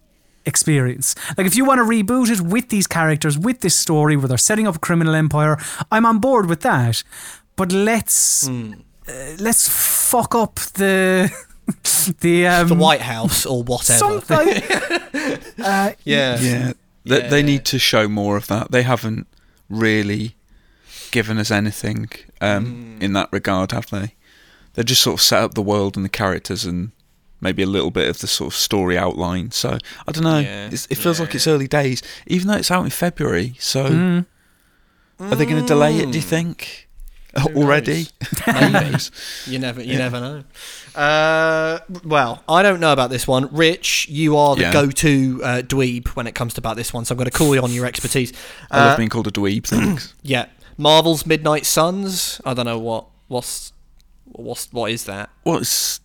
experience. 0.48 1.14
Like 1.38 1.46
if 1.48 1.56
you 1.56 1.66
want 1.66 1.80
to 1.80 1.84
reboot 1.86 2.30
it 2.32 2.42
with 2.42 2.70
these 2.70 2.88
characters, 2.88 3.38
with 3.38 3.60
this 3.62 3.76
story 3.76 4.16
where 4.18 4.28
they're 4.28 4.38
setting 4.50 4.68
up 4.68 4.76
a 4.76 4.80
criminal 4.80 5.14
empire, 5.16 5.58
I'm 5.92 6.06
on 6.06 6.20
board 6.20 6.48
with 6.50 6.62
that. 6.62 7.04
But 7.56 7.72
let's 7.72 8.48
Hmm. 8.48 8.74
uh, 9.08 9.36
let's 9.40 9.68
fuck 9.68 10.34
up 10.36 10.56
the 10.76 11.30
the 12.22 12.48
um 12.48 12.68
the 12.70 12.76
White 12.76 13.02
House 13.02 13.46
or 13.46 13.62
whatever 13.64 14.22
some, 14.22 14.22
uh, 15.60 15.92
yeah 16.04 16.38
Yeah, 16.40 16.72
they, 17.06 17.22
Yeah. 17.22 17.30
they 17.30 17.44
need 17.44 17.66
to 17.66 17.80
show 17.80 18.08
more 18.08 18.38
of 18.38 18.48
that. 18.48 18.72
They 18.72 18.84
haven't 18.84 19.28
really 19.70 20.36
given 21.12 21.38
us 21.38 21.52
anything 21.52 22.10
um, 22.42 22.98
in 23.02 23.14
that 23.14 23.30
regard, 23.32 23.72
have 23.72 23.90
they? 23.90 24.14
They 24.74 24.84
just 24.84 25.02
sort 25.02 25.16
of 25.20 25.22
set 25.22 25.44
up 25.44 25.54
the 25.54 25.62
world 25.62 25.96
and 25.96 26.06
the 26.06 26.10
characters 26.10 26.66
and 26.66 26.92
maybe 27.42 27.62
a 27.64 27.68
little 27.68 27.92
bit 27.92 28.10
of 28.10 28.20
the 28.20 28.28
sort 28.28 28.54
of 28.54 28.58
story 28.58 28.98
outline. 28.98 29.52
So 29.52 29.78
I 30.08 30.12
don't 30.12 30.24
know. 30.24 30.40
Yeah, 30.40 30.70
It's, 30.72 30.88
it 30.88 30.96
feels 30.96 31.20
like 31.20 31.30
yeah. 31.30 31.36
it's 31.38 31.48
early 31.48 31.68
days, 31.68 32.02
even 32.28 32.48
though 32.48 32.56
it's 32.58 32.72
out 32.72 32.84
in 32.84 32.90
February. 32.90 33.56
So 33.60 33.86
mm, 33.90 34.26
are 35.20 35.36
they 35.36 35.46
going 35.46 35.62
to 35.62 35.68
delay 35.68 35.98
it? 35.98 36.12
Do 36.12 36.18
you 36.18 36.24
think 36.24 36.88
already? 37.56 38.08
Maybe. 38.48 38.96
You 39.46 39.60
never, 39.60 39.82
you 39.84 39.98
never 39.98 40.20
know. 40.20 40.44
Uh, 41.00 41.80
well, 42.04 42.44
I 42.50 42.64
don't 42.64 42.80
know 42.80 42.92
about 42.92 43.10
this 43.12 43.28
one. 43.28 43.50
Rich, 43.54 44.08
you 44.10 44.36
are 44.38 44.56
the 44.56 44.64
Yeah. 44.64 44.74
go-to 44.74 45.42
uh, 45.44 45.62
dweeb 45.62 46.08
when 46.10 46.26
it 46.28 46.34
comes 46.34 46.56
to 46.56 46.62
about 46.62 46.76
this 46.76 46.92
one, 46.94 47.06
so 47.06 47.14
I'm 47.14 47.18
going 47.18 47.30
to 47.30 47.38
call 47.38 47.54
you 47.54 47.62
on 47.62 47.72
your 47.72 47.86
expertise. 47.86 48.34
I 48.72 48.80
love 48.84 48.94
Uh, 48.94 48.98
being 48.98 49.10
called 49.10 49.28
a 49.28 49.32
dweeb. 49.32 49.68
Thanks. 49.68 50.16
yeah, 50.24 50.48
Marvel's 50.78 51.26
Midnight 51.28 51.66
Suns. 51.68 52.42
I 52.46 52.54
don't 52.56 52.66
know 52.66 52.80
what 52.80 53.06
what's 53.28 53.74
what's 54.26 54.72
what 54.74 54.90
is 54.92 55.04
that. 55.06 55.30
What's 55.44 56.00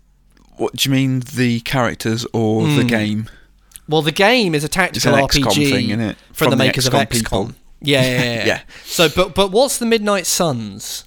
what 0.57 0.75
do 0.77 0.89
you 0.89 0.95
mean? 0.95 1.21
The 1.35 1.61
characters 1.61 2.27
or 2.33 2.67
the 2.67 2.83
Hmm. 2.83 2.87
game? 2.87 3.31
Well, 3.89 4.03
the 4.03 4.13
game 4.13 4.55
is 4.55 4.65
a 4.65 4.69
tactical 4.69 5.15
It's 5.25 5.37
an 5.37 5.43
XCOM 5.43 5.51
RPG 5.53 5.71
thing, 5.71 5.89
innit? 5.89 6.15
from, 6.17 6.27
the 6.29 6.35
From 6.35 6.51
the 6.51 6.57
makers 6.57 6.87
of 6.87 6.93
XCOM 6.95 7.07
XCOM. 7.07 7.11
people. 7.13 7.53
Yeah, 7.81 8.03
yeah, 8.03 8.23
yeah, 8.35 8.47
Yeah. 8.47 8.61
So, 8.85 9.09
but 9.09 9.35
but 9.35 9.51
what's 9.51 9.79
the 9.79 9.87
Midnight 9.87 10.27
Suns? 10.27 11.05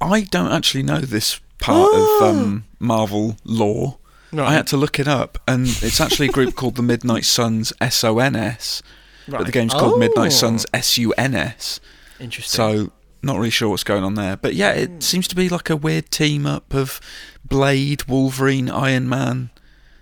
I 0.00 0.22
don't 0.22 0.50
actually 0.52 0.82
know 0.82 1.00
this 1.00 1.40
part 1.58 1.92
of 1.94 2.22
um, 2.22 2.64
Marvel 2.78 3.36
lore. 3.44 3.98
I 4.36 4.52
had 4.52 4.66
to 4.68 4.76
look 4.76 4.98
it 5.00 5.08
up, 5.08 5.38
and 5.48 5.66
it's 5.66 6.00
actually 6.00 6.28
a 6.28 6.32
group 6.32 6.54
called 6.54 6.76
the 6.76 6.82
Midnight 6.82 7.24
Suns 7.24 7.72
SONS, 7.80 8.82
but 9.26 9.38
the 9.38 9.44
Right. 9.44 9.52
game's 9.52 9.72
called 9.72 9.94
Oh. 9.94 9.98
Midnight 9.98 10.32
Suns 10.32 10.66
SUNS. 10.74 11.80
Interesting. 12.20 12.56
So 12.56 12.92
not 13.22 13.36
really 13.36 13.50
sure 13.50 13.68
what's 13.68 13.84
going 13.84 14.04
on 14.04 14.14
there, 14.14 14.36
but 14.36 14.54
yeah, 14.54 14.72
it 14.72 14.88
hmm. 14.88 15.00
seems 15.00 15.28
to 15.28 15.36
be 15.36 15.48
like 15.48 15.70
a 15.70 15.76
weird 15.76 16.10
team 16.10 16.46
up 16.46 16.74
of 16.74 17.00
Blade, 17.44 18.04
Wolverine, 18.04 18.70
Iron 18.70 19.08
Man. 19.08 19.50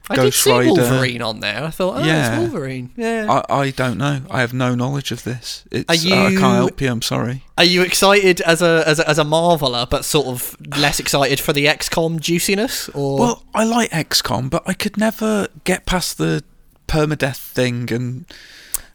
I 0.09 0.14
did 0.14 0.23
Ghost 0.23 0.45
see 0.45 0.53
Rider. 0.53 0.71
Wolverine 0.71 1.23
on 1.23 1.41
there. 1.41 1.64
I 1.64 1.71
thought, 1.71 1.97
oh, 1.97 2.05
Yeah. 2.05 2.31
it's 2.31 2.41
Wolverine. 2.41 2.93
Yeah. 2.97 3.43
I, 3.49 3.55
I 3.62 3.71
don't 3.71 3.99
know. 3.99 4.23
I 4.31 4.41
have 4.41 4.55
no 4.55 4.75
knowledge 4.77 5.11
of 5.11 5.25
this. 5.25 5.64
It's, 5.73 5.89
Are 5.89 6.14
uh, 6.14 6.27
I 6.27 6.31
can't 6.31 6.41
help 6.41 6.81
you. 6.81 6.89
I'm 6.89 7.03
sorry. 7.03 7.45
Are 7.59 7.64
you 7.64 7.83
excited 7.83 8.41
as 8.43 8.62
a 8.62 8.85
as 8.87 9.01
a, 9.01 9.09
as 9.09 9.19
a 9.19 9.25
marveler, 9.25 9.89
but 9.89 10.05
sort 10.05 10.29
of 10.29 10.57
less 10.79 11.01
excited 11.01 11.41
for 11.41 11.53
the 11.53 11.67
XCOM 11.67 12.21
juiciness? 12.21 12.89
Or 12.91 13.19
Well, 13.19 13.45
I 13.53 13.64
like 13.64 13.91
XCOM, 13.91 14.49
but 14.49 14.62
I 14.64 14.75
could 14.75 14.97
never 14.97 15.49
get 15.64 15.87
past 15.87 16.19
the 16.19 16.45
permadeath 16.87 17.39
thing, 17.39 17.93
and 17.93 18.27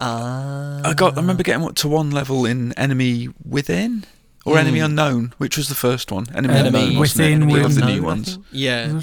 Ah. 0.02 0.82
I 0.84 0.94
got. 0.94 1.14
I 1.14 1.22
remember 1.22 1.44
getting 1.44 1.64
up 1.64 1.76
to 1.76 1.88
one 1.88 2.12
level 2.12 2.46
in 2.46 2.74
Enemy 2.74 3.30
Within 3.48 4.04
or 4.46 4.58
Enemy 4.58 4.80
Unknown, 4.80 5.34
which 5.38 5.58
was 5.58 5.70
the 5.70 5.76
first 5.76 6.12
one. 6.12 6.26
Enemy, 6.36 6.54
Enemy 6.56 6.80
Unknown, 6.80 7.00
wasn't 7.00 7.20
Within 7.20 7.44
it? 7.44 7.46
One 7.52 7.60
of 7.60 7.66
was 7.66 7.76
the 7.76 7.86
new 7.86 8.02
ones. 8.04 8.40
Yeah. 8.52 9.02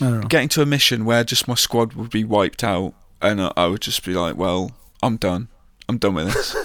I 0.00 0.04
don't 0.04 0.20
know. 0.20 0.26
Getting 0.26 0.48
to 0.50 0.62
a 0.62 0.66
mission 0.66 1.04
where 1.04 1.22
just 1.22 1.46
my 1.46 1.54
squad 1.54 1.92
would 1.92 2.10
be 2.10 2.24
wiped 2.24 2.64
out, 2.64 2.94
and 3.20 3.40
I, 3.40 3.52
I 3.56 3.66
would 3.68 3.82
just 3.82 4.04
be 4.04 4.14
like, 4.14 4.36
"Well, 4.36 4.72
I'm 5.02 5.16
done. 5.16 5.46
I'm 5.88 5.98
done 5.98 6.14
with 6.14 6.32
this." 6.34 6.56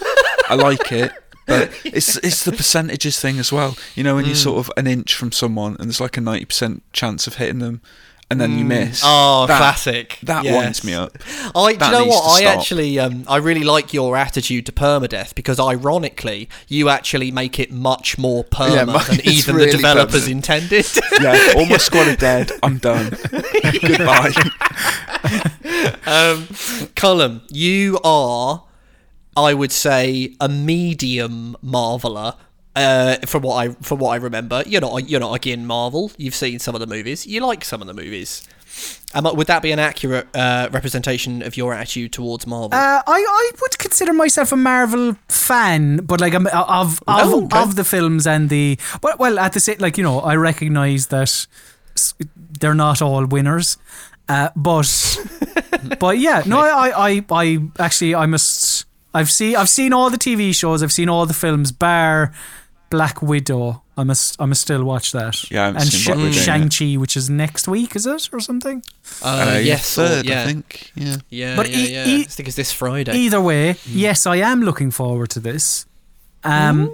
I 0.49 0.55
like 0.55 0.91
it. 0.91 1.11
But 1.45 1.71
it's 1.85 2.17
it's 2.17 2.43
the 2.43 2.51
percentages 2.51 3.19
thing 3.21 3.37
as 3.39 3.53
well. 3.53 3.77
You 3.95 4.03
know, 4.03 4.15
when 4.15 4.25
you're 4.25 4.35
sort 4.35 4.57
of 4.59 4.71
an 4.75 4.85
inch 4.87 5.13
from 5.13 5.31
someone 5.31 5.77
and 5.79 5.87
there's 5.87 6.01
like 6.01 6.17
a 6.17 6.21
ninety 6.21 6.45
percent 6.45 6.83
chance 6.93 7.27
of 7.27 7.35
hitting 7.35 7.59
them, 7.59 7.81
and 8.29 8.41
then 8.41 8.57
you 8.59 8.65
miss. 8.65 9.01
Oh, 9.05 9.45
That- 9.47 9.57
classic. 9.57 10.19
That 10.23 10.43
Yes. 10.43 10.53
winds 10.55 10.83
me 10.83 10.93
up. 10.93 11.17
I, 11.55 11.73
do 11.73 11.85
you 11.85 11.91
know 11.91 12.05
what? 12.05 12.41
I 12.41 12.43
actually, 12.45 12.99
um, 12.99 13.23
I 13.27 13.37
really 13.37 13.63
like 13.63 13.93
your 13.93 14.17
attitude 14.17 14.65
to 14.65 14.71
permadeath 14.73 15.33
because, 15.33 15.59
ironically, 15.61 16.49
you 16.67 16.89
actually 16.89 17.31
make 17.31 17.57
it 17.57 17.71
much 17.71 18.17
more 18.17 18.43
perma 18.43 18.69
Yeah, 18.75 18.83
mine 18.85 19.05
than 19.07 19.21
even 19.29 19.55
really 19.55 19.71
the 19.71 19.77
developers 19.77 20.25
permanent. 20.25 20.49
intended. 20.49 20.85
Yeah, 21.21 21.53
all 21.55 21.65
my 21.67 21.77
squad 21.77 22.07
are 22.09 22.15
dead. 22.17 22.51
I'm 22.63 22.79
done. 22.79 23.09
Goodbye. 23.31 24.33
um, 26.05 26.47
Colm, 26.95 27.41
you 27.51 27.99
are, 28.03 28.63
I 29.35 29.53
would 29.53 29.71
say, 29.71 30.35
a 30.39 30.49
medium 30.49 31.55
marveler. 31.63 32.35
Uh, 32.77 33.17
from 33.25 33.41
what 33.41 33.55
I 33.55 33.69
from 33.81 33.99
what 33.99 34.09
I 34.11 34.17
remember, 34.17 34.63
you're 34.65 34.81
not 34.81 35.09
you're 35.09 35.19
not 35.19 35.33
again 35.33 35.65
Marvel. 35.65 36.11
You've 36.17 36.35
seen 36.35 36.59
some 36.59 36.75
of 36.75 36.81
the 36.81 36.87
movies. 36.87 37.25
You 37.25 37.41
like 37.45 37.65
some 37.65 37.81
of 37.81 37.87
the 37.87 37.93
movies. 37.93 38.47
I, 39.15 39.21
would 39.21 39.47
that 39.47 39.61
be 39.63 39.71
an 39.71 39.79
accurate 39.79 40.27
uh, 40.35 40.69
representation 40.71 41.41
of 41.41 41.57
your 41.57 41.73
attitude 41.73 42.13
towards 42.13 42.45
Marvel? 42.45 42.75
Uh, 42.77 43.01
I, 43.07 43.25
I 43.27 43.51
would 43.59 43.79
consider 43.79 44.13
myself 44.13 44.51
a 44.51 44.55
Marvel 44.57 45.15
fan, 45.29 45.97
but 46.05 46.21
like 46.21 46.35
I'm, 46.35 46.45
of 46.47 46.53
of, 46.67 47.03
Oh, 47.07 47.45
okay. 47.45 47.59
of 47.59 47.75
the 47.75 47.83
films 47.83 48.27
and 48.27 48.49
the 48.49 48.77
but 49.01 49.17
well 49.17 49.39
at 49.39 49.53
the 49.53 49.59
same 49.59 49.77
like 49.79 49.97
you 49.97 50.03
know 50.03 50.19
I 50.19 50.35
recognize 50.35 51.07
that 51.07 51.47
they're 52.59 52.75
not 52.75 53.01
all 53.01 53.25
winners, 53.25 53.77
uh, 54.29 54.49
but 54.55 55.17
but 55.99 56.19
yeah 56.19 56.43
no 56.45 56.59
I, 56.59 56.89
I 56.89 57.09
I 57.09 57.25
I 57.31 57.57
actually 57.79 58.13
I 58.13 58.27
must 58.27 58.85
I've 59.13 59.31
seen 59.31 59.55
I've 59.55 59.69
seen 59.69 59.93
all 59.93 60.11
the 60.11 60.17
TV 60.19 60.53
shows 60.53 60.83
I've 60.83 60.93
seen 60.93 61.09
all 61.09 61.25
the 61.25 61.33
films 61.33 61.71
bar 61.71 62.31
Black 62.89 63.21
Widow 63.21 63.81
I 63.97 64.03
must 64.03 64.39
I 64.41 64.45
must 64.45 64.61
still 64.61 64.83
watch 64.83 65.11
that 65.11 65.49
Yeah, 65.51 65.67
and 65.69 65.81
seen 65.83 66.05
Black 66.05 66.17
Widow 66.17 66.35
yet. 66.35 66.43
Shang 66.45 66.69
Chi 66.69 66.97
which 66.97 67.17
is 67.17 67.29
next 67.29 67.67
week 67.67 67.95
is 67.95 68.05
it 68.05 68.29
or 68.33 68.39
something 68.39 68.83
uh, 69.21 69.25
Uh, 69.55 69.59
yes, 69.63 69.97
or- 69.97 70.21
yeah, 70.23 70.41
I 70.43 70.45
think. 70.45 70.91
Yeah. 70.95 71.17
yeah, 71.29 71.55
But 71.55 71.69
yeah, 71.69 71.77
e- 71.77 71.93
yeah. 71.93 72.07
e- 72.07 72.21
I 72.21 72.23
think 72.25 72.47
it's 72.47 72.55
this 72.57 72.71
Friday. 72.71 73.13
Either 73.17 73.41
way, 73.41 73.75
yes, 73.85 74.25
I 74.25 74.37
am 74.37 74.61
looking 74.63 74.91
forward 74.91 75.29
to 75.31 75.39
this. 75.39 75.85
Um, 76.43 76.91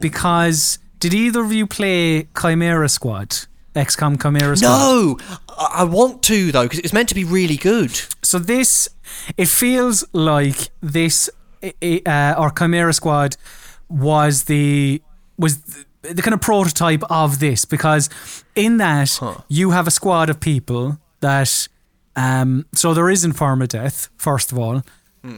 because 0.00 0.78
did 0.98 1.14
either 1.14 1.42
of 1.44 1.52
you 1.52 1.66
play 1.66 2.26
Chimera 2.40 2.88
Squad? 2.88 3.46
XCOM 3.74 4.20
Chimera 4.20 4.56
Squad. 4.56 4.68
no, 4.78 5.18
I 5.48 5.82
I 5.82 5.84
want 5.84 6.22
to 6.24 6.50
though 6.52 6.64
because 6.64 6.80
it's 6.80 6.92
meant 6.92 7.08
to 7.10 7.14
be 7.14 7.24
really 7.24 7.56
good. 7.56 7.92
So 8.22 8.38
this, 8.38 8.88
it 9.36 9.48
feels 9.48 10.04
like 10.12 10.70
this, 10.82 11.30
i- 11.62 11.74
i- 11.82 12.02
uh, 12.06 12.40
or 12.40 12.50
Chimera 12.50 12.92
Squad 12.92 13.36
was 13.88 14.44
the 14.44 15.00
was 15.40 15.60
the, 16.02 16.14
the 16.14 16.22
kind 16.22 16.34
of 16.34 16.40
prototype 16.40 17.02
of 17.10 17.40
this 17.40 17.64
because 17.64 18.08
in 18.54 18.76
that 18.76 19.18
you 19.48 19.70
have 19.70 19.86
a 19.86 19.90
squad 19.90 20.30
of 20.30 20.40
people 20.40 20.98
that, 21.20 21.68
um, 22.16 22.66
so 22.74 22.94
there 22.94 23.10
isn't 23.10 23.32
permadeath 23.32 24.08
first 24.16 24.52
of 24.52 24.58
all. 24.58 24.82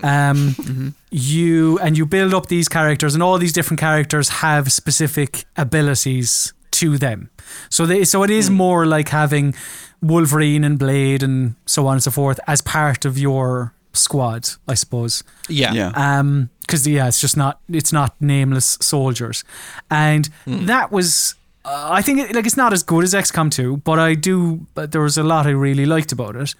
Um, 0.05 0.95
you 1.11 1.79
and 1.81 1.99
you 1.99 2.07
build 2.07 2.35
up 2.35 2.47
these 2.47 2.69
characters, 2.69 3.15
and 3.15 3.23
all 3.23 3.37
these 3.39 3.53
different 3.53 3.81
characters 3.81 4.29
have 4.29 4.71
specific 4.71 5.45
abilities 5.57 6.53
to 6.73 6.99
them. 6.99 7.31
So 7.69 7.87
they, 7.87 8.05
so 8.05 8.23
it 8.23 8.31
is 8.31 8.49
more 8.49 8.87
like 8.87 9.09
having 9.09 9.55
Wolverine 10.01 10.65
and 10.65 10.79
Blade 10.79 11.23
and 11.23 11.55
so 11.67 11.87
on 11.87 11.95
and 11.95 12.03
so 12.03 12.11
forth 12.11 12.41
as 12.47 12.61
part 12.61 13.05
of 13.05 13.19
your 13.19 13.75
squad, 13.93 14.49
I 14.69 14.75
suppose. 14.75 15.23
Yeah, 15.49 15.73
Yeah. 15.73 15.93
Um, 15.95 16.51
because 16.61 16.87
yeah, 16.87 17.07
it's 17.07 17.21
just 17.21 17.37
not 17.37 17.61
it's 17.69 17.93
not 17.93 18.15
nameless 18.21 18.79
soldiers, 18.81 19.45
and 19.91 20.29
that 20.47 20.91
was. 20.91 21.35
Uh, 21.65 21.91
I 21.93 22.03
think 22.03 22.19
it, 22.19 22.35
like 22.35 22.47
it's 22.47 22.57
not 22.57 22.73
as 22.73 22.83
good 22.83 23.05
as 23.05 23.15
XCOM 23.15 23.49
2, 23.51 23.77
but 23.79 23.99
I 23.99 24.15
do. 24.15 24.67
But 24.75 24.91
there 24.91 25.01
was 25.01 25.17
a 25.17 25.23
lot 25.23 25.47
I 25.47 25.51
really 25.51 25.87
liked 25.87 26.11
about 26.11 26.35
it. 26.35 26.55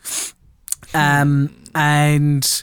Um, 0.95 1.55
and 1.75 2.63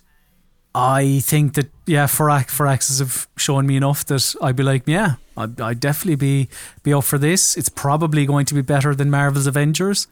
I 0.76 1.20
think 1.20 1.56
that 1.56 1.70
yeah, 1.86 2.06
Firax 2.06 2.46
Firaxis 2.48 3.00
have 3.00 3.28
shown 3.36 3.66
me 3.66 3.76
enough 3.76 4.06
that 4.06 4.36
I'd 4.42 4.56
be 4.56 4.64
like, 4.64 4.84
yeah, 4.86 5.16
I'd, 5.36 5.60
I'd 5.60 5.80
definitely 5.80 6.16
be 6.16 6.50
be 6.84 6.94
up 6.94 7.04
for 7.04 7.18
this. 7.18 7.58
It's 7.58 7.70
probably 7.70 8.26
going 8.26 8.46
to 8.46 8.54
be 8.54 8.62
better 8.62 8.94
than 8.94 9.10
Marvel's 9.10 9.48
Avengers, 9.48 10.08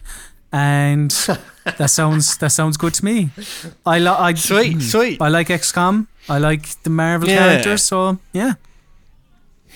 and 0.52 1.12
that 1.78 1.90
sounds 1.90 2.38
that 2.38 2.52
sounds 2.52 2.78
good 2.78 2.94
to 2.96 3.06
me. 3.06 3.30
I 3.86 4.00
like 4.00 4.20
I 4.20 4.34
sweet, 4.36 4.82
sweet. 4.82 5.22
I 5.22 5.28
like 5.30 5.48
XCOM. 5.50 6.08
I 6.30 6.38
like 6.40 6.68
the 6.84 6.90
Marvel 6.90 7.30
Yeah. 7.30 7.38
characters. 7.38 7.84
So 7.84 8.20
yeah, 8.34 8.54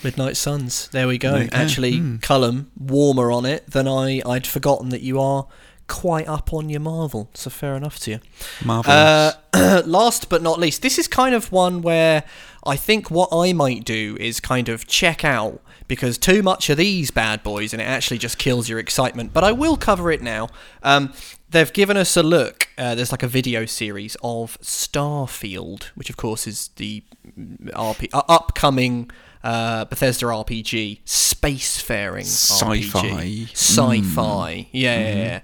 Midnight 0.04 0.36
Suns. 0.36 0.88
There 0.88 1.06
we 1.06 1.18
go. 1.18 1.32
There 1.32 1.42
you 1.44 1.48
go. 1.50 1.56
Actually, 1.56 1.98
Hmm. 1.98 2.16
Colm, 2.16 2.66
warmer 2.78 3.30
on 3.30 3.46
it 3.46 3.70
than 3.70 3.86
I. 3.86 4.20
I'd 4.26 4.46
forgotten 4.46 4.88
that 4.90 5.02
you 5.02 5.20
are 5.20 5.46
quite 5.88 6.26
up 6.26 6.52
on 6.52 6.68
your 6.70 6.80
Marvel. 6.80 7.28
So 7.34 7.50
fair 7.50 7.74
enough 7.76 7.98
to 8.00 8.12
you. 8.12 8.20
Marvelous. 8.64 9.34
Uh, 9.54 9.82
last 9.86 10.28
but 10.28 10.42
not 10.42 10.58
least, 10.58 10.82
this 10.82 10.98
is 10.98 11.06
kind 11.06 11.34
of 11.34 11.52
one 11.52 11.82
where 11.82 12.24
I 12.64 12.76
think 12.76 13.10
what 13.10 13.28
I 13.32 13.52
might 13.52 13.84
do 13.84 14.16
is 14.18 14.40
kind 14.40 14.68
of 14.68 14.86
check 14.86 15.24
out 15.24 15.60
because 15.88 16.18
too 16.18 16.42
much 16.42 16.70
of 16.70 16.76
these 16.76 17.10
bad 17.10 17.42
boys 17.42 17.72
and 17.72 17.80
it 17.80 17.86
actually 17.86 18.18
just 18.18 18.38
kills 18.38 18.68
your 18.68 18.78
excitement. 18.78 19.32
But 19.32 19.44
I 19.44 19.52
will 19.52 19.76
cover 19.76 20.10
it 20.10 20.22
now. 20.22 20.48
Um, 20.82 21.12
they've 21.50 21.72
given 21.72 21.96
us 21.96 22.16
a 22.16 22.22
look. 22.22 22.68
Uh, 22.76 22.94
there's 22.94 23.12
like 23.12 23.22
a 23.22 23.28
video 23.28 23.66
series 23.66 24.16
of 24.22 24.58
Starfield, 24.60 25.84
which 25.94 26.10
of 26.10 26.16
course 26.16 26.46
is 26.46 26.68
the 26.76 27.02
mm, 27.38 27.70
RP, 27.72 28.08
uh, 28.12 28.22
upcoming 28.28 29.10
uh, 29.44 29.84
Bethesda 29.86 30.26
RPG, 30.26 31.02
spacefaring 31.04 32.24
Sci-fi. 32.24 33.00
RPG. 33.00 33.50
Sci-fi, 33.52 34.68
yeah, 34.72 34.98
yeah, 34.98 35.14
yeah. 35.14 35.40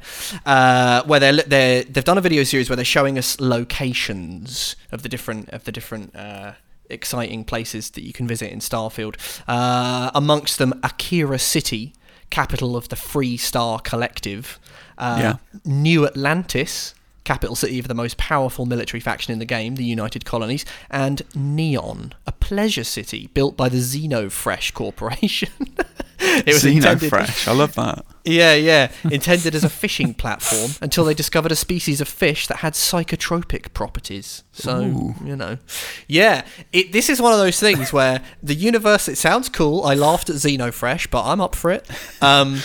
Uh, 0.46 1.02
where 1.04 1.20
they're 1.20 1.32
they 1.32 1.84
they've 1.88 2.04
done 2.04 2.18
a 2.18 2.22
video 2.22 2.44
series 2.44 2.70
where 2.70 2.76
they're 2.76 2.84
showing 2.84 3.18
us 3.18 3.40
locations 3.40 4.76
of 4.92 5.02
the 5.02 5.08
different 5.08 5.48
of 5.50 5.64
the 5.64 5.72
different 5.72 6.14
uh, 6.14 6.52
exciting 6.90 7.44
places 7.44 7.90
that 7.90 8.02
you 8.04 8.12
can 8.12 8.26
visit 8.26 8.52
in 8.52 8.60
Starfield. 8.60 9.16
Uh, 9.46 10.10
amongst 10.14 10.58
them, 10.58 10.72
Akira 10.82 11.38
City, 11.38 11.92
capital 12.30 12.76
of 12.76 12.88
the 12.88 12.96
Free 12.96 13.36
Star 13.36 13.78
Collective. 13.80 14.58
Uh, 14.96 15.16
Yeah. 15.20 15.36
New 15.64 16.06
Atlantis, 16.06 16.94
capital 17.24 17.54
city 17.54 17.78
of 17.78 17.88
the 17.88 17.94
most 17.94 18.16
powerful 18.16 18.64
military 18.66 19.00
faction 19.00 19.32
in 19.32 19.38
the 19.38 19.44
game, 19.44 19.76
the 19.76 19.84
United 19.84 20.24
Colonies, 20.24 20.64
and 20.90 21.22
Neon, 21.34 22.14
a 22.26 22.32
pleasure 22.32 22.84
city 22.84 23.28
built 23.34 23.56
by 23.56 23.68
the 23.68 23.78
Xenofresh 23.78 24.72
Corporation. 24.72 25.50
it 26.18 26.46
was 26.46 26.64
intended- 26.64 27.10
Xenofresh. 27.12 27.48
I 27.48 27.52
love 27.52 27.74
that. 27.74 28.04
yeah, 28.24 28.54
yeah. 28.54 28.90
Intended 29.10 29.54
as 29.54 29.64
a 29.64 29.68
fishing 29.68 30.14
platform 30.14 30.72
until 30.80 31.04
they 31.04 31.14
discovered 31.14 31.52
a 31.52 31.56
species 31.56 32.00
of 32.00 32.08
fish 32.08 32.46
that 32.48 32.58
had 32.58 32.72
psychotropic 32.74 33.72
properties. 33.74 34.44
So, 34.52 34.80
Ooh. 34.82 35.14
you 35.24 35.36
know. 35.36 35.58
Yeah, 36.06 36.44
it, 36.72 36.92
this 36.92 37.08
is 37.08 37.20
one 37.22 37.32
of 37.32 37.38
those 37.38 37.60
things 37.60 37.92
where 37.92 38.22
the 38.42 38.54
universe, 38.54 39.08
it 39.08 39.16
sounds 39.18 39.48
cool. 39.48 39.84
I 39.84 39.94
laughed 39.94 40.28
at 40.30 40.36
Xenofresh, 40.36 41.10
but 41.10 41.24
I'm 41.24 41.40
up 41.40 41.54
for 41.54 41.70
it. 41.70 41.88
Um, 42.20 42.60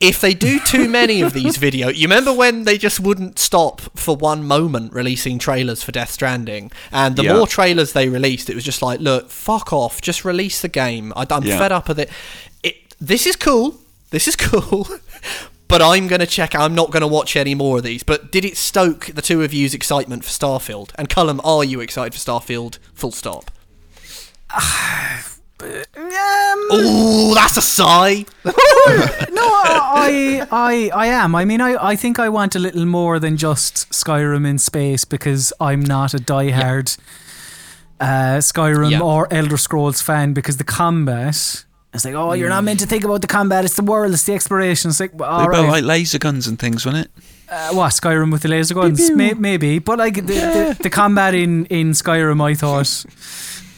if 0.00 0.20
they 0.20 0.34
do 0.34 0.60
too 0.60 0.88
many 0.88 1.22
of 1.22 1.32
these 1.32 1.56
video, 1.56 1.88
you 1.88 2.02
remember 2.06 2.32
when 2.32 2.64
they 2.64 2.76
just 2.78 3.00
wouldn't 3.00 3.38
stop 3.38 3.80
for 3.96 4.14
one 4.16 4.44
moment 4.44 4.92
releasing 4.92 5.38
trailers 5.38 5.82
for 5.82 5.90
Death 5.92 6.10
Stranding, 6.10 6.70
and 6.92 7.16
the 7.16 7.24
Yeah. 7.24 7.34
more 7.34 7.46
trailers 7.46 7.92
they 7.92 8.08
released, 8.08 8.50
it 8.50 8.54
was 8.54 8.64
just 8.64 8.82
like, 8.82 9.00
look, 9.00 9.30
fuck 9.30 9.72
off, 9.72 10.00
just 10.02 10.24
release 10.24 10.60
the 10.60 10.68
game. 10.68 11.12
I, 11.16 11.26
I'm 11.30 11.44
Yeah. 11.44 11.58
fed 11.58 11.72
up 11.72 11.88
with 11.88 11.98
it. 11.98 12.10
it. 12.62 12.76
This 13.00 13.26
is 13.26 13.36
cool. 13.36 13.76
This 14.10 14.28
is 14.28 14.36
cool. 14.48 14.86
But 15.68 15.82
I'm 15.82 16.06
going 16.06 16.20
to 16.20 16.26
check. 16.26 16.54
I'm 16.54 16.74
not 16.76 16.92
going 16.92 17.00
to 17.00 17.08
watch 17.08 17.34
any 17.34 17.54
more 17.54 17.78
of 17.78 17.82
these. 17.82 18.04
But 18.04 18.30
did 18.30 18.44
it 18.44 18.56
stoke 18.56 19.06
the 19.06 19.20
two 19.22 19.42
of 19.42 19.52
you's 19.52 19.74
excitement 19.74 20.24
for 20.24 20.30
Starfield? 20.30 20.90
And 20.96 21.08
Colm, 21.08 21.40
are 21.42 21.64
you 21.64 21.80
excited 21.80 22.14
for 22.14 22.20
Starfield? 22.20 22.78
Full 22.94 23.10
stop. 23.10 23.50
um, 25.60 26.60
Ooh, 26.72 27.34
that's 27.34 27.56
a 27.56 27.62
sigh. 27.62 28.24
no, 28.44 28.52
I, 28.54 30.46
I, 30.50 30.90
I 30.94 31.06
am. 31.06 31.34
I 31.34 31.44
mean, 31.44 31.60
I, 31.60 31.76
I 31.92 31.96
think 31.96 32.18
I 32.18 32.28
want 32.28 32.54
a 32.54 32.58
little 32.58 32.84
more 32.86 33.18
than 33.18 33.36
just 33.36 33.90
Skyrim 33.90 34.46
in 34.46 34.58
space 34.58 35.04
because 35.04 35.52
I'm 35.60 35.80
not 35.80 36.14
a 36.14 36.18
diehard 36.18 36.96
uh, 38.00 38.38
Skyrim 38.38 38.90
Yeah. 38.90 39.00
or 39.00 39.26
Elder 39.32 39.56
Scrolls 39.56 40.02
fan 40.02 40.32
because 40.34 40.58
the 40.58 40.64
combat 40.64 41.64
It's 41.94 42.04
like, 42.04 42.14
oh, 42.14 42.34
you're 42.34 42.50
not 42.50 42.62
meant 42.64 42.80
to 42.80 42.86
think 42.86 43.04
about 43.04 43.22
the 43.22 43.26
combat. 43.26 43.64
It's 43.64 43.76
the 43.76 43.82
world. 43.82 44.12
It's 44.12 44.24
the 44.24 44.34
exploration. 44.34 44.90
It's 44.90 45.00
like, 45.00 45.18
all 45.20 45.40
They 45.50 45.58
right. 45.58 45.68
like 45.68 45.84
laser 45.84 46.18
guns 46.18 46.46
and 46.46 46.58
things, 46.58 46.84
wasn't 46.84 47.06
it? 47.06 47.10
Uh, 47.48 47.70
what 47.74 47.92
Skyrim 47.92 48.30
with 48.32 48.42
the 48.42 48.48
laser 48.48 48.74
guns? 48.74 49.08
May- 49.10 49.32
maybe, 49.32 49.78
but 49.78 49.98
like 49.98 50.14
the, 50.16 50.20
the, 50.22 50.76
the 50.82 50.90
combat 50.90 51.32
in 51.32 51.64
in 51.66 51.92
Skyrim, 51.92 52.42
I 52.42 52.54
thought 52.54 53.06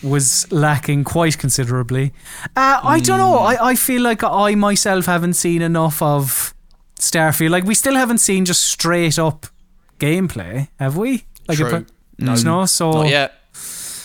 was 0.03 0.51
lacking 0.53 1.05
quite 1.05 1.39
considerably. 1.39 2.13
Uh, 2.57 2.81
I 2.83 3.01
don't 3.01 3.19
know. 3.19 3.39
I, 3.39 3.71
I 3.71 3.75
feel 3.75 4.03
like 4.03 4.23
I 4.23 4.55
myself 4.55 5.07
haven't 5.07 5.35
seen 5.35 5.63
enough 5.63 6.01
of 6.03 6.55
Starfield. 6.99 7.51
Like 7.51 7.65
we 7.65 7.75
still 7.75 7.95
haven't 7.95 8.19
seen 8.19 8.45
just 8.45 8.65
straight 8.65 9.19
up 9.19 9.47
gameplay, 9.99 10.69
have 10.79 10.97
we? 10.97 11.25
Like 11.47 11.59
True. 11.59 11.87
No, 12.19 12.35
no. 12.35 12.67
So 12.67 12.91
Not 12.91 13.09
yet. 13.09 13.35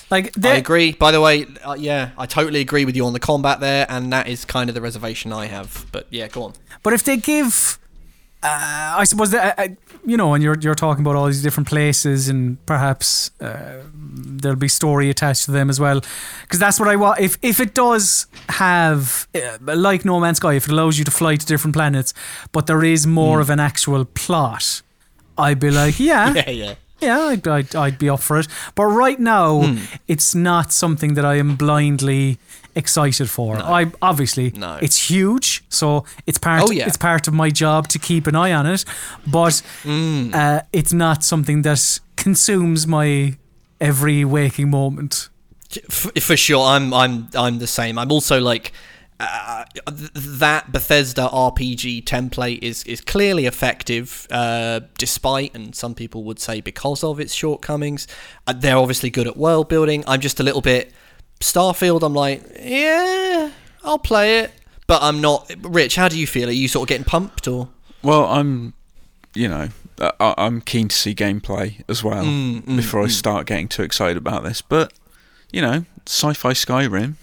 like 0.10 0.34
I 0.46 0.56
agree. 0.56 0.94
By 0.94 1.12
the 1.12 1.22
way, 1.22 1.46
uh, 1.64 1.76
yeah, 1.78 2.12
I 2.18 2.26
totally 2.26 2.62
agree 2.62 2.86
with 2.86 2.96
you 2.96 3.06
on 3.06 3.14
the 3.14 3.20
combat 3.20 3.60
there, 3.60 3.86
and 3.90 4.12
that 4.14 4.28
is 4.28 4.46
kind 4.46 4.70
of 4.70 4.76
the 4.76 4.82
reservation 4.82 5.34
I 5.34 5.48
have. 5.48 5.86
But 5.92 6.08
yeah, 6.10 6.28
go 6.28 6.44
on. 6.44 6.54
But 6.84 6.94
if 6.94 7.04
they 7.04 7.18
give, 7.18 7.80
uh, 8.44 8.96
I 9.00 9.06
suppose 9.06 9.32
that 9.32 9.58
uh, 9.58 9.68
you 10.06 10.18
know, 10.18 10.34
and 10.34 10.44
you're 10.44 10.58
you're 10.60 10.76
talking 10.76 11.04
about 11.04 11.16
all 11.16 11.28
these 11.28 11.42
different 11.42 11.70
places, 11.70 12.28
and 12.28 12.64
perhaps 12.66 13.32
uh, 13.40 13.82
there'll 13.94 14.58
be 14.58 14.68
story 14.68 15.10
attached 15.10 15.46
to 15.46 15.52
them 15.52 15.70
as 15.70 15.80
well, 15.80 16.02
because 16.42 16.60
that's 16.60 16.80
what 16.80 16.90
I 16.90 16.96
want. 16.98 17.20
If 17.22 17.38
if 17.42 17.60
it 17.60 17.74
does 17.74 18.28
have 18.50 19.28
uh, 19.34 19.58
like 19.76 20.04
No 20.04 20.20
Man's 20.20 20.38
Sky, 20.38 20.54
if 20.54 20.66
it 20.68 20.72
allows 20.72 20.98
you 21.00 21.06
to 21.06 21.12
fly 21.12 21.38
to 21.38 21.46
different 21.46 21.74
planets, 21.76 22.14
but 22.52 22.68
there 22.68 22.84
is 22.84 23.08
more 23.08 23.40
of 23.40 23.50
an 23.50 23.60
actual 23.62 24.04
plot, 24.06 24.82
I'd 25.38 25.60
be 25.60 25.72
like, 25.72 26.00
yeah, 26.00 26.34
Yeah, 26.36 26.50
yeah. 26.50 26.76
yeah, 27.00 27.20
I'd, 27.20 27.48
I'd, 27.48 27.76
I'd 27.76 27.98
be 27.98 28.10
up 28.10 28.20
for 28.20 28.40
it. 28.40 28.48
But 28.76 28.86
right 28.86 29.20
now, 29.20 29.78
it's 30.08 30.36
not 30.36 30.74
something 30.74 31.14
that 31.14 31.24
I 31.26 31.36
am 31.36 31.56
blindly 31.56 32.40
excited 32.76 33.30
for. 33.30 33.58
I 33.58 33.92
obviously 34.02 34.52
No. 34.56 34.78
it's 34.82 35.10
huge, 35.10 35.64
so 35.70 36.06
it's 36.28 36.38
part 36.38 36.64
Oh, 36.64 36.72
yeah. 36.72 36.88
it's 36.88 36.98
part 36.98 37.28
of 37.28 37.34
my 37.34 37.50
job 37.50 37.88
to 37.90 38.00
keep 38.00 38.28
an 38.28 38.36
eye 38.36 38.52
on 38.54 38.66
it. 38.66 38.86
But 39.28 39.62
Mm. 39.84 40.34
uh, 40.34 40.62
it's 40.72 40.94
not 40.94 41.24
something 41.24 41.62
that 41.64 42.00
consumes 42.16 42.88
my 42.88 43.36
every 43.82 44.24
waking 44.26 44.70
moment. 44.70 45.30
F- 45.90 46.12
for 46.22 46.38
sure 46.38 46.64
i'm 46.68 46.94
i'm 46.94 47.30
i'm 47.34 47.58
the 47.58 47.66
same 47.66 47.98
i'm 47.98 48.12
also 48.12 48.40
like 48.40 48.72
uh, 49.20 49.64
that 50.16 50.72
Bethesda 50.72 51.30
RPG 51.32 52.04
template 52.04 52.60
is 52.62 52.84
is 52.84 53.00
clearly 53.00 53.46
effective, 53.46 54.28
uh, 54.32 54.82
despite, 54.98 55.56
and 55.56 55.74
some 55.76 55.94
people 55.96 56.24
would 56.26 56.40
say 56.40 56.60
because 56.62 57.04
of 57.06 57.20
its 57.20 57.34
shortcomings. 57.34 58.06
Uh, 58.48 58.54
they're 58.54 58.76
obviously 58.78 59.10
good 59.10 59.28
at 59.28 59.38
world 59.38 59.70
building. 59.70 60.04
I'm 60.08 60.20
just 60.20 60.40
a 60.40 60.44
little 60.44 60.62
bit 60.62 60.92
Starfield. 61.44 62.04
I'm 62.04 62.14
like, 62.14 62.42
yeah, 62.62 63.52
I'll 63.84 64.00
play 64.00 64.40
it, 64.40 64.52
but 64.88 65.02
I'm 65.04 65.22
not. 65.22 65.52
Rich, 65.62 65.96
how 65.96 66.08
do 66.08 66.18
you 66.20 66.26
feel? 66.28 66.50
Are 66.50 66.52
you 66.52 66.68
sort 66.68 66.84
of 66.86 66.90
getting 66.90 67.06
pumped 67.06 67.48
or? 67.48 67.70
Well, 68.02 68.26
I'm, 68.26 68.74
you 69.34 69.48
know, 69.48 69.70
I, 70.00 70.34
I'm 70.38 70.62
keen 70.62 70.88
to 70.90 70.96
see 70.96 71.14
gameplay 71.16 71.84
as 71.88 72.04
well 72.04 72.24
Mm, 72.26 72.62
mm, 72.64 72.76
before 72.78 73.02
I 73.02 73.06
mm. 73.06 73.12
start 73.12 73.46
getting 73.46 73.68
too 73.68 73.84
excited 73.84 74.18
about 74.18 74.44
this. 74.44 74.62
But 74.62 74.94
you 75.52 75.62
know, 75.62 75.86
sci-fi 76.06 76.52
Skyrim 76.54 77.16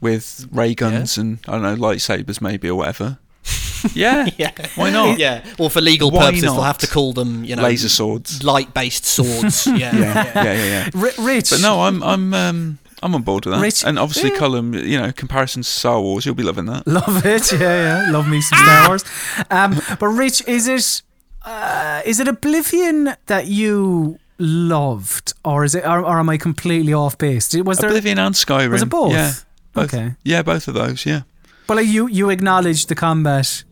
with 0.00 0.48
ray 0.50 0.74
guns 0.74 1.16
and 1.16 1.38
I 1.46 1.52
don't 1.52 1.62
know 1.62 1.76
lightsabers 1.76 2.40
maybe 2.40 2.68
or 2.68 2.74
whatever. 2.76 3.18
Yeah, 3.94 4.28
Yeah, 4.38 4.52
why 4.76 4.90
not? 4.90 5.18
Yeah, 5.24 5.44
well, 5.58 5.68
for 5.68 5.80
legal 5.80 6.10
Why 6.12 6.26
purposes, 6.26 6.42
they'll 6.42 6.60
have 6.62 6.78
to 6.78 6.86
call 6.86 7.12
them, 7.12 7.44
you 7.44 7.56
know, 7.56 7.62
Laser 7.62 7.88
swords. 7.88 8.44
light-based 8.44 9.04
swords. 9.04 9.66
yeah, 9.66 9.76
Yeah, 9.76 9.96
yeah, 9.96 10.42
yeah, 10.44 10.90
yeah. 10.94 11.00
R- 11.02 11.24
Rich, 11.26 11.50
But 11.50 11.60
no, 11.62 11.80
I'm 11.82 12.00
I'm 12.02 12.32
um 12.34 12.78
I'm 13.02 13.14
on 13.14 13.22
board 13.22 13.44
with 13.46 13.54
that. 13.54 13.60
Rich- 13.62 13.84
and 13.84 13.98
obviously, 13.98 14.30
yeah. 14.30 14.38
Colm, 14.38 14.86
you 14.86 14.98
know, 14.98 15.12
comparisons 15.12 15.66
to 15.66 15.72
Star 15.72 16.00
Wars, 16.00 16.24
you'll 16.24 16.34
be 16.34 16.42
loving 16.42 16.66
that. 16.66 16.86
love 16.86 17.24
it. 17.26 17.52
Yeah, 17.52 18.04
yeah, 18.04 18.10
love 18.12 18.28
me 18.28 18.40
some 18.40 18.58
Star 18.58 18.88
Wars. 18.88 19.04
Um, 19.50 19.80
but 19.98 20.06
Rich, 20.08 20.46
is 20.46 20.68
it 20.68 21.02
uh, 21.44 22.02
is 22.04 22.20
it 22.20 22.28
Oblivion 22.28 23.14
that 23.26 23.46
you 23.48 24.18
loved, 24.38 25.32
or 25.44 25.64
is 25.64 25.74
it, 25.74 25.84
or, 25.84 26.00
or 26.00 26.18
am 26.18 26.28
I 26.28 26.36
completely 26.36 26.92
off 26.94 27.18
base? 27.18 27.54
Was 27.56 27.78
there? 27.78 27.90
Oblivion 27.90 28.18
and 28.18 28.34
Skyrim. 28.34 28.70
Was 28.70 28.82
it 28.82 28.86
both? 28.86 29.12
Yeah. 29.12 29.32
Both. 29.72 29.94
Okay. 29.94 30.12
Yeah, 30.24 30.42
both 30.42 30.68
of 30.68 30.74
those. 30.74 31.04
Yeah. 31.06 31.22
But 31.66 31.78
like 31.78 31.86
you, 31.86 32.06
you 32.08 32.28
acknowledge 32.30 32.86
the 32.86 32.94
combat 32.94 33.64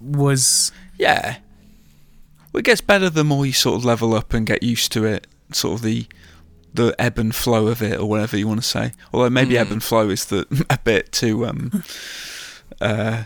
was 0.00 0.70
Yeah. 0.98 1.38
Well, 2.52 2.60
it 2.60 2.64
gets 2.64 2.80
better 2.80 3.10
the 3.10 3.24
more 3.24 3.46
you 3.46 3.52
sort 3.52 3.76
of 3.76 3.84
level 3.84 4.14
up 4.14 4.32
and 4.34 4.46
get 4.46 4.62
used 4.62 4.92
to 4.92 5.04
it. 5.04 5.26
Sort 5.52 5.74
of 5.76 5.82
the 5.82 6.06
the 6.74 6.94
ebb 6.98 7.18
and 7.18 7.34
flow 7.34 7.66
of 7.68 7.82
it, 7.82 7.98
or 7.98 8.06
whatever 8.08 8.36
you 8.36 8.46
want 8.48 8.60
to 8.62 8.66
say. 8.68 8.92
Although 9.12 9.30
maybe 9.30 9.54
Mm. 9.54 9.60
ebb 9.60 9.70
and 9.72 9.82
flow 9.82 10.08
is 10.10 10.26
the 10.26 10.46
a 10.70 10.78
bit 10.78 11.12
too 11.12 11.46
um 11.46 11.82
uh 12.80 13.24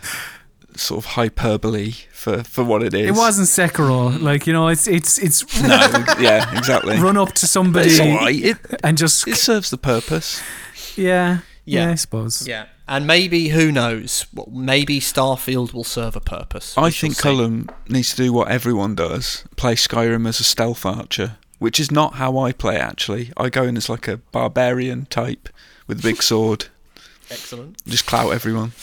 sort 0.75 1.05
of 1.05 1.11
hyperbole 1.11 1.91
for 2.11 2.43
for 2.43 2.63
what 2.63 2.81
it 2.81 2.93
is. 2.95 3.07
it 3.07 3.13
wasn't 3.15 3.47
Sekiro. 3.47 4.19
Like 4.21 4.47
you 4.47 4.53
know, 4.53 4.69
it's 4.69 4.87
it's 4.87 5.17
it's 5.19 5.43
No. 5.61 5.77
yeah. 6.19 6.57
Exactly. 6.57 6.97
run 6.97 7.17
up 7.17 7.33
to 7.33 7.47
somebody 7.47 7.89
it's 7.91 7.99
all 7.99 8.15
right. 8.15 8.35
It 8.43 8.57
and 8.83 8.97
just 8.97 9.27
it 9.27 9.35
serves 9.35 9.69
the 9.69 9.77
purpose. 9.77 10.41
yeah, 10.95 11.39
yeah, 11.65 11.85
Yeah. 11.85 11.91
I 11.91 11.95
suppose. 11.95 12.47
Yeah, 12.47 12.65
and 12.87 13.05
maybe 13.05 13.49
who 13.49 13.71
knows? 13.71 14.25
Well, 14.33 14.49
maybe 14.51 14.99
Starfield 14.99 15.73
will 15.73 15.83
serve 15.83 16.15
a 16.15 16.19
purpose. 16.21 16.75
I 16.77 16.89
think 16.89 17.15
see. 17.15 17.21
Colm 17.29 17.69
needs 17.87 18.09
to 18.15 18.23
do 18.23 18.33
what 18.33 18.47
everyone 18.47 18.95
does: 18.95 19.43
play 19.57 19.75
Skyrim 19.75 20.27
as 20.27 20.39
a 20.39 20.43
stealth 20.43 20.85
archer, 20.85 21.37
which 21.63 21.79
is 21.79 21.89
not 21.91 22.15
how 22.15 22.37
I 22.37 22.51
play. 22.51 22.77
Actually, 22.77 23.31
I 23.37 23.49
go 23.49 23.63
in 23.63 23.77
as 23.77 23.87
like 23.89 24.07
a 24.07 24.17
barbarian 24.17 25.05
type 25.05 25.47
with 25.87 25.99
a 25.99 26.03
big 26.03 26.21
sword, 26.31 26.65
Excellent. 27.31 27.83
just 27.85 28.05
clout 28.05 28.33
everyone. 28.33 28.73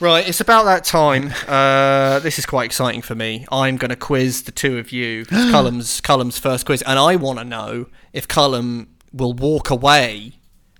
Right, 0.00 0.28
it's 0.28 0.40
about 0.40 0.64
that 0.66 0.84
time. 0.84 1.32
Uh, 1.48 2.20
this 2.20 2.38
is 2.38 2.46
quite 2.46 2.66
exciting 2.66 3.02
for 3.02 3.16
me. 3.16 3.46
I'm 3.50 3.76
going 3.76 3.88
to 3.90 3.96
quiz 3.96 4.44
the 4.44 4.52
two 4.52 4.78
of 4.78 4.92
you. 4.92 5.24
Colm's 5.50 6.00
Colm's 6.00 6.38
first 6.38 6.66
quiz, 6.66 6.82
and 6.82 7.00
I 7.00 7.16
want 7.16 7.40
to 7.40 7.44
know 7.44 7.86
if 8.12 8.28
Colm 8.28 8.86
will 9.12 9.32
walk 9.32 9.70
away 9.70 10.34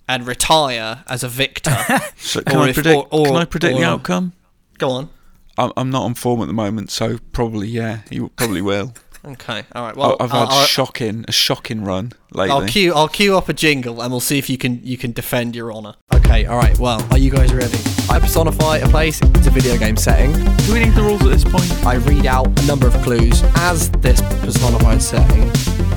and 0.09 0.25
retire 0.25 1.03
as 1.09 1.25
a 1.25 1.29
victor. 1.29 1.77
So 2.19 2.43
can 2.43 2.57
Or 2.59 2.63
I 2.63 2.69
if- 2.69 2.75
predict? 2.77 3.09
or- 3.11 3.27
can 3.27 3.35
I 3.37 3.45
predict 3.45 3.77
the 3.77 3.85
outcome? 3.85 4.35
Go 4.79 4.91
on. 4.91 5.11
I'm, 5.57 5.73
I'm 5.77 5.91
not 5.91 6.03
on 6.05 6.15
form 6.15 6.41
at 6.43 6.47
the 6.47 6.53
moment, 6.53 6.91
so 6.93 7.19
probably 7.33 7.67
yeah, 7.67 8.03
you 8.11 8.29
probably 8.37 8.63
will. 8.63 8.95
Okay. 9.29 9.65
All 9.75 9.83
right. 9.85 9.95
Well, 9.95 10.17
I- 10.19 10.25
I've 10.25 10.31
had 10.31 10.49
I'll, 10.49 10.65
shocking 10.65 11.25
a 11.29 11.33
shocking 11.33 11.85
run 11.85 12.13
lately. 12.33 12.51
I'll 12.51 12.67
queue. 12.67 12.95
I'll 12.95 13.09
queue 13.09 13.37
up 13.37 13.49
a 13.49 13.53
jingle, 13.53 14.01
and 14.01 14.11
we'll 14.11 14.21
see 14.21 14.39
if 14.39 14.49
you 14.49 14.57
can 14.57 14.81
you 14.83 14.97
can 14.97 15.13
defend 15.13 15.55
your 15.55 15.73
honour. 15.73 15.95
Okay. 16.15 16.47
All 16.47 16.57
right. 16.57 16.79
Well, 16.79 17.07
are 17.11 17.19
you 17.19 17.31
guys 17.31 17.53
ready? 17.53 17.79
I 18.09 18.19
personify 18.19 18.79
a 18.79 18.89
place. 18.89 19.21
It's 19.23 19.47
a 19.47 19.51
video 19.51 19.77
game 19.77 19.97
setting. 19.97 20.33
Do 20.33 20.73
we 20.73 20.81
need 20.81 20.95
the 20.95 21.03
rules 21.03 21.23
at 21.23 21.29
this 21.29 21.45
point? 21.45 21.71
I 21.85 21.97
read 21.97 22.25
out 22.27 22.59
a 22.59 22.67
number 22.67 22.87
of 22.87 22.95
clues 23.03 23.43
as 23.57 23.91
this 23.91 24.21
personified 24.41 25.03
setting. 25.03 25.43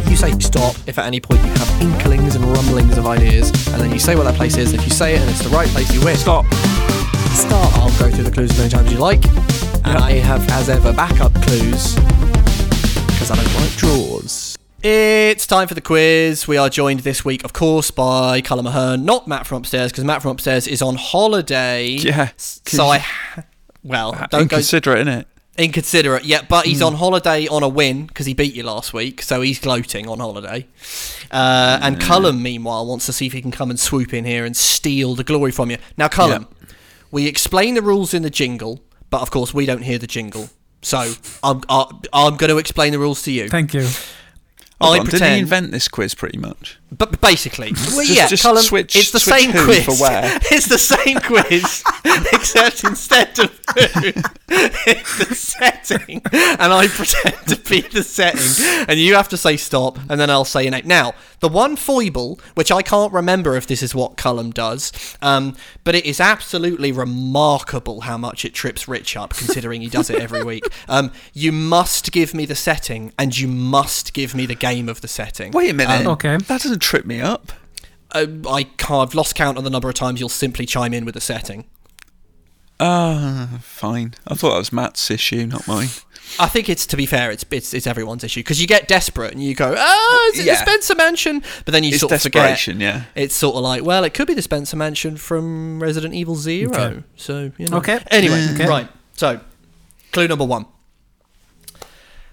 You 0.09 0.17
say 0.17 0.31
stop 0.39 0.75
if 0.87 0.99
at 0.99 1.05
any 1.05 1.21
point 1.21 1.41
you 1.41 1.51
have 1.51 1.81
inklings 1.81 2.35
and 2.35 2.43
rumblings 2.45 2.97
of 2.97 3.05
ideas, 3.07 3.49
and 3.69 3.81
then 3.81 3.91
you 3.91 3.99
say 3.99 4.15
what 4.15 4.23
that 4.23 4.35
place 4.35 4.57
is. 4.57 4.73
If 4.73 4.83
you 4.83 4.91
say 4.91 5.15
it 5.15 5.21
and 5.21 5.29
it's 5.29 5.41
the 5.43 5.49
right 5.49 5.69
place, 5.69 5.93
you 5.93 6.03
win. 6.03 6.17
Stop. 6.17 6.45
Start. 7.31 7.73
I'll 7.77 7.97
go 7.97 8.11
through 8.11 8.25
the 8.25 8.31
clues 8.31 8.51
as 8.51 8.57
many 8.57 8.69
times 8.69 8.87
as 8.87 8.93
you 8.93 8.99
like, 8.99 9.23
and 9.85 9.97
I 9.97 10.13
have, 10.13 10.45
as 10.49 10.67
ever, 10.67 10.91
backup 10.91 11.33
clues 11.43 11.95
because 13.21 13.37
I 13.37 13.43
don't 13.43 13.53
like 13.61 13.71
draws. 13.75 14.57
It's 14.81 15.45
time 15.45 15.67
for 15.67 15.75
the 15.75 15.81
quiz. 15.81 16.47
We 16.47 16.57
are 16.57 16.71
joined 16.71 17.01
this 17.01 17.23
week, 17.23 17.43
of 17.43 17.53
course, 17.53 17.91
by 17.91 18.41
Colm 18.41 18.65
Ahern, 18.65 19.05
not 19.05 19.27
Matt 19.27 19.45
from 19.45 19.59
upstairs, 19.59 19.91
because 19.91 20.03
Matt 20.03 20.23
from 20.23 20.31
upstairs 20.31 20.67
is 20.67 20.81
on 20.81 20.95
holiday. 20.95 21.89
Yeah. 21.89 22.31
So 22.37 22.85
I, 22.85 23.05
well, 23.83 24.13
don't 24.31 24.49
go 24.49 24.57
Inconsiderate, 24.57 25.05
innit? 25.05 25.25
Inconsiderate, 25.55 26.25
yeah, 26.25 26.41
but 26.49 26.65
he's 26.65 26.81
on 26.81 26.95
holiday 26.95 27.45
on 27.47 27.61
a 27.61 27.69
win 27.69 28.07
because 28.07 28.25
he 28.25 28.33
beat 28.33 28.55
you 28.55 28.63
last 28.63 28.91
week, 28.91 29.21
so 29.21 29.41
he's 29.41 29.59
gloating 29.59 30.07
on 30.07 30.17
holiday. 30.17 30.65
Uh, 31.29 31.77
and 31.79 31.99
Colm, 31.99 32.41
meanwhile, 32.41 32.87
wants 32.87 33.05
to 33.05 33.13
see 33.13 33.27
if 33.27 33.33
he 33.33 33.41
can 33.43 33.51
come 33.51 33.69
and 33.69 33.79
swoop 33.79 34.15
in 34.15 34.25
here 34.25 34.45
and 34.45 34.57
steal 34.57 35.13
the 35.13 35.23
glory 35.23 35.51
from 35.51 35.69
you. 35.69 35.77
Now, 35.95 36.07
Colm, 36.07 36.47
we 37.11 37.27
explain 37.27 37.75
the 37.75 37.83
rules 37.83 38.15
in 38.15 38.23
the 38.23 38.31
jingle, 38.31 38.81
but 39.11 39.21
of 39.21 39.29
course 39.29 39.53
we 39.53 39.67
don't 39.67 39.83
hear 39.83 39.99
the 39.99 40.07
jingle. 40.07 40.49
So 40.81 41.13
I'm 41.43 41.61
I'm, 41.69 42.01
I'm 42.11 42.37
going 42.37 42.49
to 42.49 42.57
explain 42.57 42.91
the 42.91 42.99
rules 42.99 43.21
to 43.23 43.31
you. 43.31 43.49
Thank 43.49 43.73
you. 43.73 43.87
Hold 44.81 44.95
I 44.95 44.99
on, 44.99 45.05
Did 45.05 45.21
he 45.21 45.39
invent 45.39 45.71
this 45.71 45.87
quiz 45.87 46.13
pretty 46.15 46.37
much? 46.37 46.77
But 46.91 47.21
basically, 47.21 47.71
well, 47.95 48.05
Just- 48.05 48.09
yeah, 48.09 48.27
just 48.27 48.43
Colm, 48.43 48.57
switch- 48.57 48.95
it's 48.97 49.11
the 49.11 49.19
switch 49.19 49.41
same 49.41 49.51
quiz. 49.51 49.85
for 49.85 49.95
where. 49.95 50.39
It's 50.51 50.67
the 50.67 50.77
same 50.77 51.19
quiz, 51.19 51.83
except 52.33 52.83
instead 52.83 53.39
of 53.39 53.49
who, 53.75 54.11
it's 54.49 55.17
the 55.29 55.33
setting, 55.35 56.21
and 56.33 56.73
I 56.73 56.87
pretend 56.89 57.47
to 57.47 57.55
be 57.69 57.81
the 57.81 58.03
setting, 58.03 58.85
and 58.89 58.99
you 58.99 59.15
have 59.15 59.29
to 59.29 59.37
say 59.37 59.55
stop, 59.55 59.97
and 60.09 60.19
then 60.19 60.29
I'll 60.29 60.43
say 60.43 60.63
your 60.63 60.71
name. 60.71 60.83
Now, 60.85 61.13
the 61.39 61.47
one 61.47 61.77
foible, 61.77 62.39
which 62.55 62.71
I 62.71 62.81
can't 62.81 63.13
remember 63.13 63.55
if 63.55 63.65
this 63.67 63.81
is 63.81 63.95
what 63.95 64.17
Colm 64.17 64.53
does, 64.53 64.91
um, 65.21 65.55
but 65.85 65.95
it 65.95 66.05
is 66.05 66.19
absolutely 66.19 66.91
remarkable 66.91 68.01
how 68.01 68.17
much 68.17 68.43
it 68.43 68.53
trips 68.53 68.87
Rich 68.89 69.15
up, 69.15 69.33
considering 69.33 69.81
he 69.81 69.87
does 69.87 70.09
it 70.09 70.19
every 70.19 70.43
week. 70.43 70.63
Um, 70.89 71.11
you 71.33 71.51
must 71.53 72.11
give 72.11 72.33
me 72.33 72.45
the 72.45 72.55
setting, 72.55 73.13
and 73.17 73.37
you 73.37 73.47
must 73.47 74.13
give 74.13 74.35
me 74.35 74.45
the 74.45 74.55
game 74.55 74.70
of 74.89 75.01
the 75.01 75.07
setting. 75.07 75.51
Wait 75.51 75.69
a 75.69 75.73
minute. 75.73 76.05
okay. 76.07 76.37
That 76.37 76.61
doesn't 76.61 76.79
trip 76.79 77.05
me 77.05 77.21
up. 77.21 77.51
Uh, 78.11 78.25
I 78.49 78.63
can't, 78.63 79.07
I've 79.09 79.15
lost 79.15 79.35
count 79.35 79.57
on 79.57 79.63
the 79.63 79.69
number 79.69 79.87
of 79.87 79.95
times 79.95 80.19
you'll 80.19 80.29
simply 80.29 80.65
chime 80.65 80.93
in 80.93 81.05
with 81.05 81.15
a 81.15 81.21
setting. 81.21 81.65
Ah, 82.79 83.59
fine. 83.61 84.15
I 84.27 84.33
thought 84.33 84.51
that 84.51 84.57
was 84.57 84.73
Matt's 84.73 85.11
issue, 85.11 85.45
not 85.45 85.67
mine. 85.67 85.89
I 86.39 86.47
think 86.47 86.67
it's 86.67 86.85
to 86.87 86.97
be 86.97 87.05
fair, 87.05 87.29
it's 87.29 87.45
it's, 87.51 87.73
it's 87.73 87.85
everyone's 87.85 88.23
issue 88.23 88.39
because 88.39 88.59
you 88.59 88.65
get 88.67 88.87
desperate 88.87 89.33
and 89.33 89.43
you 89.43 89.53
go, 89.53 89.75
oh, 89.77 90.31
is 90.33 90.39
it 90.39 90.45
Yeah. 90.45 90.53
the 90.55 90.59
Spencer 90.61 90.95
Mansion? 90.95 91.43
But 91.65 91.73
then 91.73 91.83
you 91.83 91.89
It's 91.91 91.99
sort 91.99 92.11
of 92.13 92.21
forget. 92.21 92.41
desperation, 92.43 92.79
yeah. 92.79 93.03
It's 93.15 93.35
sort 93.35 93.55
of 93.55 93.61
like, 93.63 93.83
well, 93.83 94.03
it 94.03 94.13
could 94.13 94.27
be 94.27 94.33
the 94.33 94.41
Spencer 94.41 94.77
Mansion 94.77 95.17
from 95.17 95.81
Resident 95.81 96.13
Evil 96.15 96.35
Zero. 96.35 96.73
Okay. 96.73 97.03
So 97.17 97.51
you 97.57 97.67
know. 97.67 97.77
Okay. 97.77 97.99
Anyway, 98.09 98.47
Okay. 98.53 98.67
right. 98.67 98.89
So, 99.15 99.41
clue 100.11 100.27
number 100.27 100.45
one. 100.45 100.65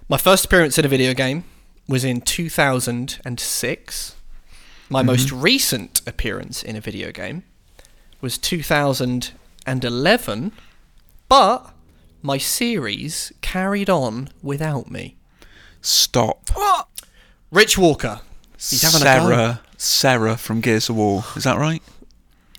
My 0.07 0.17
first 0.17 0.45
appearance 0.45 0.77
in 0.79 0.85
a 0.85 0.87
video 0.87 1.13
game 1.13 1.43
was 1.89 2.05
in 2.05 2.21
2006. 2.21 4.15
My 4.91 4.99
mm-hmm. 4.99 5.07
most 5.07 5.31
recent 5.31 6.01
appearance 6.07 6.63
in 6.63 6.75
a 6.75 6.81
video 6.81 7.11
game 7.11 7.41
was 8.21 8.37
2011, 8.37 10.51
but 11.27 11.71
my 12.21 12.37
series 12.37 13.33
carried 13.41 13.89
on 13.89 14.29
without 14.43 14.91
me. 14.91 15.15
Stop. 15.81 16.49
What? 16.53 16.87
Rich 17.51 17.77
Walker. 17.77 18.21
He's 18.57 18.81
having 18.83 19.01
a. 19.01 19.05
Sarah. 19.05 19.61
Sarah 19.77 20.37
from 20.37 20.61
Gears 20.61 20.89
of 20.89 20.97
War. 20.97 21.23
Is 21.35 21.45
that 21.45 21.57
right? 21.57 21.81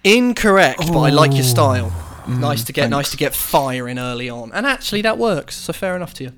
Incorrect, 0.02 0.78
but 0.78 0.98
I 0.98 1.10
like 1.10 1.32
your 1.32 1.44
Oh. 1.44 1.46
style. 1.46 1.92
Mm, 2.24 2.38
nice 2.38 2.64
to 2.64 2.72
get 2.72 2.80
thanks. 2.82 2.90
nice 2.90 3.10
to 3.10 3.16
get 3.18 3.34
fire 3.34 3.86
in 3.86 3.98
early 3.98 4.30
on, 4.30 4.50
and 4.52 4.66
actually 4.66 5.02
that 5.02 5.18
works. 5.18 5.56
So 5.56 5.74
fair 5.74 5.94
enough 5.94 6.14
to 6.14 6.24
you. 6.24 6.32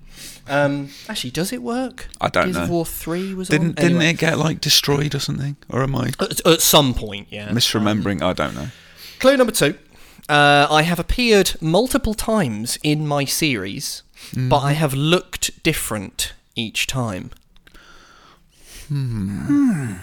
Um, 0.48 0.88
actually, 1.08 1.30
does 1.30 1.52
it 1.52 1.62
work? 1.62 2.08
I 2.20 2.28
don't 2.28 2.44
Gears 2.46 2.56
of 2.56 2.68
know. 2.68 2.74
War 2.74 2.84
Three 2.86 3.32
was 3.34 3.48
Didn't 3.48 3.68
on. 3.68 3.74
didn't 3.74 3.90
Anyway. 3.98 4.10
it 4.10 4.18
get 4.18 4.38
like 4.38 4.60
destroyed 4.60 5.14
or 5.14 5.20
something? 5.20 5.56
Or 5.68 5.82
am 5.82 5.94
I 5.94 6.08
At, 6.20 6.44
at 6.46 6.60
some 6.60 6.94
point, 6.94 7.28
yeah. 7.30 7.48
misremembering? 7.50 8.22
I 8.22 8.32
don't 8.32 8.54
know. 8.54 8.68
Clue 9.20 9.36
number 9.36 9.52
two. 9.52 9.76
Uh, 10.28 10.66
I 10.70 10.82
have 10.82 10.98
appeared 10.98 11.52
multiple 11.60 12.14
times 12.14 12.78
in 12.82 13.06
my 13.06 13.24
series, 13.24 14.02
but 14.36 14.58
I 14.60 14.72
have 14.72 14.94
looked 14.94 15.62
different 15.62 16.32
each 16.56 16.86
time. 16.86 17.30
Hmm. 18.88 19.94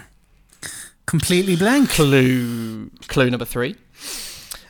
Completely 1.05 1.55
blank. 1.55 1.89
Clue 1.89 2.89
clue 3.07 3.29
number 3.29 3.45
three. 3.45 3.75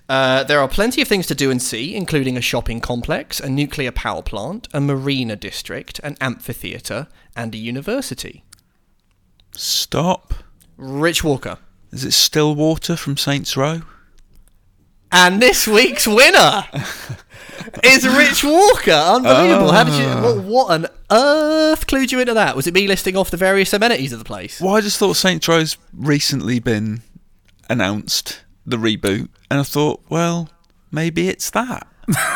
Uh, 0.10 0.44
there 0.44 0.60
are 0.60 0.68
plenty 0.68 1.04
of 1.04 1.08
things 1.08 1.28
to 1.28 1.36
do 1.36 1.52
and 1.52 1.62
see, 1.62 1.96
including 1.96 2.36
a 2.36 2.42
shopping 2.42 2.82
complex, 2.82 3.40
a 3.40 3.48
nuclear 3.48 3.92
power 3.92 4.24
plant, 4.24 4.68
a 4.74 4.82
marina 4.82 5.36
district, 5.36 6.00
an 6.00 6.18
amphitheatre, 6.20 7.08
and 7.36 7.54
a 7.54 7.58
university. 7.60 8.44
Stop. 9.52 10.34
Rich 10.78 11.24
Walker. 11.24 11.60
Is 11.92 12.04
it 12.04 12.14
Stillwater 12.14 12.96
from 12.96 13.18
Saints 13.18 13.56
Row? 13.56 13.82
And 15.12 15.42
this 15.42 15.68
week's 15.68 16.08
winner 16.08 16.64
is 17.84 18.08
Rich 18.08 18.44
Walker. 18.44 18.92
Unbelievable. 18.92 19.72
How 19.72 19.84
did 19.84 19.94
you? 19.96 20.08
What, 20.08 20.44
what 20.44 20.72
on 20.72 20.88
earth 21.12 21.86
clued 21.88 22.12
you 22.12 22.20
into 22.20 22.34
that? 22.34 22.56
Was 22.56 22.66
it 22.68 22.74
me 22.74 22.88
listing 22.88 23.16
off 23.16 23.30
the 23.30 23.38
various 23.38 23.74
amenities 23.74 24.14
of 24.14 24.20
the 24.20 24.26
place? 24.26 24.60
Well, 24.60 24.76
I 24.76 24.82
just 24.82 24.98
thought 24.98 25.16
Saints 25.16 25.48
Row's 25.48 25.78
recently 25.94 26.60
been 26.60 27.02
announced, 27.70 28.42
the 28.70 28.78
reboot, 28.78 29.28
and 29.50 29.60
I 29.60 29.64
thought, 29.64 30.02
well, 30.10 30.50
maybe 30.92 31.28
it's 31.30 31.50
that. 31.52 31.88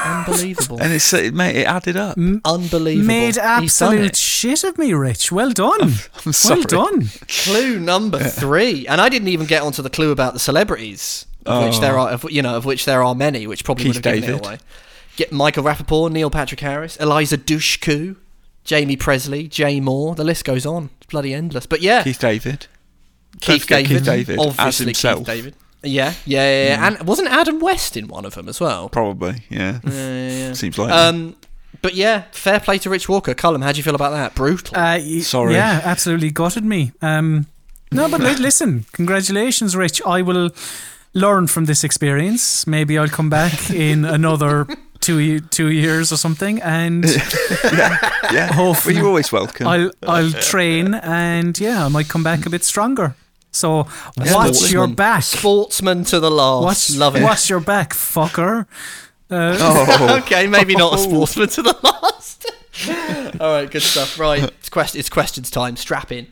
Unbelievable. 0.05 0.77
And 0.81 0.93
it's 0.93 1.11
it, 1.13 1.33
mate, 1.33 1.55
it 1.55 1.65
added 1.67 1.97
up. 1.97 2.17
Unbelievable. 2.45 3.07
Made 3.07 3.37
absolute 3.37 4.15
shit 4.15 4.63
of 4.63 4.77
me, 4.77 4.93
Rich. 4.93 5.31
Well 5.31 5.51
done. 5.51 5.81
I'm 5.81 5.89
well 6.25 6.33
sorry. 6.33 6.61
done. 6.63 7.09
Clue 7.27 7.79
number 7.79 8.19
three, 8.19 8.85
and 8.87 9.01
I 9.01 9.09
didn't 9.09 9.29
even 9.29 9.47
get 9.47 9.63
onto 9.63 9.81
the 9.81 9.89
clue 9.89 10.11
about 10.11 10.33
the 10.33 10.39
celebrities, 10.39 11.25
of 11.45 11.63
which 11.65 11.77
Oh. 11.77 11.81
there 11.81 11.97
are, 11.97 12.09
of, 12.09 12.29
you 12.31 12.41
know, 12.41 12.55
of 12.55 12.65
which 12.65 12.85
there 12.85 13.03
are 13.03 13.15
many, 13.15 13.47
which 13.47 13.63
probably 13.63 13.85
Keith 13.85 13.95
would 13.95 14.05
have 14.05 14.13
given 14.15 14.29
David. 14.29 14.41
it 14.43 14.47
away. 14.47 14.57
Get 15.15 15.31
Michael 15.31 15.63
Rappaport, 15.63 16.11
Neil 16.11 16.29
Patrick 16.29 16.59
Harris, 16.59 16.95
Eliza 16.97 17.37
Dushku, 17.37 18.15
Jaime 18.69 18.95
Pressly, 18.97 19.49
Jay 19.49 19.79
Mohr. 19.79 20.15
The 20.15 20.23
list 20.23 20.45
goes 20.45 20.65
on. 20.65 20.89
It's 20.97 21.07
bloody 21.07 21.33
endless. 21.33 21.65
But 21.65 21.81
yeah, 21.81 22.03
Keith 22.03 22.19
David. 22.19 22.67
Keith 23.41 23.67
David, 23.67 23.87
Keith 23.89 24.05
David 24.05 24.39
as 24.39 24.47
obviously 24.47 24.85
himself. 24.87 25.19
Keith 25.19 25.27
David. 25.27 25.55
Yeah, 25.83 26.13
yeah, 26.25 26.49
yeah, 26.49 26.67
yeah. 26.69 26.87
and 26.87 27.07
wasn't 27.07 27.27
Adam 27.29 27.59
West 27.59 27.97
in 27.97 28.07
one 28.07 28.25
of 28.25 28.35
them 28.35 28.47
as 28.49 28.59
well? 28.61 28.89
Probably, 28.89 29.43
yeah. 29.49 29.79
Yeah, 29.83 29.91
yeah, 29.91 30.29
yeah. 30.47 30.53
Seems 30.53 30.77
like 30.77 30.91
Um, 30.91 31.35
but 31.81 31.93
yeah, 31.95 32.23
fair 32.31 32.59
play 32.61 32.77
to 32.79 32.89
Rich 32.89 33.09
Walker. 33.09 33.33
Colm, 33.33 33.61
how 33.63 33.71
do 33.73 33.77
you 33.77 33.83
feel 33.83 33.95
about 33.95 34.11
that? 34.11 34.33
Brutal. 34.35 34.77
Uh, 34.77 34.97
y- 34.99 35.19
Sorry. 35.19 35.53
Yeah, 35.55 35.81
absolutely 35.83 36.31
gutted 36.31 36.63
me. 36.63 36.91
Um, 37.01 37.47
no, 37.91 38.07
but 38.09 38.21
li- 38.21 38.35
listen, 38.35 38.85
congratulations, 38.93 39.75
Rich. 39.75 40.01
I 40.05 40.21
will 40.21 40.51
learn 41.13 41.47
from 41.47 41.65
this 41.65 41.83
experience. 41.83 42.65
Maybe 42.65 42.97
I'll 42.97 43.09
come 43.09 43.29
back 43.29 43.69
in 43.69 44.05
another 44.19 44.65
two 45.01 45.41
two 45.41 45.69
years 45.69 46.11
or 46.13 46.17
something, 46.17 46.61
and 46.61 47.03
yeah. 47.63 48.47
hopefully- 48.53 48.93
well, 48.95 49.01
you're 49.01 49.07
always 49.09 49.31
welcome. 49.31 49.67
I'll 49.67 49.91
I'll 50.07 50.31
train, 50.31 50.93
and 50.93 51.59
yeah, 51.59 51.85
I 51.85 51.89
might 51.89 52.07
come 52.07 52.23
back 52.23 52.45
a 52.45 52.49
bit 52.49 52.63
stronger. 52.63 53.15
So 53.53 53.87
watch 54.17 54.27
Sportsman. 54.55 54.71
your 54.71 54.87
back. 54.87 55.23
Sportsman 55.23 56.03
to 56.05 56.19
the 56.19 56.29
last. 56.31 56.63
Watch, 56.63 56.97
Love 56.97 57.15
it. 57.15 57.23
watch 57.23 57.49
your 57.49 57.59
back, 57.59 57.93
fucker. 57.93 58.65
Uh, 59.29 59.55
oh, 59.59 60.17
okay, 60.21 60.47
maybe 60.47 60.75
not 60.75 60.95
a 60.95 60.97
sportsman 60.97 61.47
to 61.49 61.61
the 61.61 61.75
last. 61.83 62.51
All 63.39 63.53
right, 63.53 63.69
good 63.69 63.81
stuff. 63.83 64.19
Right, 64.19 64.43
it's, 64.43 64.69
quest- 64.69 64.95
it's 64.95 65.09
questions 65.09 65.49
time. 65.49 65.75
Strap 65.75 66.11
in. 66.11 66.27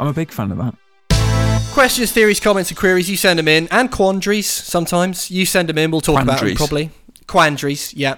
I'm 0.00 0.06
a 0.06 0.14
big 0.14 0.32
fan 0.32 0.50
of 0.50 0.56
that. 0.56 0.74
Questions, 1.74 2.10
theories, 2.10 2.40
comments, 2.40 2.70
and 2.70 2.78
queries. 2.78 3.10
You 3.10 3.18
send 3.18 3.38
them 3.38 3.46
in, 3.46 3.68
and 3.70 3.92
quandaries. 3.92 4.48
Sometimes 4.48 5.30
you 5.30 5.44
send 5.44 5.68
them 5.68 5.76
in. 5.76 5.90
We'll 5.90 6.00
talk 6.00 6.22
about 6.22 6.40
them 6.40 6.54
probably. 6.56 6.90
Quandaries, 7.26 7.92
yeah. 7.94 8.16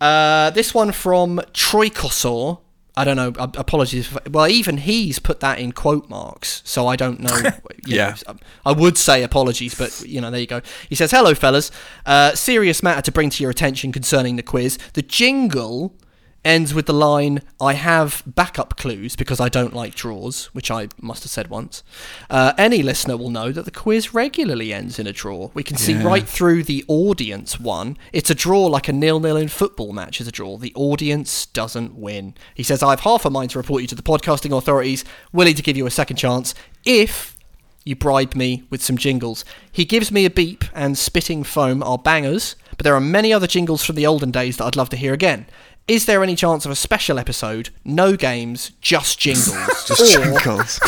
Uh, 0.00 0.50
this 0.50 0.74
one 0.74 0.90
from 0.90 1.40
Troikosaur. 1.54 2.58
I 2.96 3.04
don't 3.04 3.16
know. 3.16 3.28
Apologies. 3.38 4.08
If, 4.08 4.28
well, 4.28 4.48
even 4.48 4.78
he's 4.78 5.20
put 5.20 5.38
that 5.40 5.60
in 5.60 5.70
quote 5.70 6.10
marks, 6.10 6.62
so 6.64 6.88
I 6.88 6.96
don't 6.96 7.20
know. 7.20 7.40
Yeah. 7.86 8.14
know, 8.28 8.36
I 8.66 8.72
would 8.72 8.98
say 8.98 9.22
apologies, 9.22 9.74
but 9.74 10.02
you 10.06 10.20
know, 10.20 10.30
there 10.30 10.40
you 10.40 10.46
go. 10.46 10.60
He 10.88 10.94
says, 10.94 11.12
"Hello, 11.12 11.34
fellas. 11.34 11.70
Uh, 12.04 12.34
serious 12.34 12.82
matter 12.82 13.00
to 13.02 13.12
bring 13.12 13.30
to 13.30 13.42
your 13.42 13.50
attention 13.50 13.90
concerning 13.92 14.34
the 14.36 14.42
quiz. 14.42 14.78
The 14.94 15.02
jingle." 15.02 15.94
Ends 16.42 16.72
with 16.72 16.86
the 16.86 16.94
line, 16.94 17.42
I 17.60 17.74
have 17.74 18.22
backup 18.26 18.78
clues 18.78 19.14
because 19.14 19.40
I 19.40 19.50
don't 19.50 19.74
like 19.74 19.94
draws, 19.94 20.46
which 20.46 20.70
I 20.70 20.88
must 20.98 21.22
have 21.22 21.30
said 21.30 21.48
once. 21.50 21.82
Uh, 22.30 22.54
any 22.56 22.82
listener 22.82 23.18
will 23.18 23.28
know 23.28 23.52
that 23.52 23.66
the 23.66 23.70
quiz 23.70 24.14
regularly 24.14 24.72
ends 24.72 24.98
in 24.98 25.06
a 25.06 25.12
draw. 25.12 25.50
We 25.52 25.62
can 25.62 25.76
see 25.76 25.92
Yeah. 25.92 26.02
right 26.02 26.26
through 26.26 26.62
the 26.64 26.82
audience 26.88 27.60
one. 27.60 27.98
It's 28.14 28.30
a 28.30 28.34
draw 28.34 28.64
like 28.66 28.88
a 28.88 28.92
nil-nil 28.94 29.36
in 29.36 29.48
football 29.48 29.92
match 29.92 30.18
is 30.18 30.26
a 30.28 30.32
draw. 30.32 30.56
The 30.56 30.72
audience 30.74 31.44
doesn't 31.44 31.94
win. 31.94 32.32
He 32.54 32.62
says, 32.62 32.82
I 32.82 32.90
have 32.90 33.00
half 33.00 33.26
a 33.26 33.30
mind 33.30 33.50
to 33.50 33.58
report 33.58 33.82
you 33.82 33.88
to 33.88 33.94
the 33.94 34.02
podcasting 34.02 34.56
authorities, 34.56 35.04
willing 35.34 35.54
to 35.56 35.62
give 35.62 35.76
you 35.76 35.84
a 35.84 35.90
second 35.90 36.16
chance 36.16 36.54
if 36.86 37.36
you 37.84 37.96
bribe 37.96 38.34
me 38.34 38.64
with 38.70 38.82
some 38.82 38.96
jingles. 38.96 39.44
He 39.72 39.84
gives 39.84 40.10
me 40.12 40.24
a 40.24 40.30
beep 40.30 40.64
and 40.74 40.96
spitting 40.98 41.42
foam 41.44 41.82
are 41.82 41.96
bangers, 41.98 42.54
but 42.76 42.84
there 42.84 42.94
are 42.94 43.00
many 43.00 43.32
other 43.32 43.46
jingles 43.46 43.82
from 43.84 43.96
the 43.96 44.06
olden 44.06 44.30
days 44.30 44.56
that 44.58 44.64
I'd 44.64 44.76
love 44.76 44.90
to 44.90 44.96
hear 44.96 45.12
again. 45.14 45.46
Is 45.90 46.06
there 46.06 46.22
any 46.22 46.36
chance 46.36 46.64
of 46.64 46.70
a 46.70 46.76
special 46.76 47.18
episode? 47.18 47.70
No 47.84 48.14
games, 48.16 48.70
just 48.80 49.18
jingles. 49.18 49.50
just 49.88 50.00
or, 50.16 50.22
jingles. 50.22 50.78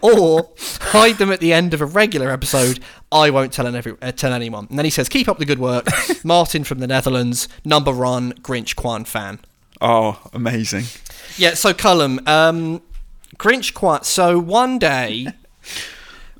or 0.00 0.48
hide 0.80 1.18
them 1.18 1.30
at 1.30 1.40
the 1.40 1.52
end 1.52 1.74
of 1.74 1.82
a 1.82 1.84
regular 1.84 2.30
episode. 2.30 2.80
I 3.12 3.28
won't 3.28 3.52
tell, 3.52 3.66
every, 3.66 3.94
uh, 4.00 4.12
tell 4.12 4.32
anyone. 4.32 4.68
And 4.70 4.78
then 4.78 4.86
he 4.86 4.90
says, 4.90 5.10
Keep 5.10 5.28
up 5.28 5.36
the 5.36 5.44
good 5.44 5.58
work. 5.58 5.86
Martin 6.24 6.64
from 6.64 6.78
the 6.78 6.86
Netherlands, 6.86 7.46
number 7.62 7.92
one 7.92 8.32
Grinch 8.36 8.74
Kwan 8.74 9.04
fan. 9.04 9.38
Oh, 9.82 10.18
amazing. 10.32 10.84
Yeah, 11.36 11.52
so 11.52 11.74
Colm, 11.74 12.26
um, 12.26 12.80
Grinch 13.36 13.74
Kwan. 13.74 14.02
So 14.02 14.38
one 14.38 14.78
day, 14.78 15.26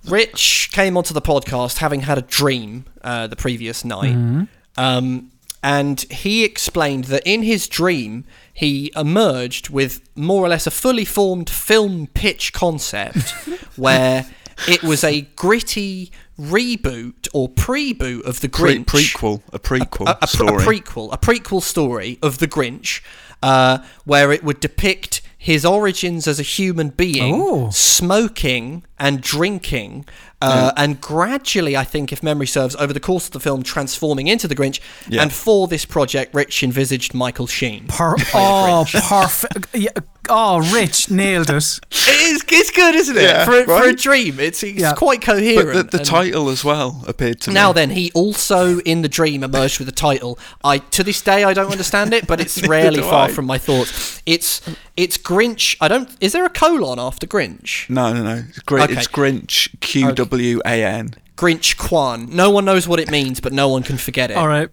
Rich 0.06 0.70
came 0.72 0.96
onto 0.96 1.12
the 1.12 1.20
podcast 1.20 1.76
having 1.76 2.00
had 2.00 2.16
a 2.16 2.22
dream 2.22 2.86
uh, 3.02 3.26
the 3.26 3.36
previous 3.36 3.84
night. 3.84 4.48
Um, 4.78 5.30
and 5.62 6.00
he 6.10 6.44
explained 6.44 7.04
that 7.04 7.22
in 7.26 7.42
his 7.42 7.66
dream, 7.68 8.24
he 8.52 8.92
emerged 8.94 9.70
with 9.70 10.00
more 10.16 10.44
or 10.44 10.48
less 10.48 10.66
a 10.66 10.70
fully 10.70 11.04
formed 11.04 11.50
film 11.50 12.06
pitch 12.14 12.52
concept 12.52 13.30
where 13.76 14.26
it 14.68 14.82
was 14.82 15.04
a 15.04 15.22
gritty 15.36 16.10
reboot 16.38 17.28
or 17.34 17.48
pre-boot 17.48 18.24
of 18.24 18.40
the 18.40 18.48
Pre- 18.48 18.78
Grinch 18.78 18.84
prequel, 18.86 19.42
a 19.52 19.58
prequel 19.58 20.08
a, 20.08 20.18
a, 20.22 20.26
story. 20.26 20.62
a 20.62 20.66
prequel, 20.66 21.12
a 21.12 21.18
prequel 21.18 21.62
story 21.62 22.18
of 22.22 22.38
the 22.38 22.46
Grinch, 22.48 23.00
uh, 23.42 23.78
where 24.04 24.32
it 24.32 24.42
would 24.44 24.60
depict 24.60 25.20
his 25.36 25.64
origins 25.64 26.26
as 26.26 26.40
a 26.40 26.44
human 26.44 26.88
being, 26.90 27.34
Oh. 27.40 27.70
smoking 27.70 28.84
and 28.98 29.20
drinking, 29.20 30.04
uh, 30.40 30.72
and 30.76 31.00
gradually, 31.00 31.76
I 31.76 31.84
think, 31.84 32.12
if 32.12 32.22
memory 32.22 32.46
serves, 32.46 32.76
over 32.76 32.92
the 32.92 33.00
course 33.00 33.26
of 33.26 33.32
the 33.32 33.40
film, 33.40 33.62
transforming 33.62 34.28
into 34.28 34.46
the 34.46 34.54
Grinch. 34.54 34.80
Yeah. 35.08 35.22
And 35.22 35.32
for 35.32 35.66
this 35.66 35.84
project, 35.84 36.34
Rich 36.34 36.62
envisaged 36.62 37.12
Michael 37.14 37.46
Sheen. 37.46 37.86
Per- 37.88 38.16
oh, 38.34 38.86
perfect. 38.92 39.74
Yeah. 39.74 39.90
Oh, 40.30 40.58
Rich 40.74 41.10
nailed 41.10 41.48
it. 41.48 41.80
It 41.90 42.20
is, 42.32 42.44
it's 42.48 42.70
good, 42.70 42.94
isn't 42.94 43.16
it? 43.16 43.22
Yeah, 43.22 43.44
for, 43.46 43.64
for 43.64 43.88
a 43.88 43.94
dream, 43.94 44.38
it's, 44.38 44.62
it's 44.62 44.78
Yeah. 44.78 44.92
quite 44.92 45.20
But 45.20 45.36
coherent. 45.36 45.90
the, 45.90 45.98
the 45.98 46.04
title 46.04 46.50
as 46.50 46.62
well 46.62 47.02
appeared 47.08 47.40
to 47.42 47.50
Now 47.50 47.52
me. 47.52 47.54
Now 47.54 47.72
then, 47.72 47.90
he 47.90 48.12
also 48.14 48.78
in 48.80 49.00
the 49.02 49.08
dream 49.08 49.42
emerged 49.42 49.78
with 49.78 49.88
a 49.88 49.92
title. 49.92 50.38
I 50.62 50.78
to 50.78 51.02
this 51.02 51.22
day 51.22 51.44
I 51.44 51.54
don't 51.54 51.72
understand 51.72 52.12
it, 52.12 52.26
but 52.26 52.40
it's 52.40 52.62
rarely 52.68 53.00
far 53.00 53.28
I. 53.28 53.32
from 53.32 53.46
my 53.46 53.56
thoughts. 53.56 54.22
It's 54.26 54.60
it's 54.98 55.16
Grinch. 55.16 55.76
I 55.80 55.88
don't. 55.88 56.10
Is 56.20 56.32
there 56.32 56.44
a 56.44 56.50
colon 56.50 56.98
after 56.98 57.26
Grinch? 57.26 57.88
No, 57.88 58.12
no, 58.12 58.22
no. 58.22 58.44
It's, 58.48 58.58
Gr- 58.60 58.80
Okay. 58.80 58.92
it's 58.94 59.06
Grinch. 59.08 59.78
Q 59.80 60.12
W 60.12 60.60
A 60.66 60.84
N. 60.84 61.14
Grinch 61.36 61.76
Quan. 61.76 62.28
No 62.30 62.50
one 62.50 62.64
knows 62.64 62.86
what 62.88 62.98
it 63.00 63.10
means, 63.10 63.40
but 63.40 63.52
no 63.52 63.68
one 63.68 63.82
can 63.84 63.96
forget 63.96 64.30
it. 64.30 64.36
All 64.36 64.48
right. 64.48 64.68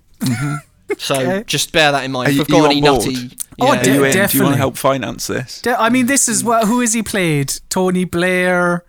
So 0.97 1.15
Okay. 1.15 1.43
just 1.45 1.71
bear 1.71 1.91
that 1.91 2.03
in 2.03 2.11
mind. 2.11 2.27
Are 2.27 2.31
If 2.31 2.35
you- 2.35 2.39
we've 2.41 2.47
got 2.47 2.57
you 2.57 2.65
any 2.79 2.87
on 2.87 2.95
board? 2.97 3.05
nutty. 3.07 3.37
Oh, 3.59 3.65
yeah. 3.73 3.79
Are 3.79 3.83
de- 3.83 3.93
you 3.93 4.03
in? 4.03 4.11
Do 4.27 4.37
you 4.37 4.43
want 4.43 4.53
to 4.53 4.57
help 4.57 4.77
finance 4.77 5.27
this? 5.27 5.61
De- 5.61 5.79
I 5.79 5.89
mean, 5.89 6.05
this 6.07 6.27
is 6.27 6.43
what. 6.43 6.65
Who 6.67 6.79
has 6.81 6.93
he 6.93 7.03
played? 7.03 7.53
Tony 7.69 8.03
Blair, 8.05 8.83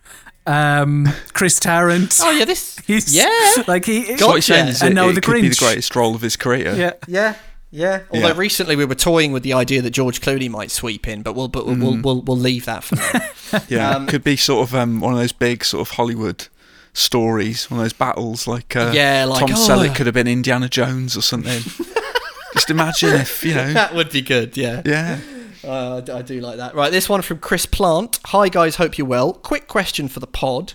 um, 0.47 1.09
Chris 1.35 1.59
Tarrant. 1.61 2.17
Oh 2.23 2.31
yeah, 2.31 2.45
this. 2.45 2.79
He's 2.87 3.15
yeah. 3.15 3.29
like 3.67 3.85
he. 3.85 4.05
That's 4.05 4.23
what 4.23 4.37
he's 4.37 4.45
saying 4.47 4.69
is 4.69 4.83
And 4.83 4.93
it, 4.93 4.95
now 4.95 5.09
it 5.09 5.15
the 5.15 5.21
could 5.21 5.41
be 5.41 5.49
the 5.49 5.55
greatest 5.57 5.95
role 5.97 6.15
of 6.15 6.23
his 6.23 6.37
career. 6.37 6.75
yeah. 6.75 6.93
Yeah, 7.07 7.35
yeah. 7.77 8.01
Although 8.11 8.29
Yeah. 8.29 8.35
recently 8.37 8.75
we 8.77 8.85
were 8.85 8.95
toying 8.95 9.33
with 9.33 9.43
the 9.43 9.53
idea 9.53 9.83
that 9.83 9.91
George 9.91 10.21
Clooney 10.21 10.49
might 10.49 10.71
sweep 10.71 11.07
in, 11.07 11.23
but 11.23 11.35
we'll 11.35 11.49
but 11.49 11.67
we'll, 11.67 11.77
we'll, 11.77 12.01
we'll 12.03 12.23
we'll 12.23 12.37
leave 12.39 12.65
that 12.65 12.83
for 12.85 12.97
now. 12.97 13.61
Yeah, 13.69 13.91
Um, 13.97 14.07
could 14.07 14.25
be 14.25 14.37
sort 14.37 14.69
of 14.69 14.75
um, 14.75 15.01
one 15.01 15.13
of 15.13 15.19
those 15.19 15.33
big 15.33 15.65
sort 15.65 15.87
of 15.89 15.95
Hollywood 15.97 16.49
stories, 16.93 17.71
one 17.71 17.79
of 17.81 17.85
those 17.85 17.93
battles 17.93 18.47
like, 18.47 18.75
uh, 18.75 18.91
Yeah, 18.95 19.25
like, 19.27 19.41
Tom 19.41 19.51
oh. 19.53 19.69
Selleck 19.69 19.95
could 19.95 20.07
have 20.07 20.15
been 20.15 20.27
Indiana 20.27 20.69
Jones 20.69 21.17
or 21.17 21.23
something. 21.23 21.63
Just 22.55 22.71
imagine 22.71 23.11
if 23.15 23.45
you 23.45 23.55
know. 23.55 23.73
that 23.75 23.95
would 23.95 24.11
be 24.11 24.23
good. 24.23 24.57
Yeah. 24.57 24.81
Yeah, 24.85 25.19
Uh, 25.63 25.97
I 25.97 26.01
d- 26.01 26.13
I 26.13 26.23
do 26.23 26.41
like 26.41 26.57
that. 26.57 26.75
Right, 26.75 26.91
this 26.91 27.09
one 27.09 27.21
from 27.23 27.39
Chris 27.39 27.67
Plant. 27.67 28.19
Hi 28.27 28.49
guys, 28.49 28.77
hope 28.77 28.97
you're 28.99 29.07
well. 29.07 29.33
Quick 29.35 29.69
question 29.69 30.09
for 30.09 30.21
the 30.21 30.27
pod. 30.27 30.73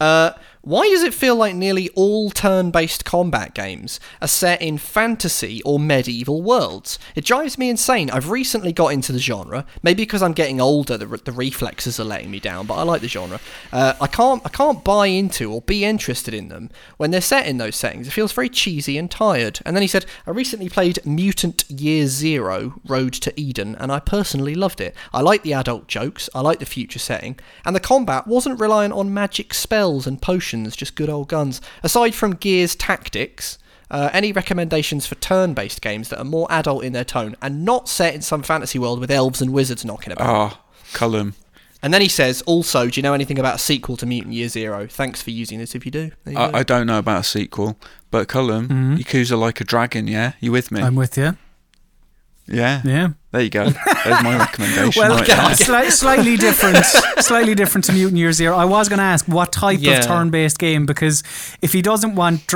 Uh, 0.00 0.30
why 0.62 0.88
does 0.88 1.02
it 1.02 1.14
feel 1.14 1.36
like 1.36 1.54
nearly 1.54 1.88
all 1.90 2.30
turn-based 2.30 3.04
combat 3.04 3.54
games 3.54 3.98
are 4.20 4.28
set 4.28 4.60
in 4.60 4.76
fantasy 4.76 5.62
or 5.62 5.80
medieval 5.80 6.42
worlds? 6.42 6.98
It 7.14 7.24
drives 7.24 7.56
me 7.56 7.70
insane. 7.70 8.10
I've 8.10 8.28
recently 8.28 8.72
got 8.72 8.88
into 8.88 9.10
the 9.10 9.18
genre, 9.18 9.64
maybe 9.82 10.02
because 10.02 10.22
I'm 10.22 10.34
getting 10.34 10.60
older, 10.60 10.98
the, 10.98 11.06
the 11.06 11.32
reflexes 11.32 11.98
are 11.98 12.04
letting 12.04 12.30
me 12.30 12.40
down. 12.40 12.66
But 12.66 12.74
I 12.74 12.82
like 12.82 13.00
the 13.00 13.08
genre. 13.08 13.40
Uh, 13.72 13.94
I 14.02 14.06
can't, 14.06 14.42
I 14.44 14.50
can't 14.50 14.84
buy 14.84 15.06
into 15.06 15.50
or 15.50 15.62
be 15.62 15.82
interested 15.82 16.34
in 16.34 16.48
them 16.48 16.68
when 16.98 17.10
they're 17.10 17.22
set 17.22 17.46
in 17.46 17.56
those 17.56 17.76
settings. 17.76 18.06
It 18.06 18.12
feels 18.12 18.32
very 18.32 18.50
cheesy 18.50 18.98
and 18.98 19.10
tired. 19.10 19.60
And 19.64 19.74
then 19.74 19.82
he 19.82 19.88
said, 19.88 20.04
I 20.26 20.30
recently 20.30 20.68
played 20.68 20.98
Mutant 21.06 21.64
Year 21.70 22.06
Zero: 22.06 22.80
Road 22.86 23.14
to 23.14 23.40
Eden, 23.40 23.76
and 23.76 23.90
I 23.90 23.98
personally 23.98 24.54
loved 24.54 24.82
it. 24.82 24.94
I 25.12 25.22
like 25.22 25.42
the 25.42 25.54
adult 25.54 25.88
jokes, 25.88 26.28
I 26.34 26.42
like 26.42 26.58
the 26.58 26.66
future 26.66 26.98
setting, 26.98 27.38
and 27.64 27.74
the 27.74 27.80
combat 27.80 28.26
wasn't 28.26 28.60
reliant 28.60 28.92
on 28.92 29.14
magic 29.14 29.54
spells 29.54 30.06
and 30.06 30.20
potions, 30.20 30.49
just 30.76 30.94
good 30.94 31.08
old 31.10 31.28
guns. 31.28 31.60
Aside 31.82 32.14
from 32.14 32.34
Gears 32.34 32.74
tactics. 32.74 33.58
Uh, 33.90 34.08
any 34.12 34.30
recommendations 34.30 35.04
for 35.04 35.16
turn-based 35.16 35.80
games 35.82 36.10
that 36.10 36.18
are 36.20 36.24
more 36.24 36.46
adult 36.48 36.84
in 36.84 36.92
their 36.92 37.02
tone 37.04 37.34
and 37.42 37.64
not 37.64 37.88
set 37.88 38.14
in 38.14 38.22
some 38.22 38.40
fantasy 38.40 38.78
world 38.78 39.00
with 39.00 39.10
elves 39.10 39.42
and 39.42 39.52
wizards 39.52 39.84
knocking 39.84 40.12
about? 40.12 40.28
ah, 40.28 40.60
Colm. 40.92 41.34
And 41.82 41.92
then 41.92 42.00
he 42.00 42.06
says, 42.06 42.40
also, 42.42 42.86
do 42.88 42.98
you 43.00 43.02
know 43.02 43.14
anything 43.14 43.36
about 43.36 43.56
a 43.56 43.58
sequel 43.58 43.96
to 43.96 44.06
Mutant 44.06 44.32
Year 44.34 44.46
Zero? 44.48 44.86
Thanks 44.86 45.22
for 45.22 45.30
using 45.30 45.58
this 45.58 45.74
if 45.74 45.84
you 45.84 45.90
do. 45.90 46.12
You. 46.24 46.36
I, 46.38 46.58
I 46.58 46.62
don't 46.62 46.86
know 46.86 46.98
about 47.00 47.22
a 47.22 47.24
sequel, 47.24 47.76
but 48.12 48.28
Colm, 48.28 48.68
Mhm. 48.68 48.98
Yakuza 48.98 49.36
like 49.36 49.60
a 49.60 49.64
dragon. 49.64 50.06
Yeah, 50.06 50.34
you 50.38 50.52
with 50.52 50.70
me? 50.70 50.82
I'm 50.82 50.94
with 50.94 51.16
you. 51.18 51.36
yeah. 52.46 52.82
Yeah. 52.84 53.08
There 53.32 53.42
you 53.42 53.50
go. 53.50 53.64
There's 53.70 54.22
my 54.24 54.36
recommendation. 54.46 55.00
Well, 55.00 55.16
right 55.16 55.26
there. 55.26 55.36
sli- 55.36 55.90
slightly 55.92 56.36
different, 56.48 56.84
slightly 57.24 57.54
different 57.54 57.84
to 57.84 57.92
Mutant 57.92 58.18
Year 58.18 58.32
Zero. 58.32 58.56
I 58.56 58.64
was 58.64 58.88
going 58.88 58.98
to 58.98 59.04
ask 59.04 59.26
what 59.26 59.52
type 59.52 59.78
Yeah. 59.80 59.98
of 60.00 60.06
turn-based 60.06 60.58
game 60.58 60.84
because 60.86 61.22
if 61.62 61.72
he 61.72 61.80
doesn't 61.82 62.16
want, 62.16 62.46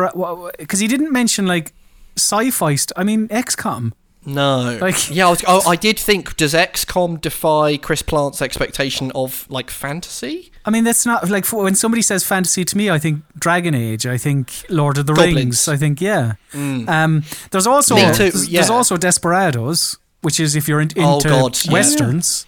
because 0.58 0.80
he 0.80 0.88
didn't 0.88 1.12
mention 1.12 1.46
like 1.46 1.72
sci-fi. 2.16 2.74
St- 2.74 2.92
I 2.96 3.04
mean, 3.04 3.28
XCOM. 3.28 3.92
No. 4.26 4.78
Like- 4.80 5.14
yeah, 5.14 5.26
I, 5.26 5.30
was, 5.30 5.44
oh, 5.46 5.68
I 5.68 5.76
did 5.76 5.98
think, 5.98 6.36
does 6.36 6.54
XCOM 6.54 7.20
defy 7.20 7.76
Chris 7.76 8.02
Plant's 8.02 8.40
expectation 8.40 9.12
of, 9.14 9.46
like, 9.50 9.68
fantasy? 9.70 10.50
I 10.64 10.70
mean, 10.70 10.84
that's 10.84 11.04
not 11.04 11.28
like 11.28 11.44
for, 11.44 11.62
when 11.64 11.74
somebody 11.74 12.00
says 12.00 12.24
fantasy 12.24 12.64
to 12.64 12.76
me. 12.76 12.88
I 12.88 12.98
think 12.98 13.22
Dragon 13.38 13.74
Age. 13.74 14.06
I 14.06 14.16
think 14.16 14.64
Lord 14.70 14.96
of 14.96 15.04
the 15.06 15.12
Goblins. 15.12 15.36
Rings. 15.36 15.68
I 15.68 15.76
think 15.76 16.00
yeah. 16.00 16.34
Um, 16.54 17.22
there's 17.50 17.66
also 17.66 17.96
Me 17.96 18.02
too, 18.12 18.30
there's, 18.30 18.48
yeah. 18.48 18.60
there's 18.60 18.70
also 18.70 18.96
Desperados, 18.96 19.98
which 20.24 20.40
is 20.40 20.56
if 20.56 20.66
you're 20.66 20.80
in, 20.80 20.88
into 20.88 21.02
Oh, 21.02 21.20
God, 21.20 21.58
yeah. 21.64 21.72
westerns. 21.72 22.46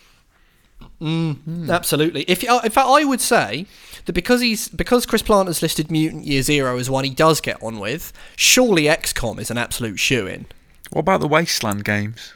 Absolutely. 1.00 2.22
If 2.22 2.48
uh, 2.48 2.60
In 2.64 2.70
fact, 2.70 2.88
I 2.88 3.04
would 3.04 3.20
say 3.20 3.66
that 4.06 4.14
because 4.14 4.40
he's 4.40 4.68
because 4.68 5.04
Chris 5.04 5.20
Plant 5.22 5.48
has 5.48 5.60
listed 5.60 5.90
Mutant 5.90 6.24
Year 6.24 6.40
Zero 6.42 6.78
as 6.78 6.88
one 6.88 7.04
he 7.04 7.10
does 7.10 7.40
get 7.40 7.62
on 7.62 7.78
with, 7.78 8.12
surely 8.34 8.84
XCOM 8.84 9.38
is 9.38 9.50
an 9.50 9.58
absolute 9.58 9.98
shoe-in. 9.98 10.46
What 10.90 11.00
about 11.00 11.20
the 11.20 11.28
Wasteland 11.28 11.84
games? 11.84 12.32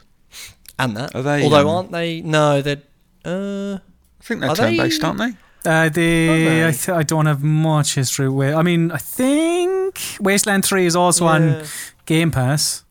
And 0.78 0.96
that. 0.96 1.14
Are 1.14 1.22
they, 1.22 1.42
Although, 1.42 1.68
um, 1.68 1.76
aren't 1.76 1.92
they... 1.92 2.20
No, 2.20 2.60
they're... 2.60 2.82
Uh, 3.24 3.74
I 3.76 4.22
think 4.22 4.40
they're 4.40 4.50
Are 4.50 4.56
turn-based, 4.56 5.04
aren't 5.04 5.18
they? 5.18 5.32
Uh, 5.70 5.88
they, 5.88 6.26
they? 6.26 6.66
I, 6.66 6.70
th- 6.72 6.88
I 6.88 7.02
don't 7.02 7.26
have 7.26 7.42
much 7.42 7.94
history 7.94 8.28
with. 8.30 8.54
I 8.54 8.62
mean, 8.62 8.90
I 8.90 8.96
think 8.96 10.00
Wasteland 10.18 10.64
Three 10.64 10.86
is 10.86 10.96
also 10.96 11.26
on 11.26 11.64
Game 12.06 12.30
Pass. 12.30 12.84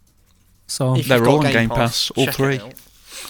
So 0.69 0.95
if 0.95 1.07
They're 1.07 1.27
all 1.27 1.45
on 1.45 1.51
Game 1.51 1.69
Pass, 1.69 2.11
all 2.11 2.25
check 2.25 2.33
it 2.35 2.37
three. 2.37 2.59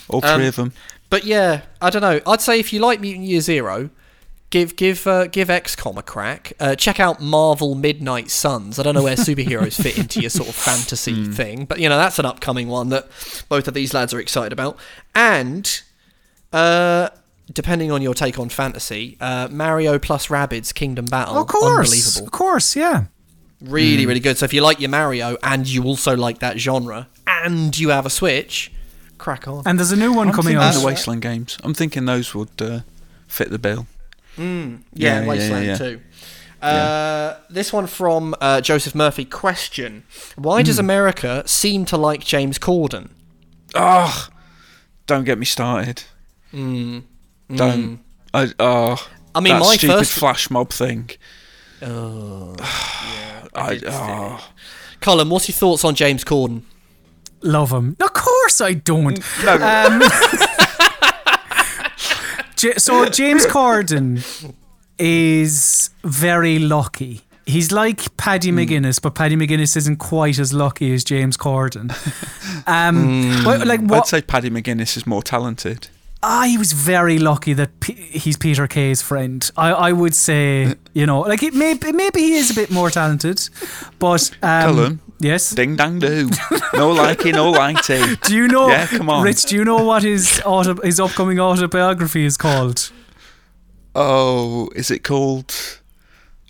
All 0.10 0.24
Um, 0.24 0.40
three 0.40 0.48
of 0.48 0.56
them. 0.56 0.74
But 1.10 1.24
yeah, 1.24 1.62
I 1.82 1.90
don't 1.90 2.02
know. 2.02 2.22
I'd 2.28 2.42
say 2.42 2.60
if 2.60 2.72
you 2.72 2.80
like 2.80 3.00
Mutant 3.02 3.26
Year 3.26 3.42
Zero, 3.42 3.90
give 4.52 4.76
give 4.76 5.08
uh, 5.08 5.28
give 5.28 5.48
XCOM 5.48 5.98
a 5.98 6.04
crack. 6.04 6.54
Uh, 6.60 6.76
check 6.76 7.00
out 7.00 7.22
Marvel 7.22 7.74
Midnight 7.76 8.30
Suns. 8.30 8.78
I 8.78 8.84
don't 8.84 8.94
know 8.94 9.04
where 9.04 9.16
superheroes 9.30 9.82
fit 9.82 9.98
into 9.98 10.22
your 10.22 10.30
sort 10.30 10.50
of 10.50 10.56
fantasy 10.56 11.26
thing, 11.26 11.66
but 11.66 11.80
you 11.80 11.90
know 11.90 11.98
that's 11.98 12.20
an 12.20 12.26
upcoming 12.26 12.68
one 12.68 12.90
that 12.90 13.08
both 13.50 13.68
of 13.68 13.74
these 13.74 13.94
lads 13.94 14.14
are 14.14 14.20
excited 14.20 14.54
about. 14.54 14.78
And 15.16 15.82
uh, 16.54 17.10
depending 17.52 17.92
on 17.92 18.02
your 18.02 18.14
take 18.14 18.38
on 18.38 18.50
fantasy, 18.50 19.18
uh, 19.20 19.48
Mario 19.50 19.98
plus 19.98 20.28
Rabbids 20.28 20.74
Kingdom 20.74 21.06
Battle, 21.06 21.38
of 21.38 21.48
course, 21.48 21.90
unbelievable, 21.92 22.28
of 22.28 22.32
course, 22.32 22.76
yeah. 22.76 23.06
Really 23.62 24.06
really 24.06 24.20
good. 24.20 24.38
So 24.38 24.46
if 24.46 24.54
you 24.54 24.62
like 24.62 24.80
your 24.80 24.90
Mario 24.90 25.38
and 25.44 25.68
you 25.68 25.84
also 25.84 26.16
like 26.16 26.40
that 26.40 26.60
genre 26.60 27.08
and 27.28 27.78
you 27.78 27.90
have 27.90 28.06
a 28.06 28.10
Switch, 28.10 28.72
crack 29.18 29.48
on. 29.48 29.64
And 29.66 29.78
there's 29.80 29.92
a 29.92 29.96
new 29.98 30.14
one 30.14 30.28
I'm 30.30 30.34
coming 30.34 30.54
thinking 30.56 30.68
out. 30.68 30.74
the 30.80 30.86
Wasteland 30.86 31.22
games. 31.22 31.58
I'm 31.64 31.74
thinking 31.74 32.06
those 32.06 32.34
would 32.36 32.62
uh, 32.62 32.80
fit 33.28 33.50
the 33.50 33.60
bill. 33.60 33.88
Yeah, 34.38 34.44
Yeah, 34.46 34.78
yeah, 35.22 35.28
Wasteland 35.28 35.66
yeah, 35.66 35.72
yeah. 35.72 35.78
too. 35.78 36.02
Uh, 36.62 37.36
This 37.50 37.72
one 37.74 37.88
from 37.88 38.36
uh, 38.42 38.62
Joseph 38.62 38.94
Murphy. 38.96 39.26
Question: 39.26 40.04
Why 40.36 40.62
Hmm. 40.62 40.66
does 40.66 40.80
America 40.80 41.44
seem 41.46 41.86
to 41.86 41.98
like 41.98 42.22
James 42.24 42.58
Corden? 42.60 43.10
Oh, 43.76 44.28
don't 45.08 45.24
get 45.26 45.38
me 45.38 45.46
started. 45.46 46.04
Don't. 46.54 48.00
I, 48.34 48.52
oh, 48.60 49.08
I 49.34 49.40
mean, 49.40 49.54
that 49.54 49.60
my 49.60 49.76
stupid 49.76 49.98
first- 50.00 50.12
flash 50.14 50.50
mob 50.50 50.72
thing. 50.72 51.10
Oh, 51.82 52.56
I, 53.56 53.74
did 53.76 53.82
see 53.82 53.88
oh. 53.92 54.44
Colin, 55.02 55.30
what's 55.30 55.48
your 55.48 55.56
thoughts 55.56 55.84
on 55.86 55.96
James 55.96 56.24
Corden? 56.24 56.64
Love 57.42 57.72
him. 57.72 57.96
Of 58.02 58.14
course, 58.14 58.60
I 58.62 58.74
don't. 58.74 59.20
No, 59.46 59.54
Um, 59.56 60.02
J- 62.58 62.74
so 62.78 63.06
James 63.06 63.46
Corden 63.46 64.22
is 64.98 65.92
very 66.04 66.60
lucky. 66.60 67.22
He's 67.46 67.72
like 67.72 68.16
Paddy 68.18 68.52
McGuinness, 68.52 69.02
but 69.02 69.16
Paddy 69.16 69.36
McGuinness 69.38 69.78
isn't 69.78 69.98
quite 69.98 70.38
as 70.38 70.54
lucky 70.54 70.94
as 70.94 71.04
James 71.04 71.38
Corden. 71.38 71.92
Um, 72.68 73.42
but, 73.44 73.66
like 73.66 73.90
I'd 73.92 74.06
say 74.06 74.22
Paddy 74.22 74.50
McGuinness 74.52 74.96
is 74.98 75.08
more 75.08 75.24
talented. 75.24 75.88
Ah, 76.22 76.44
he 76.46 76.58
was 76.58 76.74
very 76.74 77.18
lucky 77.18 77.54
that 77.54 77.80
P- 77.80 77.94
he's 77.94 78.36
Peter 78.36 78.68
Kay's 78.68 79.02
friend. 79.02 79.50
I, 79.56 79.72
I 79.72 79.92
would 79.94 80.14
say, 80.14 80.76
you 80.94 81.06
know, 81.06 81.22
like 81.22 81.44
it 81.44 81.54
may, 81.54 81.76
maybe 81.94 82.20
he 82.20 82.34
is 82.36 82.52
a 82.52 82.56
bit 82.56 82.70
more 82.70 82.90
talented, 82.90 83.50
but 84.00 84.30
um, 84.42 84.76
Cullen? 84.76 85.00
yes. 85.20 85.52
Ding 85.52 85.78
dang 85.78 86.00
do. 86.00 86.26
No 86.74 86.94
likey, 86.94 87.32
no 87.32 87.54
lighty. 87.54 88.20
Do 88.28 88.36
you 88.36 88.50
know? 88.50 88.68
Yeah, 88.68 88.88
come 88.88 89.10
on. 89.10 89.24
Rich. 89.24 89.44
Do 89.46 89.56
you 89.56 89.64
know 89.64 89.82
what 89.84 90.04
his 90.04 90.42
auto, 90.46 90.76
his 90.82 91.00
upcoming 91.00 91.40
autobiography 91.40 92.26
is 92.26 92.36
called? 92.36 92.92
Oh, 93.96 94.70
is 94.76 94.92
it 94.92 95.00
called 95.06 95.54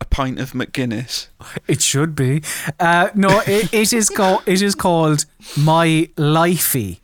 A 0.01 0.05
Pint 0.05 0.39
of 0.39 0.53
McGuinness? 0.53 1.27
It 1.67 1.81
should 1.83 2.15
be. 2.15 2.41
Uh, 2.79 3.09
no, 3.13 3.41
it, 3.45 3.71
it 3.71 3.93
is 3.93 4.09
called. 4.09 4.41
It 4.47 4.63
is 4.63 4.73
called 4.73 5.25
My 5.55 6.09
Lifey. 6.17 6.99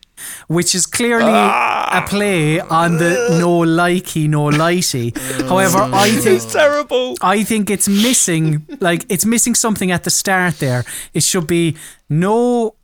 Which 0.47 0.75
is 0.75 0.85
clearly 0.85 1.31
a 1.31 2.03
play 2.07 2.59
on 2.59 2.97
the 2.97 3.37
no 3.39 3.59
likey, 3.59 4.27
no 4.27 4.45
lighty. 4.45 5.15
However, 5.47 5.79
I 5.93 6.09
think 6.09 6.41
It's 6.43 6.51
terrible. 6.53 7.15
I 7.21 7.43
think 7.43 7.69
it's 7.69 7.87
missing 7.87 8.65
like 8.79 9.05
it's 9.09 9.25
missing 9.25 9.55
something 9.55 9.91
at 9.91 10.03
the 10.03 10.09
start 10.09 10.59
there. 10.59 10.83
It 11.13 11.23
should 11.23 11.47
be 11.47 11.75
no 12.09 12.75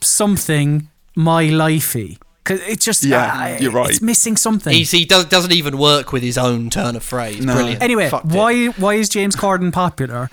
something 0.00 0.88
my 1.16 1.44
lifey. 1.44 2.18
Cause 2.44 2.60
it's 2.66 2.84
just 2.84 3.02
Yeah, 3.04 3.54
uh, 3.56 3.58
you're 3.62 3.72
right. 3.72 3.88
It's 3.88 4.02
missing 4.02 4.36
something. 4.36 4.74
He's, 4.74 4.90
he 4.90 5.06
does, 5.06 5.24
doesn't 5.26 5.52
even 5.52 5.78
work 5.78 6.12
with 6.12 6.22
his 6.22 6.36
own 6.36 6.68
turn 6.68 6.94
of 6.94 7.02
phrase. 7.02 7.42
No. 7.42 7.54
Brilliant. 7.54 7.82
Anyway, 7.82 8.10
Fucked 8.10 8.26
it. 8.26 8.32
why 8.36 8.66
why 8.66 8.94
is 8.94 9.08
James 9.08 9.34
Corden 9.34 9.72
popular? 9.72 10.28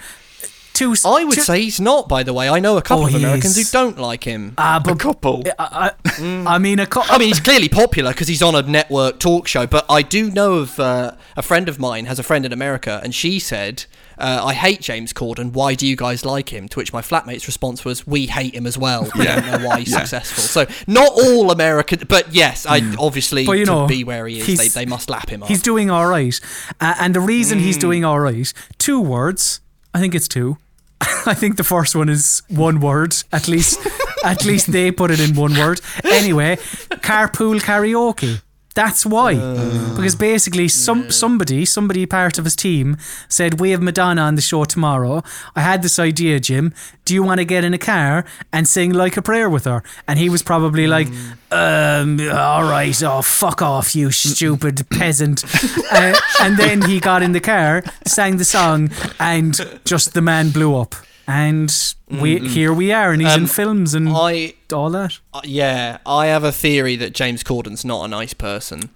Two, 0.73 0.95
I 1.05 1.23
would 1.25 1.35
two- 1.35 1.41
say 1.41 1.61
he's 1.61 1.79
not. 1.79 2.07
By 2.07 2.23
the 2.23 2.33
way, 2.33 2.49
I 2.49 2.59
know 2.59 2.77
a 2.77 2.81
couple 2.81 3.03
Oh, 3.03 3.07
of 3.07 3.13
Americans 3.15 3.57
is. 3.57 3.71
who 3.71 3.77
don't 3.77 3.99
like 3.99 4.23
him. 4.23 4.53
Ah, 4.57 4.81
A 4.83 4.95
couple. 4.95 5.43
I, 5.59 5.91
I, 6.05 6.43
I 6.47 6.57
mean, 6.57 6.79
a 6.79 6.85
co- 6.87 7.03
I 7.03 7.17
mean, 7.17 7.27
he's 7.27 7.39
clearly 7.39 7.69
popular 7.69 8.11
because 8.11 8.27
he's 8.27 8.41
on 8.41 8.55
a 8.55 8.61
network 8.63 9.19
talk 9.19 9.47
show. 9.47 9.67
But 9.67 9.85
I 9.89 10.01
do 10.01 10.31
know 10.31 10.55
of 10.55 10.79
uh, 10.79 11.11
a 11.35 11.41
friend 11.41 11.67
of 11.69 11.77
mine 11.77 12.05
has 12.05 12.19
a 12.19 12.23
friend 12.23 12.45
in 12.45 12.53
America, 12.53 12.99
and 13.03 13.13
she 13.13 13.37
said, 13.37 13.85
uh, 14.17 14.41
"I 14.43 14.53
hate 14.53 14.81
James 14.81 15.13
Corden. 15.13 15.51
Why 15.51 15.75
do 15.75 15.85
you 15.85 15.95
guys 15.95 16.25
like 16.25 16.49
him?" 16.49 16.67
To 16.69 16.79
which 16.79 16.93
my 16.93 17.01
flatmate's 17.01 17.45
response 17.47 17.83
was, 17.85 18.07
"We 18.07 18.25
hate 18.27 18.55
him 18.55 18.65
as 18.65 18.77
well. 18.77 19.07
We 19.15 19.25
don't 19.25 19.45
know 19.45 19.67
why 19.67 19.79
he's 19.81 19.91
Yeah. 19.91 19.99
successful." 19.99 20.43
So 20.43 20.65
not 20.87 21.09
all 21.11 21.51
American, 21.51 21.99
but 22.07 22.33
yes, 22.33 22.65
I 22.65 22.81
obviously 22.97 23.45
But, 23.45 23.53
you 23.59 23.65
to 23.65 23.71
know, 23.71 23.87
be 23.87 24.03
where 24.03 24.25
he 24.25 24.39
is, 24.39 24.45
he's- 24.47 24.57
they, 24.59 24.67
they 24.69 24.85
must 24.89 25.09
lap 25.09 25.29
him 25.29 25.43
up. 25.43 25.49
he's 25.49 25.61
doing 25.61 25.91
all 25.91 26.07
right. 26.07 26.39
Uh, 26.79 26.95
and 26.99 27.13
the 27.13 27.19
reason 27.19 27.59
he's 27.59 27.77
Mm. 27.77 27.81
doing 27.81 28.05
all 28.05 28.19
right, 28.19 28.51
two 28.79 28.99
words. 29.01 29.59
I 29.93 29.99
think 29.99 30.15
it's 30.15 30.27
two. 30.27 30.57
I 31.01 31.33
think 31.33 31.57
the 31.57 31.63
first 31.63 31.95
one 31.95 32.09
is 32.09 32.43
one 32.47 32.79
word. 32.79 33.15
At 33.31 33.47
least, 33.47 33.79
at 34.23 34.45
least 34.45 34.71
they 34.71 34.91
put 34.91 35.11
it 35.11 35.19
in 35.19 35.35
one 35.35 35.57
word. 35.57 35.81
Anyway, 36.03 36.57
carpool 37.01 37.59
karaoke. 37.59 38.41
That's 38.73 39.05
why. 39.05 39.35
Uh. 39.35 39.95
because 39.95 40.15
basically, 40.15 40.67
some 40.67 41.11
somebody, 41.11 41.65
somebody 41.65 42.05
part 42.05 42.37
of 42.37 42.45
his 42.45 42.55
team 42.55 42.97
said, 43.27 43.59
"We 43.59 43.71
have 43.71 43.81
Madonna 43.81 44.21
on 44.21 44.35
the 44.35 44.41
show 44.41 44.63
tomorrow. 44.63 45.23
I 45.55 45.61
had 45.61 45.83
this 45.83 45.99
idea, 45.99 46.39
Jim. 46.39 46.73
Do 47.03 47.13
you 47.13 47.23
want 47.23 47.39
to 47.39 47.45
get 47.45 47.63
in 47.63 47.73
a 47.73 47.77
car 47.77 48.23
and 48.53 48.67
sing 48.67 48.93
like 48.93 49.17
a 49.17 49.21
prayer 49.21 49.49
with 49.49 49.65
her?" 49.65 49.83
And 50.07 50.17
he 50.17 50.29
was 50.29 50.41
probably 50.41 50.87
like, 50.87 51.07
um, 51.51 52.19
"All 52.31 52.63
right, 52.63 53.03
oh 53.03 53.21
fuck 53.21 53.61
off, 53.61 53.95
you 53.95 54.11
stupid 54.11 54.87
peasant." 54.89 55.43
uh, 55.91 56.17
and 56.39 56.57
then 56.57 56.81
he 56.83 56.99
got 56.99 57.23
in 57.23 57.33
the 57.33 57.41
car, 57.41 57.83
sang 58.07 58.37
the 58.37 58.45
song, 58.45 58.89
and 59.19 59.79
just 59.83 60.13
the 60.13 60.21
man 60.21 60.51
blew 60.51 60.75
up. 60.75 60.95
And 61.33 61.71
we 62.09 62.39
here 62.39 62.73
we 62.73 62.91
are, 62.91 63.11
and 63.11 63.21
he's 63.21 63.33
in 63.35 63.43
Um, 63.43 63.47
films 63.47 63.93
and 63.93 64.09
I 64.09 64.53
all 64.73 64.89
that. 64.91 65.19
uh, 65.33 65.41
yeah, 65.43 65.97
I 66.05 66.27
have 66.27 66.43
a 66.43 66.51
theory 66.51 66.95
that 66.97 67.13
James 67.13 67.43
Corden's 67.43 67.85
not 67.85 68.03
a 68.03 68.07
nice 68.07 68.33
person. 68.33 68.89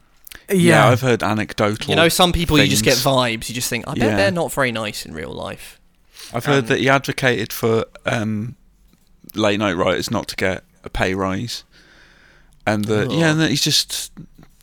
Yeah, 0.52 0.90
I've 0.90 1.02
heard 1.02 1.24
anecdotal. 1.24 1.90
You 1.90 1.96
know, 1.96 2.10
some 2.10 2.32
people 2.34 2.60
you 2.60 2.68
just 2.68 2.84
get 2.84 2.98
vibes. 2.98 3.48
You 3.50 3.56
just 3.56 3.70
think, 3.70 3.88
I 3.88 3.94
bet 3.94 4.04
Yeah. 4.10 4.16
they're 4.18 4.32
not 4.32 4.52
very 4.54 4.72
nice 4.72 5.06
in 5.06 5.14
real 5.14 5.32
life. 5.32 5.80
I've 6.34 6.46
heard 6.46 6.64
um, 6.66 6.70
that 6.70 6.80
he 6.80 6.90
advocated 6.90 7.54
for 7.54 7.86
um, 8.06 8.56
late 9.34 9.60
night 9.60 9.74
writers 9.78 10.12
not 10.12 10.28
to 10.30 10.36
get 10.36 10.64
a 10.84 10.90
pay 10.90 11.14
rise, 11.16 11.64
and 12.68 12.86
that 12.86 13.10
yeah, 13.12 13.32
and 13.32 13.40
that 13.40 13.50
he's 13.50 13.62
just 13.64 14.12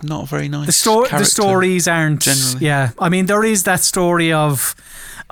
not 0.03 0.25
a 0.25 0.27
very 0.27 0.49
nice. 0.49 0.67
the 0.67 0.73
sto- 0.73 1.07
the 1.07 1.25
stories 1.25 1.87
aren't 1.87 2.21
generally. 2.23 2.67
yeah 2.67 2.91
i 2.99 3.09
mean 3.09 3.27
there 3.27 3.45
is 3.45 3.63
that 3.63 3.79
story 3.81 4.33
of 4.33 4.75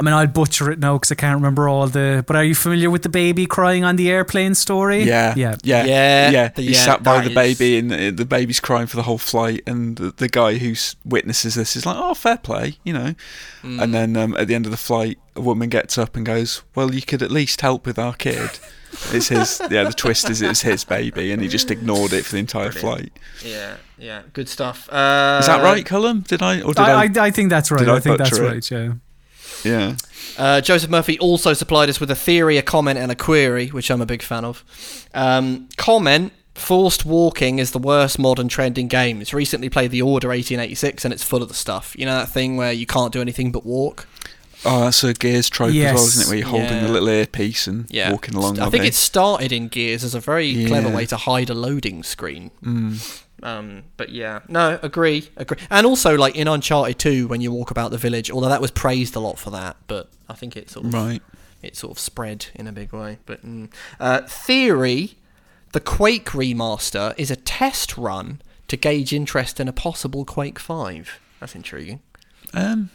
i 0.01 0.02
mean 0.02 0.14
i'll 0.14 0.27
butcher 0.27 0.70
it 0.70 0.78
now 0.78 0.94
because 0.94 1.12
i 1.12 1.14
can't 1.14 1.36
remember 1.36 1.68
all 1.68 1.86
the 1.86 2.24
but 2.27 2.35
are 2.35 2.43
you 2.44 2.55
familiar 2.55 2.90
with 2.90 3.02
the 3.02 3.09
baby 3.09 3.44
crying 3.47 3.85
on 3.85 3.97
the 3.97 4.10
airplane 4.10 4.55
story 4.55 5.02
Yeah, 5.05 5.35
yeah 5.36 5.56
yeah, 5.62 5.85
Yeah, 5.85 6.31
yeah. 6.31 6.51
He 6.56 6.72
yeah, 6.72 6.85
sat 6.85 7.02
by 7.02 7.16
that 7.18 7.24
the 7.24 7.31
is- 7.31 7.35
baby, 7.59 7.78
and 7.78 7.93
uh, 7.93 8.10
the 8.16 8.24
baby's 8.24 8.60
crying 8.60 8.86
for 8.86 8.97
the 8.97 9.02
whole 9.02 9.18
flight, 9.18 9.62
and 9.66 9.97
the, 9.97 10.10
the 10.10 10.28
guy 10.28 10.55
who 10.59 10.74
witnesses 11.05 11.55
this 11.55 11.77
is 11.77 11.85
like, 11.86 11.97
"Oh, 11.98 12.14
fair 12.14 12.39
play," 12.39 12.78
you 12.85 12.93
know. 12.93 13.14
Mm. 13.62 13.82
And 13.82 13.94
then 13.94 14.16
um, 14.16 14.36
at 14.36 14.47
the 14.48 14.55
end 14.55 14.64
of 14.66 14.70
the 14.72 14.77
flight, 14.78 15.18
a 15.36 15.40
woman 15.40 15.68
gets 15.68 15.98
up 15.98 16.16
and 16.16 16.24
goes, 16.24 16.62
"Well, 16.74 16.94
you 16.94 17.02
could 17.02 17.22
at 17.22 17.31
least 17.31 17.60
help 17.60 17.86
with 17.86 17.98
our 17.98 18.14
kid." 18.14 18.51
It's 19.12 19.28
his. 19.28 19.60
Yeah, 19.70 19.85
the 19.85 19.93
twist 19.93 20.28
is 20.31 20.43
it's 20.43 20.62
his 20.62 20.85
baby, 20.85 21.32
and 21.32 21.40
he 21.43 21.48
just 21.48 21.70
ignored 21.70 22.12
it 22.12 22.24
for 22.24 22.32
the 22.32 22.39
entire 22.39 22.72
flight. 22.72 23.12
Yeah, 23.44 23.77
yeah, 23.98 24.22
good 24.32 24.48
stuff. 24.48 24.89
Uh, 24.90 25.39
Is 25.40 25.47
that 25.47 25.62
right, 25.62 25.85
Colm? 25.85 26.27
Did 26.27 26.43
I? 26.43 26.60
Or 26.62 26.72
did 26.74 26.81
I, 26.81 27.02
I? 27.02 27.05
I, 27.05 27.27
I 27.27 27.31
think 27.31 27.51
that's 27.51 27.70
right 27.70 27.81
did 27.81 27.89
i, 27.89 27.97
I 27.97 28.01
think 28.01 28.18
that's 28.18 28.39
it? 28.39 28.43
right 28.43 28.70
yeah 28.70 28.93
yeah. 29.64 29.97
Uh, 30.39 30.60
Joseph 30.60 30.90
Murphy 30.90 31.18
also 31.18 31.52
supplied 31.52 31.89
us 31.89 32.01
with 32.01 32.10
a 32.10 32.14
theory, 32.14 32.56
a 32.56 32.62
comment, 32.62 32.98
and 32.98 33.10
a 33.10 33.14
query, 33.16 33.68
which 33.68 33.90
I'm 33.90 34.01
a 34.01 34.06
big 34.06 34.22
fan 34.22 34.44
of. 34.44 34.64
Um, 35.14 35.68
comment. 35.77 36.32
Forced 36.55 37.06
walking 37.06 37.59
is 37.59 37.70
the 37.70 37.78
worst 37.78 38.18
modern 38.18 38.48
trend 38.48 38.77
in 38.77 38.89
games. 38.89 39.32
Recently 39.32 39.70
played 39.70 39.93
The 39.93 40.02
Order 40.02 40.28
1886 40.28 41.05
and 41.06 41.14
it's 41.14 41.22
full 41.22 41.43
of 41.43 41.48
the 41.48 41.55
stuff. 41.55 41.94
You 41.98 42.05
know 42.05 42.14
that 42.18 42.28
thing 42.28 42.56
where 42.59 42.72
you 42.72 42.85
can't 42.86 43.12
do 43.12 43.20
anything 43.22 43.51
but 43.51 43.64
walk? 43.64 44.06
Oh, 44.66 44.81
that's 44.81 45.02
a 45.02 45.14
Gears 45.14 45.48
trope 45.48 45.70
as 45.70 45.74
well, 45.74 45.82
Yes. 45.82 46.06
isn't 46.09 46.22
it? 46.22 46.28
Where 46.28 46.36
you're 46.39 46.48
holding 46.48 46.68
Yeah. 46.68 46.86
the 46.86 46.93
little 46.93 47.09
earpiece 47.09 47.66
and 47.66 47.86
Yeah. 47.89 48.10
walking 48.10 48.35
along. 48.35 48.59
I 48.60 48.68
think 48.68 48.85
it. 48.85 48.89
it 48.89 48.94
started 48.94 49.52
in 49.52 49.68
Gears 49.68 50.05
as 50.05 50.14
a 50.14 50.20
very 50.20 50.66
clever 50.66 50.90
way 50.90 51.06
to 51.06 51.16
hide 51.16 51.48
a 51.48 51.55
loading 51.55 52.02
screen. 52.02 52.51
Mm. 52.62 53.22
Um, 53.42 53.84
but 53.96 54.10
yeah, 54.10 54.40
no, 54.48 54.78
agree, 54.82 55.28
agree. 55.36 55.58
And 55.70 55.86
also, 55.86 56.16
like 56.16 56.36
in 56.36 56.48
Uncharted 56.48 56.98
2, 56.98 57.28
when 57.28 57.40
you 57.40 57.52
walk 57.52 57.70
about 57.70 57.90
the 57.90 57.98
village, 57.98 58.30
although 58.30 58.48
that 58.48 58.60
was 58.60 58.70
praised 58.70 59.16
a 59.16 59.20
lot 59.20 59.38
for 59.38 59.50
that, 59.50 59.76
but 59.86 60.10
I 60.28 60.34
think 60.34 60.56
it 60.56 60.70
sort 60.70 60.86
of 60.86 60.94
right. 60.94 61.22
it 61.62 61.76
sort 61.76 61.92
of 61.92 61.98
spread 61.98 62.46
in 62.54 62.66
a 62.66 62.72
big 62.72 62.92
way. 62.92 63.18
But 63.26 63.44
mm. 63.44 63.70
uh, 63.98 64.22
theory, 64.22 65.16
the 65.72 65.80
Quake 65.80 66.30
remaster 66.30 67.14
is 67.16 67.30
a 67.30 67.36
test 67.36 67.96
run 67.96 68.42
to 68.68 68.76
gauge 68.76 69.12
interest 69.12 69.58
in 69.60 69.68
a 69.68 69.72
possible 69.72 70.24
Quake 70.24 70.58
Five. 70.58 71.18
That's 71.40 71.54
intriguing. 71.54 72.00
Um, 72.52 72.90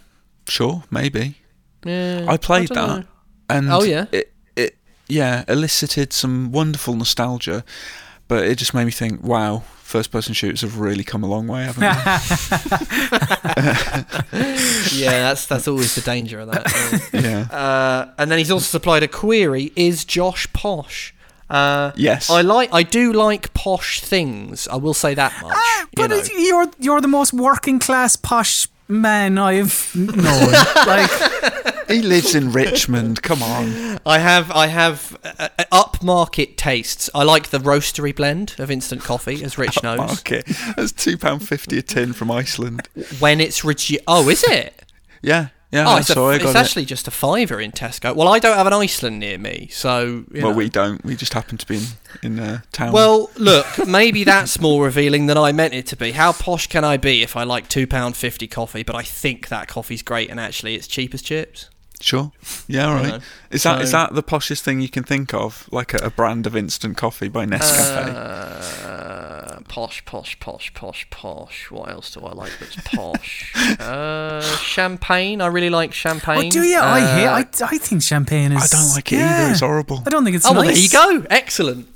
sure, 0.48 0.84
maybe. 0.90 1.38
Yeah, 1.86 2.26
I 2.28 2.38
played 2.38 2.70
don't 2.70 2.88
that, 2.88 3.00
know. 3.00 3.06
and 3.50 3.70
Oh, 3.72 3.84
yeah? 3.84 4.06
it 4.12 4.34
it 4.56 4.78
yeah 5.08 5.44
elicited 5.48 6.14
some 6.14 6.52
wonderful 6.52 6.96
nostalgia, 6.96 7.64
but 8.28 8.44
it 8.46 8.58
just 8.58 8.74
made 8.74 8.86
me 8.86 8.92
think, 8.92 9.24
wow, 9.24 9.64
first 9.82 10.12
person 10.12 10.34
shooters 10.34 10.62
have 10.62 10.80
really 10.80 11.04
come 11.04 11.24
a 11.24 11.28
long 11.28 11.48
way, 11.48 11.64
haven't 11.64 11.82
they? 11.82 11.88
yeah, 14.94 15.12
that's 15.30 15.46
that's 15.46 15.68
always 15.68 15.96
the 15.96 16.02
danger 16.02 16.40
of 16.40 16.52
that. 16.52 17.10
yeah. 17.14 17.20
yeah. 17.52 17.58
Uh, 17.58 18.12
and 18.18 18.32
then 18.32 18.38
he's 18.40 18.52
also 18.52 18.66
supplied 18.66 19.04
a 19.04 19.08
query: 19.08 19.72
Is 19.76 20.06
Josh 20.06 20.52
posh? 20.54 21.14
Uh, 21.50 21.92
Yes. 21.96 22.30
I 22.30 22.42
like. 22.42 22.70
I 22.74 22.84
do 22.84 23.14
like 23.14 23.54
posh 23.54 24.02
things. 24.02 24.68
I 24.68 24.76
will 24.78 24.94
say 24.96 25.14
that 25.14 25.32
much. 25.42 25.56
you 25.56 25.56
Ah, 25.56 25.88
but 25.96 26.10
know. 26.10 26.18
it's- 26.18 26.32
you're 26.38 26.72
you're 26.80 27.02
the 27.02 27.08
most 27.08 27.34
working 27.34 27.80
class 27.80 28.16
posh 28.16 28.68
man 28.88 29.38
i've 29.38 29.92
no. 29.96 30.54
like 30.86 31.10
he 31.88 32.02
lives 32.02 32.36
in 32.36 32.52
Richmond. 32.52 33.22
Come 33.22 33.44
on. 33.44 34.00
I 34.06 34.20
have 34.20 34.52
I 34.52 34.68
have 34.68 35.18
uh, 35.24 35.50
uh, 35.58 35.64
upmarket 35.72 36.58
tastes. 36.58 37.10
I 37.14 37.24
like 37.24 37.50
the 37.50 37.60
roastery 37.60 38.16
blend 38.16 38.56
of 38.58 38.72
instant 38.72 39.02
coffee, 39.02 39.44
as 39.44 39.58
Rich 39.58 39.84
knows. 39.84 39.98
Market. 39.98 40.46
That's 40.76 40.92
two 40.92 41.18
pound 41.18 41.48
fifty 41.48 41.78
a 41.78 41.82
tin 41.82 42.14
from 42.14 42.32
Iceland. 42.32 42.90
When 43.20 43.40
it's 43.40 43.62
redu- 43.62 44.04
oh, 44.08 44.30
is 44.30 44.44
it? 44.44 44.84
Yeah. 45.22 45.50
Yeah. 45.76 45.94
Oh, 45.94 45.98
it's, 45.98 46.10
a, 46.10 46.30
it. 46.30 46.42
it's 46.42 46.56
actually 46.56 46.86
just 46.86 47.06
a 47.06 47.12
fiver 47.12 47.60
in 47.60 47.74
Tesco. 47.74 48.16
Well, 48.16 48.30
I 48.30 48.40
don't 48.40 48.56
have 48.56 48.66
an 48.66 48.72
Iceland 48.72 49.20
near 49.20 49.38
me, 49.38 49.68
so 49.72 50.24
you. 50.32 50.42
Well, 50.42 50.52
know. 50.52 50.58
we 50.58 50.70
don't. 50.70 51.04
We 51.04 51.18
just 51.18 51.34
happen 51.34 51.58
to 51.58 51.68
be 51.68 51.76
in 51.76 51.84
in 52.24 52.40
uh, 52.40 52.62
town. 52.72 52.94
Well, 52.94 53.30
look, 53.36 53.86
maybe 53.86 54.24
that's 54.24 54.62
more 54.62 54.86
revealing 54.86 55.26
than 55.26 55.38
I 55.38 55.52
meant 55.52 55.74
it 55.74 55.86
to 55.88 55.98
be. 55.98 56.14
How 56.14 56.32
posh 56.32 56.68
can 56.68 56.86
I 56.86 56.96
be 56.96 57.24
if 57.24 57.36
I 57.36 57.44
like 57.44 57.68
two 57.68 57.88
pound 57.88 58.16
fifty 58.16 58.48
coffee, 58.48 58.84
but 58.84 58.96
I 58.96 59.04
think 59.04 59.50
that 59.50 59.68
coffee's 59.68 60.02
great 60.02 60.30
and 60.30 60.40
actually 60.40 60.76
it's 60.76 60.88
cheap 60.88 61.14
as 61.14 61.22
chips? 61.22 61.70
Sure. 62.00 62.32
Yeah, 62.68 62.88
all 62.88 62.96
right. 62.96 63.22
Is 63.52 63.64
that 63.64 63.82
is 63.82 63.92
that 63.92 64.14
the 64.14 64.24
poshest 64.24 64.62
thing 64.62 64.80
you 64.80 64.90
can 64.90 65.04
think 65.04 65.34
of? 65.34 65.68
Like 65.72 65.94
a, 65.94 65.98
a 65.98 66.10
brand 66.10 66.46
of 66.48 66.56
instant 66.56 66.98
coffee 66.98 67.30
by 67.30 67.46
Nescafe? 67.46 68.14
Uh, 68.16 69.15
posh, 69.68 70.04
posh, 70.06 70.40
posh, 70.40 70.74
posh, 70.74 71.08
posh. 71.10 71.70
What 71.72 71.90
else 71.90 72.12
do 72.12 72.22
I 72.22 72.34
like 72.34 72.52
that's 72.60 72.76
posh? 72.86 73.54
uh, 73.80 74.42
champagne. 74.42 75.42
I 75.42 75.48
really 75.48 75.70
like 75.70 75.94
champagne. 75.94 76.46
oh 76.48 76.50
do 76.50 76.62
you 76.64 76.78
i 76.80 77.00
hate 77.02 77.26
Uh, 77.62 77.66
I, 77.66 77.70
I 77.74 77.78
think 77.78 78.02
champagne 78.04 78.52
is 78.52 78.74
I 78.74 78.78
don't 78.78 78.90
like 78.96 79.12
it 79.12 79.18
yeah. 79.18 79.42
either. 79.44 79.52
It's 79.52 79.60
horrible. 79.62 80.04
i 80.06 80.10
don't 80.10 80.24
think 80.24 80.36
it's 80.36 80.46
Oh, 80.46 80.54
well, 80.54 80.64
there 80.64 80.74
you 80.78 80.90
go. 80.90 81.26
Excellent. 81.30 81.88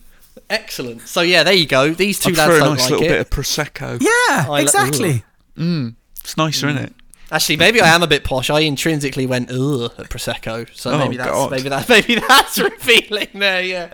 Excellent. 0.49 1.01
So, 1.07 1.21
yeah, 1.21 1.43
there 1.43 1.53
you 1.53 1.67
go. 1.67 1.93
These 1.93 2.19
two 2.19 2.29
I 2.31 2.33
lads 2.33 2.49
prefer 2.49 2.55
a 2.57 2.59
don't 2.65 2.73
nice 2.77 2.81
like 2.81 2.89
little 2.91 3.05
it. 3.05 3.09
bit 3.09 3.19
of 3.21 3.29
prosecco. 3.29 4.01
yeah 4.01 4.45
I 4.47 4.57
li- 4.57 4.61
exactly 4.63 5.23
Mm, 5.57 5.95
it's 6.21 6.37
nicer, 6.37 6.67
Mm. 6.67 6.69
isn't 6.71 6.83
it? 6.85 6.93
Actually, 7.31 7.57
maybe 7.57 7.79
I 7.81 7.89
am 7.89 8.01
a 8.01 8.07
bit 8.07 8.23
posh. 8.23 8.49
I 8.49 8.61
intrinsically 8.61 9.27
went 9.27 9.51
ugh 9.51 9.91
at 9.99 10.09
prosecco, 10.09 10.67
so 10.75 10.91
Oh, 10.91 10.97
maybe 10.97 11.17
that's 11.17 11.29
God. 11.29 11.51
maybe 11.51 11.69
that 11.69 11.87
maybe 11.95 12.15
that's 12.15 12.57
revealing 12.57 13.27
there. 13.35 13.61
Yeah. 13.61 13.93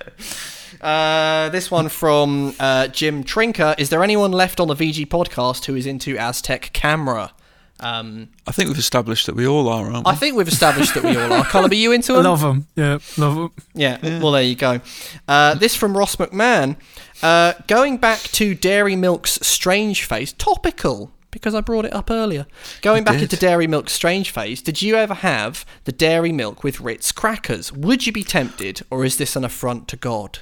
Uh, 0.82 1.50
this 1.50 1.70
one 1.72 1.90
from 1.90 2.54
uh, 2.60 2.88
Jim 2.88 3.24
Trinker. 3.24 3.76
Is 3.78 3.90
there 3.90 4.04
anyone 4.04 4.32
left 4.32 4.60
on 4.60 4.68
the 4.68 4.76
VG 4.76 5.08
podcast 5.08 5.66
who 5.66 5.76
is 5.76 5.86
into 5.86 6.18
Aztec 6.18 6.72
camera? 6.74 7.32
Um, 7.80 8.30
I 8.48 8.52
think 8.54 8.70
we've 8.70 8.78
established 8.78 9.26
that 9.26 9.36
we 9.36 9.46
all 9.46 9.68
are, 9.68 9.92
aren't 9.92 10.06
we? 10.08 10.12
I 10.12 10.16
think 10.16 10.38
we've 10.38 10.48
established 10.48 10.94
that 10.94 11.04
we 11.04 11.18
all 11.18 11.34
are. 11.34 11.44
Colin, 11.44 11.72
are 11.72 11.76
you 11.76 11.92
into 11.92 12.14
I 12.14 12.16
them? 12.18 12.24
love 12.26 12.42
them. 12.42 12.68
Yeah, 12.76 13.00
love 13.18 13.36
them. 13.36 13.52
Yeah, 13.74 14.22
well, 14.22 14.32
there 14.32 14.44
you 14.44 14.56
go. 14.56 14.80
Uh, 15.28 15.56
this 15.56 15.76
from 15.76 15.98
Ross 15.98 16.16
McMahon. 16.16 16.78
Uh, 17.22 17.54
going 17.68 17.98
back 17.98 18.20
to 18.20 18.56
Dairy 18.56 18.96
Milk's 18.96 19.40
strange 19.46 20.06
phase, 20.06 20.32
topical, 20.32 21.12
because 21.32 21.54
I 21.54 21.60
brought 21.60 21.84
it 21.84 21.94
up 21.94 22.10
earlier. 22.10 22.46
Going 22.82 23.04
back 23.04 23.16
did. 23.16 23.24
into 23.24 23.36
Dairy 23.36 23.68
Milk's 23.68 23.92
strange 23.92 24.32
phase, 24.32 24.62
did 24.62 24.82
you 24.82 24.96
ever 24.96 25.14
have 25.14 25.66
the 25.84 25.92
Dairy 25.92 26.32
Milk 26.32 26.64
with 26.64 26.80
Ritz 26.80 27.12
crackers? 27.12 27.74
Would 27.74 28.08
you 28.08 28.14
be 28.14 28.24
tempted, 28.24 28.84
or 28.90 29.04
is 29.04 29.18
this 29.18 29.36
an 29.36 29.44
affront 29.44 29.90
to 29.90 29.98
God? 29.98 30.40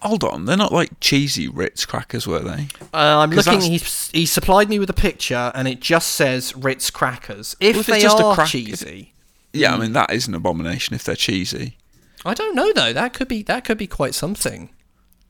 Hold 0.00 0.24
on, 0.24 0.44
they're 0.44 0.56
not 0.56 0.72
like 0.72 0.90
cheesy 1.00 1.48
Ritz 1.48 1.84
crackers, 1.86 2.26
were 2.26 2.40
they? 2.40 2.68
Uh, 2.92 3.18
I'm 3.20 3.30
'Cause 3.30 3.46
looking. 3.46 3.60
that's- 3.60 3.66
He's, 3.66 4.10
he 4.12 4.26
supplied 4.26 4.68
me 4.68 4.78
with 4.78 4.90
a 4.90 4.94
picture, 4.94 5.50
and 5.54 5.66
it 5.68 5.80
just 5.80 6.10
says 6.10 6.54
Ritz 6.56 6.90
crackers. 6.90 7.56
If, 7.60 7.74
Well, 7.76 7.80
it's 7.80 7.88
they 7.90 8.00
just 8.00 8.18
a 8.18 8.24
are 8.24 8.34
crack- 8.34 8.48
cheesy, 8.48 9.12
Yeah, 9.52 9.74
I 9.74 9.78
mean 9.78 9.92
that 9.92 10.12
is 10.12 10.26
an 10.28 10.34
abomination 10.34 10.94
if 10.94 11.04
they're 11.04 11.14
cheesy. 11.16 11.76
I 12.24 12.34
don't 12.34 12.54
know 12.54 12.72
though. 12.72 12.92
That 12.92 13.12
could 13.14 13.28
be 13.28 13.42
that 13.42 13.64
could 13.64 13.78
be 13.78 13.86
quite 13.86 14.14
something. 14.14 14.70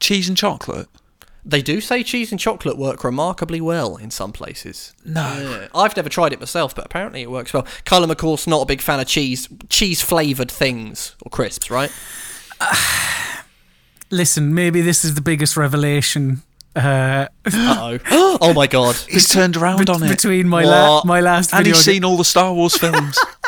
Cheese 0.01 0.29
and 0.29 0.37
chocolate. 0.37 0.89
They 1.45 1.61
do 1.61 1.81
say 1.81 2.05
cheese 2.05 2.31
and 2.31 2.39
chocolate 2.39 2.79
work 2.79 3.03
remarkably 3.03 3.61
well 3.61 3.97
in 3.97 4.13
some 4.13 4.31
places. 4.31 4.93
No. 5.05 5.59
Yeah. 5.61 5.69
I've 5.75 5.97
never 5.97 6.09
tried 6.09 6.33
it 6.33 6.39
myself, 6.39 6.73
but 6.73 6.85
apparently 6.85 7.23
it 7.23 7.31
works 7.33 7.53
well. 7.53 7.67
Callum, 7.85 8.13
of 8.13 8.17
course, 8.19 8.47
not 8.47 8.61
a 8.63 8.67
big 8.67 8.81
fan 8.81 9.01
of 9.01 9.09
cheese, 9.09 9.49
cheese 9.69 10.01
flavored 10.03 10.51
things 10.53 11.17
or 11.23 11.31
crisps, 11.31 11.69
right? 11.69 11.91
Listen, 14.13 14.55
maybe 14.55 14.81
this 14.83 15.05
is 15.05 15.15
the 15.15 15.21
biggest 15.23 15.57
revelation 15.57 16.43
uh, 16.75 17.27
oh. 17.53 17.99
oh 18.41 18.55
my 18.55 18.67
god. 18.67 18.97
He's 19.09 19.29
turned 19.29 19.57
around 19.57 19.79
bet- 19.87 19.91
on 19.91 20.03
it, 20.03 20.09
between 20.09 20.49
my 20.49 20.65
la- 20.65 20.97
What? 20.97 21.05
my 21.05 21.21
last 21.21 21.53
and 21.53 21.59
video. 21.65 21.75
he's 21.75 21.85
seen 21.85 22.05
all 22.05 22.17
the 22.17 22.25
Star 22.25 22.53
Wars 22.55 22.77
films. 22.79 23.19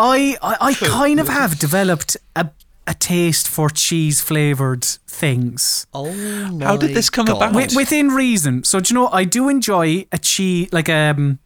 I, 0.00 0.36
I 0.42 0.56
I 0.60 0.74
kind 0.74 1.20
of 1.20 1.28
have 1.28 1.58
developed 1.58 2.16
a 2.36 2.50
a 2.86 2.94
taste 2.94 3.46
for 3.48 3.68
cheese 3.70 4.20
flavored 4.20 4.84
things. 4.84 5.86
Oh 5.92 6.12
my 6.50 6.64
How 6.64 6.76
did 6.76 6.94
this 6.94 7.10
come 7.10 7.26
God. 7.26 7.36
about? 7.36 7.52
Wi- 7.52 7.74
within 7.76 8.08
reason. 8.08 8.64
So 8.64 8.80
do 8.80 8.92
you 8.92 9.00
know 9.00 9.08
I 9.08 9.24
do 9.24 9.48
enjoy 9.48 10.06
a 10.10 10.18
cheese 10.18 10.72
like 10.72 10.88
um 10.88 11.38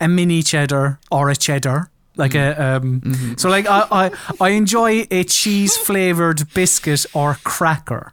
a 0.00 0.08
mini 0.08 0.42
cheddar 0.42 0.98
or 1.10 1.30
a 1.30 1.36
cheddar. 1.36 1.90
Like 2.18 2.34
a 2.34 2.60
um 2.76 3.36
so 3.38 3.48
like 3.48 3.66
I, 3.66 3.86
I 3.90 4.10
I 4.40 4.48
enjoy 4.50 5.06
a 5.10 5.22
cheese 5.24 5.76
flavored 5.76 6.52
biscuit 6.52 7.06
or 7.14 7.38
cracker. 7.44 8.12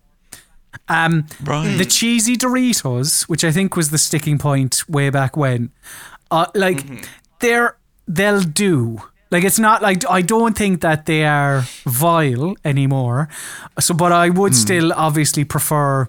Um 0.88 1.26
right. 1.44 1.76
the 1.78 1.86
cheesy 1.86 2.38
Doritos, 2.38 3.24
which 3.24 3.44
I 3.44 3.52
think 3.52 3.76
was 3.76 3.90
the 3.90 3.98
sticking 3.98 4.38
point 4.38 4.84
way 4.88 5.10
back 5.10 5.36
when, 5.36 5.72
uh, 6.30 6.46
like 6.54 6.86
they're 7.40 7.76
they'll 8.08 8.42
do. 8.44 9.02
Like 9.32 9.44
it's 9.44 9.58
not 9.60 9.82
like 9.82 10.04
I 10.08 10.22
don't 10.22 10.56
think 10.56 10.82
that 10.82 11.08
they 11.08 11.26
are 11.26 11.64
vile 11.86 12.56
anymore. 12.64 13.28
So, 13.80 13.94
but 13.96 14.12
I 14.12 14.30
would 14.30 14.54
still 14.54 14.94
obviously 14.94 15.44
prefer 15.46 16.08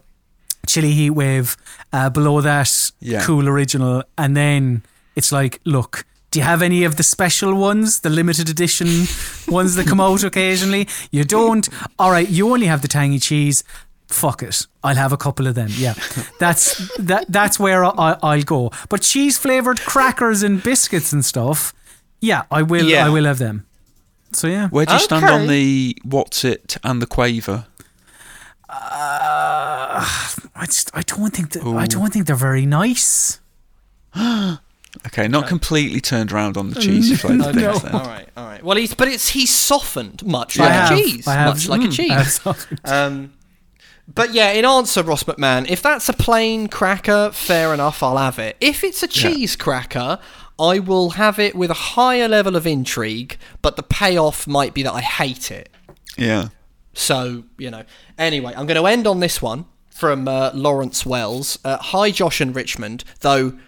chili 0.67 0.93
heat 0.93 1.11
wave 1.11 1.57
uh, 1.93 2.11
below 2.11 2.43
that 2.43 2.69
Yeah. 3.01 3.23
cool 3.25 3.49
original, 3.49 4.03
and 4.19 4.37
then 4.37 4.83
it's 5.17 5.33
like, 5.33 5.61
look. 5.65 6.05
Do 6.37 6.41
you 6.41 6.45
have 6.45 6.61
any 6.61 6.85
of 6.85 6.97
the 6.97 7.03
special 7.03 7.55
ones, 7.55 8.01
the 8.01 8.11
limited 8.11 8.51
edition 8.51 9.07
ones 9.49 9.75
that 9.77 9.87
come 9.87 10.03
out 10.03 10.23
occasionally? 10.23 10.87
You 11.11 11.25
don't. 11.25 11.67
All 11.99 12.11
right, 12.11 12.29
you 12.29 12.53
only 12.53 12.67
have 12.67 12.83
the 12.83 12.89
tangy 12.89 13.19
cheese 13.19 13.65
fuck 14.07 14.43
it, 14.43 14.67
I'll 14.85 14.97
have 14.97 15.15
a 15.15 15.17
couple 15.17 15.47
of 15.47 15.55
them. 15.55 15.69
Yeah, 15.71 15.95
that's 16.39 16.95
that. 16.99 17.25
That's 17.31 17.59
where 17.59 17.87
I, 17.87 18.19
I'll 18.23 18.43
go. 18.43 18.71
But 18.91 19.01
cheese 19.01 19.39
flavored 19.39 19.81
crackers 19.81 20.43
and 20.43 20.63
biscuits 20.63 21.11
and 21.11 21.25
stuff, 21.25 21.73
yeah, 22.21 22.43
I 22.51 22.61
will. 22.61 22.85
Yeah. 22.87 23.07
I 23.07 23.09
will 23.09 23.25
have 23.25 23.39
them. 23.39 23.65
So 24.35 24.47
yeah, 24.47 24.69
Where 24.69 24.85
do 24.85 24.93
you 24.93 24.99
stand 24.99 25.25
on 25.25 25.47
the 25.47 25.97
what's 26.05 26.45
it 26.45 26.77
and 26.85 27.01
the 27.01 27.07
quaver? 27.07 27.65
uh, 28.69 30.05
I 30.55 30.67
just 30.67 30.91
I 30.95 31.01
don't 31.01 31.31
think 31.35 31.53
that 31.53 31.65
I 31.65 31.87
don't 31.87 32.13
think 32.13 32.27
they're 32.27 32.37
very 32.37 32.67
nice. 32.67 33.41
Okay, 35.07 35.29
not 35.29 35.47
completely 35.49 36.01
turned 36.01 36.33
around 36.33 36.57
on 36.57 36.71
the 36.71 36.81
cheesy 36.81 37.17
flavour 37.17 37.51
Okay, 37.51 37.53
things 37.61 37.67
all 37.67 37.79
then. 37.81 37.93
right, 37.93 38.29
all 38.37 38.45
right. 38.47 38.63
Well, 38.63 38.77
he's 38.77 38.95
but 38.95 39.09
it's 39.09 39.29
he's 39.31 39.51
softened 39.55 40.25
much 40.27 40.59
I 40.59 40.65
like 40.65 40.73
have, 40.73 40.91
a 40.93 41.03
cheese, 41.03 41.27
I 41.27 41.35
have, 41.35 41.55
much 41.55 41.69
like 41.69 41.81
a 41.83 41.85
mm, 41.85 41.93
cheese. 41.93 42.11
I 42.11 42.15
have 42.15 42.29
some- 42.29 42.57
Um, 42.85 43.33
but 44.09 44.33
yeah, 44.33 44.51
in 44.53 44.65
answer, 44.65 45.03
Ross 45.03 45.25
McMahon, 45.25 45.69
if 45.69 45.83
that's 45.83 46.09
a 46.09 46.13
plain 46.13 46.69
cracker, 46.69 47.31
fair 47.33 47.75
enough, 47.75 48.03
I'll 48.03 48.17
have 48.19 48.39
it. 48.39 48.57
If 48.61 48.85
it's 48.85 49.03
a 49.03 49.09
cheese 49.09 49.57
cracker, 49.57 50.21
I 50.61 50.79
will 50.79 51.11
have 51.11 51.39
it 51.41 51.57
with 51.57 51.71
a 51.71 51.75
higher 51.75 52.29
level 52.29 52.55
of 52.55 52.67
intrigue, 52.69 53.37
but 53.63 53.75
the 53.77 53.83
payoff 53.83 54.47
might 54.47 54.75
be 54.75 54.83
that 54.85 54.93
I 54.93 55.01
hate 55.01 55.51
it. 55.51 55.71
Yeah. 56.17 56.49
So, 56.95 57.45
you 57.59 57.71
know. 57.71 57.83
Anyway, 58.17 58.55
I'm 58.57 58.67
going 58.67 58.81
to 58.81 58.87
end 58.87 59.07
on 59.09 59.19
this 59.21 59.43
one 59.43 59.67
from 59.91 60.29
uh, 60.29 60.53
Lawrence 60.55 61.05
Wells. 61.05 61.59
Uh, 61.65 61.77
Hi, 61.79 62.11
Josh 62.13 62.41
and 62.41 62.55
Richmond, 62.55 63.03
though 63.21 63.59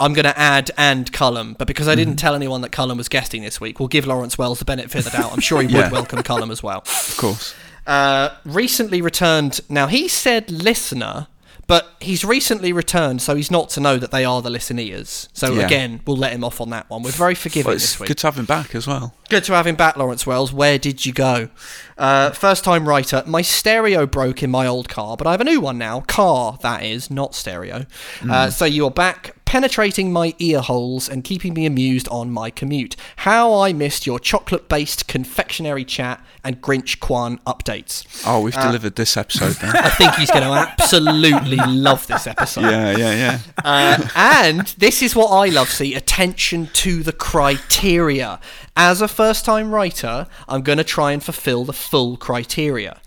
I'm 0.00 0.14
going 0.14 0.24
to 0.24 0.36
add 0.38 0.70
and 0.76 1.10
Colm, 1.12 1.56
but 1.56 1.66
because 1.68 1.86
I 1.86 1.94
didn't 1.94 2.16
tell 2.16 2.34
anyone 2.34 2.60
that 2.62 2.72
Colm 2.72 2.96
was 2.96 3.08
guesting 3.08 3.42
this 3.42 3.60
week, 3.60 3.78
we'll 3.78 3.88
give 3.88 4.06
Lawrence 4.06 4.36
Wells 4.36 4.58
the 4.58 4.64
benefit 4.64 5.06
of 5.06 5.12
the 5.12 5.16
doubt. 5.18 5.32
I'm 5.32 5.40
sure 5.40 5.62
he 5.62 5.68
Yeah. 5.72 5.84
would 5.84 5.92
welcome 5.92 6.22
Colm 6.22 6.50
as 6.50 6.62
well. 6.62 6.78
Of 6.80 7.14
course. 7.18 7.54
Uh, 7.86 8.30
recently 8.44 9.00
returned. 9.02 9.60
Now 9.68 9.86
he 9.86 10.08
said 10.08 10.50
listener, 10.50 11.28
but 11.68 11.94
he's 12.00 12.24
recently 12.24 12.72
returned, 12.72 13.22
so 13.22 13.34
he's 13.36 13.50
not 13.50 13.70
to 13.70 13.80
know 13.80 13.96
that 13.96 14.10
they 14.10 14.24
are 14.24 14.42
the 14.42 14.50
listeners. 14.50 15.28
So 15.32 15.52
Yeah. 15.54 15.66
again, 15.66 16.00
we'll 16.06 16.16
let 16.16 16.32
him 16.32 16.42
off 16.44 16.60
on 16.60 16.70
that 16.70 16.90
one. 16.90 17.02
We're 17.02 17.10
very 17.12 17.34
forgiving 17.36 17.68
Well, 17.68 17.76
it's 17.76 17.84
this 17.92 18.00
week. 18.00 18.08
good 18.08 18.18
to 18.18 18.26
have 18.26 18.36
him 18.38 18.44
back 18.44 18.74
as 18.74 18.86
well. 18.86 19.14
Good 19.30 19.44
to 19.44 19.52
have 19.54 19.66
him 19.66 19.76
back, 19.76 19.96
Lawrence 19.96 20.26
Wells. 20.26 20.52
Where 20.52 20.78
did 20.78 21.06
you 21.06 21.12
go? 21.12 21.48
Uh, 21.96 22.30
first 22.30 22.64
time 22.64 22.88
writer. 22.88 23.22
My 23.26 23.42
stereo 23.42 24.06
broke 24.06 24.42
in 24.42 24.50
my 24.50 24.66
old 24.66 24.88
car, 24.88 25.16
but 25.16 25.26
I 25.26 25.30
have 25.30 25.40
a 25.40 25.44
new 25.44 25.60
one 25.60 25.78
now. 25.78 26.00
Car, 26.00 26.58
that 26.62 26.82
is, 26.84 27.10
not 27.10 27.34
stereo. 27.34 27.86
Uh, 28.28 28.50
so 28.50 28.64
you're 28.64 28.90
back, 28.90 29.34
penetrating 29.52 30.10
my 30.10 30.34
ear 30.38 30.62
holes 30.62 31.10
and 31.10 31.24
keeping 31.24 31.52
me 31.52 31.66
amused 31.66 32.08
on 32.08 32.30
my 32.30 32.48
commute. 32.48 32.96
How 33.16 33.52
I 33.52 33.74
missed 33.74 34.06
your 34.06 34.18
chocolate 34.18 34.66
based 34.66 35.06
confectionery 35.08 35.84
chat 35.84 36.24
and 36.42 36.62
Grinch 36.62 37.00
Quan 37.00 37.36
updates. 37.46 38.22
Oh, 38.26 38.40
we've 38.40 38.54
delivered 38.54 38.96
this 38.96 39.14
episode 39.14 39.52
then. 39.56 39.76
I 39.76 39.90
think 39.90 40.14
he's 40.14 40.30
going 40.30 40.44
to 40.44 40.48
absolutely 40.48 41.58
love 41.66 42.06
this 42.06 42.26
episode. 42.26 42.62
yeah, 42.62 42.96
yeah, 42.96 43.14
yeah. 43.14 43.38
Uh, 43.62 44.08
and 44.16 44.68
this 44.78 45.02
is 45.02 45.14
what 45.14 45.28
I 45.28 45.50
love 45.50 45.68
see 45.68 45.94
attention 45.94 46.68
to 46.72 47.02
the 47.02 47.12
criteria. 47.12 48.40
As 48.74 49.02
a 49.02 49.08
first 49.08 49.44
time 49.44 49.70
writer, 49.70 50.28
I'm 50.48 50.62
going 50.62 50.78
to 50.78 50.84
try 50.84 51.12
and 51.12 51.22
fulfill 51.22 51.66
the 51.66 51.74
full 51.74 52.16
criteria. 52.16 53.02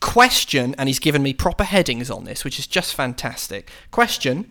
Question, 0.00 0.74
and 0.78 0.88
he's 0.88 0.98
given 0.98 1.22
me 1.22 1.32
proper 1.32 1.62
headings 1.62 2.10
on 2.10 2.24
this, 2.24 2.44
which 2.44 2.58
is 2.58 2.66
just 2.66 2.92
fantastic. 2.92 3.70
Question 3.92 4.50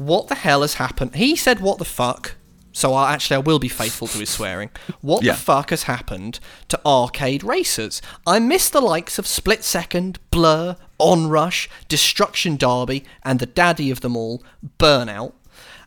What 0.00 0.28
the 0.28 0.34
hell 0.34 0.62
has 0.62 0.74
happened? 0.74 1.14
He 1.16 1.36
said, 1.36 1.60
What 1.60 1.76
the 1.76 1.84
fuck? 1.84 2.36
So 2.72 2.94
I 2.94 3.12
actually 3.12 3.36
I 3.36 3.40
will 3.40 3.58
be 3.58 3.68
faithful 3.68 4.06
to 4.08 4.18
his 4.18 4.30
swearing. 4.30 4.70
What 5.02 5.22
Yeah. 5.22 5.32
the 5.32 5.38
fuck 5.38 5.68
has 5.70 5.82
happened 5.82 6.40
to 6.68 6.80
arcade 6.86 7.44
racers? 7.44 8.00
I 8.26 8.38
miss 8.38 8.70
the 8.70 8.80
likes 8.80 9.18
of 9.18 9.26
Split 9.26 9.62
Second, 9.62 10.18
Blur, 10.30 10.76
Onrush, 10.98 11.68
Destruction 11.88 12.56
Derby, 12.56 13.04
and 13.22 13.40
the 13.40 13.46
daddy 13.46 13.90
of 13.90 14.00
them 14.00 14.16
all, 14.16 14.42
Burnout. 14.78 15.32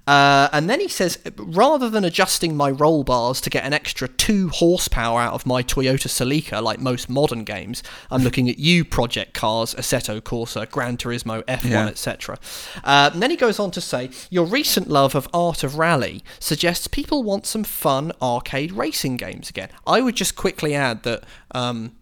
Uh, 0.05 0.49
and 0.51 0.69
then 0.69 0.81
he 0.81 0.87
says, 0.89 1.17
rather 1.37 1.89
than 1.89 2.03
adjusting 2.03 2.57
my 2.57 2.69
roll 2.69 3.05
bars 3.05 3.39
to 3.39 3.49
get 3.49 3.63
an 3.63 3.71
extra 3.71 4.07
two 4.07 4.49
horsepower 4.49 5.21
out 5.21 5.33
of 5.33 5.45
my 5.45 5.63
Toyota 5.63 6.09
Celica, 6.09 6.61
like 6.61 6.79
most 6.79 7.09
modern 7.09 7.45
games, 7.45 7.81
I'm 8.11 8.21
looking 8.27 8.49
at 8.49 8.59
you, 8.59 8.83
Project 8.83 9.33
Cars, 9.33 9.73
Assetto 9.75 10.19
Corsa, 10.19 10.69
Gran 10.69 10.97
Turismo, 10.97 11.41
F1, 11.43 11.69
Yeah. 11.69 11.87
etc. 11.87 12.37
Uh, 12.83 13.11
and 13.13 13.21
then 13.23 13.29
he 13.31 13.37
goes 13.37 13.59
on 13.59 13.71
to 13.71 13.79
say, 13.81 14.09
your 14.29 14.45
recent 14.45 14.89
love 14.89 15.15
of 15.15 15.29
Art 15.33 15.63
of 15.63 15.77
Rally 15.77 16.21
suggests 16.39 16.87
people 16.87 17.23
want 17.23 17.45
some 17.45 17.63
fun 17.63 18.11
arcade 18.21 18.73
racing 18.73 19.15
games 19.15 19.49
again. 19.49 19.69
I 19.87 20.01
would 20.01 20.15
just 20.15 20.35
quickly 20.35 20.75
add 20.75 21.03
that 21.03 21.23
um, 21.51 21.95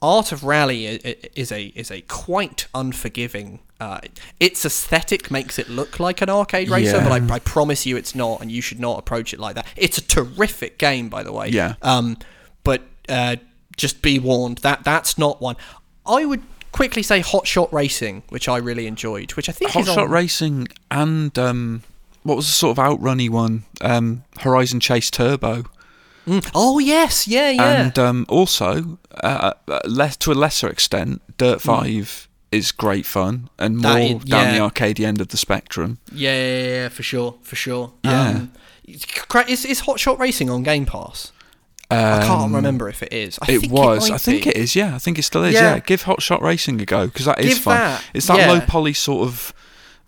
Art 0.00 0.30
of 0.32 0.44
Rally 0.44 0.86
is 0.86 1.50
a 1.52 1.66
is 1.76 1.90
a 1.90 2.02
quite 2.02 2.66
unforgiving. 2.74 3.60
Uh, 3.82 4.00
its 4.38 4.64
aesthetic 4.64 5.30
makes 5.30 5.58
it 5.58 5.68
look 5.68 5.98
like 5.98 6.22
an 6.22 6.30
arcade 6.30 6.68
racer, 6.70 6.98
Yeah. 6.98 7.08
but 7.08 7.12
I, 7.30 7.34
I 7.34 7.38
promise 7.40 7.84
you 7.84 7.96
it's 7.96 8.14
not, 8.14 8.40
and 8.40 8.50
you 8.50 8.62
should 8.62 8.78
not 8.78 8.98
approach 8.98 9.34
it 9.34 9.40
like 9.40 9.56
that. 9.56 9.66
It's 9.76 9.98
a 9.98 10.02
terrific 10.16 10.78
game, 10.78 11.08
by 11.08 11.22
the 11.24 11.32
way. 11.32 11.48
Yeah. 11.48 11.74
Um, 11.82 12.16
but 12.62 12.82
uh, 13.08 13.36
just 13.76 14.00
be 14.00 14.18
warned 14.20 14.58
that 14.58 14.84
that's 14.84 15.18
not 15.18 15.40
one. 15.40 15.56
I 16.06 16.24
would 16.24 16.42
quickly 16.70 17.02
say 17.02 17.20
Hot 17.20 17.46
Shot 17.46 17.72
Racing, 17.72 18.22
which 18.28 18.48
I 18.48 18.58
really 18.58 18.86
enjoyed, 18.86 19.32
which 19.32 19.48
I 19.48 19.52
think 19.52 19.72
Hot 19.72 19.82
is 19.82 19.88
on- 19.88 19.94
Shot 19.96 20.08
Racing 20.10 20.68
and 20.90 21.36
um, 21.38 21.82
what 22.22 22.36
was 22.36 22.46
the 22.46 22.52
sort 22.52 22.78
of 22.78 22.84
outrunny 22.84 23.28
one? 23.28 23.64
Um, 23.80 24.22
Horizon 24.40 24.78
Chase 24.80 25.10
Turbo. 25.10 25.64
Mm. 26.26 26.48
Oh 26.54 26.78
yes, 26.78 27.26
yeah, 27.26 27.50
yeah. 27.50 27.82
And 27.82 27.98
um, 27.98 28.26
also, 28.28 28.98
uh, 29.24 29.54
uh, 29.66 29.80
less, 29.86 30.16
to 30.18 30.30
a 30.30 30.34
lesser 30.34 30.68
extent, 30.68 31.20
Dirt 31.36 31.62
Hmm. 31.62 31.70
5 32.52 32.58
is 32.58 32.72
great 32.72 33.06
fun 33.06 33.48
and 33.58 33.80
That 33.82 33.98
more 34.10 34.20
down 34.20 34.48
the 34.52 34.56
yeah. 34.58 34.68
arcadey 34.68 35.04
end 35.04 35.20
of 35.20 35.28
the 35.28 35.36
spectrum. 35.36 35.98
Yeah, 36.12 36.34
yeah, 36.36 36.46
yeah, 36.62 36.64
yeah, 36.82 36.88
for 36.88 37.02
sure, 37.02 37.34
for 37.42 37.56
sure. 37.56 37.92
Yeah. 38.04 38.28
Um, 38.28 38.52
is, 38.86 39.64
is 39.64 39.80
Hot 39.80 39.98
Shot 40.00 40.18
Racing 40.18 40.50
on 40.50 40.62
Game 40.62 40.86
Pass? 40.86 41.32
I 41.90 42.22
can't 42.24 42.44
Um, 42.44 42.56
remember 42.56 42.88
if 42.88 43.02
it 43.02 43.12
is. 43.12 43.38
I 43.42 43.52
it 43.52 43.60
think 43.60 43.72
was. 43.72 44.08
might 44.08 44.14
I 44.14 44.18
think 44.18 44.44
be. 44.44 44.50
it 44.50 44.56
is. 44.56 44.74
Yeah, 44.74 44.94
I 44.94 44.98
think 44.98 45.18
it 45.18 45.24
still 45.24 45.44
is. 45.44 45.54
Yeah. 45.54 45.74
Yeah, 45.74 45.78
give 45.80 46.02
Hot 46.02 46.22
Shot 46.22 46.40
Racing 46.40 46.80
a 46.80 46.86
go 46.86 47.06
because 47.06 47.26
that 47.26 47.38
is 47.38 47.48
Give 47.54 47.58
fun. 47.58 47.76
that- 47.76 48.02
it's 48.14 48.26
that 48.28 48.38
yeah. 48.38 48.50
low 48.50 48.60
poly 48.60 48.94
sort 48.94 49.28
of 49.28 49.52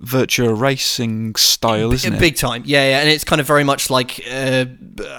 Virtua 0.03 0.59
Racing 0.59 1.35
style, 1.37 1.93
isn't 1.93 2.15
it? 2.15 2.19
Big 2.19 2.37
time, 2.37 2.63
yeah, 2.67 2.89
yeah, 2.91 3.01
and 3.01 3.09
it's 3.11 3.23
kind 3.25 3.41
of 3.41 3.47
very 3.47 3.65
much 3.65 3.91
like 3.91 4.21
uh, 4.31 4.65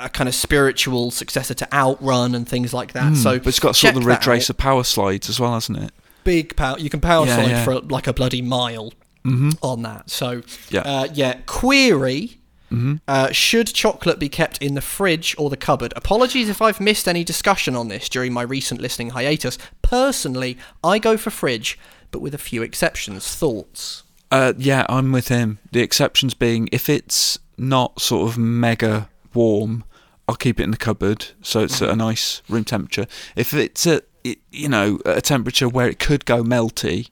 a 0.02 0.10
kind 0.10 0.28
of 0.28 0.36
spiritual 0.36 1.12
successor 1.12 1.54
to 1.54 1.74
Outrun 1.74 2.34
and 2.36 2.48
things 2.48 2.74
like 2.74 2.94
that. 2.94 3.14
Mm, 3.14 3.16
so, 3.16 3.38
but 3.40 3.48
it's 3.48 3.60
got 3.60 3.76
sort 3.76 3.96
of 3.96 4.02
the 4.02 4.08
Ridge. 4.08 4.28
Racer 4.28 4.54
power 4.54 4.84
slides 4.84 5.30
as 5.30 5.40
well, 5.40 5.54
hasn't 5.54 5.78
it? 5.78 5.92
Big 6.26 6.58
power. 6.58 6.78
You 6.78 6.90
can 6.90 7.00
power 7.00 7.26
Yeah, 7.26 7.36
slide 7.36 7.50
yeah. 7.52 7.64
for 7.64 7.80
like 7.80 8.08
a 8.08 8.14
bloody 8.14 8.42
mile 8.42 8.92
Mm-hmm. 9.24 9.52
on 9.64 9.82
that. 9.84 10.10
So, 10.12 10.44
Yeah. 10.70 10.82
uh, 10.82 11.08
yeah. 11.14 11.38
Query: 11.48 12.38
Mm-hmm. 12.72 12.96
uh, 13.08 13.32
Should 13.32 13.68
chocolate 13.74 14.20
be 14.20 14.28
kept 14.30 14.58
in 14.62 14.74
the 14.76 14.82
fridge 14.82 15.34
or 15.40 15.50
the 15.50 15.58
cupboard? 15.58 15.94
Apologies 15.96 16.50
if 16.50 16.62
I've 16.62 16.80
missed 16.82 17.08
any 17.08 17.24
discussion 17.24 17.76
on 17.76 17.88
this 17.88 18.08
during 18.10 18.34
my 18.34 18.42
recent 18.44 18.82
listening 18.82 19.12
hiatus. 19.12 19.58
Personally, 19.82 20.58
I 20.84 21.00
go 21.00 21.16
for 21.18 21.30
fridge, 21.32 21.80
but 22.12 22.20
with 22.20 22.34
a 22.36 22.38
few 22.40 22.62
exceptions. 22.64 23.28
Thoughts? 23.36 24.04
Uh, 24.32 24.54
yeah, 24.58 24.86
I'm 24.90 25.12
with 25.12 25.30
him. 25.30 25.58
The 25.72 25.80
exceptions 25.82 26.34
being 26.34 26.68
if 26.72 26.90
it's 26.90 27.40
not 27.58 28.02
sort 28.02 28.30
of 28.30 28.38
mega 28.38 29.10
warm, 29.34 29.84
I'll 30.28 30.36
keep 30.36 30.60
it 30.60 30.64
in 30.64 30.72
the 30.72 30.78
cupboard 30.78 31.28
so 31.42 31.62
it's 31.62 31.82
at 31.82 31.90
a 31.90 31.96
nice 31.96 32.42
room 32.50 32.64
temperature. 32.64 33.06
If 33.36 33.54
it's 33.54 33.88
at 33.88 34.04
it- 34.32 34.40
you 34.52 34.68
know 34.70 35.00
at 35.06 35.18
a 35.18 35.22
temperature 35.22 35.68
where 35.70 35.88
it 35.88 36.00
could 36.00 36.26
go 36.26 36.44
melty, 36.44 37.08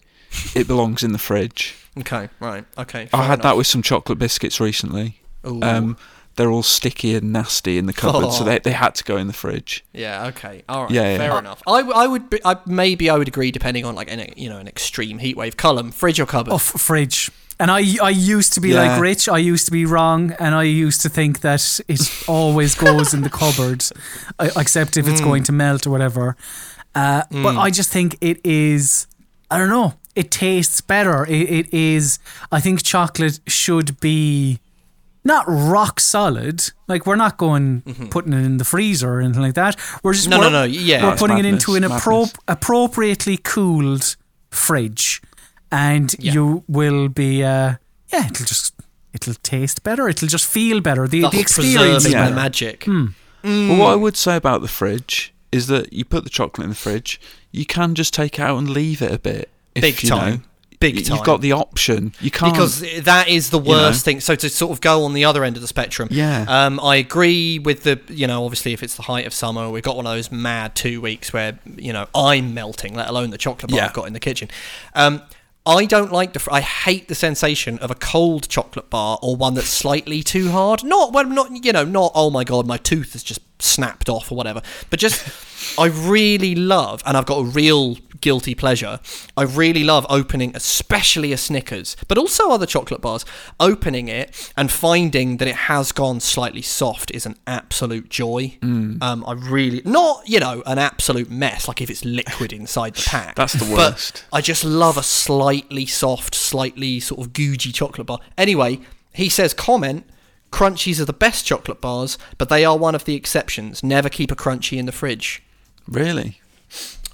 it 0.55 0.67
belongs 0.67 1.03
in 1.03 1.11
the 1.13 1.19
fridge. 1.19 1.75
Okay, 1.99 2.29
right. 2.39 2.65
Okay. 2.77 3.03
I 3.13 3.17
fair 3.17 3.21
had 3.27 3.41
that 3.43 3.55
with 3.57 3.67
some 3.67 3.81
chocolate 3.83 4.17
biscuits 4.19 4.59
recently. 4.59 5.21
Ooh. 5.45 5.61
Um, 5.61 5.97
they're 6.35 6.49
all 6.49 6.63
sticky 6.63 7.13
and 7.15 7.31
nasty 7.31 7.77
in 7.77 7.85
the 7.85 7.93
cupboard, 7.93 8.31
so 8.33 8.41
Oh. 8.41 8.45
they 8.45 8.57
they 8.57 8.71
had 8.71 8.95
to 8.95 9.03
go 9.03 9.17
in 9.17 9.27
the 9.27 9.33
fridge. 9.33 9.83
Yeah. 9.93 10.25
Okay. 10.29 10.63
All 10.67 10.83
right. 10.83 10.91
Yeah, 10.91 11.11
yeah. 11.11 11.17
Fair 11.19 11.37
enough. 11.37 11.61
I, 11.67 11.81
w- 11.81 11.95
I 11.95 12.07
would. 12.07 12.29
Be, 12.31 12.39
I, 12.43 12.55
maybe 12.65 13.09
I 13.11 13.17
would 13.19 13.27
agree, 13.27 13.51
depending 13.51 13.85
on 13.85 13.93
like 13.93 14.11
an 14.11 14.33
you 14.35 14.49
know 14.49 14.57
an 14.57 14.67
extreme 14.67 15.19
heat 15.19 15.37
wave. 15.37 15.55
Colm, 15.57 15.93
fridge 15.93 16.19
or 16.19 16.25
cupboard? 16.25 16.51
Oh, 16.53 16.55
f- 16.55 16.81
fridge. 16.81 17.29
And 17.59 17.69
I, 17.69 17.83
I 18.01 18.09
used 18.09 18.53
to 18.53 18.61
be 18.61 18.69
Yeah. 18.69 18.81
like 18.81 18.99
Rich. 18.99 19.29
I 19.29 19.37
used 19.37 19.65
to 19.67 19.71
be 19.71 19.85
wrong, 19.85 20.31
and 20.39 20.55
I 20.55 20.63
used 20.63 21.01
to 21.03 21.09
think 21.09 21.41
that 21.41 21.79
it 21.87 22.01
always 22.27 22.73
goes 22.73 23.13
in 23.13 23.21
the 23.21 23.29
cupboard, 23.29 23.85
except 24.57 24.97
if 24.97 25.07
it's 25.07 25.21
Mm. 25.21 25.23
going 25.23 25.43
to 25.43 25.51
melt 25.51 25.85
or 25.85 25.91
whatever. 25.91 26.35
Uh, 26.95 27.23
But 27.31 27.57
I 27.57 27.69
just 27.69 27.91
think 27.91 28.17
it 28.21 28.39
is. 28.45 29.07
I 29.49 29.57
don't 29.57 29.69
know. 29.69 29.93
It 30.15 30.29
tastes 30.29 30.79
better. 30.81 31.25
It, 31.25 31.49
it 31.49 31.73
is. 31.73 32.19
I 32.51 32.59
think 32.59 32.83
chocolate 32.83 33.39
should 33.47 33.99
be 33.99 34.59
not 35.23 35.45
rock 35.47 35.99
solid. 35.99 36.69
Like 36.87 37.05
we're 37.07 37.15
not 37.15 37.37
going 37.37 37.81
putting 38.11 38.33
it 38.33 38.43
in 38.45 38.57
the 38.57 38.65
freezer 38.65 39.09
or 39.15 39.21
anything 39.21 39.41
like 39.41 39.55
that. 39.55 39.75
We're 40.03 40.13
just 40.13 40.29
Mm-hmm. 40.29 40.41
No, 40.41 40.49
no, 40.49 40.61
we're- 40.61 40.67
no, 40.67 40.73
yeah. 40.79 41.01
we're 41.03 41.09
That's 41.09 41.21
putting 41.21 41.37
it 41.39 41.45
into 41.45 41.75
an 41.75 41.83
appro- 41.83 42.33
appropriately 42.47 43.37
cooled 43.37 44.15
fridge, 44.51 45.21
and 45.71 46.13
Yeah. 46.19 46.33
you 46.33 46.63
will 46.67 47.09
be. 47.09 47.43
Uh, 47.43 47.75
yeah, 48.11 48.27
it'll 48.27 48.45
just 48.45 48.75
it'll 49.13 49.33
taste 49.41 49.81
better. 49.83 50.07
It'll 50.07 50.27
just 50.27 50.45
feel 50.45 50.79
better. 50.81 51.07
The, 51.07 51.21
Thus 51.21 51.31
the 51.33 51.39
experience. 51.39 52.05
is 52.05 52.11
Yeah. 52.11 52.19
the 52.25 52.25
better. 52.25 52.35
magic. 52.35 52.83
Hmm. 52.85 53.05
Well, 53.43 53.77
what 53.79 53.91
I 53.91 53.95
would 53.95 54.15
say 54.15 54.35
about 54.35 54.61
the 54.61 54.67
fridge 54.67 55.32
is 55.53 55.67
that 55.67 55.93
you 55.93 56.03
put 56.05 56.23
the 56.23 56.29
chocolate 56.29 56.63
in 56.65 56.69
the 56.69 56.75
fridge, 56.75 57.19
you 57.51 57.65
can 57.65 57.95
just 57.95 58.13
take 58.13 58.39
it 58.39 58.41
out 58.41 58.57
and 58.57 58.69
leave 58.69 59.01
it 59.01 59.11
a 59.11 59.19
bit. 59.19 59.49
If, 59.75 59.81
Big 59.81 60.03
you 60.03 60.09
time. 60.09 60.33
Know, 60.33 60.41
Big 60.79 61.05
time. 61.05 61.15
You've 61.15 61.25
got 61.25 61.39
the 61.39 61.53
option. 61.53 62.13
You 62.19 62.29
can't 62.29 62.53
because 62.53 62.81
that 63.03 63.29
is 63.29 63.51
the 63.51 63.59
know. 63.59 63.69
worst 63.69 64.03
thing. 64.03 64.19
So 64.19 64.35
to 64.35 64.49
sort 64.49 64.71
of 64.73 64.81
go 64.81 65.05
on 65.05 65.13
the 65.13 65.23
other 65.23 65.45
end 65.45 65.55
of 65.55 65.61
the 65.61 65.67
spectrum, 65.67 66.09
Yeah. 66.11 66.45
Um, 66.47 66.77
I 66.81 66.97
agree 66.97 67.57
with 67.57 67.83
the 67.83 68.01
you 68.09 68.27
know 68.27 68.43
obviously 68.43 68.73
if 68.73 68.83
it's 68.83 68.95
the 68.95 69.03
height 69.03 69.25
of 69.25 69.33
summer, 69.33 69.69
we've 69.69 69.83
got 69.83 69.95
one 69.95 70.05
of 70.05 70.11
those 70.13 70.29
mad 70.31 70.75
two 70.75 70.99
weeks 70.99 71.31
where 71.31 71.57
you 71.77 71.93
know 71.93 72.07
I'm 72.13 72.53
melting, 72.53 72.95
let 72.95 73.07
alone 73.07 73.29
the 73.29 73.37
chocolate 73.37 73.71
bar 73.71 73.77
Yeah. 73.77 73.85
I've 73.85 73.93
got 73.93 74.07
in 74.07 74.13
the 74.13 74.19
kitchen. 74.19 74.49
Um, 74.93 75.21
I 75.65 75.85
don't 75.85 76.11
like 76.11 76.33
the. 76.33 76.39
fr- 76.39 76.51
I 76.51 76.59
hate 76.59 77.07
the 77.07 77.15
sensation 77.15 77.79
of 77.79 77.89
a 77.89 77.95
cold 77.95 78.49
chocolate 78.49 78.89
bar 78.89 79.17
or 79.21 79.37
one 79.37 79.53
that's 79.53 79.69
slightly 79.69 80.21
too 80.21 80.51
hard. 80.51 80.83
Not 80.83 81.13
well, 81.13 81.23
not 81.25 81.63
you 81.63 81.71
know, 81.71 81.85
not 81.85 82.11
oh 82.13 82.29
my 82.29 82.43
god, 82.43 82.67
my 82.67 82.75
tooth 82.75 83.13
has 83.13 83.23
just 83.23 83.52
snapped 83.63 84.09
off 84.09 84.31
or 84.31 84.35
whatever. 84.35 84.61
But 84.89 84.99
just, 84.99 85.25
I 85.79 85.87
really 85.87 86.55
love, 86.55 87.01
and 87.05 87.17
I've 87.17 87.25
got 87.25 87.39
a 87.39 87.43
real 87.43 87.97
guilty 88.23 88.55
pleasure. 88.55 88.99
I 89.35 89.43
really 89.43 89.83
love 89.83 90.05
opening, 90.09 90.55
especially 90.55 91.33
a 91.33 91.37
Snickers, 91.37 91.97
but 92.07 92.17
also 92.17 92.49
other 92.51 92.65
chocolate 92.65 93.01
bars. 93.01 93.25
Opening 93.59 94.07
it 94.07 94.51
and 94.55 94.71
finding 94.71 95.37
that 95.37 95.47
it 95.47 95.55
has 95.55 95.91
gone 95.91 96.21
slightly 96.21 96.61
soft 96.61 97.11
is 97.11 97.25
an 97.25 97.35
absolute 97.45 98.09
joy. 98.09 98.57
Mm. 98.61 99.03
Um, 99.03 99.25
I 99.27 99.33
really 99.33 99.81
not 99.83 100.27
you 100.27 100.39
know 100.39 100.63
an 100.65 100.79
absolute 100.79 101.29
mess 101.29 101.67
like 101.67 101.81
if 101.81 101.89
it's 101.89 102.05
liquid 102.05 102.53
inside 102.53 102.95
the 102.95 103.03
pack. 103.05 103.35
That's 103.41 103.53
the 103.53 103.65
But 103.65 103.91
worst. 103.93 104.25
I 104.31 104.39
just 104.41 104.63
love 104.63 104.97
a 104.97 105.03
slightly 105.03 105.85
soft, 105.85 106.33
slightly 106.33 106.99
sort 107.01 107.19
of 107.19 107.33
googey 107.33 107.71
chocolate 107.73 108.07
bar. 108.07 108.19
Anyway, 108.37 108.79
he 109.13 109.27
says 109.29 109.53
comment. 109.53 110.05
Crunchies 110.53 110.99
are 110.99 111.05
the 111.05 111.13
best 111.13 111.45
chocolate 111.47 111.81
bars, 111.81 112.17
but 112.37 112.47
they 112.47 112.63
are 112.63 112.77
one 112.77 112.93
of 112.95 113.05
the 113.05 113.15
exceptions. 113.15 113.83
Never 113.83 114.07
keep 114.07 114.31
a 114.31 114.35
crunchy 114.35 114.77
in 114.77 114.85
the 114.85 114.91
fridge. 114.91 115.41
really. 115.87 116.39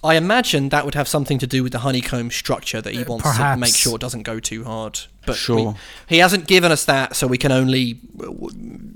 I 0.02 0.16
imagine 0.16 0.70
that 0.70 0.86
would 0.86 0.96
have 0.96 1.10
something 1.10 1.40
to 1.40 1.48
do 1.48 1.62
with 1.62 1.74
the 1.74 1.80
honeycomb 1.80 2.32
structure 2.32 2.80
that 2.82 2.94
he 2.94 3.04
wants 3.04 3.36
to 3.36 3.58
make 3.58 3.76
sure 3.76 3.96
it 3.96 4.02
doesn't 4.02 4.24
go 4.24 4.40
too 4.40 4.64
hard. 4.64 4.98
But 5.26 5.36
Sure. 5.36 5.72
we- 5.72 6.16
he 6.16 6.18
hasn't 6.20 6.48
given 6.48 6.72
us 6.72 6.86
that, 6.86 7.18
so 7.18 7.28
we 7.28 7.38
can 7.38 7.52
only 7.52 8.00
uh, 8.22 8.32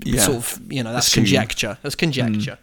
Yeah. 0.04 0.22
sort 0.24 0.36
of, 0.38 0.60
you 0.70 0.82
know, 0.82 0.92
that's 0.94 1.08
Assume. 1.08 1.24
conjecture. 1.24 1.76
That's 1.82 1.94
conjecture. 1.94 2.56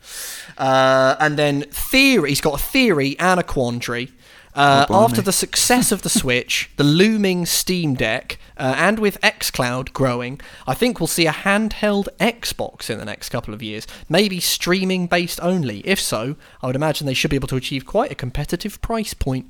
Uh, 0.58 1.16
and 1.20 1.38
then 1.38 1.66
theory. 1.72 2.30
He's 2.30 2.42
got 2.42 2.60
a 2.60 2.64
theory 2.64 3.16
and 3.20 3.40
a 3.40 3.44
quandary. 3.44 4.12
Uh, 4.54 4.86
Oh, 4.90 4.94
blimey. 4.94 5.04
after 5.06 5.22
the 5.22 5.32
success 5.32 5.92
of 5.92 6.02
the 6.02 6.10
Switch, 6.22 6.70
the 6.78 6.84
looming 6.84 7.46
Steam 7.46 7.94
Deck, 7.96 8.38
uh, 8.58 8.76
and 8.78 9.00
with 9.00 9.20
xCloud 9.22 9.94
growing, 9.94 10.42
I 10.68 10.74
think 10.74 11.00
we'll 11.00 11.08
see 11.08 11.26
a 11.26 11.32
handheld 11.32 12.08
Xbox 12.20 12.90
in 12.90 12.98
the 13.00 13.06
next 13.06 13.30
couple 13.30 13.54
of 13.54 13.64
years. 13.64 13.88
Maybe 14.10 14.40
streaming 14.40 15.08
based 15.08 15.40
only. 15.42 15.80
If 15.88 16.00
so, 16.02 16.36
I 16.62 16.68
would 16.68 16.76
imagine 16.76 17.08
they 17.08 17.14
should 17.14 17.30
be 17.32 17.38
able 17.38 17.48
to 17.48 17.56
achieve 17.56 17.86
quite 17.86 18.12
a 18.12 18.16
competitive 18.16 18.82
price 18.82 19.14
point. 19.14 19.46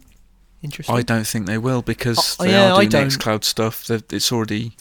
Interesting. 0.62 0.96
I 0.96 1.02
don't 1.02 1.26
think 1.26 1.48
they 1.48 1.58
will 1.58 1.82
because 1.82 2.38
Oh, 2.40 2.44
they 2.44 2.52
yeah, 2.52 2.72
are 2.74 2.78
I 2.82 2.86
doing 2.86 2.90
don't. 2.90 3.08
Xcloud 3.10 3.44
stuff. 3.44 3.88
They've- 3.88 4.04
It's 4.12 4.32
already 4.32 4.74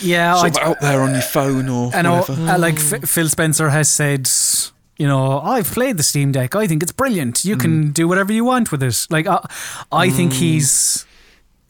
Yeah, 0.00 0.34
sort 0.36 0.56
of 0.56 0.62
out 0.62 0.80
there 0.80 1.02
on 1.02 1.12
your 1.12 1.20
phone 1.20 1.68
or 1.68 1.94
I 1.94 2.00
know, 2.00 2.20
whatever. 2.20 2.50
uh, 2.50 2.58
like 2.58 2.76
F- 2.78 3.06
Phil 3.08 3.28
Spencer 3.28 3.68
has 3.68 3.90
said, 3.90 4.26
you 4.96 5.06
know, 5.06 5.40
I've 5.40 5.66
played 5.66 5.96
the 5.96 6.02
Steam 6.02 6.32
Deck. 6.32 6.54
I 6.54 6.66
think 6.66 6.82
it's 6.82 6.92
brilliant. 6.92 7.44
You 7.44 7.56
can 7.56 7.92
do 7.92 8.06
whatever 8.08 8.32
you 8.32 8.44
want 8.44 8.70
with 8.70 8.82
it. 8.82 9.06
Like, 9.10 9.26
I, 9.26 9.44
I 9.90 10.10
think 10.10 10.32
he's, 10.34 11.04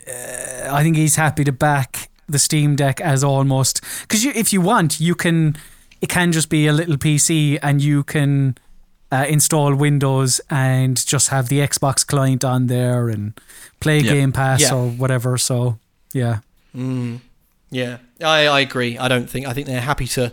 uh, 0.07 0.69
I 0.71 0.83
think 0.83 0.97
he's 0.97 1.17
happy 1.17 1.45
to 1.45 1.53
back 1.53 2.11
the 2.29 2.39
Steam 2.39 2.77
Deck 2.77 3.01
as 3.01 3.23
almost 3.25 3.81
because 4.03 4.25
you, 4.25 4.33
if 4.35 4.53
you 4.53 4.61
want, 4.61 5.01
you 5.01 5.15
can. 5.15 5.57
It 6.01 6.11
can 6.11 6.33
just 6.33 6.51
be 6.51 6.67
a 6.67 6.73
little 6.73 6.99
PC, 6.99 7.59
and 7.63 7.81
you 7.81 8.03
can 8.05 8.59
uh, 9.11 9.25
install 9.27 9.75
Windows 9.75 10.39
and 10.51 11.03
just 11.07 11.29
have 11.31 11.49
the 11.49 11.61
Xbox 11.61 12.07
client 12.07 12.45
on 12.45 12.67
there 12.67 13.09
and 13.09 13.33
play 13.81 14.01
Yeah. 14.01 14.13
Game 14.13 14.33
Pass 14.33 14.61
Yeah. 14.61 14.75
or 14.75 14.89
whatever. 14.91 15.39
So, 15.39 15.79
yeah. 16.13 16.41
Mm, 16.77 17.21
yeah, 17.71 17.99
I, 18.23 18.47
I 18.49 18.61
agree. 18.61 18.99
I 18.99 19.09
don't 19.09 19.31
think 19.31 19.47
I 19.47 19.55
think 19.55 19.67
they're 19.67 19.81
happy 19.81 20.07
to 20.09 20.33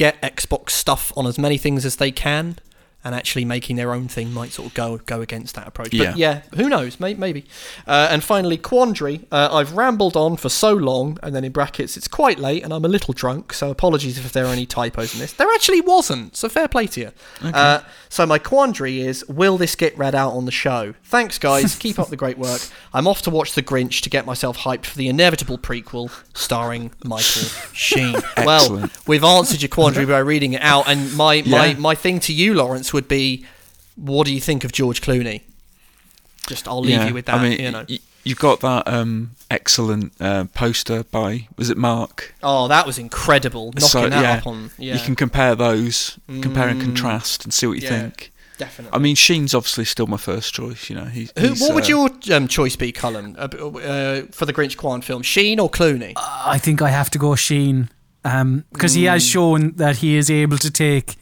get 0.00 0.18
Xbox 0.22 0.70
stuff 0.70 1.12
on 1.14 1.26
as 1.26 1.38
many 1.38 1.58
things 1.58 1.84
as 1.84 1.96
they 1.96 2.10
can, 2.10 2.56
and 3.02 3.14
actually 3.14 3.44
making 3.44 3.76
their 3.76 3.92
own 3.94 4.08
thing 4.08 4.32
might 4.32 4.52
sort 4.52 4.68
of 4.68 4.74
go 4.74 4.98
go 4.98 5.20
against 5.20 5.54
that 5.54 5.66
approach. 5.66 5.92
Yeah. 5.92 6.10
But 6.10 6.16
yeah, 6.18 6.42
who 6.56 6.68
knows? 6.68 7.00
May, 7.00 7.14
maybe. 7.14 7.46
Uh, 7.86 8.08
and 8.10 8.22
finally, 8.22 8.56
quandary. 8.56 9.26
Uh, 9.32 9.48
I've 9.52 9.72
rambled 9.72 10.16
on 10.16 10.36
for 10.36 10.48
so 10.48 10.72
long, 10.74 11.18
and 11.22 11.34
then 11.34 11.44
in 11.44 11.52
brackets, 11.52 11.96
it's 11.96 12.08
quite 12.08 12.38
late, 12.38 12.62
and 12.62 12.72
I'm 12.72 12.84
a 12.84 12.88
little 12.88 13.14
drunk. 13.14 13.52
So 13.52 13.70
apologies 13.70 14.18
if 14.18 14.32
there 14.32 14.44
are 14.44 14.52
any 14.52 14.66
typos 14.66 15.14
in 15.14 15.20
this. 15.20 15.32
There 15.32 15.48
actually 15.54 15.80
wasn't. 15.80 16.36
So 16.36 16.48
fair 16.48 16.68
play 16.68 16.86
to 16.88 17.00
you. 17.00 17.12
Uh, 17.42 17.80
so 18.08 18.26
my 18.26 18.38
quandary 18.38 19.00
is: 19.00 19.26
Will 19.28 19.56
this 19.56 19.74
get 19.74 19.96
read 19.96 20.14
out 20.14 20.32
on 20.32 20.44
the 20.44 20.52
show? 20.52 20.94
Thanks, 21.04 21.38
guys. 21.38 21.74
Keep 21.80 21.98
up 21.98 22.08
the 22.08 22.16
great 22.16 22.38
work. 22.38 22.60
I'm 22.92 23.06
off 23.06 23.22
to 23.22 23.30
watch 23.30 23.54
The 23.54 23.62
Grinch 23.62 24.00
to 24.02 24.10
get 24.10 24.26
myself 24.26 24.58
hyped 24.58 24.84
for 24.86 24.96
the 24.98 25.08
inevitable 25.08 25.58
prequel 25.58 26.10
starring 26.34 26.90
Michael 27.04 27.48
Sheen. 27.72 28.16
well, 28.38 28.88
we've 29.06 29.24
answered 29.24 29.62
your 29.62 29.68
quandary 29.68 30.06
by 30.06 30.18
reading 30.18 30.52
it 30.54 30.62
out, 30.62 30.88
and 30.88 31.14
my, 31.16 31.42
my, 31.46 31.66
Yeah. 31.66 31.74
my 31.78 31.94
thing 31.94 32.20
to 32.20 32.32
you, 32.32 32.54
Lawrence, 32.54 32.89
would 32.92 33.08
be, 33.08 33.44
what 33.96 34.26
do 34.26 34.34
you 34.34 34.40
think 34.40 34.64
of 34.64 34.72
George 34.72 35.00
Clooney? 35.00 35.42
Just 36.46 36.66
I'll 36.66 36.80
leave 36.80 36.90
yeah, 36.90 37.08
you 37.08 37.14
with 37.14 37.26
that. 37.26 37.36
I 37.36 37.48
mean, 37.48 37.60
you 37.60 37.70
know. 37.70 37.84
y- 37.88 37.98
you've 38.24 38.38
got 38.38 38.60
that 38.60 38.88
um, 38.88 39.32
excellent 39.50 40.12
uh, 40.20 40.44
poster 40.54 41.04
by 41.04 41.48
was 41.56 41.70
it 41.70 41.76
Mark? 41.76 42.34
Oh, 42.42 42.66
that 42.68 42.86
was 42.86 42.98
incredible! 42.98 43.66
Knocking 43.66 43.80
So, 43.88 44.08
that 44.08 44.22
yeah, 44.22 44.38
up 44.38 44.46
on. 44.46 44.70
Yeah. 44.78 44.94
You 44.94 45.00
can 45.00 45.14
compare 45.16 45.54
those, 45.54 46.18
compare 46.40 46.68
and 46.68 46.80
Mm. 46.80 46.84
contrast, 46.84 47.44
and 47.44 47.54
see 47.54 47.66
what 47.66 47.76
you 47.78 47.84
Yeah. 47.84 48.00
think. 48.00 48.32
Definitely. 48.58 48.94
I 48.94 49.00
mean, 49.00 49.16
Sheen's 49.16 49.54
obviously 49.54 49.86
still 49.86 50.06
my 50.06 50.18
first 50.18 50.52
choice. 50.52 50.90
You 50.90 50.96
know, 50.96 51.06
he's. 51.06 51.32
Who, 51.38 51.48
he's, 51.48 51.60
what 51.62 51.74
would 51.74 51.84
uh, 51.84 51.88
your 51.88 52.10
um, 52.36 52.46
choice 52.46 52.76
be, 52.76 52.92
Colm, 52.92 53.34
uh, 53.38 53.78
uh, 53.78 54.22
for 54.32 54.44
the 54.44 54.52
Grinch 54.52 54.76
Quan 54.76 55.00
film? 55.00 55.22
Sheen 55.22 55.58
or 55.58 55.70
Clooney? 55.70 56.12
I 56.16 56.58
think 56.58 56.82
I 56.82 56.90
have 56.90 57.08
to 57.10 57.18
go 57.18 57.34
Sheen 57.36 57.88
because 58.22 58.92
he 58.94 59.04
has 59.04 59.24
shown 59.26 59.72
that 59.76 59.98
he 59.98 60.16
is 60.16 60.30
able 60.30 60.58
to 60.58 60.70
take 60.70 61.16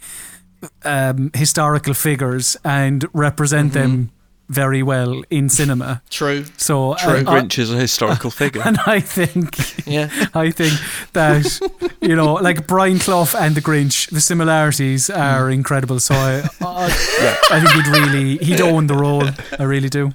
um, 0.84 1.30
historical 1.34 1.94
figures 1.94 2.56
and 2.64 3.04
represent 3.12 3.72
them 3.72 4.10
very 4.48 4.82
well 4.82 5.22
in 5.30 5.48
cinema. 5.48 6.02
True. 6.10 6.44
So 6.56 6.92
uh, 6.92 6.96
True. 6.96 7.12
I- 7.12 7.18
I- 7.18 7.22
Grinch 7.22 7.58
is 7.58 7.70
a 7.72 7.76
historical 7.76 8.30
figure. 8.30 8.62
and 8.64 8.78
I 8.86 9.00
think 9.00 9.86
Yeah. 9.86 10.10
I 10.34 10.50
think 10.50 10.74
that 11.12 11.60
you 12.00 12.16
know, 12.16 12.34
like 12.34 12.66
Brian 12.66 12.98
Clough 12.98 13.34
and 13.38 13.54
the 13.54 13.60
Grinch, 13.60 14.10
the 14.10 14.20
similarities 14.20 15.10
are 15.10 15.48
mm. 15.48 15.54
incredible. 15.54 16.00
So 16.00 16.14
I, 16.14 16.48
I, 16.60 17.38
I 17.50 17.60
think 17.60 17.70
he'd 17.72 17.86
really 17.86 18.36
he'd 18.38 18.60
own 18.60 18.86
the 18.86 18.96
role. 18.96 19.24
I 19.58 19.64
really 19.64 19.88
do. 19.88 20.12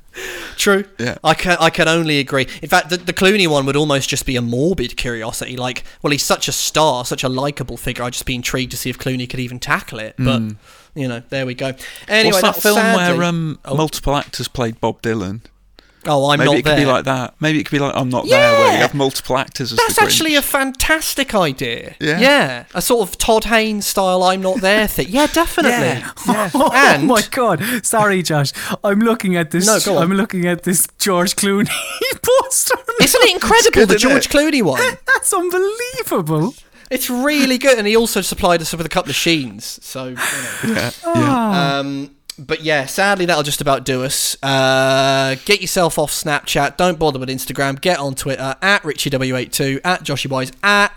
True. 0.57 0.85
Yeah. 0.99 1.17
I 1.23 1.33
can 1.33 1.57
I 1.59 1.69
can 1.69 1.87
only 1.87 2.19
agree. 2.19 2.47
In 2.61 2.69
fact, 2.69 2.89
the, 2.89 2.97
the 2.97 3.13
Clooney 3.13 3.47
one 3.47 3.65
would 3.65 3.75
almost 3.75 4.09
just 4.09 4.25
be 4.25 4.35
a 4.35 4.41
morbid 4.41 4.97
curiosity. 4.97 5.57
Like, 5.57 5.83
well, 6.01 6.11
he's 6.11 6.23
such 6.23 6.47
a 6.47 6.51
star, 6.51 7.05
such 7.05 7.23
a 7.23 7.29
likable 7.29 7.77
figure. 7.77 8.03
I'd 8.03 8.13
just 8.13 8.25
be 8.25 8.35
intrigued 8.35 8.71
to 8.71 8.77
see 8.77 8.89
if 8.89 8.97
Clooney 8.97 9.29
could 9.29 9.39
even 9.39 9.59
tackle 9.59 9.99
it. 9.99 10.15
But 10.17 10.39
mm. 10.39 10.55
You 10.95 11.07
know, 11.07 11.21
there 11.29 11.45
we 11.45 11.53
go. 11.55 11.73
Anyway, 12.07 12.31
What's 12.41 12.41
that 12.41 12.61
film 12.61 12.75
sadly- 12.77 13.17
where 13.17 13.27
um, 13.27 13.59
Oh. 13.65 13.75
multiple 13.75 14.15
actors 14.15 14.47
played 14.47 14.79
Bob 14.81 15.01
Dylan? 15.01 15.41
Oh, 16.05 16.31
I'm 16.31 16.39
Maybe 16.39 16.49
not 16.51 16.57
it 16.57 16.65
could 16.65 16.75
be 16.75 16.85
like 16.85 17.05
that. 17.05 17.33
Maybe 17.39 17.61
it 17.61 17.63
could 17.63 17.71
be 17.71 17.79
like 17.79 17.95
I'm 17.95 18.09
not 18.09 18.27
there, 18.27 18.51
where 18.59 18.73
you 18.73 18.79
have 18.79 18.93
multiple 18.93 19.37
actors 19.37 19.71
as 19.71 19.77
That's 19.77 19.95
the 19.95 20.01
actually 20.01 20.35
a 20.35 20.41
fantastic 20.41 21.33
idea. 21.33 21.95
Yeah. 22.01 22.19
Yeah. 22.19 22.65
A 22.73 22.81
sort 22.81 23.07
of 23.07 23.17
Todd 23.17 23.45
Haynes 23.45 23.87
style 23.87 24.21
I'm 24.21 24.41
not 24.41 24.59
there 24.59 24.85
thing. 24.85 25.07
Yeah, 25.07 25.27
definitely. 25.27 25.71
Yeah. 25.71 26.11
Oh 26.53 26.71
And- 26.73 27.07
my 27.07 27.21
god! 27.31 27.63
Sorry, 27.85 28.21
Josh. 28.21 28.51
I'm 28.83 28.99
looking 28.99 29.37
at 29.37 29.51
this. 29.51 29.65
No, 29.65 29.79
go 29.79 29.95
on. 29.95 30.03
I'm 30.03 30.11
looking 30.17 30.45
at 30.45 30.63
this 30.63 30.87
George 30.99 31.37
Clooney 31.37 31.69
poster. 32.21 32.75
Isn't 33.01 33.23
it 33.23 33.31
incredible, 33.31 33.71
good, 33.71 33.87
the 33.87 33.95
George 33.95 34.25
it? 34.25 34.29
Clooney 34.29 34.61
one? 34.61 34.81
That's 35.07 35.31
unbelievable. 35.33 36.53
It's 36.89 37.09
really 37.09 37.57
good. 37.57 37.77
And 37.77 37.87
he 37.87 37.95
also 37.95 38.21
supplied 38.21 38.61
us 38.61 38.73
with 38.73 38.85
a 38.85 38.89
couple 38.89 39.09
of 39.09 39.15
sheens. 39.15 39.79
So, 39.83 40.07
you 40.09 40.15
know. 40.15 40.21
Yeah. 40.65 40.91
yeah. 41.05 41.79
Um, 41.79 42.15
but 42.39 42.61
yeah, 42.61 42.85
sadly, 42.85 43.25
that'll 43.25 43.43
just 43.43 43.61
about 43.61 43.85
do 43.85 44.03
us. 44.03 44.35
Uh, 44.41 45.35
get 45.45 45.61
yourself 45.61 45.99
off 45.99 46.11
Snapchat. 46.11 46.77
Don't 46.77 46.97
bother 46.97 47.19
with 47.19 47.29
Instagram. 47.29 47.79
Get 47.79 47.99
on 47.99 48.15
Twitter 48.15 48.55
at 48.61 48.83
RichieW82, 48.83 49.81
at 49.83 50.03
Joshy 50.03 50.29
Wise, 50.29 50.51
at, 50.63 50.91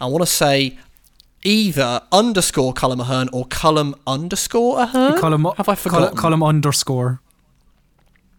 I 0.00 0.06
want 0.06 0.22
to 0.22 0.26
say, 0.26 0.78
either 1.42 2.02
underscore 2.12 2.72
Colm 2.72 3.00
Ahern 3.00 3.28
or 3.32 3.44
Colm 3.46 3.94
underscore 4.06 4.80
Ahern. 4.80 5.14
Colm. 5.18 5.56
Have 5.56 5.68
I 5.68 5.74
forgotten? 5.74 6.16
Colm 6.16 6.46
underscore. 6.46 7.20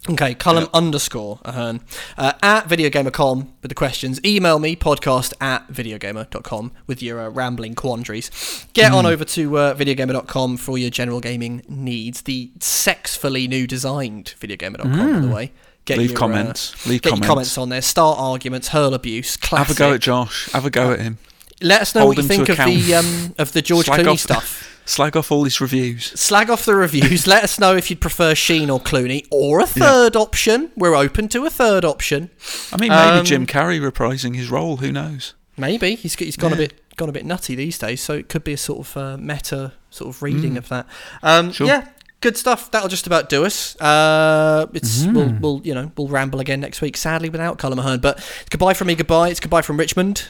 Okay, 0.10 0.34
Colm 0.34 0.68
underscore 0.74 1.40
Ahern. 1.46 1.82
Uh, 2.18 2.34
at 2.42 2.68
videogamer.com 2.68 3.54
with 3.62 3.70
the 3.70 3.76
questions. 3.76 4.20
Email 4.26 4.58
me, 4.58 4.76
podcast 4.76 5.32
at 5.40 5.68
videogamer.com 5.68 6.72
with 6.88 7.04
your 7.04 7.20
uh, 7.20 7.30
rambling 7.30 7.76
quandaries. 7.76 8.66
Get 8.74 8.90
Hmm. 8.90 8.96
on 8.98 9.06
over 9.06 9.24
to 9.24 9.58
uh, 9.58 9.76
videogamer.com 9.76 10.58
for 10.58 10.72
all 10.72 10.78
your 10.80 10.90
general 10.90 11.20
gaming 11.20 11.62
needs. 11.70 12.24
The 12.24 12.52
sexfully 12.60 13.48
new 13.48 13.68
designed 13.68 14.34
videogamer.com, 14.40 14.92
by 15.22 15.28
the 15.28 15.34
way. 15.34 15.52
Get 15.86 15.96
Hmm. 15.98 16.02
Leave 16.02 16.10
your, 16.12 16.18
uh, 16.18 16.20
comments. 16.20 16.88
Leave 16.88 17.02
get 17.04 17.10
comments. 17.12 17.28
comments 17.28 17.58
on 17.60 17.70
there. 17.70 17.82
Start 17.84 18.18
arguments, 18.20 18.70
hurl 18.70 18.96
abuse, 18.96 19.38
classic. 19.38 19.68
Have 19.68 19.78
a 19.78 19.80
go 19.80 19.94
at 19.94 20.02
Josh. 20.02 20.50
Have 20.52 20.66
a 20.66 20.72
go 20.72 20.94
at 20.94 21.00
him. 21.00 21.20
Let 21.62 21.82
us 21.84 21.94
know 21.94 22.02
hold 22.02 22.18
what 22.18 22.24
you 22.24 22.28
think 22.28 22.50
of 22.50 22.58
the 22.58 22.96
um, 22.96 23.36
of 23.38 23.52
the 23.54 23.62
George 23.62 23.86
Slag 23.86 24.00
Clooney 24.00 24.14
off- 24.14 24.20
stuff. 24.20 24.71
Slag 24.86 25.16
off 25.16 25.32
all 25.32 25.44
these 25.44 25.62
reviews. 25.62 26.06
Slag 26.20 26.50
off 26.50 26.66
the 26.66 26.76
reviews. 26.76 27.28
Let 27.28 27.44
us 27.44 27.60
know 27.60 27.76
if 27.76 27.90
you'd 27.90 28.02
prefer 28.02 28.36
Sheen 28.36 28.70
or 28.70 28.80
Clooney 28.80 29.26
or 29.32 29.60
a 29.60 29.66
third 29.68 30.16
option. 30.16 30.72
We're 30.76 30.96
open 30.96 31.28
to 31.30 31.46
a 31.46 31.50
third 31.50 31.86
option. 31.86 32.30
I 32.74 32.78
mean, 32.78 32.90
maybe 32.90 33.20
Um, 33.20 33.26
Jim 33.26 33.46
Carrey 33.48 33.80
reprising 33.80 34.36
his 34.36 34.50
role. 34.50 34.78
Who 34.78 34.92
knows? 34.92 35.34
Maybe 35.58 35.96
he's 35.96 36.16
he's 36.16 36.36
gone 36.38 36.54
a 36.54 36.56
bit 36.56 36.74
gone 36.98 37.10
a 37.10 37.12
bit 37.12 37.26
nutty 37.26 37.56
these 37.56 37.78
days, 37.78 38.02
so 38.02 38.14
it 38.16 38.28
could 38.30 38.44
be 38.44 38.54
a 38.54 38.58
sort 38.58 38.80
of 38.88 38.98
uh, 38.98 39.18
meta 39.18 39.74
sort 39.90 40.10
of 40.16 40.22
reading 40.24 40.58
of 40.58 40.68
that. 40.70 40.88
Um, 41.22 41.52
Sure. 41.52 41.68
Yeah, 41.68 41.88
good 42.20 42.36
stuff. 42.36 42.72
That'll 42.72 42.90
just 42.90 43.06
about 43.06 43.30
do 43.30 43.46
us. 43.46 43.80
Uh, 43.80 44.66
it's 44.74 45.06
we'll, 45.06 45.30
we'll 45.40 45.62
you 45.64 45.76
know 45.76 45.92
we'll 45.96 46.08
ramble 46.08 46.40
again 46.40 46.60
next 46.60 46.82
week. 46.82 46.98
Sadly, 46.98 47.30
without 47.30 47.60
Colm 47.60 47.78
Ahern, 47.78 48.00
but 48.00 48.20
goodbye 48.50 48.74
from 48.74 48.88
me. 48.88 48.96
Goodbye. 48.96 49.30
It's 49.30 49.40
goodbye 49.40 49.62
from 49.62 49.78
Richmond, 49.78 50.28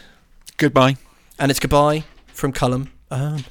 Goodbye. 0.57 0.97
and 1.39 1.49
it's 1.49 1.59
goodbye 1.59 2.03
from 2.33 2.51
Colm 2.51 2.89
Ahern. 3.09 3.45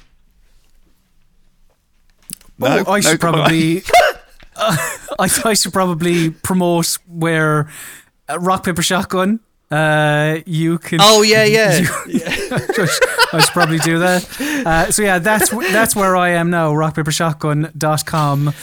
No, 2.69 2.83
oh, 2.87 2.91
I 2.93 2.95
no, 2.97 3.01
should 3.01 3.19
goodbye. 3.19 3.37
probably. 3.39 3.83
Uh, 4.53 4.75
I, 5.19 5.29
I 5.45 5.53
should 5.53 5.71
probably 5.71 6.29
promote 6.29 6.97
where 7.07 7.69
uh, 8.29 8.37
rock 8.37 8.65
paper 8.65 8.81
shotgun. 8.81 9.39
Uh, 9.71 10.39
you 10.45 10.77
can. 10.77 10.99
Oh 11.01 11.21
yeah, 11.21 11.43
yeah. 11.45 11.77
You- 11.79 12.27
I 13.33 13.39
should 13.39 13.53
probably 13.53 13.79
do 13.79 13.99
that. 13.99 14.27
Uh, 14.41 14.91
so 14.91 15.03
yeah, 15.03 15.19
that's 15.19 15.49
that's 15.49 15.95
where 15.95 16.17
I 16.17 16.31
am 16.31 16.49
now. 16.49 16.73
Rockpapershotgun.com. 16.73 18.53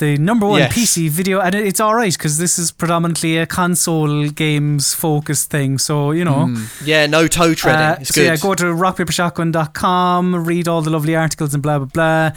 The 0.00 0.16
number 0.16 0.46
one 0.46 0.60
Yes. 0.60 0.72
PC 0.74 1.08
video, 1.10 1.40
and 1.40 1.54
it's 1.54 1.78
all 1.78 1.94
right 1.94 2.10
because 2.12 2.38
this 2.38 2.58
is 2.58 2.72
predominantly 2.72 3.36
a 3.36 3.44
console 3.46 4.28
games 4.30 4.94
focused 4.94 5.50
thing. 5.50 5.76
So 5.78 6.10
you 6.12 6.24
know, 6.24 6.48
yeah, 6.84 7.06
no 7.06 7.26
toe 7.28 7.52
treading. 7.54 7.80
uh, 7.82 7.96
it's 8.00 8.08
so 8.08 8.20
good. 8.22 8.26
yeah, 8.26 8.36
go 8.38 8.54
to 8.54 8.64
rockpapershotgun.com, 8.64 10.44
read 10.46 10.68
all 10.68 10.80
the 10.82 10.88
lovely 10.90 11.14
articles 11.14 11.52
and 11.52 11.62
blah 11.62 11.78
blah 11.80 11.86
blah. 11.92 12.30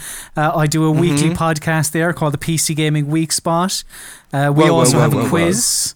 Uh, 0.44 0.56
I 0.56 0.66
do 0.66 0.84
a 0.84 0.90
weekly 0.90 1.30
Mm-hmm. 1.30 1.42
podcast 1.42 1.92
there 1.92 2.12
called 2.12 2.34
the 2.34 2.38
PC 2.38 2.76
Gaming 2.76 3.06
Week 3.08 3.32
Spot. 3.32 3.82
Uh, 4.32 4.52
we 4.54 4.64
Whoa, 4.64 4.72
whoa, 4.72 4.78
also 4.80 4.96
whoa, 4.96 5.02
have 5.02 5.12
whoa, 5.14 5.20
a 5.20 5.22
whoa. 5.24 5.28
quiz. 5.30 5.94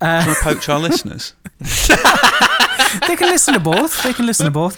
Trying 0.00 0.34
to 0.34 0.40
poach 0.42 0.68
our 0.68 0.80
listeners. 0.80 1.34
They 3.06 3.16
can 3.16 3.28
listen 3.28 3.54
to 3.54 3.60
both. 3.60 4.02
They 4.02 4.12
can 4.12 4.26
listen 4.26 4.46
to 4.46 4.50
both. 4.50 4.76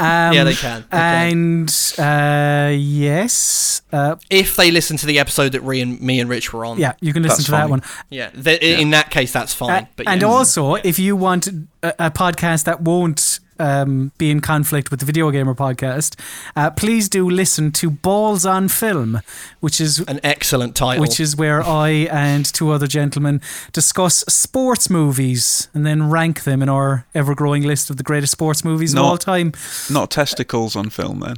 Um, 0.00 0.32
Yeah, 0.32 0.44
they 0.44 0.54
can. 0.54 0.84
They 0.90 0.96
can. 0.96 1.32
And 1.32 1.94
uh, 1.98 2.72
yes, 2.76 3.82
uh, 3.92 4.16
if 4.30 4.56
they 4.56 4.70
listen 4.70 4.96
to 4.98 5.06
the 5.06 5.18
episode 5.18 5.52
that 5.52 5.60
Ree 5.62 5.80
and 5.80 6.00
me 6.00 6.20
and 6.20 6.28
Rich 6.30 6.52
were 6.52 6.64
on, 6.64 6.78
yeah, 6.78 6.94
you 7.00 7.12
can 7.12 7.22
listen 7.22 7.36
That's 7.38 7.46
to 7.46 7.50
that 7.52 7.70
one. 7.70 7.82
yeah, 8.10 8.30
th- 8.30 8.60
in 8.62 8.90
that 8.90 9.10
case, 9.10 9.32
that's 9.32 9.54
fine. 9.54 9.84
Uh, 9.84 9.86
but 9.96 10.08
and 10.08 10.22
yeah. 10.22 10.28
also, 10.28 10.74
if 10.74 10.98
you 10.98 11.16
want 11.16 11.46
a, 11.82 12.06
a 12.06 12.10
podcast 12.10 12.64
that 12.64 12.80
won't 12.80 13.40
um, 13.62 14.10
be 14.18 14.30
in 14.30 14.40
conflict 14.40 14.90
with 14.90 15.00
the 15.00 15.06
Video 15.06 15.30
Gamer 15.30 15.54
podcast, 15.54 16.18
uh, 16.56 16.70
please 16.70 17.08
do 17.08 17.28
listen 17.30 17.70
to 17.72 17.90
Balls 17.90 18.44
on 18.44 18.68
Film, 18.68 19.20
which 19.60 19.80
is 19.80 20.00
an 20.08 20.18
excellent 20.22 20.74
title. 20.74 21.00
which 21.00 21.20
is 21.20 21.36
where 21.36 21.62
I 21.62 21.88
and 22.10 22.44
two 22.44 22.70
other 22.70 22.86
gentlemen 22.86 23.40
discuss 23.72 24.24
sports 24.28 24.90
movies 24.90 25.68
and 25.74 25.86
then 25.86 26.10
rank 26.10 26.42
them 26.44 26.62
in 26.62 26.68
our 26.68 27.06
ever-growing 27.14 27.62
list 27.62 27.90
of 27.90 27.96
the 27.96 28.02
greatest 28.02 28.32
sports 28.32 28.64
movies 28.64 28.94
No. 28.94 29.02
of 29.02 29.06
all 29.10 29.18
time. 29.18 29.52
Not 29.90 30.10
testicles 30.10 30.76
on 30.76 30.90
film 30.90 31.20
then, 31.20 31.36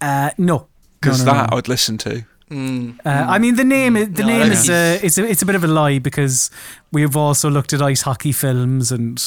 Uh, 0.00 0.30
no, 0.38 0.66
because 1.00 1.24
no, 1.24 1.32
no, 1.32 1.38
that 1.38 1.50
no. 1.50 1.56
I'd 1.58 1.68
listen 1.68 1.98
to. 1.98 2.24
Mm. 2.50 2.98
Uh, 3.04 3.08
I 3.28 3.38
mean, 3.40 3.56
the 3.56 3.64
name 3.64 3.96
is 3.96 4.10
the 4.12 4.22
No, 4.22 4.28
name 4.28 4.52
is 4.52 4.66
think 4.68 5.02
uh, 5.02 5.04
it's 5.06 5.18
a 5.18 5.24
it's 5.28 5.42
a 5.42 5.46
bit 5.46 5.56
of 5.56 5.64
a 5.64 5.66
lie 5.66 5.98
because 5.98 6.48
we've 6.92 7.16
also 7.16 7.50
looked 7.50 7.72
at 7.72 7.82
ice 7.82 8.02
hockey 8.02 8.30
films 8.32 8.92
and 8.92 9.20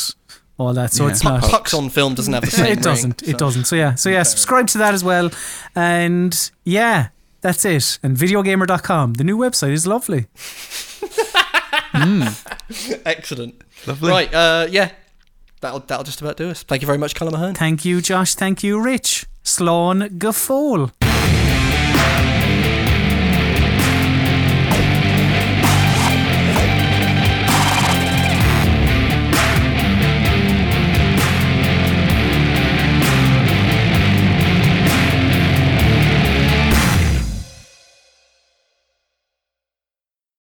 all 0.59 0.73
that, 0.73 0.93
so 0.93 1.05
Yeah. 1.05 1.11
it's 1.11 1.23
Puck- 1.23 1.41
not. 1.41 1.49
Pucks 1.51 1.73
on 1.73 1.89
film 1.89 2.13
doesn't 2.13 2.33
have 2.33 2.43
the 2.45 2.51
same. 2.51 2.65
it 2.65 2.69
ring, 2.75 2.79
doesn't. 2.81 3.21
so- 3.25 3.29
It 3.31 3.37
doesn't. 3.39 3.65
So 3.65 3.75
yeah. 3.75 3.95
So 3.95 4.09
yeah. 4.09 4.23
Subscribe 4.23 4.67
to 4.67 4.77
that 4.79 4.93
as 4.93 5.03
well, 5.03 5.31
and 5.75 6.51
yeah, 6.65 7.07
that's 7.41 7.65
it. 7.65 7.97
And 8.03 8.15
videogamer.com, 8.17 9.13
the 9.15 9.23
new 9.23 9.37
website 9.37 9.71
is 9.71 9.87
lovely. 9.87 10.27
Excellent. 13.05 13.55
Lovely. 13.87 14.09
Right. 14.11 14.33
Uh, 14.33 14.67
yeah. 14.69 14.91
That'll 15.61 15.79
that'll 15.79 16.03
just 16.05 16.21
about 16.21 16.37
do 16.37 16.49
us. 16.49 16.63
Thank 16.63 16.81
you 16.81 16.85
very 16.85 16.97
much, 16.97 17.15
Colm 17.15 17.33
Ahern. 17.33 17.53
Thank 17.55 17.83
you, 17.83 17.99
Josh. 18.01 18.35
Thank 18.35 18.63
you, 18.63 18.79
Rich. 18.81 19.25
Sloan 19.43 20.09
Gaffol. 20.19 20.91